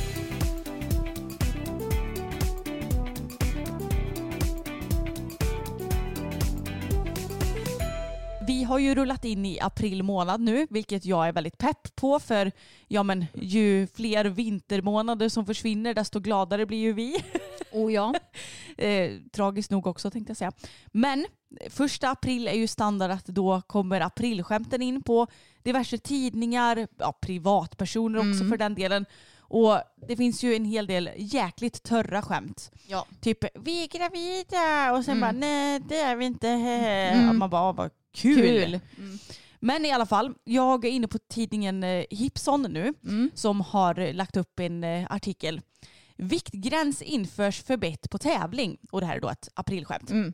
Vi 8.64 8.68
har 8.68 8.80
ju 8.80 8.96
rullat 8.96 9.26
in 9.26 9.46
i 9.46 9.60
april 9.60 10.04
månad 10.04 10.42
nu, 10.42 10.68
vilket 10.70 11.06
jag 11.06 11.28
är 11.28 11.32
väldigt 11.32 11.58
pepp 11.58 11.96
på 11.96 12.20
för 12.20 12.52
ja, 12.88 13.04
men, 13.04 13.26
ju 13.34 13.88
fler 13.88 14.26
vintermånader 14.26 15.30
som 15.30 15.46
försvinner 15.46 15.94
desto 15.94 16.20
gladare 16.20 16.66
blir 16.66 16.78
ju 16.78 16.94
vi. 16.94 17.24
Och 17.72 17.92
ja. 17.92 18.14
Eh, 18.78 19.12
tragiskt 19.32 19.72
nog 19.72 19.88
också 19.88 20.12
tänkte 20.12 20.30
jag 20.30 20.38
säga. 20.38 20.52
Men 20.92 21.26
första 21.70 22.10
april 22.10 22.48
är 22.48 22.54
ju 22.54 22.68
standard 22.68 23.12
att 23.12 23.26
då 23.26 23.62
kommer 23.68 24.02
aprilskämten 24.02 24.82
in 24.82 25.04
på 25.04 25.28
diverse 25.64 25.98
tidningar, 25.98 26.88
ja, 26.98 27.14
privatpersoner 27.22 28.20
också 28.20 28.46
för 28.50 28.58
den 28.58 28.76
delen. 28.76 29.06
Och 29.38 29.78
det 30.08 30.16
finns 30.18 30.44
ju 30.44 30.56
en 30.56 30.66
hel 30.66 30.88
del 30.88 31.10
jäkligt 31.18 31.84
törra 31.84 32.22
skämt. 32.22 32.72
Ja. 32.88 33.06
Typ 33.22 33.38
vi 33.66 33.84
är 33.84 33.88
gravida 33.88 34.94
och 34.98 35.06
sen 35.06 35.18
Mm. 35.18 35.22
bara 35.22 35.32
nej 35.32 35.80
det 35.90 36.00
är 36.00 36.16
vi 36.16 36.26
inte. 36.26 36.48
Mm. 36.50 37.38
Man 37.40 37.50
bara 37.50 37.62
"Ah, 37.62 37.72
vad 37.72 37.92
kul. 38.14 38.42
Kul. 38.42 38.80
Men 39.60 39.86
i 39.86 39.92
alla 39.92 40.06
fall, 40.06 40.34
jag 40.44 40.86
är 40.86 40.90
inne 40.90 41.08
på 41.08 41.20
tidningen 41.20 41.84
eh, 41.84 42.06
Hipson 42.10 42.62
nu 42.62 42.94
Mm. 43.04 43.32
som 43.34 43.62
har 43.62 44.00
eh, 44.00 44.14
lagt 44.14 44.38
upp 44.38 44.60
en 44.60 44.84
eh, 44.84 45.08
artikel. 45.10 45.62
Viktgräns 46.18 47.02
införs 47.02 47.64
för 47.64 47.78
bett 47.78 48.10
på 48.10 48.18
tävling. 48.18 48.78
Och 48.92 49.02
det 49.02 49.08
här 49.08 49.16
är 49.16 49.22
då 49.22 49.30
ett 49.30 49.50
aprilskämt. 49.54 50.10
Mm. 50.12 50.34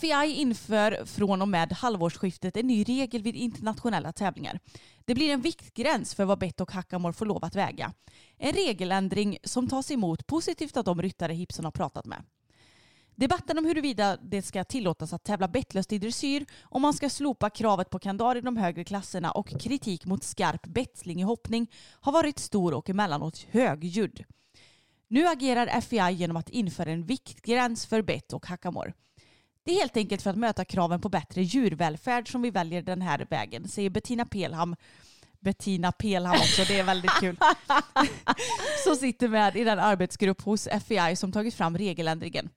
FEI 0.00 0.32
inför 0.32 1.04
från 1.06 1.42
och 1.42 1.48
med 1.48 1.72
halvårsskiftet 1.72 2.56
en 2.56 2.66
ny 2.66 2.84
regel 2.84 3.22
vid 3.22 3.36
internationella 3.36 4.12
tävlingar. 4.12 4.60
Det 5.04 5.14
blir 5.14 5.30
en 5.30 5.40
viktgräns 5.40 6.14
för 6.14 6.24
vad 6.24 6.38
bett 6.38 6.60
och 6.60 6.72
hackamore 6.72 7.12
får 7.12 7.26
lov 7.26 7.44
att 7.44 7.56
väga. 7.56 7.92
En 8.38 8.52
regeländring 8.52 9.38
som 9.44 9.68
tas 9.68 9.90
emot 9.90 10.26
positivt 10.26 10.76
av 10.76 10.84
de 10.84 11.02
ryttare 11.02 11.32
Hipson 11.32 11.64
har 11.64 11.72
pratat 11.72 12.06
med. 12.06 12.22
Debatten 13.14 13.58
om 13.58 13.64
huruvida 13.64 14.16
det 14.16 14.42
ska 14.42 14.64
tillåtas 14.64 15.12
att 15.12 15.24
tävla 15.24 15.48
bettlöst 15.48 15.92
i 15.92 15.98
dressyr, 15.98 16.46
om 16.62 16.82
man 16.82 16.94
ska 16.94 17.10
slopa 17.10 17.50
kravet 17.50 17.90
på 17.90 17.98
kandar 17.98 18.36
i 18.36 18.40
de 18.40 18.56
högre 18.56 18.84
klasserna 18.84 19.30
och 19.30 19.48
kritik 19.60 20.06
mot 20.06 20.24
skarp 20.24 20.66
betsling 20.66 21.20
i 21.20 21.22
hoppning 21.22 21.70
har 22.00 22.12
varit 22.12 22.38
stor 22.38 22.74
och 22.74 22.90
emellanåt 22.90 23.46
högljudd. 23.50 24.24
Nu 25.08 25.26
agerar 25.26 25.80
FEI 25.80 26.12
genom 26.14 26.36
att 26.36 26.48
införa 26.48 26.90
en 26.90 27.06
viktgräns 27.06 27.86
för 27.86 28.02
bett 28.02 28.32
och 28.32 28.46
hackamore. 28.46 28.92
Det 29.64 29.72
är 29.72 29.80
helt 29.80 29.96
enkelt 29.96 30.22
för 30.22 30.30
att 30.30 30.38
möta 30.38 30.64
kraven 30.64 31.00
på 31.00 31.08
bättre 31.08 31.42
djurvälfärd 31.42 32.32
som 32.32 32.42
vi 32.42 32.50
väljer 32.50 32.82
den 32.82 33.02
här 33.02 33.26
vägen, 33.30 33.68
säger 33.68 33.90
Bettina 33.90 34.26
Pelham. 34.26 34.76
Bettina 35.40 35.92
Pelham 35.92 36.34
också, 36.34 36.64
det 36.64 36.78
är 36.78 36.84
väldigt 36.84 37.20
kul. 37.20 37.36
som 38.84 38.96
sitter 38.96 39.28
med 39.28 39.56
i 39.56 39.64
den 39.64 39.78
arbetsgrupp 39.78 40.42
hos 40.42 40.68
FEI 40.86 41.16
som 41.16 41.32
tagit 41.32 41.54
fram 41.54 41.78
regeländringen. 41.78 42.50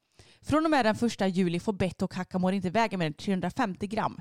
Från 0.47 0.65
och 0.65 0.71
med 0.71 0.85
den 0.85 0.95
första 0.95 1.27
juli 1.27 1.59
får 1.59 1.73
bett 1.73 2.01
och 2.01 2.13
hackamore 2.13 2.55
inte 2.55 2.69
väga 2.69 2.97
mer 2.97 3.05
än 3.05 3.13
350 3.13 3.87
gram. 3.87 4.19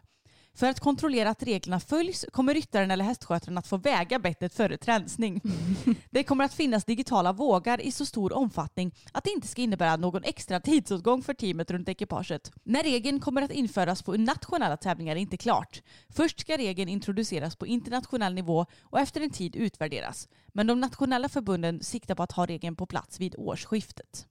För 0.55 0.67
att 0.67 0.81
kontrollera 0.81 1.31
att 1.31 1.43
reglerna 1.43 1.81
följs 1.81 2.25
kommer 2.33 2.55
ryttaren 2.55 2.91
eller 2.91 3.05
hästskötaren 3.05 3.59
att 3.59 3.67
få 3.67 3.77
väga 3.77 4.19
bettet 4.19 4.55
före 4.55 4.77
tränsning. 4.77 5.41
Det 6.11 6.25
kommer 6.25 6.45
att 6.45 6.55
finnas 6.55 6.85
digitala 6.85 7.33
vågar 7.33 7.81
i 7.81 7.93
så 7.93 8.07
stor 8.07 8.33
omfattning 8.33 8.95
att 9.13 9.25
det 9.25 9.31
inte 9.31 9.49
ska 9.49 9.63
innebära 9.63 9.97
någon 9.97 10.25
extra 10.25 10.61
tidsåtgång 10.61 11.23
för 11.23 11.35
teamet 11.35 11.71
runt 11.71 11.89
ekipaget. 11.89 12.53
När 12.63 12.83
regeln 12.83 13.21
kommer 13.21 13.43
att 13.43 13.51
införas 13.51 14.03
på 14.03 14.13
nationella 14.13 14.77
tävlingar 14.77 15.17
är 15.17 15.21
inte 15.21 15.37
klart. 15.37 15.83
Först 16.09 16.41
ska 16.41 16.57
regeln 16.57 16.89
introduceras 16.89 17.57
på 17.57 17.67
internationell 17.67 18.35
nivå 18.35 18.67
och 18.83 19.01
efter 19.01 19.21
en 19.21 19.31
tid 19.31 19.57
utvärderas. 19.57 20.29
Men 20.53 20.67
de 20.67 20.81
nationella 20.81 21.29
förbunden 21.29 21.83
siktar 21.83 22.15
på 22.15 22.23
att 22.23 22.33
ha 22.33 22.47
regeln 22.47 22.77
på 22.77 22.87
plats 22.87 23.21
vid 23.21 23.35
årsskiftet. 23.39 24.27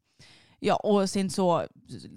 Ja, 0.66 0.76
och 0.76 1.09
sen 1.09 1.30
så 1.30 1.68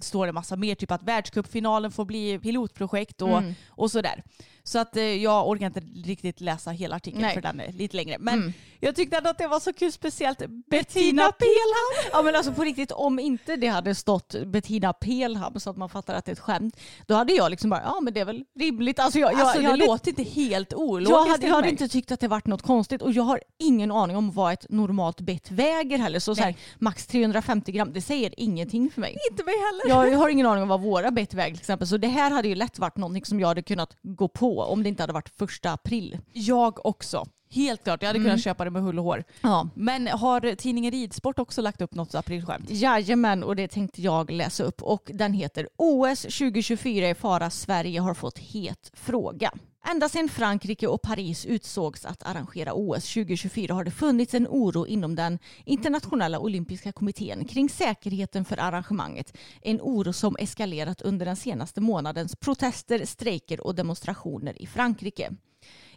står 0.00 0.26
det 0.26 0.32
massa 0.32 0.56
mer, 0.56 0.74
typ 0.74 0.90
att 0.90 1.02
världscupfinalen 1.02 1.90
får 1.90 2.04
bli 2.04 2.38
pilotprojekt 2.38 3.22
och, 3.22 3.38
Mm. 3.38 3.54
och 3.68 3.90
sådär. 3.90 4.22
Så 4.68 4.78
att 4.78 4.96
eh, 4.96 5.04
jag 5.04 5.48
orkar 5.48 5.66
inte 5.66 5.80
riktigt 6.04 6.40
läsa 6.40 6.70
hela 6.70 6.96
artikeln 6.96 7.22
Nej. 7.22 7.34
för 7.34 7.40
den 7.40 7.60
är 7.60 7.72
lite 7.72 7.96
längre. 7.96 8.16
Men 8.18 8.34
Mm. 8.34 8.52
jag 8.80 8.96
tyckte 8.96 9.16
ändå 9.16 9.30
att 9.30 9.38
det 9.38 9.48
var 9.48 9.60
så 9.60 9.72
kul, 9.72 9.92
speciellt 9.92 10.38
Bettina 10.70 11.22
Pelham. 11.32 12.10
Ja 12.12 12.22
men 12.22 12.34
alltså 12.36 12.52
på 12.52 12.62
riktigt, 12.64 12.92
om 12.92 13.18
inte 13.18 13.56
det 13.56 13.66
hade 13.66 13.94
stått 13.94 14.34
Bettina 14.46 14.92
Pelham 14.92 15.60
så 15.60 15.70
att 15.70 15.76
man 15.76 15.88
fattar 15.88 16.14
att 16.14 16.24
det 16.24 16.30
är 16.30 16.32
ett 16.32 16.38
skämt, 16.40 16.76
då 17.06 17.14
hade 17.14 17.32
jag 17.32 17.50
liksom 17.50 17.70
bara, 17.70 17.82
ja 17.84 18.00
men 18.00 18.14
det 18.14 18.20
är 18.20 18.24
väl 18.24 18.44
rimligt. 18.58 18.98
Alltså 18.98 19.18
jag, 19.18 19.32
jag, 19.32 19.40
Alltså, 19.40 19.56
jag 19.56 19.64
det 19.64 19.70
hade, 19.70 19.86
låter 19.86 20.08
inte 20.08 20.22
helt 20.22 20.74
ologiskt 20.74 21.10
jag 21.10 21.26
hade, 21.26 21.46
jag 21.46 21.54
hade 21.54 21.70
inte 21.70 21.88
tyckt 21.88 22.12
att 22.12 22.20
det 22.20 22.28
varit 22.28 22.46
något 22.46 22.62
konstigt 22.62 23.02
och 23.02 23.12
jag 23.12 23.22
har 23.22 23.40
ingen 23.58 23.92
aning 23.92 24.16
om 24.16 24.32
vad 24.32 24.52
ett 24.52 24.66
normalt 24.68 25.20
bett 25.20 25.50
väger 25.50 25.98
heller. 25.98 26.18
Så, 26.18 26.34
så 26.34 26.42
här, 26.42 26.54
max 26.78 27.06
350 27.06 27.72
gram, 27.72 27.92
det 27.92 28.00
säger 28.02 28.34
ingenting 28.36 28.90
för 28.90 29.00
mig. 29.00 29.16
Inte 29.30 29.44
mig 29.44 29.54
heller. 29.54 29.96
Jag, 29.96 30.12
jag 30.12 30.18
har 30.18 30.28
ingen 30.28 30.46
aning 30.46 30.62
om 30.62 30.68
vad 30.68 30.80
våra 30.80 31.10
bett 31.10 31.34
väger 31.34 31.54
till 31.54 31.60
exempel. 31.62 31.88
Så 31.88 31.96
det 31.96 32.08
här 32.08 32.30
hade 32.30 32.48
ju 32.48 32.54
lätt 32.54 32.78
varit 32.78 32.96
någonting 32.96 33.24
som 33.24 33.40
jag 33.40 33.48
hade 33.48 33.62
kunnat 33.62 33.96
gå 34.02 34.28
på 34.28 34.55
om 34.64 34.82
det 34.82 34.88
inte 34.88 35.02
hade 35.02 35.12
varit 35.12 35.28
första 35.28 35.72
april. 35.72 36.18
Jag 36.32 36.86
också. 36.86 37.26
Helt 37.50 37.84
klart, 37.84 38.02
jag 38.02 38.06
hade 38.08 38.18
Mm. 38.18 38.28
kunnat 38.30 38.44
köpa 38.44 38.64
det 38.64 38.70
med 38.70 38.82
hull 38.82 38.98
och 38.98 39.04
hår. 39.04 39.24
Ja. 39.40 39.68
Men 39.74 40.06
har 40.06 40.54
tidningen 40.54 40.90
Ridsport 40.92 41.38
också 41.38 41.62
lagt 41.62 41.80
upp 41.80 41.94
något 41.94 42.14
aprilskämt? 42.14 42.70
Jajamän, 42.70 43.42
och 43.42 43.56
det 43.56 43.68
tänkte 43.68 44.02
jag 44.02 44.30
läsa 44.30 44.64
upp. 44.64 44.82
Och 44.82 45.10
den 45.14 45.32
heter 45.32 45.68
OS 45.76 46.22
2024 46.22 47.08
i 47.10 47.14
fara. 47.14 47.50
Sverige 47.50 48.00
har 48.00 48.14
fått 48.14 48.38
het 48.38 48.90
fråga. 48.94 49.52
Ända 49.90 50.08
sedan 50.08 50.28
Frankrike 50.28 50.86
och 50.86 51.02
Paris 51.02 51.46
utsågs 51.46 52.04
att 52.04 52.22
arrangera 52.22 52.74
OS 52.74 53.14
2024 53.14 53.74
har 53.74 53.84
det 53.84 53.90
funnits 53.90 54.34
en 54.34 54.46
oro 54.46 54.86
inom 54.86 55.14
den 55.14 55.38
internationella 55.64 56.38
olympiska 56.38 56.92
kommittén 56.92 57.44
kring 57.44 57.68
säkerheten 57.68 58.44
för 58.44 58.60
arrangemanget. 58.60 59.36
En 59.62 59.80
oro 59.80 60.12
som 60.12 60.36
eskalerat 60.38 61.02
under 61.02 61.26
den 61.26 61.36
senaste 61.36 61.80
månadens 61.80 62.36
protester, 62.36 63.04
strejker 63.04 63.60
och 63.60 63.74
demonstrationer 63.74 64.62
i 64.62 64.66
Frankrike. 64.66 65.30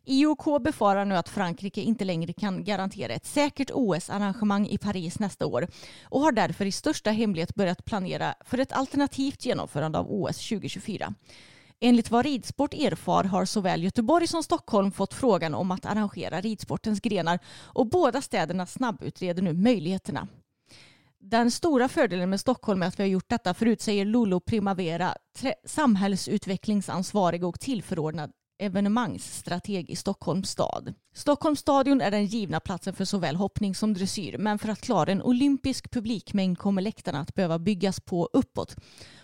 IOK 0.06 0.62
befarar 0.62 1.06
nu 1.06 1.16
att 1.16 1.30
Frankrike 1.30 1.82
inte 1.82 2.06
längre 2.06 2.34
kan 2.34 2.64
garantera 2.64 3.14
ett 3.14 3.26
säkert 3.26 3.72
OS-arrangemang 3.74 4.68
i 4.68 4.78
Paris 4.78 5.20
nästa 5.20 5.46
år 5.46 5.68
och 6.04 6.22
har 6.22 6.32
därför 6.32 6.66
i 6.66 6.72
största 6.72 7.12
hemlighet 7.12 7.56
börjat 7.56 7.86
planera 7.86 8.36
för 8.46 8.58
ett 8.58 8.72
alternativt 8.72 9.46
genomförande 9.46 10.00
av 10.00 10.12
OS 10.12 10.50
2024. 10.50 11.14
Enligt 11.82 12.12
vad 12.12 12.26
Ridsport 12.26 12.74
erfar 12.74 13.24
har 13.24 13.46
såväl 13.46 13.84
Göteborg 13.84 14.28
som 14.28 14.44
Stockholm 14.44 14.92
fått 14.92 15.14
frågan 15.14 15.54
om 15.54 15.72
att 15.72 15.86
arrangera 15.86 16.42
ridsportens 16.42 17.02
grenar 17.02 17.40
och 17.58 17.88
båda 17.88 18.22
städerna 18.22 18.66
snabbutreder 18.66 19.42
nu 19.42 19.54
möjligheterna. 19.54 20.28
Den 21.22 21.52
stora 21.52 21.90
fördelen 21.90 22.30
med 22.30 22.40
Stockholm 22.40 22.84
är 22.84 22.88
att 22.88 23.00
vi 23.00 23.04
har 23.04 23.08
gjort 23.08 23.30
detta 23.30 23.54
förut, 23.54 23.82
säger 23.82 24.06
Lolo 24.06 24.40
Primavera, 24.40 25.16
samhällsutvecklingsansvarig 25.66 27.44
och 27.44 27.60
tillförordnad 27.60 28.32
evenemangsstrateg 28.60 29.90
i 29.90 29.96
Stockholms 29.96 30.50
stad. 30.50 30.94
Stockholms 31.14 31.60
stadion 31.60 32.02
är 32.02 32.12
den 32.12 32.26
givna 32.26 32.60
platsen 32.60 32.94
för 32.94 33.06
såväl 33.06 33.36
hoppning 33.36 33.76
som 33.76 33.94
dressyr 33.94 34.38
men 34.38 34.60
för 34.60 34.70
att 34.70 34.82
klara 34.82 35.12
en 35.12 35.22
olympisk 35.22 35.92
publikmängd 35.92 36.58
kommer 36.58 36.82
läktarna 36.82 37.20
att 37.20 37.36
behöva 37.36 37.60
byggas 37.60 38.00
på 38.00 38.30
uppåt. 38.34 38.76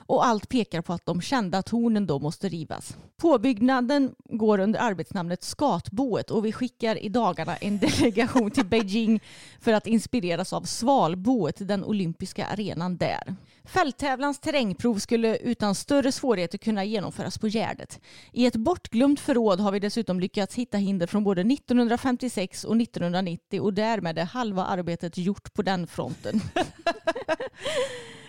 Och 0.08 0.26
allt 0.26 0.50
pekar 0.50 0.82
på 0.82 0.94
att 0.94 1.06
de 1.06 1.22
kända 1.22 1.62
tornen 1.62 2.08
då 2.08 2.20
måste 2.20 2.50
rivas. 2.50 2.98
Påbyggnaden 3.18 4.16
går 4.30 4.60
under 4.60 4.80
arbetsnamnet 4.80 5.44
Skatboet 5.44 6.32
och 6.32 6.46
vi 6.46 6.52
skickar 6.52 7.04
i 7.04 7.10
dagarna 7.10 7.56
en 7.56 7.80
delegation 7.80 8.52
till 8.52 8.66
Beijing 8.66 9.20
för 9.60 9.74
att 9.74 9.88
inspireras 9.88 10.54
av 10.54 10.62
Svalboet, 10.62 11.68
den 11.68 11.84
olympiska 11.84 12.46
arenan 12.46 12.98
där. 12.98 13.36
Fälttävlans 13.66 14.40
terrängprov 14.40 14.98
skulle 14.98 15.38
utan 15.38 15.76
större 15.76 16.12
svårigheter 16.12 16.58
kunna 16.58 16.84
genomföras 16.84 17.38
på 17.38 17.48
Gärdet. 17.48 18.00
I 18.32 18.46
ett 18.46 18.56
bortglömt 18.56 19.20
förråd 19.20 19.60
har 19.60 19.72
vi 19.72 19.80
dessutom 19.80 20.20
lyckats 20.20 20.56
hitta 20.56 20.78
hinder 20.78 21.08
från 21.08 21.24
både 21.24 21.42
1956 21.42 22.64
och 22.64 22.82
1990 22.82 23.62
och 23.62 23.74
därmed 23.74 24.18
är 24.18 24.26
halva 24.26 24.66
arbetet 24.66 25.18
gjort 25.18 25.54
på 25.54 25.62
den 25.62 25.88
fronten. 25.88 26.42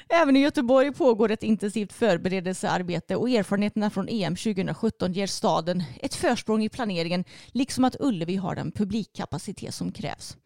Även 0.09 0.37
i 0.37 0.41
Göteborg 0.41 0.93
pågår 0.93 1.31
ett 1.31 1.43
intensivt 1.43 1.93
förberedelsearbete 1.93 3.17
och 3.17 3.31
erfarenheterna 3.31 3.91
från 3.91 4.09
EM 4.09 4.37
2017 4.37 5.13
ger 5.13 5.27
staden 5.27 5.83
ett 6.03 6.15
försprång 6.15 6.65
i 6.65 6.69
planeringen 6.69 7.25
liksom 7.47 7.85
att 7.85 7.97
Ullevi 8.01 8.37
har 8.37 8.55
den 8.55 8.73
publikkapacitet 8.73 9.75
som 9.75 9.93
krävs. 9.93 10.37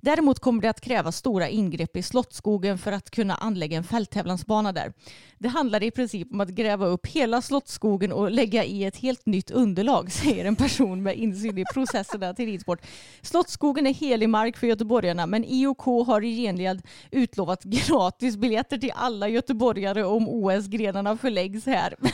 Däremot 0.00 0.38
kommer 0.38 0.62
det 0.62 0.70
att 0.70 0.80
krävas 0.80 1.16
stora 1.16 1.48
ingrepp 1.48 1.96
i 1.96 2.02
Slottsskogen 2.02 2.78
för 2.78 2.92
att 2.92 3.10
kunna 3.10 3.34
anlägga 3.34 3.76
en 3.76 3.84
fälttävlansbana 3.84 4.72
där. 4.72 4.92
Det 5.38 5.48
handlar 5.48 5.82
i 5.82 5.90
princip 5.90 6.32
om 6.32 6.40
att 6.40 6.48
gräva 6.48 6.86
upp 6.86 7.06
hela 7.06 7.42
Slottsskogen 7.42 8.12
och 8.12 8.30
lägga 8.30 8.64
i 8.64 8.84
ett 8.84 8.96
helt 8.96 9.26
nytt 9.26 9.50
underlag, 9.50 10.12
säger 10.12 10.44
en 10.44 10.56
person 10.56 11.02
med 11.02 11.16
insyn 11.16 11.58
i 11.58 11.64
processerna 11.74 12.34
till 12.34 12.46
ridsport. 12.46 12.86
Slottsskogen 13.22 13.86
är 13.86 13.94
helig 13.94 14.28
mark 14.28 14.56
för 14.56 14.66
göteborgarna 14.66 15.26
men 15.26 15.44
IOK 15.44 16.06
har 16.06 16.24
i 16.24 16.36
gengäld 16.36 16.82
utlovat 17.10 17.64
gratis 17.64 18.36
biljetter 18.36 18.78
till 18.78 18.92
alla 18.94 19.28
göteborgare 19.28 20.04
om 20.04 20.28
OS-grenarna 20.28 21.16
förläggs 21.16 21.66
här. 21.66 21.96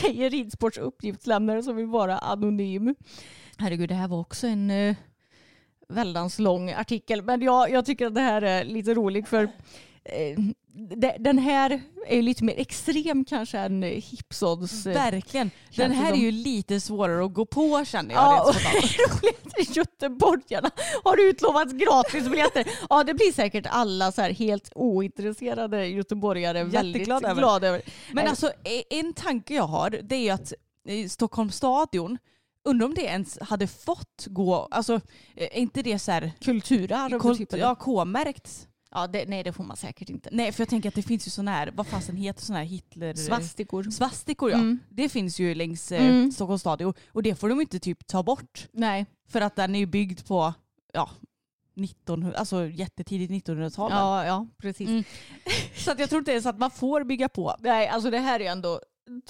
säger 0.00 0.30
ridsports 0.30 0.78
uppgiftslämnare 0.78 1.62
som 1.62 1.76
vill 1.76 1.86
vara 1.86 2.18
anonym. 2.18 2.94
Herregud, 3.58 3.88
det 3.88 3.94
här 3.94 4.08
var 4.08 4.20
också 4.20 4.46
en 4.46 4.70
eh, 4.70 4.96
väldans 5.90 6.38
lång 6.38 6.70
artikel. 6.70 7.22
Men 7.22 7.42
jag, 7.42 7.70
jag 7.70 7.86
tycker 7.86 8.06
att 8.06 8.14
det 8.14 8.20
här 8.20 8.42
är 8.42 8.64
lite 8.64 8.94
roligt 8.94 9.28
för 9.28 9.42
eh, 10.04 10.38
de- 10.96 11.16
den 11.18 11.38
här 11.38 11.80
är 12.06 12.16
ju 12.16 12.22
lite 12.22 12.44
mer 12.44 12.54
extrem 12.60 13.24
kanske 13.24 13.58
än 13.58 13.84
eh, 13.84 13.90
Hipsons. 13.90 14.86
eh, 14.86 14.94
Verkligen. 14.94 15.50
Den 15.76 15.90
här 15.90 16.12
är 16.12 16.16
ju 16.16 16.30
lite 16.30 16.80
svårare 16.80 17.24
att 17.24 17.34
gå 17.34 17.46
på 17.46 17.84
känner 17.84 18.14
jag. 18.14 18.22
Ja, 18.24 18.52
roligt. 19.22 19.76
Göteborgarna 19.76 20.70
har 21.04 21.28
utlovats 21.30 21.72
gratisbiljetter. 21.72 22.66
Ja, 22.90 23.04
det 23.04 23.14
blir 23.14 23.32
säkert 23.32 23.66
alla 23.70 24.12
så 24.12 24.22
här 24.22 24.30
helt 24.30 24.72
ointresserade 24.74 25.86
göteborgare 25.86 26.64
väldigt 26.64 26.96
Jätteglada 26.96 27.28
över. 27.30 27.40
glada 27.40 27.68
över. 27.68 27.82
Men 28.12 28.14
Nej. 28.24 28.26
alltså 28.26 28.46
e- 28.64 28.84
en 28.90 29.12
tanke 29.12 29.54
jag 29.54 29.62
har 29.66 29.90
det 29.90 30.14
är 30.14 30.20
ju 30.22 30.30
att 30.30 30.52
eh, 30.88 31.08
Stockholms 31.08 31.56
stadion, 31.56 32.18
undrar 32.70 32.86
om 32.86 32.94
det 32.94 33.02
ens 33.02 33.38
hade 33.40 33.66
fått 33.66 34.26
gå, 34.26 34.54
alltså 34.70 34.94
eh, 34.94 35.00
är 35.36 35.56
inte 35.58 35.82
det 35.82 35.98
så 35.98 36.12
här 36.12 36.32
Kulturarv. 36.40 37.18
kol- 37.18 37.36
typ, 37.36 37.52
ja, 37.56 37.74
K-märkt? 37.74 38.66
ja, 38.90 39.06
det, 39.06 39.24
nej 39.28 39.42
det 39.42 39.52
får 39.52 39.64
man 39.64 39.76
säkert 39.76 40.08
inte. 40.10 40.28
Nej 40.32 40.52
för 40.52 40.60
jag 40.60 40.68
tänker 40.68 40.88
att 40.88 40.94
det 40.94 41.02
finns 41.02 41.26
ju 41.26 41.30
sådana 41.30 41.50
här, 41.50 41.70
vad 41.74 41.86
fasen 41.86 42.16
heter 42.16 42.42
sådana 42.42 42.58
här 42.58 42.66
Hitler... 42.70 43.14
Svastikor. 43.14 43.82
Svastikor 43.90 44.50
ja. 44.50 44.56
Mm. 44.56 44.78
Det 44.88 45.08
finns 45.08 45.38
ju 45.38 45.54
längs 45.54 45.92
eh, 45.92 46.04
Mm. 46.06 46.32
Stockholms 46.32 46.60
stadion 46.60 46.94
och 47.12 47.22
det 47.22 47.34
får 47.34 47.48
de 47.48 47.60
inte 47.60 47.78
typ 47.78 48.06
ta 48.06 48.22
bort. 48.22 48.68
Nej. 48.72 49.06
För 49.28 49.40
att 49.40 49.56
den 49.56 49.74
är 49.74 49.78
ju 49.78 49.86
byggd 49.86 50.26
på, 50.26 50.54
ja, 50.92 51.10
1900, 51.80 52.38
alltså 52.38 52.66
jättetidigt 52.66 53.48
1900-tal. 53.48 53.90
Ja, 53.92 54.26
ja 54.26 54.46
precis. 54.58 54.88
Mm. 54.88 55.04
Så 55.76 55.90
att 55.92 55.98
jag 55.98 56.08
tror 56.10 56.18
inte 56.18 56.30
ens 56.30 56.46
att 56.46 56.58
man 56.58 56.70
får 56.70 57.04
bygga 57.04 57.28
på. 57.28 57.56
Nej, 57.58 57.88
alltså 57.88 58.10
det 58.10 58.18
här 58.18 58.40
är 58.40 58.50
ändå 58.50 58.80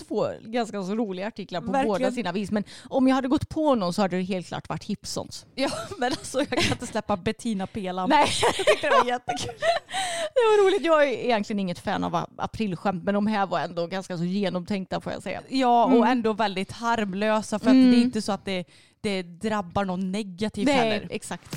två 0.09 0.27
ganska 0.43 0.83
så 0.83 0.95
roliga 0.95 1.27
artiklar 1.27 1.61
på 1.61 1.73
Verkligen. 1.73 1.89
båda 1.99 2.11
sina 2.13 2.33
vis. 2.33 2.51
Men 2.51 2.65
om 2.89 3.09
jag 3.09 3.15
hade 3.15 3.29
gått 3.29 3.49
på 3.49 3.75
någon 3.75 3.93
så 3.93 4.03
hade 4.03 4.17
det 4.17 4.23
helt 4.23 4.47
klart 4.47 4.69
varit 4.69 4.85
Hipsons. 4.85 5.47
Ja 5.55 5.71
men 5.99 6.13
alltså 6.13 6.39
jag 6.39 6.49
kan 6.49 6.73
inte 6.73 6.87
släppa 6.87 7.17
Bettina 7.17 7.67
Pelam. 7.67 8.11
Nej, 8.11 8.27
Jag 8.43 8.55
tyckte 8.67 8.87
det 8.89 8.95
var 9.03 9.07
jättekul. 9.07 9.55
det 10.35 10.41
var 10.41 10.65
roligt. 10.67 10.85
Jag 10.87 11.03
är 11.09 11.13
egentligen 11.13 11.61
inget 11.61 11.79
fan 11.79 12.05
av 12.05 12.27
aprilskämt 12.37 13.05
men 13.05 13.15
de 13.15 13.27
här 13.27 13.47
var 13.47 13.61
ändå 13.61 13.87
ganska 13.87 14.17
så 14.19 14.25
genomtänkta 14.25 15.01
får 15.01 15.13
jag 15.13 15.23
säga. 15.23 15.41
Ja 15.49 15.85
och 15.85 15.91
Mm. 15.97 16.09
ändå 16.09 16.33
väldigt 16.33 16.73
harmlösa 16.73 17.59
för 17.59 17.67
att 17.67 17.73
Mm. 17.75 17.91
det 17.91 17.97
är 17.97 18.03
inte 18.03 18.23
så 18.23 18.33
att 18.33 18.45
det, 18.45 18.65
det 19.01 19.23
drabbar 19.23 19.85
någon 19.85 20.13
negativt 20.13 20.67
Nej, 20.67 20.75
heller. 20.77 21.07
exakt. 21.11 21.57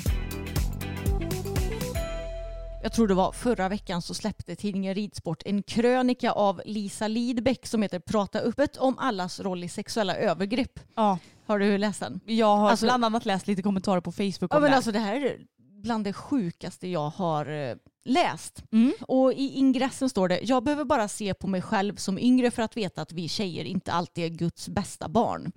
Jag 2.84 2.92
tror 2.92 3.08
det 3.08 3.14
var 3.14 3.32
förra 3.32 3.68
veckan 3.68 4.02
så 4.02 4.14
släppte 4.14 4.56
tidningen 4.56 4.94
Ridsport 4.94 5.42
en 5.46 5.62
krönika 5.62 6.32
av 6.32 6.62
Lisa 6.64 7.08
Lidbeck 7.08 7.66
som 7.66 7.82
heter 7.82 7.98
Prata 7.98 8.38
öppet 8.40 8.76
om 8.76 8.98
allas 8.98 9.40
roll 9.40 9.64
i 9.64 9.68
sexuella 9.68 10.16
övergrepp. 10.16 10.80
Ja, 10.96 11.18
Har 11.46 11.58
du 11.58 11.78
läst 11.78 12.00
den? 12.00 12.20
jag 12.26 12.56
har 12.56 12.70
Alltså- 12.70 12.86
bland 12.86 13.04
annat 13.04 13.26
läst 13.26 13.46
lite 13.46 13.62
kommentarer 13.62 14.00
på 14.00 14.12
Facebook 14.12 14.52
Ja, 14.52 14.56
om 14.56 14.62
men 14.62 14.70
det. 14.70 14.76
alltså 14.76 14.92
det 14.92 14.98
här 14.98 15.16
är 15.16 15.38
bland 15.58 16.04
det 16.04 16.12
sjukaste 16.12 16.88
jag 16.88 17.10
har 17.10 17.46
eh, 17.70 17.76
läst. 18.04 18.62
Mm. 18.72 18.92
Och 19.08 19.32
i 19.32 19.48
ingressen 19.58 20.08
står 20.10 20.28
det, 20.28 20.40
jag 20.42 20.64
behöver 20.64 20.84
bara 20.84 21.08
se 21.08 21.34
på 21.34 21.46
mig 21.46 21.62
själv 21.62 21.96
som 21.96 22.18
yngre 22.18 22.50
för 22.50 22.62
att 22.62 22.76
veta 22.76 23.02
att 23.02 23.12
vi 23.12 23.28
tjejer 23.28 23.64
inte 23.64 23.92
alltid 23.92 24.24
är 24.24 24.28
Guds 24.28 24.68
bästa 24.68 25.08
barn. 25.08 25.52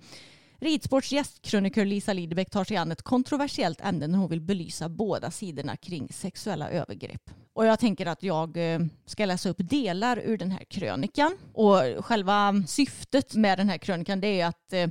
Ridsports 0.60 1.12
gästkrönikör 1.12 1.84
Lisa 1.84 2.12
Lidbeck 2.12 2.50
tar 2.50 2.64
sig 2.64 2.76
an 2.76 2.92
ett 2.92 3.02
kontroversiellt 3.02 3.80
ämne 3.80 4.06
när 4.06 4.18
hon 4.18 4.28
vill 4.28 4.40
belysa 4.40 4.88
båda 4.88 5.30
sidorna 5.30 5.76
kring 5.76 6.08
sexuella 6.12 6.70
övergrepp. 6.70 7.30
Och 7.52 7.66
jag 7.66 7.78
tänker 7.78 8.06
att 8.06 8.22
jag 8.22 8.74
eh, 8.74 8.80
ska 9.06 9.24
läsa 9.24 9.48
upp 9.48 9.56
delar 9.58 10.18
ur 10.24 10.38
den 10.38 10.50
här 10.50 10.64
krönikan. 10.64 11.36
Och 11.52 11.80
själva 12.00 12.62
syftet 12.66 13.34
med 13.34 13.58
den 13.58 13.68
här 13.68 13.78
krönikan 13.78 14.20
det 14.20 14.40
är 14.40 14.46
att 14.46 14.72
eh, 14.72 14.88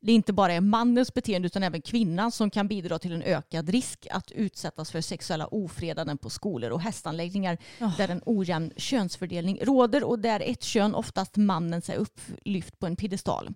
det 0.00 0.12
inte 0.12 0.32
bara 0.32 0.52
är 0.52 0.60
mannens 0.60 1.14
beteende 1.14 1.46
utan 1.46 1.62
även 1.62 1.82
kvinnan 1.82 2.32
som 2.32 2.50
kan 2.50 2.68
bidra 2.68 2.98
till 2.98 3.12
en 3.12 3.22
ökad 3.22 3.68
risk 3.68 4.06
att 4.10 4.30
utsättas 4.30 4.90
för 4.90 5.00
sexuella 5.00 5.46
ofredanden 5.46 6.18
på 6.18 6.30
skolor 6.30 6.70
och 6.70 6.80
hästanläggningar 6.80 7.58
där 7.96 8.08
en 8.08 8.22
ojämn 8.26 8.72
könsfördelning 8.76 9.58
råder 9.62 10.04
och 10.04 10.18
där 10.18 10.40
ett 10.40 10.62
kön, 10.62 10.94
oftast 10.94 11.36
mannen, 11.36 11.82
är 11.88 11.96
upplyft 11.96 12.78
på 12.78 12.86
en 12.86 12.96
piedestal. 12.96 13.54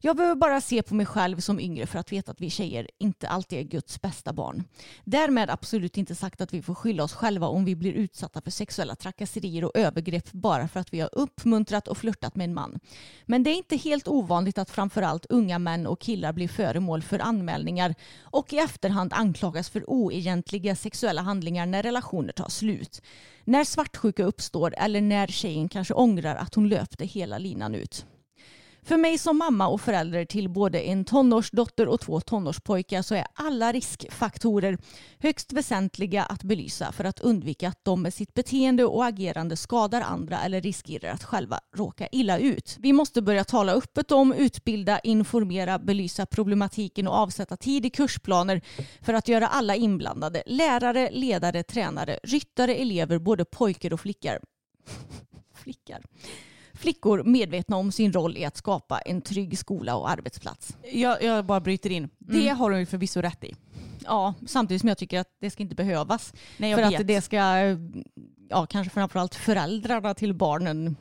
Jag 0.00 0.16
behöver 0.16 0.34
bara 0.34 0.60
se 0.60 0.82
på 0.82 0.94
mig 0.94 1.06
själv 1.06 1.40
som 1.40 1.60
yngre 1.60 1.86
för 1.86 1.98
att 1.98 2.12
veta 2.12 2.32
att 2.32 2.40
vi 2.40 2.50
tjejer 2.50 2.88
inte 2.98 3.28
alltid 3.28 3.58
är 3.58 3.62
Guds 3.62 4.00
bästa 4.00 4.32
barn. 4.32 4.64
Därmed 5.04 5.50
absolut 5.50 5.96
inte 5.98 6.14
sagt 6.14 6.40
att 6.40 6.54
vi 6.54 6.62
får 6.62 6.74
skylla 6.74 7.04
oss 7.04 7.12
själva 7.12 7.46
om 7.46 7.64
vi 7.64 7.76
blir 7.76 7.92
utsatta 7.92 8.40
för 8.40 8.50
sexuella 8.50 8.94
trakasserier 8.96 9.64
och 9.64 9.76
övergrepp 9.76 10.32
bara 10.32 10.68
för 10.68 10.80
att 10.80 10.94
vi 10.94 11.00
har 11.00 11.10
uppmuntrat 11.12 11.88
och 11.88 11.98
flörtat 11.98 12.36
med 12.36 12.44
en 12.44 12.54
man. 12.54 12.80
Men 13.26 13.42
det 13.42 13.50
är 13.50 13.54
inte 13.54 13.76
helt 13.76 14.08
ovanligt 14.08 14.58
att 14.58 14.70
framförallt 14.70 15.26
unga 15.28 15.58
män 15.58 15.86
och 15.86 16.00
killar 16.00 16.32
blir 16.32 16.48
föremål 16.48 17.02
för 17.02 17.18
anmälningar 17.18 17.94
och 18.20 18.52
i 18.52 18.58
efterhand 18.58 19.12
anklagas 19.12 19.70
för 19.70 19.90
oegentliga 19.90 20.76
sexuella 20.76 21.22
handlingar 21.22 21.66
när 21.66 21.82
relationer 21.82 22.32
tar 22.32 22.48
slut. 22.48 23.02
När 23.44 23.64
svartsjuka 23.64 24.24
uppstår 24.24 24.74
eller 24.78 25.00
när 25.00 25.26
tjejen 25.26 25.68
kanske 25.68 25.94
ångrar 25.94 26.36
att 26.36 26.54
hon 26.54 26.68
löpte 26.68 27.04
hela 27.04 27.38
linan 27.38 27.74
ut. 27.74 28.06
För 28.88 28.96
mig 28.96 29.18
som 29.18 29.38
mamma 29.38 29.68
och 29.68 29.80
förälder 29.80 30.24
till 30.24 30.48
både 30.48 30.80
en 30.80 31.04
tonårsdotter 31.04 31.88
och 31.88 32.00
två 32.00 32.20
tonårspojkar 32.20 33.02
så 33.02 33.14
är 33.14 33.26
alla 33.34 33.72
riskfaktorer 33.72 34.78
högst 35.18 35.52
väsentliga 35.52 36.24
att 36.24 36.42
belysa 36.42 36.92
för 36.92 37.04
att 37.04 37.20
undvika 37.20 37.68
att 37.68 37.84
de 37.84 38.02
med 38.02 38.14
sitt 38.14 38.34
beteende 38.34 38.84
och 38.84 39.06
agerande 39.06 39.56
skadar 39.56 40.00
andra 40.00 40.40
eller 40.40 40.60
riskerar 40.60 41.12
att 41.12 41.24
själva 41.24 41.60
råka 41.76 42.08
illa 42.12 42.38
ut. 42.38 42.76
Vi 42.80 42.92
måste 42.92 43.22
börja 43.22 43.44
tala 43.44 43.72
öppet 43.72 44.12
om, 44.12 44.32
utbilda, 44.32 44.98
informera, 44.98 45.78
belysa 45.78 46.26
problematiken 46.26 47.08
och 47.08 47.14
avsätta 47.14 47.56
tid 47.56 47.86
i 47.86 47.90
kursplaner 47.90 48.60
för 49.00 49.14
att 49.14 49.28
göra 49.28 49.48
alla 49.48 49.76
inblandade, 49.76 50.42
lärare, 50.46 51.10
ledare, 51.12 51.62
tränare, 51.62 52.18
ryttare, 52.22 52.74
elever, 52.74 53.18
både 53.18 53.44
pojkar 53.44 53.92
och 53.92 54.00
flickor 54.00 54.38
flickor. 55.54 55.98
Flickor 56.78 57.22
medvetna 57.24 57.76
om 57.76 57.92
sin 57.92 58.12
roll 58.12 58.36
i 58.36 58.44
att 58.44 58.56
skapa 58.56 58.98
en 58.98 59.20
trygg 59.22 59.58
skola 59.58 59.96
och 59.96 60.10
arbetsplats. 60.10 60.76
Jag, 60.92 61.22
jag 61.22 61.44
bara 61.44 61.60
bryter 61.60 61.90
in. 61.90 62.08
Det 62.18 62.42
Mm. 62.42 62.56
har 62.56 62.70
hon 62.70 62.80
ju 62.80 62.86
förvisso 62.86 63.20
rätt 63.20 63.44
i. 63.44 63.54
Ja, 64.04 64.34
samtidigt 64.46 64.80
som 64.80 64.88
jag 64.88 64.98
tycker 64.98 65.20
att 65.20 65.28
det 65.40 65.50
ska 65.50 65.62
inte 65.62 65.74
behövas. 65.74 66.32
Nej, 66.56 66.74
för 66.74 66.90
vet. 66.90 67.00
att 67.00 67.06
det 67.06 67.20
ska, 67.20 67.36
ja 68.48 68.66
kanske 68.66 68.90
framförallt 68.94 69.34
föräldrarna 69.34 70.14
till 70.14 70.34
barnen, 70.34 70.96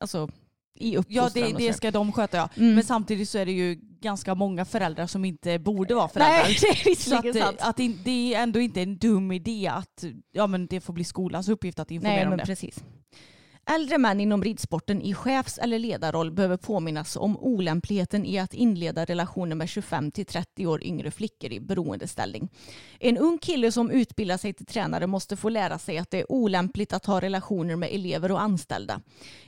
alltså 0.00 0.28
i 0.74 0.98
Ja, 1.08 1.30
det, 1.34 1.52
det 1.58 1.72
ska 1.72 1.90
de 1.90 2.12
sköta 2.12 2.36
ja. 2.36 2.48
Mm. 2.56 2.74
Men 2.74 2.84
samtidigt 2.84 3.28
så 3.28 3.38
är 3.38 3.46
det 3.46 3.52
ju 3.52 3.74
ganska 4.00 4.34
många 4.34 4.64
föräldrar 4.64 5.06
som 5.06 5.24
inte 5.24 5.58
borde 5.58 5.94
vara 5.94 6.08
föräldrar. 6.08 6.42
Nej, 6.42 6.56
det 6.84 6.90
är 6.90 6.94
Så 6.96 7.16
att, 7.16 7.24
visserligen 7.24 7.42
sant. 7.46 7.58
att 7.60 7.76
det, 8.04 8.34
är 8.34 8.42
ändå 8.42 8.60
inte 8.60 8.82
en 8.82 8.98
dum 8.98 9.32
idé 9.32 9.66
att 9.74 10.04
ja, 10.32 10.46
men 10.46 10.66
det 10.66 10.80
får 10.80 10.92
bli 10.92 11.04
skolans 11.04 11.48
uppgift 11.48 11.78
att 11.78 11.90
informera 11.90 12.16
Nej, 12.16 12.24
om 12.24 12.30
men 12.30 12.38
det. 12.38 12.46
precis. 12.46 12.84
Äldre 13.66 13.98
män 13.98 14.20
inom 14.20 14.44
ridsporten 14.44 15.02
i 15.02 15.14
chefs 15.14 15.58
eller 15.58 15.78
ledarroll 15.78 16.30
behöver 16.30 16.56
påminnas 16.56 17.16
om 17.16 17.38
olämpligheten 17.38 18.26
i 18.26 18.38
att 18.38 18.54
inleda 18.54 19.04
relationer 19.04 19.56
med 19.56 19.68
25 19.68 20.10
till 20.10 20.26
30 20.26 20.66
år 20.66 20.82
yngre 20.82 21.10
flickor 21.10 21.52
i 21.52 21.60
beroendeställning. 21.60 22.48
En 23.00 23.18
ung 23.18 23.38
kille 23.38 23.72
som 23.72 23.90
utbildar 23.90 24.36
sig 24.36 24.52
till 24.52 24.66
tränare 24.66 25.06
måste 25.06 25.36
få 25.36 25.48
lära 25.48 25.78
sig 25.78 25.98
att 25.98 26.10
det 26.10 26.20
är 26.20 26.32
olämpligt 26.32 26.92
att 26.92 27.06
ha 27.06 27.20
relationer 27.20 27.76
med 27.76 27.88
elever 27.92 28.32
och 28.32 28.42
anställda. 28.42 29.00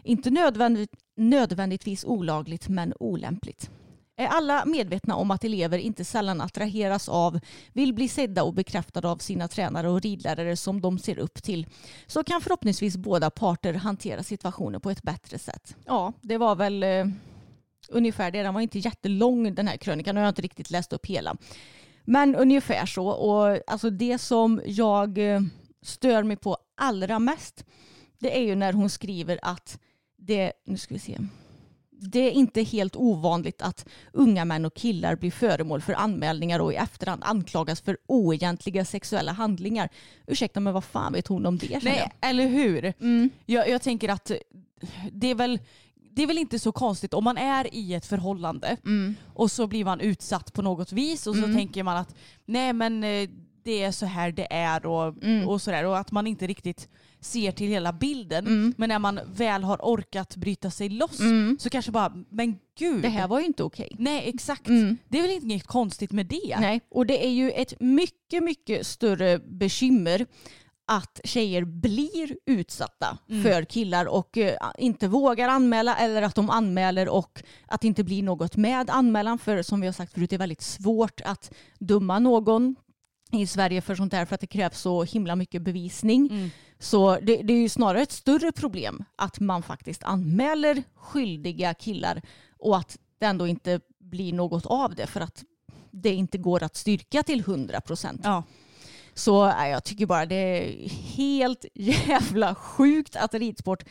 Inte 0.03 0.31
nödvändigt, 0.31 0.91
nödvändigtvis 1.17 2.05
olagligt 2.05 2.69
men 2.69 2.95
olämpligt. 3.01 3.71
Är 4.17 4.27
alla 4.27 4.65
medvetna 4.65 5.17
om 5.17 5.31
att 5.31 5.45
elever 5.45 5.79
inte 5.79 6.05
sällan 6.05 6.41
attraheras 6.41 7.09
av, 7.09 7.41
vill 7.73 7.95
bli 7.95 8.09
sedda 8.09 8.43
och 8.43 8.55
bekräftade 8.55 9.09
av 9.09 9.17
sina 9.17 9.49
tränare 9.49 9.89
och 9.89 10.01
ridlärare 10.01 10.57
som 10.57 10.81
de 10.81 10.99
ser 10.99 11.19
upp 11.19 11.43
till, 11.43 11.67
så 12.07 12.25
kan 12.25 12.41
förhoppningsvis 12.41 12.97
båda 12.97 13.31
parter 13.31 13.75
hantera 13.75 14.23
situationen 14.23 14.81
på 14.81 14.91
ett 14.91 15.03
bättre 15.03 15.39
sätt. 15.39 15.77
Ja, 15.87 16.13
det 16.21 16.39
var 16.39 16.57
väl 16.57 16.83
eh, 16.83 17.07
ungefär 17.89 18.31
det. 18.31 18.43
Den 18.43 18.55
var 18.55 18.61
inte 18.61 18.79
jättelång 18.79 19.55
den 19.55 19.69
här 19.69 19.77
krönikan 19.77 20.17
och 20.17 20.21
jag 20.21 20.27
har 20.27 20.29
inte 20.29 20.43
riktigt 20.43 20.71
läst 20.71 20.93
upp 20.93 21.07
hela. 21.07 21.37
Men 22.05 22.35
ungefär 22.35 22.87
så. 22.87 23.07
Och 23.07 23.59
alltså 23.67 23.91
det 23.91 24.19
som 24.19 24.61
jag 24.67 25.19
eh, 25.19 25.41
stör 25.83 26.23
mig 26.23 26.37
på 26.37 26.57
allra 26.77 27.19
mest 27.19 27.65
det 28.19 28.39
är 28.39 28.43
ju 28.43 28.55
när 28.55 28.73
hon 28.73 28.91
skriver 28.91 29.39
att 29.43 29.79
det, 30.17 30.53
nu 30.67 30.77
ska 30.77 30.95
vi 30.95 31.01
se, 31.01 31.19
det 32.11 32.19
är 32.21 32.31
inte 32.31 32.63
helt 32.63 32.97
ovanligt 32.97 33.63
att 33.63 33.87
unga 34.13 34.45
män 34.45 34.65
och 34.65 34.75
killar 34.75 35.17
blir 35.17 35.31
föremål 35.31 35.81
för 35.81 35.93
anmälningar 35.93 36.61
och 36.61 36.73
i 36.73 36.77
efterhand 36.77 37.23
anklagas 37.25 37.81
för 37.81 37.97
oegentliga 38.07 38.85
sexuella 38.85 39.33
handlingar. 39.33 39.89
Ursäkta 40.27 40.61
men 40.61 40.73
vad 40.75 40.85
fan 40.85 41.13
vet 41.13 41.27
hon 41.27 41.47
om 41.47 41.59
det? 41.59 41.85
Nej, 41.85 42.11
eller 42.21 42.47
hur? 42.49 42.93
Mm. 43.01 43.31
Jag, 43.47 43.69
jag 43.69 43.83
tänker 43.83 44.09
att 44.09 44.31
det 45.13 45.27
är, 45.31 45.35
väl, 45.35 45.59
det 46.11 46.23
är 46.23 46.27
väl 46.27 46.39
inte 46.39 46.59
så 46.59 46.73
konstigt 46.73 47.15
om 47.15 47.25
man 47.25 47.39
är 47.39 47.75
i 47.75 47.95
ett 47.95 48.07
förhållande 48.07 48.77
Mm. 48.85 49.15
och 49.35 49.51
så 49.51 49.67
blir 49.67 49.85
man 49.85 50.01
utsatt 50.01 50.53
på 50.53 50.63
något 50.63 50.93
vis 50.93 51.27
och 51.27 51.35
så 51.37 51.45
Mm. 51.45 51.57
tänker 51.57 51.83
man 51.83 51.97
att 51.97 52.15
nej 52.47 52.73
men 52.73 53.05
eh, 53.05 53.29
det 53.63 53.83
är 53.83 53.93
så 53.93 54.07
här 54.07 54.33
det 54.33 54.53
är 54.53 54.87
och, 54.87 55.23
Mm. 55.23 55.49
och 55.49 55.63
sådär 55.63 55.85
och 55.85 55.99
att 55.99 56.13
man 56.13 56.27
inte 56.27 56.47
riktigt 56.47 56.89
ser 57.25 57.53
till 57.53 57.69
hela 57.69 57.93
bilden. 57.93 58.47
Mm. 58.47 58.75
Men 58.77 58.89
när 58.89 58.99
man 58.99 59.21
väl 59.35 59.63
har 59.65 59.77
orkat 59.79 60.37
bryta 60.37 60.71
sig 60.71 60.89
loss 60.89 61.21
Mm. 61.21 61.57
så 61.61 61.71
kanske 61.71 61.93
bara, 61.93 62.13
men 62.31 62.57
gud. 62.79 63.03
Det 63.03 63.09
här 63.09 63.29
var 63.29 63.41
ju 63.41 63.47
inte 63.47 63.63
okej. 63.63 63.97
Nej 63.99 64.23
exakt. 64.35 64.67
Mm. 64.69 64.97
Det 65.09 65.19
är 65.19 65.23
väl 65.23 65.31
inget 65.31 65.67
konstigt 65.67 66.13
med 66.13 66.27
det. 66.27 66.57
Nej, 66.61 66.81
och 66.91 67.07
det 67.07 67.27
är 67.27 67.31
ju 67.31 67.51
ett 67.51 67.81
mycket, 67.81 68.43
mycket 68.43 68.87
större 68.87 69.39
bekymmer 69.39 70.27
att 70.87 71.21
tjejer 71.25 71.65
blir 71.65 72.37
utsatta 72.47 73.19
Mm. 73.31 73.43
för 73.43 73.65
killar 73.65 74.07
och 74.07 74.39
eh, 74.39 74.57
inte 74.79 75.09
vågar 75.09 75.49
anmäla 75.49 75.97
eller 75.97 76.23
att 76.23 76.35
de 76.35 76.51
anmäler 76.51 77.09
och 77.09 77.43
att 77.67 77.81
det 77.81 77.87
inte 77.87 78.05
blir 78.05 78.23
något 78.23 78.57
med 78.57 78.91
anmälan. 78.91 79.39
För 79.39 79.63
som 79.63 79.81
vi 79.81 79.87
har 79.87 79.93
sagt 79.93 80.13
förut, 80.13 80.31
det 80.31 80.37
är 80.37 80.39
väldigt 80.39 80.63
svårt 80.63 81.21
att 81.25 81.55
döma 81.79 82.19
någon 82.19 82.77
i 83.33 83.47
Sverige 83.47 83.81
för 83.81 83.95
sånt 83.95 84.13
här 84.13 84.25
för 84.25 84.35
att 84.35 84.41
det 84.41 84.47
krävs 84.47 84.81
så 84.81 85.03
himla 85.05 85.37
mycket 85.37 85.63
bevisning. 85.63 86.29
Mm. 86.31 86.51
Så 86.79 87.19
det, 87.23 87.37
det 87.37 87.53
är 87.53 87.61
ju 87.61 87.69
snarare 87.69 88.03
ett 88.03 88.13
större 88.13 88.53
problem 88.53 89.05
att 89.17 89.41
man 89.41 89.63
faktiskt 89.63 90.05
anmäler 90.05 90.83
skyldiga 90.95 91.75
killar 91.75 92.23
och 92.59 92.77
att 92.77 92.99
det 93.19 93.27
ändå 93.27 93.47
inte 93.47 93.81
blir 93.99 94.33
något 94.33 94.67
av 94.67 94.95
det 94.95 95.07
för 95.07 95.21
att 95.21 95.45
det 95.91 96.15
inte 96.15 96.39
går 96.39 96.63
att 96.63 96.77
styrka 96.77 97.23
till 97.23 97.41
100 97.41 97.81
procent. 97.81 98.21
Ja. 98.25 98.43
Så 99.15 99.53
jag 99.59 99.85
tycker 99.85 100.07
bara 100.07 100.27
det 100.27 100.35
är 100.35 100.89
helt 100.89 101.65
jävla 101.75 102.55
sjukt 102.55 103.17
att 103.17 103.35
ridsport 103.35 103.85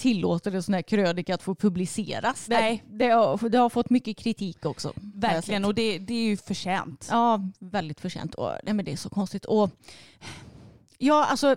tillåter 0.00 0.54
en 0.54 0.62
sån 0.62 0.74
här 0.74 0.82
krönika 0.82 1.34
att 1.34 1.42
få 1.42 1.54
publiceras. 1.54 2.48
Nej. 2.48 2.84
Det, 2.86 2.98
det, 2.98 3.10
har, 3.10 3.48
det 3.48 3.58
har 3.58 3.68
fått 3.68 3.90
mycket 3.90 4.16
kritik 4.16 4.66
också. 4.66 4.92
Verkligen, 5.14 5.64
och 5.64 5.74
det, 5.74 5.98
det 5.98 6.14
är 6.14 6.24
ju 6.24 6.36
förtjänt. 6.36 7.08
Ja, 7.10 7.40
väldigt 7.58 8.00
förtjänt. 8.00 8.34
Och, 8.34 8.52
nej, 8.64 8.74
men 8.74 8.84
det 8.84 8.92
är 8.92 8.96
så 8.96 9.10
konstigt. 9.10 9.44
Och, 9.44 9.70
ja, 10.98 11.24
alltså, 11.24 11.56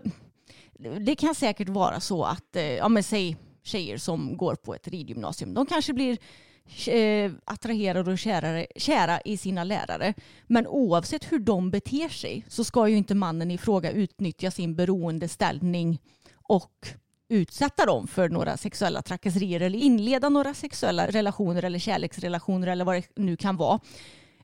det 0.90 1.16
kan 1.16 1.36
säkert 1.36 1.70
vara 1.70 2.00
så 2.00 2.24
att, 2.24 2.56
eh, 2.56 2.64
ja 2.64 2.90
men 2.90 3.04
säg 3.04 3.38
tjejer 3.64 3.98
som 3.98 4.38
går 4.38 4.56
på 4.56 4.76
ett 4.76 4.88
ridgymnasium, 4.88 5.54
de 5.54 5.66
kanske 5.66 5.94
blir 5.94 6.18
eh, 6.88 7.32
attraherade 7.46 8.12
och 8.12 8.18
kärare, 8.18 8.68
kära 8.76 9.22
i 9.22 9.38
sina 9.38 9.64
lärare. 9.64 10.14
Men 10.48 10.68
oavsett 10.68 11.32
hur 11.32 11.40
de 11.40 11.72
beter 11.72 12.10
sig 12.10 12.46
så 12.48 12.64
ska 12.64 12.88
ju 12.88 12.98
inte 12.98 13.16
mannen 13.16 13.52
i 13.52 13.58
fråga 13.58 13.92
utnyttja 13.92 14.52
sin 14.52 14.76
beroendeställning 14.76 16.02
och 16.44 16.88
utsätta 17.30 17.86
dem 17.86 18.08
för 18.08 18.30
några 18.30 18.58
sexuella 18.58 19.02
trakasserier 19.02 19.60
eller 19.60 19.80
inleda 19.80 20.30
några 20.30 20.54
sexuella 20.54 21.08
relationer 21.08 21.64
eller 21.64 21.80
kärleksrelationer 21.80 22.68
eller 22.68 22.86
vad 22.86 22.96
det 22.96 23.08
nu 23.16 23.38
kan 23.38 23.58
vara. 23.58 23.80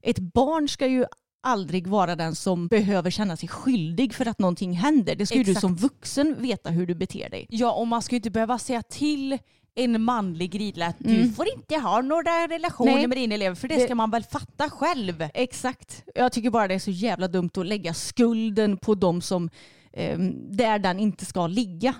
Ett 0.01 0.19
barn 0.19 0.69
ska 0.69 0.87
ju 0.87 1.05
aldrig 1.41 1.87
vara 1.87 2.15
den 2.15 2.35
som 2.35 2.67
behöver 2.67 3.09
känna 3.11 3.37
sig 3.37 3.49
skyldig 3.49 4.13
för 4.13 4.25
att 4.27 4.39
någonting 4.39 4.73
händer. 4.73 5.15
Det 5.15 5.25
ska 5.25 5.37
ju 5.37 5.43
du 5.43 5.55
som 5.55 5.75
vuxen 5.75 6.35
veta 6.39 6.69
hur 6.69 6.85
du 6.87 6.95
beter 6.95 7.29
dig. 7.29 7.45
Ja, 7.49 7.71
och 7.71 7.87
man 7.87 8.01
ska 8.01 8.15
ju 8.15 8.17
inte 8.17 8.29
behöva 8.29 8.57
säga 8.57 8.81
till 8.81 9.37
en 9.75 10.01
manlig 10.01 10.59
ridlärare 10.59 10.89
att 10.89 10.95
du 10.99 11.15
Mm. 11.15 11.33
får 11.33 11.47
inte 11.55 11.75
ha 11.77 12.01
några 12.01 12.47
relationer 12.47 12.95
Nej. 12.95 13.07
med 13.07 13.17
din 13.17 13.31
elev 13.31 13.55
för 13.55 13.67
det, 13.67 13.79
ska 13.79 13.95
man 13.95 14.11
väl 14.11 14.23
fatta 14.23 14.69
själv. 14.69 15.27
Exakt. 15.33 16.03
Jag 16.15 16.31
tycker 16.31 16.49
bara 16.49 16.67
det 16.67 16.73
är 16.73 16.79
så 16.79 16.91
jävla 16.91 17.27
dumt 17.27 17.49
att 17.57 17.65
lägga 17.65 17.93
skulden 17.93 18.77
på 18.77 18.95
de 18.95 19.21
som 19.21 19.49
eh, 19.93 20.19
där 20.51 20.79
den 20.79 20.99
inte 20.99 21.25
ska 21.25 21.47
ligga. 21.47 21.95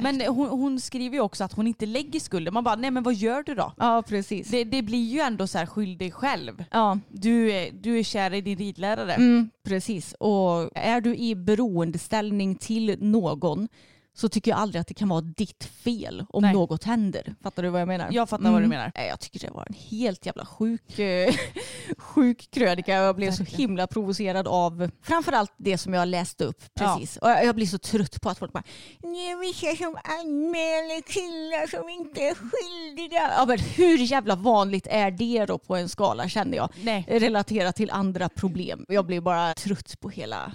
Men 0.00 0.20
hon, 0.20 0.48
hon 0.48 0.80
skriver 0.80 1.16
ju 1.16 1.20
också 1.20 1.44
att 1.44 1.52
hon 1.52 1.66
inte 1.66 1.86
lägger 1.86 2.20
skulden. 2.20 2.54
Man 2.54 2.64
bara, 2.64 2.76
nej 2.76 2.90
men 2.90 3.02
vad 3.02 3.14
gör 3.14 3.42
du 3.42 3.54
då? 3.54 3.72
Ja, 3.78 4.02
precis. 4.08 4.48
Det, 4.50 4.64
det 4.64 4.82
blir 4.82 5.04
ju 5.04 5.20
ändå 5.20 5.46
så 5.46 5.58
här 5.58 5.66
skyll 5.66 5.98
dig 5.98 6.10
själv. 6.10 6.64
Ja, 6.70 6.98
Du 7.08 7.52
är, 7.52 7.70
du 7.72 7.98
är 7.98 8.02
kär 8.02 8.34
i 8.34 8.40
din 8.40 8.58
ridlärare. 8.58 9.12
mm, 9.14 9.50
precis. 9.64 10.14
Och 10.18 10.70
är 10.74 11.00
du 11.00 11.16
i 11.16 11.34
beroendeställning 11.34 12.54
till 12.54 12.96
någon 13.00 13.68
så 14.14 14.28
tycker 14.28 14.50
jag 14.50 14.60
aldrig 14.60 14.80
att 14.80 14.86
det 14.86 14.94
kan 14.94 15.08
vara 15.08 15.20
ditt 15.20 15.64
fel 15.64 16.24
om 16.28 16.42
Nej. 16.42 16.52
något 16.52 16.84
händer. 16.84 17.34
Fattar 17.42 17.62
du 17.62 17.68
vad 17.68 17.80
jag 17.80 17.88
menar? 17.88 18.08
Jag 18.10 18.28
fattar 18.28 18.50
vad 18.52 18.62
du 18.62 18.66
menar. 18.68 18.92
Nej, 18.94 19.08
Jag 19.08 19.20
tycker 19.20 19.40
det 19.40 19.50
var 19.50 19.66
en 19.68 19.74
helt 19.74 20.26
jävla 20.26 20.46
sjuk, 20.46 20.98
eh, 20.98 21.34
sjuk 21.98 22.48
krönika. 22.50 22.92
Jag 22.94 23.16
blev 23.16 23.30
så 23.32 23.42
Verkligen. 23.42 23.60
himla 23.60 23.86
provocerad 23.86 24.48
av 24.48 24.90
framförallt 25.02 25.52
det 25.56 25.78
som 25.78 25.94
jag 25.94 26.08
läste 26.08 26.44
upp 26.44 26.62
precis. 26.74 27.16
Och 27.16 27.30
jag 27.30 27.44
jag 27.44 27.54
blir 27.54 27.66
så 27.66 27.78
trött 27.78 28.20
på 28.22 28.28
att 28.30 28.38
folk 28.38 28.52
bara 28.52 28.62
"Ni 29.02 29.26
är 29.30 29.40
vissa 29.40 29.84
som 29.84 29.96
anmäler 30.20 31.00
killar 31.12 31.66
som 31.80 31.88
inte 31.88 32.20
är 32.20 32.34
skyldiga. 32.34 33.30
Ja, 33.36 33.44
men 33.46 33.58
hur 33.58 33.98
jävla 33.98 34.34
vanligt 34.36 34.86
är 34.90 35.10
det 35.10 35.46
då 35.46 35.58
på 35.58 35.76
en 35.76 35.88
skala 35.88 36.28
känner 36.28 36.56
jag? 36.56 36.68
Nej. 36.82 37.06
Relaterat 37.08 37.76
till 37.76 37.90
andra 37.90 38.28
problem. 38.28 38.86
Jag 38.88 39.06
blir 39.06 39.20
bara 39.20 39.54
trött 39.54 40.00
på 40.00 40.08
hela 40.10 40.52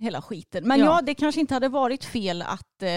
hela 0.00 0.22
skiten. 0.22 0.68
Men 0.68 0.78
Ja. 0.80 0.84
ja. 0.86 1.02
det 1.02 1.14
kanske 1.14 1.40
inte 1.40 1.54
hade 1.54 1.68
varit 1.68 2.04
fel 2.04 2.42
att, 2.42 2.82
eh, 2.82 2.88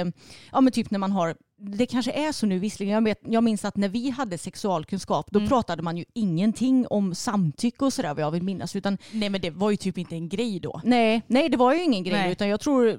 ja 0.52 0.62
men 0.62 0.72
typ 0.74 0.92
när 0.92 1.00
man 1.00 1.12
har, 1.12 1.36
det 1.58 1.86
kanske 1.86 2.12
är 2.12 2.32
så 2.32 2.46
nu 2.46 2.60
visserligen, 2.60 2.94
jag, 2.94 3.04
vet, 3.04 3.20
jag 3.26 3.44
minns 3.44 3.66
att 3.66 3.78
när 3.78 3.90
vi 3.90 4.10
hade 4.10 4.38
sexualkunskap 4.38 5.26
då 5.32 5.48
pratade 5.48 5.82
man 5.82 5.98
ju 5.98 6.06
ingenting 6.14 6.88
om 6.90 7.16
samtycke 7.16 7.86
och 7.86 7.94
sådär 7.94 8.14
vad 8.14 8.24
jag 8.24 8.32
vill 8.32 8.44
minnas. 8.44 8.76
Utan 8.76 8.98
Nej 9.12 9.30
men 9.30 9.42
det 9.42 9.50
var 9.50 9.72
ju 9.72 9.78
typ 9.78 9.98
inte 9.98 10.16
en 10.16 10.30
grej 10.30 10.60
då. 10.60 10.82
nej, 10.84 11.22
nej 11.28 11.50
det 11.50 11.58
var 11.58 11.74
ju 11.74 11.84
ingen 11.84 12.04
grej 12.04 12.20
Nej. 12.20 12.32
utan 12.32 12.48
jag 12.48 12.60
tror 12.60 12.98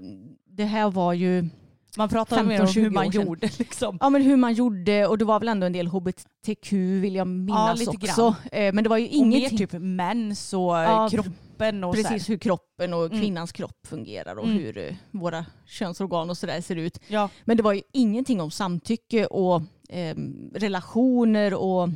det 0.51 0.65
här 0.65 0.91
var 0.91 1.13
ju 1.13 1.49
Man 1.97 2.09
pratade 2.09 2.43
mer 2.43 2.61
om 2.61 2.67
15-20 2.67 2.81
hur 2.81 2.91
man 2.91 3.11
gjorde 3.11 3.51
liksom. 3.59 3.99
Ja 4.01 4.11
men 4.11 4.23
hur 4.23 4.37
man 4.37 4.53
gjorde 4.55 5.07
och 5.07 5.19
det 5.19 5.25
var 5.25 5.39
väl 5.41 5.49
ändå 5.49 5.67
en 5.67 5.73
del 5.73 5.87
hbtq 5.89 6.73
vill 6.73 7.15
jag 7.15 7.27
minnas 7.27 7.79
lite 7.79 7.91
också. 7.91 8.35
Eh, 8.53 8.73
Men 8.75 8.85
det 8.85 8.91
var 8.91 8.97
ju 8.99 9.09
ingenting. 9.09 9.59
typ 9.59 9.73
mens 9.73 10.53
och 10.53 10.61
Ja, 10.61 11.09
kroppen 11.13 11.85
och 11.85 11.95
Precis 11.95 12.31
hur 12.31 12.39
kroppen 12.39 12.95
och 12.95 13.05
Mm. 13.07 13.21
kvinnans 13.21 13.53
kropp 13.53 13.87
fungerar 13.87 14.37
och 14.37 14.45
Mm. 14.45 14.59
hur 14.59 14.79
eh, 14.79 14.95
våra 15.11 15.47
könsorgan 15.67 16.31
och 16.31 16.37
sådär 16.39 16.61
ser 16.61 16.77
ut. 16.77 16.99
Ja. 17.09 17.29
Men 17.45 17.57
det 17.57 17.63
var 17.63 17.73
ju 17.73 17.83
ingenting 17.93 18.41
om 18.41 18.51
samtycke 18.51 19.27
och 19.27 19.63
eh, 19.89 20.17
relationer 20.55 21.55
och 21.55 21.89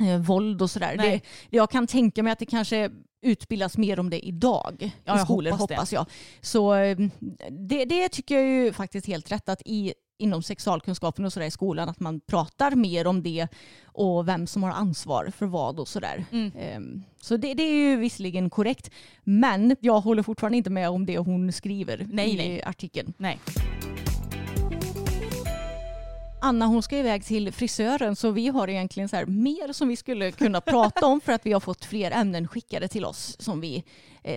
eh, 0.00 0.18
våld 0.20 0.62
och 0.62 0.70
sådär. 0.70 0.96
Det, 0.96 1.20
jag 1.50 1.70
kan 1.70 1.86
tänka 1.86 2.22
mig 2.22 2.32
att 2.32 2.38
det 2.38 2.46
kanske 2.46 2.90
utbildas 3.22 3.78
mer 3.78 4.00
om 4.00 4.10
det 4.10 4.26
idag 4.26 4.90
Ja, 5.04 5.16
i 5.16 5.24
skolor 5.24 5.50
hoppas 5.50 5.70
hoppas, 5.70 5.92
jag. 5.92 6.06
Så 6.40 6.74
eh, 6.74 6.98
det, 7.50 7.84
det 7.84 8.08
tycker 8.08 8.34
jag 8.34 8.44
ju 8.48 8.72
faktiskt 8.72 9.06
helt 9.06 9.32
rätt 9.32 9.48
att 9.48 9.62
i 9.64 9.94
inom 10.18 10.42
sexualkunskapen 10.42 11.24
och 11.24 11.32
sådär 11.32 11.46
i 11.46 11.50
skolan 11.50 11.88
att 11.88 12.00
man 12.00 12.20
pratar 12.20 12.70
mer 12.74 13.06
om 13.06 13.22
det 13.22 13.48
och 13.84 14.28
vem 14.28 14.46
som 14.46 14.62
har 14.62 14.70
ansvar 14.70 15.32
för 15.36 15.46
vad 15.46 15.80
och 15.80 15.88
sådär. 15.88 16.24
Mm. 16.32 16.52
Ehm, 16.58 17.02
Så 17.20 17.36
det, 17.36 17.54
det 17.54 17.62
är 17.62 17.72
ju 17.90 17.96
visserligen 17.96 18.50
korrekt. 18.50 18.90
Men 19.24 19.76
jag 19.80 20.00
håller 20.00 20.22
fortfarande 20.22 20.58
inte 20.58 20.70
med 20.70 20.90
om 20.90 21.06
det 21.06 21.18
hon 21.18 21.52
skriver 21.52 22.06
Nej, 22.10 22.30
i 22.30 22.36
nej. 22.36 22.62
artikeln. 22.62 23.12
Nej. 23.16 23.38
Anna 26.44 26.66
hon 26.66 26.82
ska 26.82 26.98
iväg 26.98 27.24
till 27.24 27.52
frisören 27.52 28.16
så 28.16 28.30
vi 28.30 28.48
har 28.48 28.68
egentligen 28.68 29.08
så 29.08 29.16
här 29.16 29.26
mer 29.26 29.72
som 29.72 29.88
vi 29.88 29.96
skulle 29.96 30.32
kunna 30.32 30.60
prata 30.60 31.06
om 31.06 31.20
för 31.20 31.32
att 31.32 31.46
vi 31.46 31.52
har 31.52 31.60
fått 31.60 31.84
fler 31.84 32.10
ämnen 32.10 32.48
skickade 32.48 32.88
till 32.88 33.04
oss 33.04 33.36
som 33.38 33.60
vi 33.60 33.84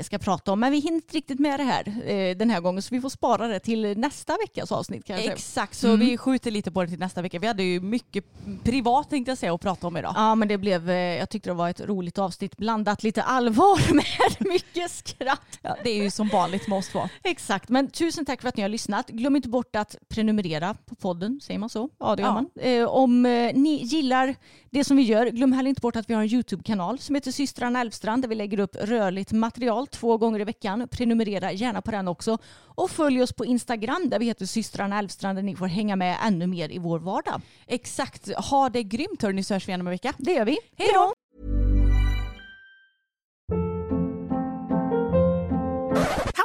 ska 0.04 0.18
prata 0.18 0.52
om. 0.52 0.60
Men 0.60 0.72
vi 0.72 0.80
hinner 0.80 0.96
inte 0.96 1.18
riktigt 1.18 1.40
med 1.40 1.60
det 1.60 1.64
här 1.64 2.10
eh, 2.10 2.38
den 2.38 2.50
här 2.50 2.62
gången 2.62 2.82
så 2.82 2.96
vi 2.96 3.02
får 3.02 3.10
spara 3.10 3.48
det 3.48 3.60
till 3.60 3.98
nästa 3.98 4.38
veckas 4.38 4.72
avsnitt 4.72 5.06
kanske. 5.06 5.32
Exakt, 5.32 5.76
så 5.78 5.88
Mm. 5.88 6.00
vi 6.00 6.18
skjuter 6.18 6.52
lite 6.52 6.72
på 6.72 6.82
det 6.84 6.90
till 6.90 7.00
nästa 7.00 7.22
vecka. 7.22 7.40
Vi 7.40 7.48
hade 7.48 7.64
ju 7.64 7.80
mycket 7.82 8.26
privat 8.64 9.10
tänkte 9.10 9.32
jag 9.32 9.38
säga 9.38 9.54
att 9.54 9.62
prata 9.62 9.88
om 9.88 9.98
idag. 9.98 10.14
Ja 10.16 10.36
men 10.36 10.48
det 10.48 10.58
blev, 10.58 10.90
eh, 10.90 10.96
jag 10.96 11.30
tyckte 11.30 11.50
det 11.50 11.54
var 11.54 11.70
ett 11.70 11.82
roligt 11.82 12.18
avsnitt 12.18 12.58
blandat 12.58 13.04
lite 13.04 13.24
allvar 13.24 13.94
med 13.94 14.48
mycket 14.52 14.92
skratt. 14.92 15.60
Ja, 15.62 15.76
det 15.84 15.90
är 15.90 16.04
ju 16.04 16.12
som 16.12 16.28
vanligt 16.28 16.68
med 16.68 16.78
oss 16.78 16.88
två. 16.90 17.10
Exakt, 17.24 17.70
men 17.70 17.88
tusen 17.90 18.26
tack 18.26 18.42
för 18.42 18.50
att 18.50 18.58
ni 18.58 18.62
har 18.64 18.70
lyssnat. 18.70 19.08
Glöm 19.10 19.36
inte 19.36 19.50
bort 19.50 19.76
att 19.76 19.96
prenumerera 20.10 20.74
på 20.86 20.96
podden, 20.96 21.40
säger 21.44 21.60
man 21.60 21.70
så? 21.70 21.90
Ja 22.00 22.16
det 22.16 22.22
gör 22.22 22.30
Ja. 22.30 22.34
man. 22.34 22.50
Eh, 22.62 22.86
om 22.88 23.26
eh, 23.26 23.52
ni 23.56 23.84
gillar 23.84 24.36
det 24.70 24.84
som 24.84 24.98
vi 24.98 25.04
gör, 25.04 25.26
glöm 25.28 25.52
heller 25.52 25.70
inte 25.70 25.82
bort 25.82 25.96
att 25.96 26.10
vi 26.10 26.14
har 26.14 26.22
en 26.22 26.30
YouTube-kanal 26.34 27.00
som 27.00 27.16
heter 27.16 27.32
systrarna 27.32 27.82
Elfstrand 27.82 28.24
där 28.24 28.30
vi 28.30 28.36
lägger 28.36 28.60
upp 28.60 28.76
rörligt 28.82 29.32
material 29.32 29.75
två 29.84 30.18
gånger 30.18 30.40
i 30.40 30.44
veckan. 30.44 30.88
Prenumerera 30.92 31.52
gärna 31.52 31.82
på 31.82 31.92
den 31.92 32.08
också. 32.08 32.38
Och 32.76 32.92
följ 32.92 33.22
oss 33.22 33.34
på 33.34 33.46
Instagram 33.46 34.10
där 34.10 34.20
vi 34.20 34.26
heter 34.26 34.46
systrarna 34.46 35.00
Elfstrand 35.00 35.38
där 35.38 35.44
ni 35.44 35.56
får 35.56 35.68
hänga 35.68 35.96
med 35.96 36.18
ännu 36.24 36.48
mer 36.48 36.72
i 36.72 36.78
vår 36.78 37.00
vardag. 37.00 37.42
Exakt, 37.68 38.36
ha 38.36 38.70
det 38.70 38.84
grymt 38.84 39.22
hörni 39.22 39.44
så 39.44 39.54
hörs 39.54 39.68
vi 39.68 39.70
igen 39.70 39.82
om 39.82 39.88
en 39.88 39.92
vecka. 39.92 40.14
Det 40.18 40.34
gör 40.34 40.46
vi. 40.46 40.58
Hej 40.78 40.90
då! 40.94 41.14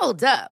Hold 0.00 0.22
up. 0.22 0.59